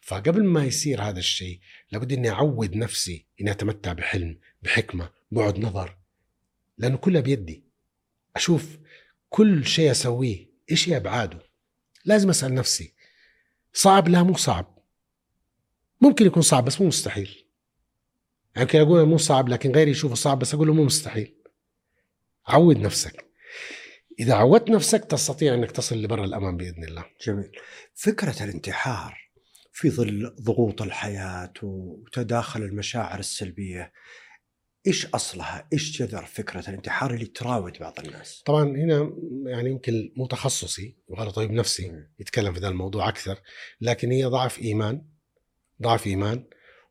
فقبل 0.01 0.43
ما 0.43 0.65
يصير 0.65 1.01
هذا 1.01 1.19
الشيء 1.19 1.59
لابد 1.91 2.13
أني 2.13 2.29
أعود 2.29 2.75
نفسي 2.75 3.25
إني 3.41 3.51
أتمتع 3.51 3.93
بحلم 3.93 4.39
بحكمة 4.61 5.09
بعد 5.31 5.59
نظر. 5.59 6.00
لأنه 6.81 6.97
كلها 6.97 7.21
بيدي. 7.21 7.63
أشوف 8.35 8.77
كل 9.29 9.65
شيء 9.65 9.91
أسويه 9.91 10.49
إيش 10.71 10.89
هي 10.89 10.97
أبعاده؟ 10.97 11.39
لازم 12.05 12.29
أسأل 12.29 12.53
نفسي. 12.53 12.93
صعب؟ 13.73 14.07
لا 14.07 14.23
مو 14.23 14.37
صعب. 14.37 14.77
ممكن 16.01 16.25
يكون 16.25 16.41
صعب 16.41 16.65
بس 16.65 16.81
مو 16.81 16.87
مستحيل. 16.87 17.45
يمكن 18.57 18.79
أقول 18.79 19.05
مو 19.05 19.17
صعب 19.17 19.49
لكن 19.49 19.71
غيري 19.71 19.91
يشوفه 19.91 20.15
صعب 20.15 20.39
بس 20.39 20.53
أقول 20.53 20.67
له 20.67 20.73
مو 20.73 20.83
مستحيل. 20.83 21.35
عود 22.47 22.77
نفسك. 22.77 23.25
إذا 24.19 24.33
عودت 24.33 24.69
نفسك 24.69 25.05
تستطيع 25.05 25.53
إنك 25.53 25.71
تصل 25.71 26.01
لبر 26.01 26.23
الامان 26.23 26.57
بإذن 26.57 26.83
الله. 26.83 27.05
جميل. 27.25 27.51
فكرة 27.95 28.43
الانتحار 28.43 29.17
في 29.71 29.89
ظل 29.89 30.35
ضغوط 30.41 30.81
الحياة 30.81 31.53
وتداخل 31.63 32.61
المشاعر 32.61 33.19
السلبية 33.19 33.93
إيش 34.87 35.05
أصلها؟ 35.05 35.67
إيش 35.73 36.01
جذر 36.01 36.25
فكرة 36.25 36.69
الانتحار 36.69 37.13
اللي 37.13 37.25
تراود 37.25 37.77
بعض 37.79 37.99
الناس؟ 37.99 38.43
طبعا 38.45 38.63
هنا 38.63 39.13
يعني 39.45 39.69
يمكن 39.69 40.13
مو 40.15 40.27
تخصصي 40.27 40.97
وهذا 41.07 41.29
طبيب 41.29 41.51
نفسي 41.51 42.05
يتكلم 42.19 42.53
في 42.53 42.59
ذا 42.59 42.67
الموضوع 42.67 43.09
أكثر 43.09 43.39
لكن 43.81 44.11
هي 44.11 44.25
ضعف 44.25 44.59
إيمان 44.59 45.05
ضعف 45.81 46.07
إيمان 46.07 46.45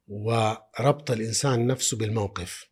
وربط 0.08 1.10
الإنسان 1.10 1.66
نفسه 1.66 1.96
بالموقف 1.96 2.70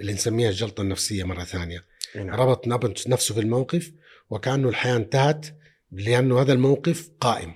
اللي 0.00 0.12
نسميها 0.12 0.48
الجلطة 0.48 0.80
النفسية 0.80 1.24
مرة 1.24 1.44
ثانية 1.44 1.84
نعم. 2.16 2.30
ربط 2.30 2.68
نفسه 3.08 3.34
في 3.34 3.40
الموقف 3.40 3.92
وكأنه 4.30 4.68
الحياة 4.68 4.96
انتهت 4.96 5.46
لأنه 5.92 6.40
هذا 6.40 6.52
الموقف 6.52 7.10
قائم 7.20 7.54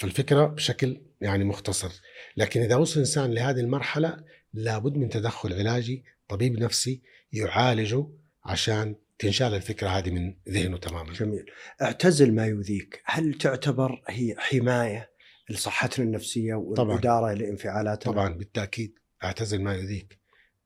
فالفكرة 0.00 0.46
بشكل 0.46 1.00
يعني 1.20 1.44
مختصر 1.44 1.90
لكن 2.36 2.62
إذا 2.62 2.76
وصل 2.76 2.94
الانسان 2.94 3.34
لهذه 3.34 3.60
المرحلة 3.60 4.24
لابد 4.52 4.96
من 4.96 5.08
تدخل 5.08 5.52
علاجي 5.52 6.04
طبيب 6.28 6.58
نفسي 6.58 7.02
يعالجه 7.32 8.06
عشان 8.44 8.94
تنشال 9.18 9.54
الفكرة 9.54 9.88
هذه 9.88 10.10
من 10.10 10.34
ذهنه 10.48 10.76
تماما. 10.76 11.12
جميل. 11.12 11.46
اعتزل 11.82 12.34
ما 12.34 12.46
يؤذيك. 12.46 13.02
هل 13.04 13.34
تعتبر 13.34 14.02
هي 14.08 14.34
حماية 14.38 15.10
لصحتنا 15.50 16.04
النفسية 16.04 16.54
والإدارة 16.54 17.32
لانفعالاتنا؟ 17.32 18.12
طبعا 18.12 18.34
بالتأكيد 18.34 18.98
اعتزل 19.24 19.62
ما 19.62 19.74
يؤذيك. 19.74 20.18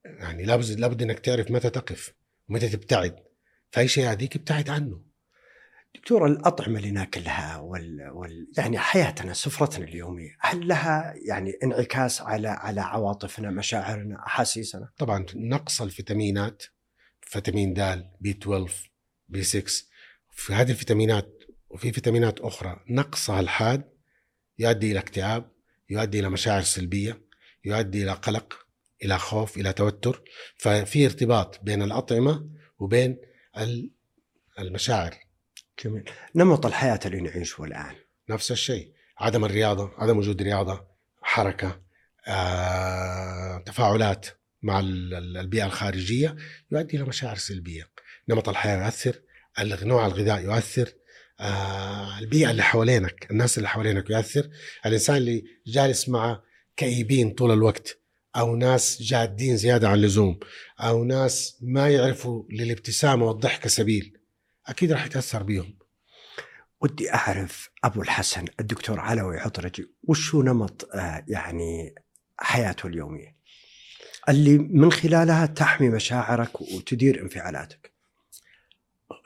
يعني 0.05 0.45
لابد 0.45 0.71
لابد 0.71 1.03
إنك 1.03 1.19
تعرف 1.19 1.51
متى 1.51 1.71
تقف 1.71 2.15
ومتى 2.49 2.69
تبتعد. 2.69 3.17
فأي 3.71 3.89
شيء 3.89 4.05
يعديك 4.05 4.37
ابتعد 4.37 4.71
عنه. 4.71 5.01
دكتور 5.95 6.27
الأطعمة 6.27 6.79
اللي 6.79 6.91
ناكلها 6.91 7.57
وال... 7.59 8.11
وال... 8.13 8.49
يعني 8.59 8.79
حياتنا 8.79 9.33
سفرتنا 9.33 9.85
اليومية 9.85 10.37
هل 10.41 10.69
لها 10.69 11.15
يعني 11.29 11.53
انعكاس 11.63 12.21
على 12.21 12.49
على 12.49 12.81
عواطفنا 12.81 13.51
مشاعرنا 13.51 14.27
أحاسيسنا؟ 14.27 14.89
طبعا 14.99 15.27
نقص 15.35 15.83
الفيتامينات 15.83 16.63
فيتامين 17.21 17.75
د 17.75 18.07
B 18.21 18.31
12 18.31 18.91
B 19.29 19.43
6 19.43 19.65
في 20.31 20.53
هذه 20.53 20.71
الفيتامينات 20.71 21.43
وفي 21.71 21.93
فيتامينات 21.93 22.41
أخرى 22.41 22.81
نقصها 22.91 23.41
الحاد 23.41 23.85
يؤدي 24.59 24.93
إلى 24.93 24.99
اكتئاب 24.99 25.51
يؤدي 25.91 26.21
إلى 26.21 26.29
مشاعر 26.29 26.63
سلبية 26.63 27.21
يؤدي 27.65 28.03
إلى 28.03 28.13
قلق 28.13 28.67
إلى 29.05 29.19
خوف 29.19 29.57
إلى 29.57 29.73
توتر. 29.73 30.23
ففي 30.57 31.05
ارتباط 31.05 31.61
بين 31.63 31.83
الأطعمة 31.83 32.51
وبين 32.79 33.17
المشاعر. 34.59 35.15
جميل. 35.85 36.11
نمط 36.35 36.67
الحياة 36.67 37.01
اللي 37.07 37.21
نعيشه 37.21 37.65
الآن. 37.65 37.95
نفس 38.31 38.53
الشيء. 38.53 38.93
عدم 39.19 39.45
الرياضة 39.45 39.91
عدم 39.99 40.19
وجود 40.19 40.43
رياضة 40.43 40.87
حركة 41.23 41.81
آه، 42.29 43.59
تفاعلات 43.59 44.27
مع 44.63 44.81
البيئة 44.81 45.67
الخارجية 45.67 46.37
يؤدي 46.73 46.97
إلى 46.97 47.05
مشاعر 47.05 47.37
سلبية. 47.37 47.91
نمط 48.29 48.49
الحياة 48.49 48.85
يؤثر 48.85 49.21
نوع 49.61 50.07
الغذاء 50.07 50.41
يؤثر 50.43 50.93
آه، 51.41 52.19
البيئة 52.19 52.51
اللي 52.51 52.63
حوالينك 52.63 53.31
الناس 53.31 53.59
اللي 53.59 53.69
حوالينك 53.69 54.11
يؤثر. 54.11 54.51
الإنسان 54.87 55.17
اللي 55.17 55.45
جالس 55.67 56.09
مع 56.09 56.43
كئيبين 56.77 57.31
طول 57.31 57.53
الوقت 57.53 57.99
أو 58.37 58.57
ناس 58.57 59.03
جادين 59.03 59.57
زيادة 59.57 59.89
عن 59.89 59.95
اللزوم 59.95 60.39
أو 60.81 61.05
ناس 61.05 61.59
ما 61.63 61.89
يعرفوا 61.91 62.45
للابتسامة 62.51 63.27
والضحكه 63.27 63.69
سبيل 63.69 64.14
أكيد 64.67 64.93
راح 64.93 65.07
يتأثر 65.07 65.43
بيهم. 65.43 65.79
ودي 66.81 67.15
أعرف 67.15 67.71
أبو 67.85 68.03
الحسن 68.03 68.45
الدكتور 68.61 69.01
علوي 69.01 69.39
عطرجي 69.39 69.91
وش 70.03 70.35
هو 70.35 70.43
نمط 70.43 70.89
آه، 70.95 71.25
يعني 71.29 71.95
حياته 72.39 72.87
اليومية؟ 72.87 73.37
اللي 74.29 74.59
من 74.59 74.93
خلالها 74.93 75.47
تحمي 75.47 75.89
مشاعرك 75.89 76.61
وتدير 76.61 77.23
انفعالاتك. 77.23 77.93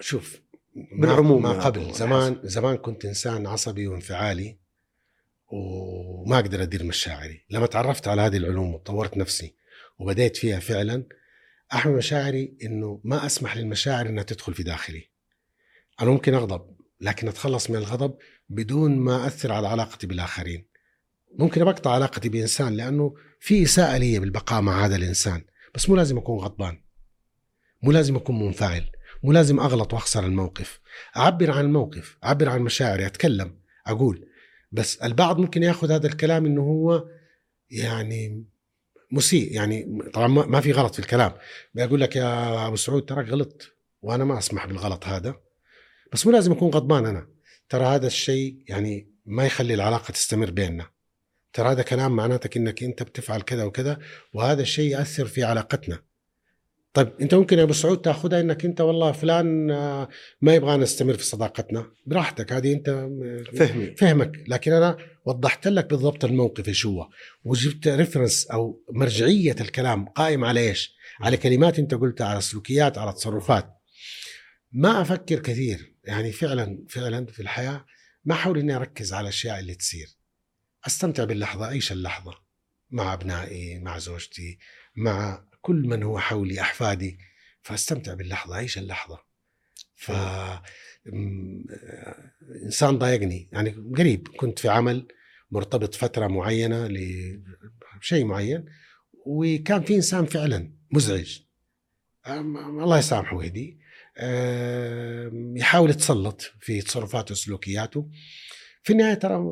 شوف 0.01 0.41
بالعموم 0.75 1.43
ما 1.43 1.53
قبل 1.53 1.93
زمان 1.93 2.41
زمان 2.43 2.77
كنت 2.77 3.05
إنسان 3.05 3.47
عصبي 3.47 3.87
وانفعالي 3.87 4.59
وما 5.49 6.39
أقدر 6.39 6.63
أدير 6.63 6.85
مشاعري. 6.85 7.45
لما 7.51 7.67
تعرفت 7.67 8.09
على 8.09 8.23
هذه 8.23 8.37
العلوم 8.37 8.75
وطورت 8.75 9.17
نفسي 9.17 9.55
وبديت 9.99 10.37
فيها 10.37 10.61
فعلا 10.61 11.05
أحمي 11.73 11.93
مشاعري 11.93 12.57
إنه 12.63 13.01
ما 13.05 13.27
أسمح 13.27 13.57
للمشاعر 13.57 14.07
إنها 14.07 14.25
تدخل 14.25 14.55
في 14.55 14.63
داخلي. 14.63 15.08
أنا 16.01 16.11
ممكن 16.11 16.35
أغضب 16.35 16.77
لكن 17.01 17.29
أتخلص 17.29 17.71
من 17.71 17.77
الغضب 17.77 18.15
بدون 18.49 18.97
ما 18.97 19.27
أثر 19.27 19.53
على 19.53 19.69
علاقتي 19.69 20.07
بالآخرين. 20.07 20.69
ممكن 21.39 21.65
بقطع 21.65 21.91
علاقتي 21.91 22.29
بإنسان 22.29 22.77
لأنه 22.77 23.15
في 23.41 23.63
إساءة 23.63 23.97
لي 23.97 24.19
بالبقاء 24.19 24.61
مع 24.61 24.85
هذا 24.85 24.97
الإنسان. 24.97 25.45
بس 25.75 25.89
مو 25.89 25.97
لازم 25.97 26.19
أكون 26.19 26.39
غضبان. 26.39 26.83
مو 27.83 27.93
لازم 27.93 28.17
أكون 28.17 28.39
منفعل. 28.39 28.91
مو 29.23 29.33
لازم 29.33 29.61
أغلط 29.61 29.95
وأخسر 29.95 30.25
الموقف. 30.25 30.81
أعبر 31.17 31.51
عن 31.51 31.65
الموقف 31.65 32.19
أعبر 32.25 32.49
عن 32.49 32.61
مشاعري 32.61 33.07
أتكلم 33.07 33.59
أقول. 33.87 34.29
بس 34.73 34.97
البعض 34.97 35.39
ممكن 35.39 35.63
يأخذ 35.63 35.93
هذا 35.93 36.07
الكلام 36.07 36.47
إنه 36.47 36.63
هو 36.63 37.09
يعني 37.71 38.45
مسيء. 39.13 39.55
يعني 39.55 40.03
طبعا 40.15 40.29
ما 40.29 40.61
في 40.61 40.73
غلط 40.73 40.93
في 40.93 40.99
الكلام. 40.99 41.33
بيقول 41.75 42.01
لك 42.01 42.17
يا 42.17 42.67
أبو 42.67 42.77
سعود 42.77 43.05
تراك 43.05 43.29
غلط 43.29 43.63
وأنا 44.03 44.25
ما 44.25 44.39
أسمح 44.39 44.67
بالغلط 44.67 45.05
هذا. 45.05 45.48
بس 46.13 46.27
مو 46.27 46.33
لازم 46.33 46.53
اكون 46.53 46.71
غضبان 46.71 47.07
أنا. 47.07 47.29
ترى 47.69 47.85
هذا 47.85 48.07
الشيء 48.07 48.63
يعني 48.69 49.13
ما 49.27 49.47
يخلي 49.47 49.75
العلاقة 49.75 50.13
تستمر 50.13 50.51
بيننا. 50.51 50.87
ترى 51.53 51.69
هذا 51.69 51.83
كلام 51.83 52.17
معناتك 52.17 52.57
إنك 52.57 52.83
أنت 52.83 53.03
بتفعل 53.03 53.41
كذا 53.41 53.65
وكذا 53.65 53.99
وهذا 54.35 54.63
الشيء 54.63 54.91
يأثر 54.91 55.27
في 55.27 55.45
علاقتنا. 55.45 55.99
طيب 56.93 57.13
أنت 57.21 57.35
ممكن 57.35 57.59
يا 57.59 57.63
أبو 57.63 57.73
سعود 57.73 58.01
تأخذها 58.01 58.41
إنك 58.41 58.65
أنت 58.65 58.81
والله 58.81 59.13
فلان 59.13 59.71
آه، 59.71 60.09
ما 60.41 60.55
يبغى 60.55 60.77
نستمر 60.77 61.15
في 61.15 61.25
صداقتنا. 61.25 61.87
براحتك 62.07 62.53
هذه 62.53 62.73
أنت 62.73 62.89
آه، 62.89 63.45
فهمي. 63.57 63.97
فهمك. 63.97 64.45
لكن 64.49 64.73
أنا 64.73 64.97
وضحت 65.27 65.69
لك 65.69 65.91
بالضبط 65.91 66.25
الموقف 66.25 66.69
إيش 66.69 66.87
هو. 66.87 67.09
وجبت 67.45 67.89
ريفرنس 67.89 68.47
أو 68.47 68.83
مرجعية 68.91 69.57
الكلام 69.61 70.05
قائم 70.05 70.45
على 70.45 70.61
إيش؟ 70.61 70.95
على 71.21 71.37
كلمات 71.37 71.79
أنت 71.79 71.95
قلتها 71.95 72.27
على 72.27 72.41
سلوكيات 72.41 72.99
على 72.99 73.13
تصرفات. 73.13 73.78
ما 74.73 75.01
أفكر 75.01 75.39
كثير. 75.39 75.95
يعني 76.05 76.33
فعلا 76.33 76.85
فعلا 76.89 77.27
في 77.27 77.43
الحياة 77.43 77.87
ما 78.25 78.35
أحاول 78.35 78.59
إني 78.59 78.77
أركز 78.77 79.13
على 79.13 79.23
الأشياء 79.23 79.59
اللي 79.59 79.75
تصير. 79.75 80.09
أستمتع 80.87 81.25
باللحظة 81.25 81.65
أعيش 81.65 81.93
اللحظة 81.93 82.35
مع 82.91 83.13
أبنائي 83.13 83.79
مع 83.79 83.99
زوجتي 83.99 84.59
مع 84.97 85.45
كل 85.61 85.77
من 85.87 86.03
هو 86.03 86.19
حولي 86.19 86.61
أحفادي. 86.61 87.19
فأستمتع 87.63 88.15
باللحظة 88.15 88.55
أعيش 88.55 88.79
اللحظة. 88.79 89.19
ف 89.95 90.13
إنسان 92.65 92.99
ضايقني. 92.99 93.49
يعني 93.53 93.71
قريب 93.71 94.29
كنت 94.29 94.59
في 94.59 94.69
عمل 94.69 95.09
مرتبط 95.51 95.95
فترة 95.95 96.27
معينة 96.27 96.89
لشيء 98.01 98.25
معين 98.25 98.65
وكان 99.27 99.83
في 99.83 99.95
إنسان 99.95 100.27
فعلا 100.27 100.73
مزعج. 100.91 101.39
الله 102.27 102.99
يسامحه 102.99 103.37
ويهديه. 103.37 103.79
يحاول 105.57 105.91
يتسلط 105.91 106.53
في 106.61 106.81
تصرفاته 106.81 107.33
وسلوكياته. 107.33 108.09
في 108.83 108.93
النهاية 108.93 109.15
ترى 109.15 109.45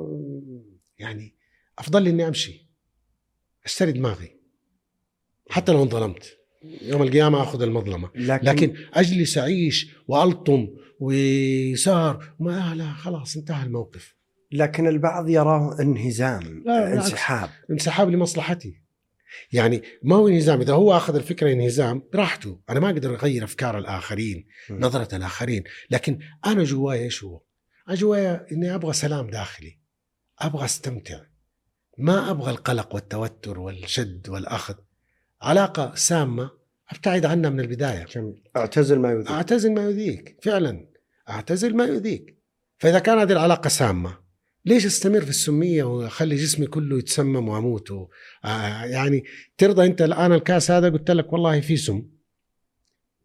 يعني 0.98 1.36
أفضل 1.78 2.02
لي 2.02 2.10
إني 2.10 2.28
أمشي 2.28 2.70
أشتري 3.64 3.92
دماغي. 3.92 4.36
حتى 5.50 5.72
لو 5.72 5.82
انظلمت. 5.82 6.36
يوم 6.82 7.02
القيامة 7.02 7.42
أخذ 7.42 7.62
المظلمة. 7.62 8.10
لكن, 8.14 8.46
لكن 8.46 8.74
أجلس 8.94 9.38
أعيش 9.38 9.96
وألطم 10.08 10.68
ويسار 11.00 12.34
ما 12.40 12.74
لا 12.74 12.92
خلاص 12.92 13.36
انتهى 13.36 13.66
الموقف. 13.66 14.16
لكن 14.52 14.86
البعض 14.86 15.28
يراه 15.28 15.76
انهزام 15.80 16.62
لا 16.66 16.92
انسحاب. 16.92 17.50
انسحاب 17.70 18.10
لمصلحتي. 18.10 18.85
يعني 19.52 19.82
ما 20.02 20.16
هو 20.16 20.28
انهزام 20.28 20.60
إذا 20.60 20.72
هو 20.72 20.96
أخذ 20.96 21.14
الفكرة 21.14 21.52
انهزام 21.52 22.02
براحته 22.12 22.60
أنا 22.70 22.80
ما 22.80 22.90
أقدر 22.90 23.14
أغير 23.14 23.44
أفكار 23.44 23.78
الآخرين 23.78 24.46
م. 24.70 24.84
نظرة 24.84 25.16
الآخرين. 25.16 25.64
لكن 25.90 26.18
أنا 26.46 26.64
جوايا 26.64 27.02
إيش 27.02 27.24
هو؟ 27.24 27.42
أنا 27.88 27.96
جوايا 27.96 28.46
إني 28.52 28.74
أبغى 28.74 28.92
سلام 28.92 29.30
داخلي. 29.30 29.78
أبغى 30.38 30.64
أستمتع. 30.64 31.20
ما 31.98 32.30
أبغى 32.30 32.50
القلق 32.50 32.94
والتوتر 32.94 33.58
والشد 33.58 34.28
والأخذ. 34.28 34.74
علاقة 35.42 35.94
سامة 35.94 36.50
أبتعد 36.90 37.26
عنها 37.26 37.50
من 37.50 37.60
البداية. 37.60 38.04
جميل 38.04 38.42
أعتزل 38.56 38.98
ما 38.98 39.10
يؤذيك. 39.10 39.30
أعتزل 39.30 39.74
ما 39.74 39.82
يؤذيك. 39.82 40.38
فعلا. 40.42 40.88
أعتزل 41.28 41.76
ما 41.76 41.84
يؤذيك. 41.84 42.38
فإذا 42.78 42.98
كان 42.98 43.18
هذه 43.18 43.32
العلاقة 43.32 43.68
سامة 43.68 44.25
ليش 44.66 44.86
أستمر 44.86 45.20
في 45.20 45.30
السمية 45.30 45.84
وأخلي 45.84 46.36
جسمي 46.36 46.66
كله 46.66 46.98
يتسمم 46.98 47.48
وأموت؟ 47.48 47.90
و... 47.90 48.08
آه 48.44 48.84
يعني 48.84 49.24
ترضى 49.58 49.86
أنت 49.86 50.02
الان 50.02 50.32
الكاس 50.32 50.70
هذا 50.70 50.88
قلت 50.88 51.10
لك 51.10 51.32
والله 51.32 51.60
في 51.60 51.76
سم. 51.76 52.02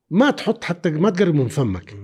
ما 0.09 0.31
تحط 0.31 0.63
حتى 0.63 0.89
ما 0.89 1.09
تقرب 1.09 1.35
من 1.35 1.47
فمك. 1.47 1.95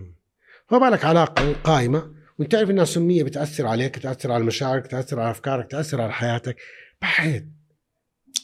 فما 0.67 0.89
بالك 0.89 1.05
علاقة 1.05 1.53
قائمة؟ 1.53 2.15
وأنت 2.39 2.51
تعرف 2.51 2.69
إنها 2.69 2.85
سمية 2.85 3.23
بتأثر 3.23 3.67
عليك 3.67 3.99
تأثر 3.99 4.31
على 4.31 4.43
مشاعرك 4.43 4.87
تأثر 4.87 5.19
على 5.19 5.31
أفكارك 5.31 5.71
تأثر 5.71 6.01
على 6.01 6.13
حياتك. 6.13 6.57
بعد. 7.01 7.53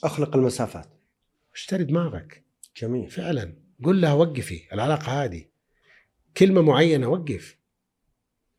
أخلق 0.04 0.36
المسافات. 0.36 0.88
اشتري 1.56 1.84
دماغك. 1.84 2.44
جميل. 2.78 3.10
فعلا. 3.10 3.58
قل 3.84 4.02
لها 4.02 4.14
وقفي. 4.14 4.62
العلاقة 4.74 5.24
هذه. 5.24 5.46
كلمة 6.38 6.62
معينة 6.62 7.08
وقف. 7.08 7.58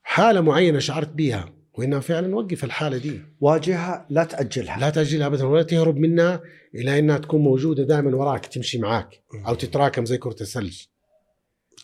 حالة 0.02 0.40
معينة 0.40 0.78
شعرت 0.78 1.08
بيها. 1.08 1.53
وإنها 1.78 2.00
فعلا 2.00 2.36
وقف 2.36 2.64
الحالة 2.64 2.98
دي. 2.98 3.22
واجهها 3.40 4.06
لا 4.10 4.24
تأجلها. 4.24 4.78
لا 4.78 4.90
تأجلها 4.90 5.26
ابدا 5.26 5.44
ولا 5.44 5.62
تهرب 5.62 5.96
منها 5.96 6.42
إلى 6.74 6.98
إنها 6.98 7.18
تكون 7.18 7.40
موجودة 7.40 7.82
دائما 7.82 8.16
وراك 8.16 8.46
تمشي 8.46 8.78
معاك 8.78 9.22
أو 9.46 9.54
تتراكم 9.54 10.04
زي 10.04 10.18
كرة 10.18 10.36
الثلج 10.40 10.82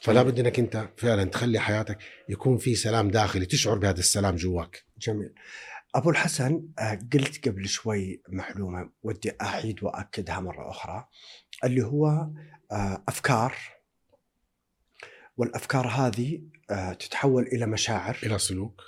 فلا 0.00 0.22
بد 0.22 0.38
إنك 0.38 0.58
أنت 0.58 0.88
فعلا 0.96 1.24
تخلي 1.24 1.58
حياتك 1.58 1.98
يكون 2.28 2.56
في 2.56 2.74
سلام 2.74 3.10
داخلي 3.10 3.46
تشعر 3.46 3.78
بهذا 3.78 3.98
السلام 3.98 4.36
جواك. 4.36 4.84
جميل. 4.98 5.34
أبو 5.94 6.10
الحسن 6.10 6.68
آه، 6.78 6.98
قلت 7.12 7.48
قبل 7.48 7.68
شوي 7.68 8.22
معلومة 8.28 8.90
ودي 9.02 9.32
أعيد 9.42 9.82
واكدها 9.82 10.40
مرة 10.40 10.70
أخرى 10.70 11.08
اللي 11.64 11.82
هو 11.84 12.06
آه، 12.72 13.04
أفكار 13.08 13.54
والأفكار 15.36 15.88
هذه 15.88 16.42
آه، 16.70 16.92
تتحول 16.92 17.42
إلى 17.42 17.66
مشاعر. 17.66 18.18
إلى 18.22 18.38
سلوك. 18.38 18.82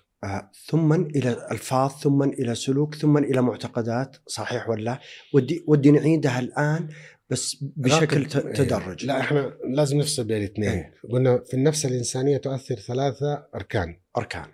ثم 0.66 0.92
إلى 0.92 1.46
الفاظ 1.50 1.90
ثم 1.90 2.22
إلى 2.22 2.54
سلوك 2.54 2.94
ثم 2.94 3.18
إلى 3.18 3.42
معتقدات 3.42 4.16
صحيح 4.26 4.68
ولا 4.68 5.00
ودي 5.34 5.64
ودي 5.66 5.90
نعيدها 5.90 6.38
الآن 6.40 6.88
بس 7.30 7.56
بشكل 7.76 8.26
تدرج. 8.26 9.04
لا 9.06 9.20
إحنا 9.20 9.54
لازم 9.74 9.98
نفصل 9.98 10.24
بين 10.24 10.36
الاثنين. 10.36 10.68
إيه. 10.68 10.94
قلنا 11.12 11.42
في 11.46 11.54
النفس 11.54 11.86
الإنسانية 11.86 12.36
تؤثر 12.36 12.74
ثلاثة 12.74 13.46
أركان. 13.54 13.96
أركان. 14.16 14.46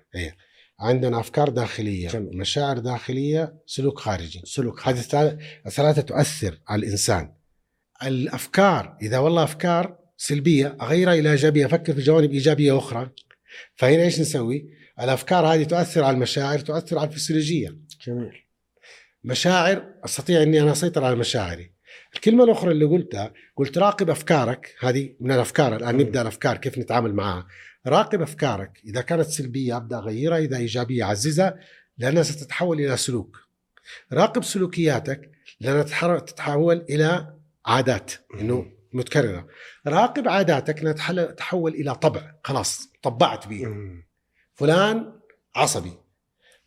عندنا 0.80 1.20
أفكار 1.20 1.48
داخلية 1.48 2.08
جميل. 2.08 2.36
مشاعر 2.38 2.78
داخلية 2.78 3.54
سلوك 3.66 3.98
خارجي. 3.98 4.42
سلوك 4.44 4.88
هذه 4.88 5.00
الثلاث- 5.00 5.66
الثلاثة 5.66 6.02
تؤثر 6.02 6.58
على 6.68 6.86
الإنسان. 6.86 7.32
الأفكار 8.02 8.96
إذا 9.02 9.18
والله 9.18 9.44
أفكار 9.44 9.98
سلبية 10.16 10.76
أغيرها 10.80 11.14
إلى 11.14 11.30
إيجابية. 11.30 11.66
أفكر 11.66 11.94
في 11.94 12.00
جوانب 12.00 12.30
إيجابية 12.32 12.78
أخرى. 12.78 13.10
فهنا 13.76 14.02
إيش 14.02 14.20
نسوي؟ 14.20 14.77
الأفكار 15.00 15.46
هذه 15.46 15.64
تؤثر 15.64 16.04
على 16.04 16.14
المشاعر 16.14 16.58
تؤثر 16.58 16.98
على 16.98 17.08
الفسيولوجية. 17.08 17.76
جميل. 18.06 18.44
مشاعر 19.24 19.84
أستطيع 20.04 20.42
إني 20.42 20.60
أنا 20.60 20.72
أسيطر 20.72 21.04
على 21.04 21.16
مشاعري. 21.16 21.72
الكلمة 22.14 22.44
الأخرى 22.44 22.70
اللي 22.72 22.84
قلتها 22.84 23.32
قلت 23.56 23.78
راقب 23.78 24.10
أفكارك 24.10 24.74
هذه 24.80 25.14
من 25.20 25.32
الأفكار 25.32 25.76
الآن. 25.76 25.96
نبدأ 25.96 26.22
الأفكار 26.22 26.56
كيف 26.56 26.78
نتعامل 26.78 27.14
معها. 27.14 27.46
راقب 27.86 28.22
أفكارك 28.22 28.80
إذا 28.84 29.00
كانت 29.00 29.26
سلبية 29.26 29.76
أبدأ 29.76 29.98
أغيرها 29.98 30.38
إذا 30.38 30.56
إيجابية 30.56 31.04
أعززها 31.04 31.58
لأنها 31.98 32.22
ستتحول 32.22 32.80
إلى 32.80 32.96
سلوك. 32.96 33.38
راقب 34.12 34.44
سلوكياتك 34.44 35.30
لأنها 35.60 36.18
تتحول 36.18 36.84
إلى 36.90 37.34
عادات 37.66 38.12
إنه 38.40 38.66
متكررة. 38.92 39.46
راقب 39.86 40.28
عاداتك 40.28 40.80
انها 40.80 40.92
تحل- 40.92 41.28
تتحول 41.28 41.74
إلى 41.74 41.94
طبع 41.94 42.34
خلاص 42.44 42.88
طبعت 43.02 43.46
به 43.48 43.66
فلان 44.58 45.12
عصبي. 45.56 45.92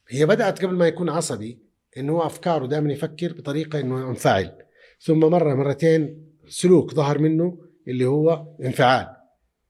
هي 0.10 0.26
بدأت 0.26 0.66
قبل 0.66 0.76
ما 0.76 0.88
يكون 0.88 1.10
عصبي 1.10 1.60
إنه 1.98 2.14
هو 2.14 2.26
أفكاره 2.26 2.66
دائما 2.66 2.94
يفكر 2.94 3.34
بطريقة 3.34 3.80
إنه 3.80 4.10
ينفعل 4.10 4.58
ثم 5.02 5.20
مرة 5.20 5.54
مرتين 5.56 6.26
سلوك 6.48 6.94
ظهر 6.94 7.20
منه 7.20 7.58
اللي 7.88 8.06
هو 8.06 8.56
انفعال. 8.62 9.08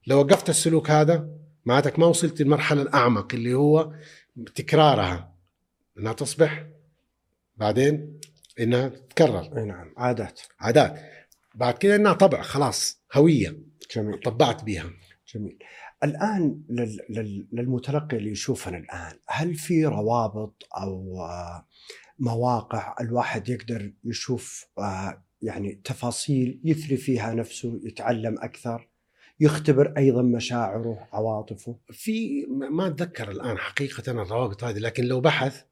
لو 0.07 0.19
وقفت 0.19 0.49
السلوك 0.49 0.91
هذا 0.91 1.29
معناتك 1.65 1.99
ما 1.99 2.05
وصلت 2.05 2.41
للمرحلة 2.41 2.81
الأعمق 2.81 3.33
اللي 3.33 3.53
هو 3.53 3.93
تكرارها. 4.55 5.35
إنها 5.97 6.13
تصبح 6.13 6.65
بعدين 7.57 8.19
إنها 8.59 8.87
تتكرر. 8.87 9.57
أي 9.57 9.65
نعم 9.65 9.93
عادات. 9.97 10.41
عادات. 10.59 10.99
بعد 11.55 11.77
كده 11.77 11.95
إنها 11.95 12.13
طبع 12.13 12.41
خلاص 12.41 13.01
هوية. 13.13 13.57
جميل. 13.95 14.19
طبعت 14.19 14.63
بيها. 14.63 14.89
جميل. 15.35 15.57
الآن 16.03 16.61
لل... 16.69 16.99
لل... 17.09 17.47
للمتلقي 17.51 18.17
اللي 18.17 18.31
يشوفنا 18.31 18.77
الآن 18.77 19.13
هل 19.27 19.55
في 19.55 19.85
روابط 19.85 20.67
أو 20.77 21.21
آه، 21.21 21.67
مواقع 22.19 22.95
الواحد 23.01 23.49
يقدر 23.49 23.93
يشوف 24.03 24.65
آه، 24.77 25.23
يعني 25.41 25.81
تفاصيل 25.83 26.61
يثري 26.63 26.97
فيها 26.97 27.33
نفسه 27.33 27.79
يتعلم 27.83 28.35
أكثر 28.39 28.87
يختبر 29.39 29.93
أيضا 29.97 30.21
مشاعره 30.21 31.07
عواطفه؟ 31.13 31.77
في 31.91 32.45
ما 32.49 32.87
أتذكر 32.87 33.31
الآن 33.31 33.57
حقيقة 33.57 34.11
الروابط 34.11 34.63
هذه 34.63 34.79
لكن 34.79 35.03
لو 35.03 35.21
بحث 35.21 35.63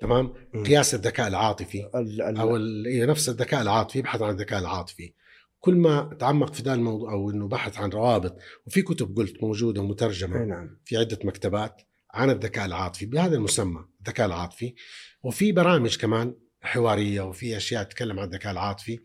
تمام 0.00 0.32
قياس 0.66 0.94
الذكاء 0.94 1.28
العاطفي 1.28 1.90
ال... 1.94 2.22
ال... 2.22 2.36
أو 2.36 2.56
إيه 2.56 3.04
نفس 3.04 3.28
الذكاء 3.28 3.62
العاطفي 3.62 3.98
يبحث 3.98 4.22
عن 4.22 4.30
الذكاء 4.30 4.60
العاطفي. 4.60 5.12
كل 5.60 5.74
ما 5.74 6.16
تعمق 6.18 6.54
في 6.54 6.62
ذا 6.62 6.74
الموضوع 6.74 7.12
أو 7.12 7.30
إنه 7.30 7.48
بحث 7.48 7.78
عن 7.78 7.90
روابط 7.90 8.36
وفي 8.66 8.82
كتب 8.82 9.16
قلت 9.16 9.42
موجودة 9.42 9.80
ومترجمة 9.80 10.44
نعم. 10.44 10.78
في 10.84 10.96
عدة 10.96 11.18
مكتبات 11.24 11.82
عن 12.14 12.30
الذكاء 12.30 12.66
العاطفي 12.66 13.06
بهذا 13.06 13.36
المسمى 13.36 13.84
الذكاء 14.00 14.26
العاطفي. 14.26 14.74
وفي 15.22 15.52
برامج 15.52 15.96
كمان 15.96 16.34
حوارية 16.60 17.20
وفي 17.20 17.56
أشياء 17.56 17.82
تتكلم 17.82 18.18
عن 18.18 18.26
الذكاء 18.26 18.52
العاطفي. 18.52 18.98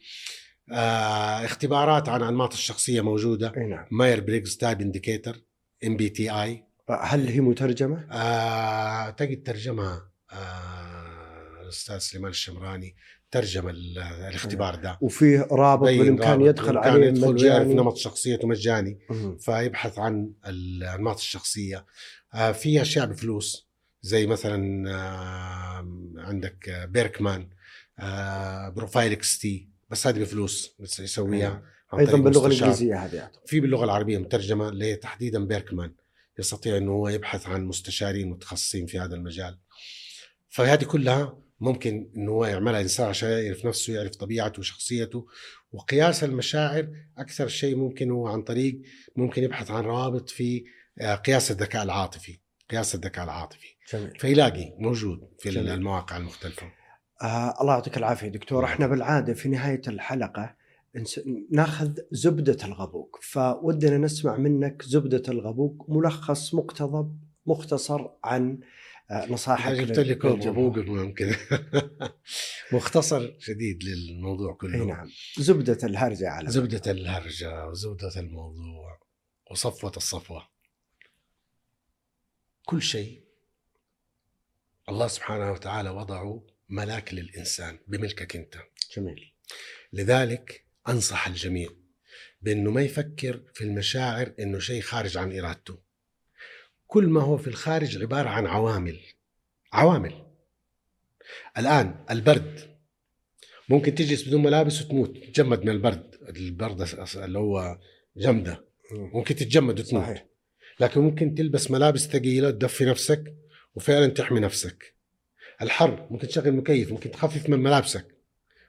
آه 0.71 1.45
اختبارات 1.45 2.09
عن 2.09 2.23
أنماط 2.23 2.53
الشخصية 2.53 3.01
موجودة. 3.01 3.53
نعم. 3.69 3.85
Myers 3.91 4.21
Briggs 4.21 4.57
Type 4.57 4.81
Indicator 4.81 5.43
MBTI. 5.87 6.63
هل 6.89 7.27
هي 7.27 7.39
مترجمة؟ 7.39 8.07
آه 8.11 9.09
تجد 9.09 9.43
ترجمها 9.43 10.11
آه 10.31 11.61
الأستاذ 11.61 11.97
سليمان 11.97 12.31
الشمراني. 12.31 12.95
ترجم 13.33 13.69
ال- 13.69 13.97
الاختبار 13.99 14.75
ده 14.75 14.97
وفيه 15.01 15.47
رابط 15.51 15.83
بالإمكان 15.87 16.41
يدخل 16.41 16.77
عليه 16.77 17.05
يدخل 17.07 17.27
ويعرف 17.27 17.61
مجاني 17.61 17.73
نمط 17.73 17.97
شخصيته 17.97 18.47
مجاني. 18.47 18.99
فيبحث 19.39 19.99
عن 19.99 20.31
الانماط 20.47 21.17
الشخصية 21.17 21.85
آه 22.33 22.51
في 22.51 22.81
أشياء 22.81 23.05
بفلوس 23.05 23.67
زي 24.01 24.27
مثلا 24.27 24.89
عندك 26.17 26.87
Birkman 26.89 27.49
آه 27.99 28.69
Profile 28.69 29.11
XT 29.11 29.69
بس 29.89 30.07
هذه 30.07 30.19
بفلوس 30.19 30.75
يسويها 30.99 31.63
أيضا 31.99 32.17
باللغة. 32.17 32.47
الإنجليزية 32.47 33.05
هذه. 33.05 33.31
في 33.45 33.59
باللغة 33.59 33.85
العربية 33.85 34.17
مترجمة 34.17 34.69
اللي 34.69 34.85
هي 34.85 34.95
تحديدا 34.95 35.45
Birkman 35.45 35.93
يستطيع 36.39 36.77
إنه 36.77 36.91
هو 36.91 37.09
يبحث 37.09 37.47
عن 37.47 37.65
مستشارين 37.65 38.29
متخصصين 38.29 38.85
في 38.85 38.99
هذا 38.99 39.15
المجال 39.15 39.57
فهذه 40.49 40.83
كلها 40.83 41.37
ممكن 41.63 42.11
إنه 42.17 42.31
هو 42.31 42.45
يعملها 42.45 42.81
إنسان 42.81 43.07
عشان 43.07 43.29
يعرف 43.29 43.65
نفسه 43.65 43.93
يعرف 43.93 44.15
طبيعته 44.15 44.59
وشخصيته. 44.59 45.25
وقياس 45.71 46.23
المشاعر 46.23 46.87
أكثر 47.17 47.47
شيء 47.47 47.75
ممكن 47.75 48.11
هو 48.11 48.27
عن 48.27 48.41
طريق 48.41 48.81
ممكن 49.15 49.43
يبحث 49.43 49.71
عن 49.71 49.83
روابط 49.83 50.29
في 50.29 50.65
آه، 51.01 51.15
قياس 51.15 51.51
الذكاء 51.51 51.83
العاطفي. 51.83 52.39
قياس 52.71 52.95
الذكاء 52.95 53.23
العاطفي. 53.23 53.67
جميل. 53.93 54.19
فيلاقي 54.19 54.73
موجود 54.79 55.29
في 55.39 55.49
جميل. 55.49 55.69
المواقع 55.69 56.17
المختلفة. 56.17 56.71
آه 57.21 57.61
الله 57.61 57.73
يعطيك 57.73 57.97
العافية. 57.97 58.27
دكتور 58.27 58.65
إحنا 58.65 58.87
بالعادة 58.87 59.33
في 59.33 59.49
نهاية 59.49 59.81
الحلقة 59.87 60.55
ناخذ 61.51 61.93
زبدة 62.11 62.57
الغبوق. 62.65 63.19
فودنا 63.21 63.97
نسمع 63.97 64.37
منك 64.37 64.81
زبدة 64.81 65.23
الغبوق 65.27 65.85
ملخص 65.89 66.53
مقتضب 66.53 67.19
مختصر 67.45 68.07
عن 68.23 68.59
نصائحك 69.29 69.73
جبت 69.73 69.99
لي. 69.99 70.13
غبوق 70.13 70.77
ممكن 70.77 71.35
مختصر 72.71 73.39
شديد 73.39 73.83
للموضوع 73.83 74.53
كله. 74.53 74.81
أي 74.81 74.85
نعم. 74.85 75.09
زبدة 75.37 75.77
الهرجة 75.83 76.29
على 76.29 76.51
زبدة 76.51 76.91
الهرجة 76.91 77.67
وزبدة 77.67 78.11
الموضوع 78.17 78.99
وصفوة 79.51 79.91
الصفوة. 79.97 80.49
كل 82.65 82.81
شيء 82.81 83.23
الله 84.89 85.07
سبحانه 85.07 85.51
وتعالى 85.51 85.89
وضعه 85.89 86.47
ملاك 86.69 87.13
للإنسان 87.13 87.79
بملكك 87.87 88.35
أنت. 88.35 88.55
جميل. 88.97 89.33
لذلك 89.93 90.65
أنصح 90.87 91.27
الجميع 91.27 91.69
بأنه 92.41 92.71
ما 92.71 92.81
يفكر 92.81 93.43
في 93.53 93.63
المشاعر 93.63 94.33
أنه 94.39 94.59
شيء 94.59 94.81
خارج 94.81 95.17
عن 95.17 95.39
إرادته. 95.39 95.82
كل 96.93 97.07
ما 97.07 97.21
هو 97.21 97.37
في 97.37 97.47
الخارج 97.47 98.01
عبارة 98.01 98.29
عن 98.29 98.47
عوامل 98.47 98.99
عوامل. 99.73 100.13
الآن 101.57 102.05
البرد 102.11 102.59
ممكن 103.69 103.95
تجلس 103.95 104.27
بدون 104.27 104.43
ملابس 104.43 104.81
وتموت 104.81 105.17
تجمد 105.17 105.61
من 105.61 105.69
البرد 105.69 106.15
البرد 106.29 106.87
اللي 107.15 107.39
هو 107.39 107.79
جمدة. 108.17 108.65
ممكن 108.91 109.35
تتجمد 109.35 109.79
وتموت. 109.79 110.03
صحيح. 110.03 110.25
لكن 110.79 111.01
ممكن 111.01 111.35
تلبس 111.35 111.71
ملابس 111.71 112.07
ثقيلة 112.07 112.51
تدفي 112.51 112.85
نفسك 112.85 113.33
وفعلا 113.75 114.07
تحمي 114.07 114.39
نفسك. 114.39 114.95
الحر 115.61 116.07
ممكن 116.11 116.27
تشغل 116.27 116.51
مكيف 116.51 116.91
ممكن 116.91 117.11
تخفف 117.11 117.49
من 117.49 117.59
ملابسك. 117.59 118.15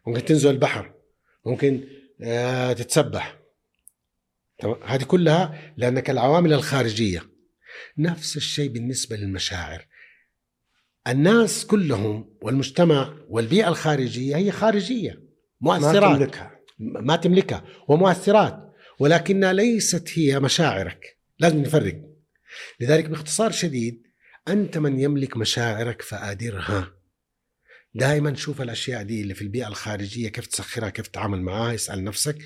ممكن 0.06 0.24
تنزل 0.24 0.50
البحر 0.50 0.94
ممكن 1.46 1.84
آه، 2.22 2.72
تتسبح. 2.72 3.38
هذه 4.84 5.04
كلها 5.04 5.72
لأنك 5.76 6.10
العوامل 6.10 6.52
الخارجية. 6.52 7.33
نفس 7.98 8.36
الشيء 8.36 8.68
بالنسبة 8.68 9.16
للمشاعر. 9.16 9.86
الناس 11.08 11.66
كلهم 11.66 12.34
والمجتمع 12.42 13.14
والبيئة 13.28 13.68
الخارجية 13.68 14.36
هي 14.36 14.52
خارجية 14.52 15.22
ما 15.60 15.78
مؤثرات 15.78 16.16
تملكها. 16.16 16.60
ما 16.78 17.16
تملكها 17.16 17.64
ومؤثرات. 17.88 18.74
ولكنها 18.98 19.52
ليست 19.52 20.18
هي 20.18 20.40
مشاعرك. 20.40 21.18
لازم 21.38 21.58
نفرق. 21.58 22.00
لذلك 22.80 23.04
باختصار 23.04 23.50
شديد 23.50 24.02
أنت 24.48 24.78
من 24.78 25.00
يملك 25.00 25.36
مشاعرك 25.36 26.02
فآدرها. 26.02 26.94
دائما 27.94 28.34
شوف 28.34 28.62
الأشياء 28.62 29.02
دي 29.02 29.22
اللي 29.22 29.34
في 29.34 29.42
البيئة 29.42 29.68
الخارجية 29.68 30.28
كيف 30.28 30.46
تسخرها 30.46 30.90
كيف 30.90 31.06
تتعامل 31.06 31.42
معها 31.42 31.74
اسأل 31.74 32.04
نفسك. 32.04 32.38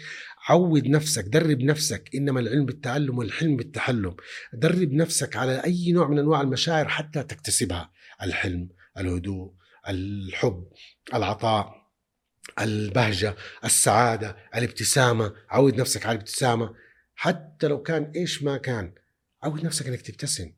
عود 0.48 0.86
نفسك 0.86 1.24
درب 1.24 1.62
نفسك 1.62 2.10
إنما 2.14 2.40
العلم 2.40 2.66
بالتعلم 2.66 3.18
والحلم 3.18 3.56
بالتحلم. 3.56 4.16
درب 4.52 4.92
نفسك 4.92 5.36
على 5.36 5.64
أي 5.64 5.92
نوع 5.92 6.08
من 6.08 6.18
أنواع 6.18 6.40
المشاعر 6.40 6.88
حتى 6.88 7.22
تكتسبها. 7.22 7.90
الحلم 8.22 8.68
الهدوء 8.98 9.52
الحب 9.88 10.68
العطاء 11.14 11.88
البهجة 12.60 13.36
السعادة 13.64 14.36
الابتسامة. 14.54 15.34
عود 15.50 15.80
نفسك 15.80 16.06
على 16.06 16.14
الابتسامة. 16.14 16.74
حتى 17.14 17.68
لو 17.68 17.82
كان 17.82 18.12
إيش 18.16 18.42
ما 18.42 18.56
كان 18.56 18.94
عود 19.42 19.64
نفسك 19.64 19.86
أنك 19.86 20.00
تبتسم. 20.00 20.52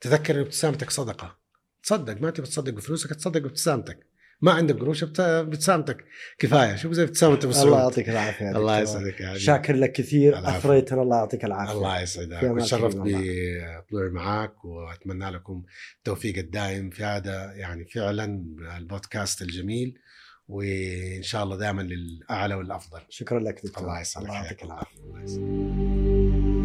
تذكر 0.00 0.34
أن 0.34 0.40
ابتسامتك 0.40 0.90
صدقة. 0.90 1.38
تصدق 1.82 2.20
ما 2.20 2.30
تبي 2.30 2.46
تصدق 2.46 2.72
بفلوسك 2.72 3.14
تصدق 3.14 3.40
بابتسامتك. 3.40 4.07
ما 4.40 4.52
عندك 4.52 4.76
قروش 4.76 5.04
بت- 5.04 5.20
ابتسامتك 5.20 6.04
كفاية. 6.38 6.76
شوف 6.76 6.92
زي 6.92 7.02
ابتسامه 7.02 7.34
أبو 7.34 7.50
الله 7.50 7.78
يعطيك 7.78 8.08
العافية 8.08 8.50
الله. 8.50 8.78
يسعدك 8.80 9.20
يا. 9.20 9.38
شاكر 9.38 9.74
لك 9.76 9.92
كثير. 9.92 10.38
اثريتنا 10.38 11.02
الله 11.02 11.16
يعطيك 11.16 11.44
العافية. 11.44 11.72
الله 11.72 12.00
يسعدك. 12.00 12.38
كريم 12.40 12.58
بطلوعي 13.78 14.10
معك 14.10 14.64
وأتمنى 14.64 15.30
لكم 15.30 15.62
التوفيق 15.98 16.38
الدائم 16.38 16.90
في 16.90 17.04
هذا 17.04 17.52
يعني 17.56 17.84
فعلا 17.84 18.44
البودكاست 18.76 19.42
الجميل 19.42 19.98
وإن 20.48 21.22
شاء 21.22 21.44
الله 21.44 21.56
دائما 21.56 21.82
للأعلى 21.82 22.54
والأفضل. 22.54 23.00
شكرا 23.08 23.40
لك 23.40 23.60
دكتور. 23.64 23.84
الله 23.84 24.00
يسعدك. 24.00 24.26
الله 24.26 24.36
يعطيك 24.42 24.62
العافية. 24.62 25.00
الله 25.00 25.22
يسعدك. 25.22 26.57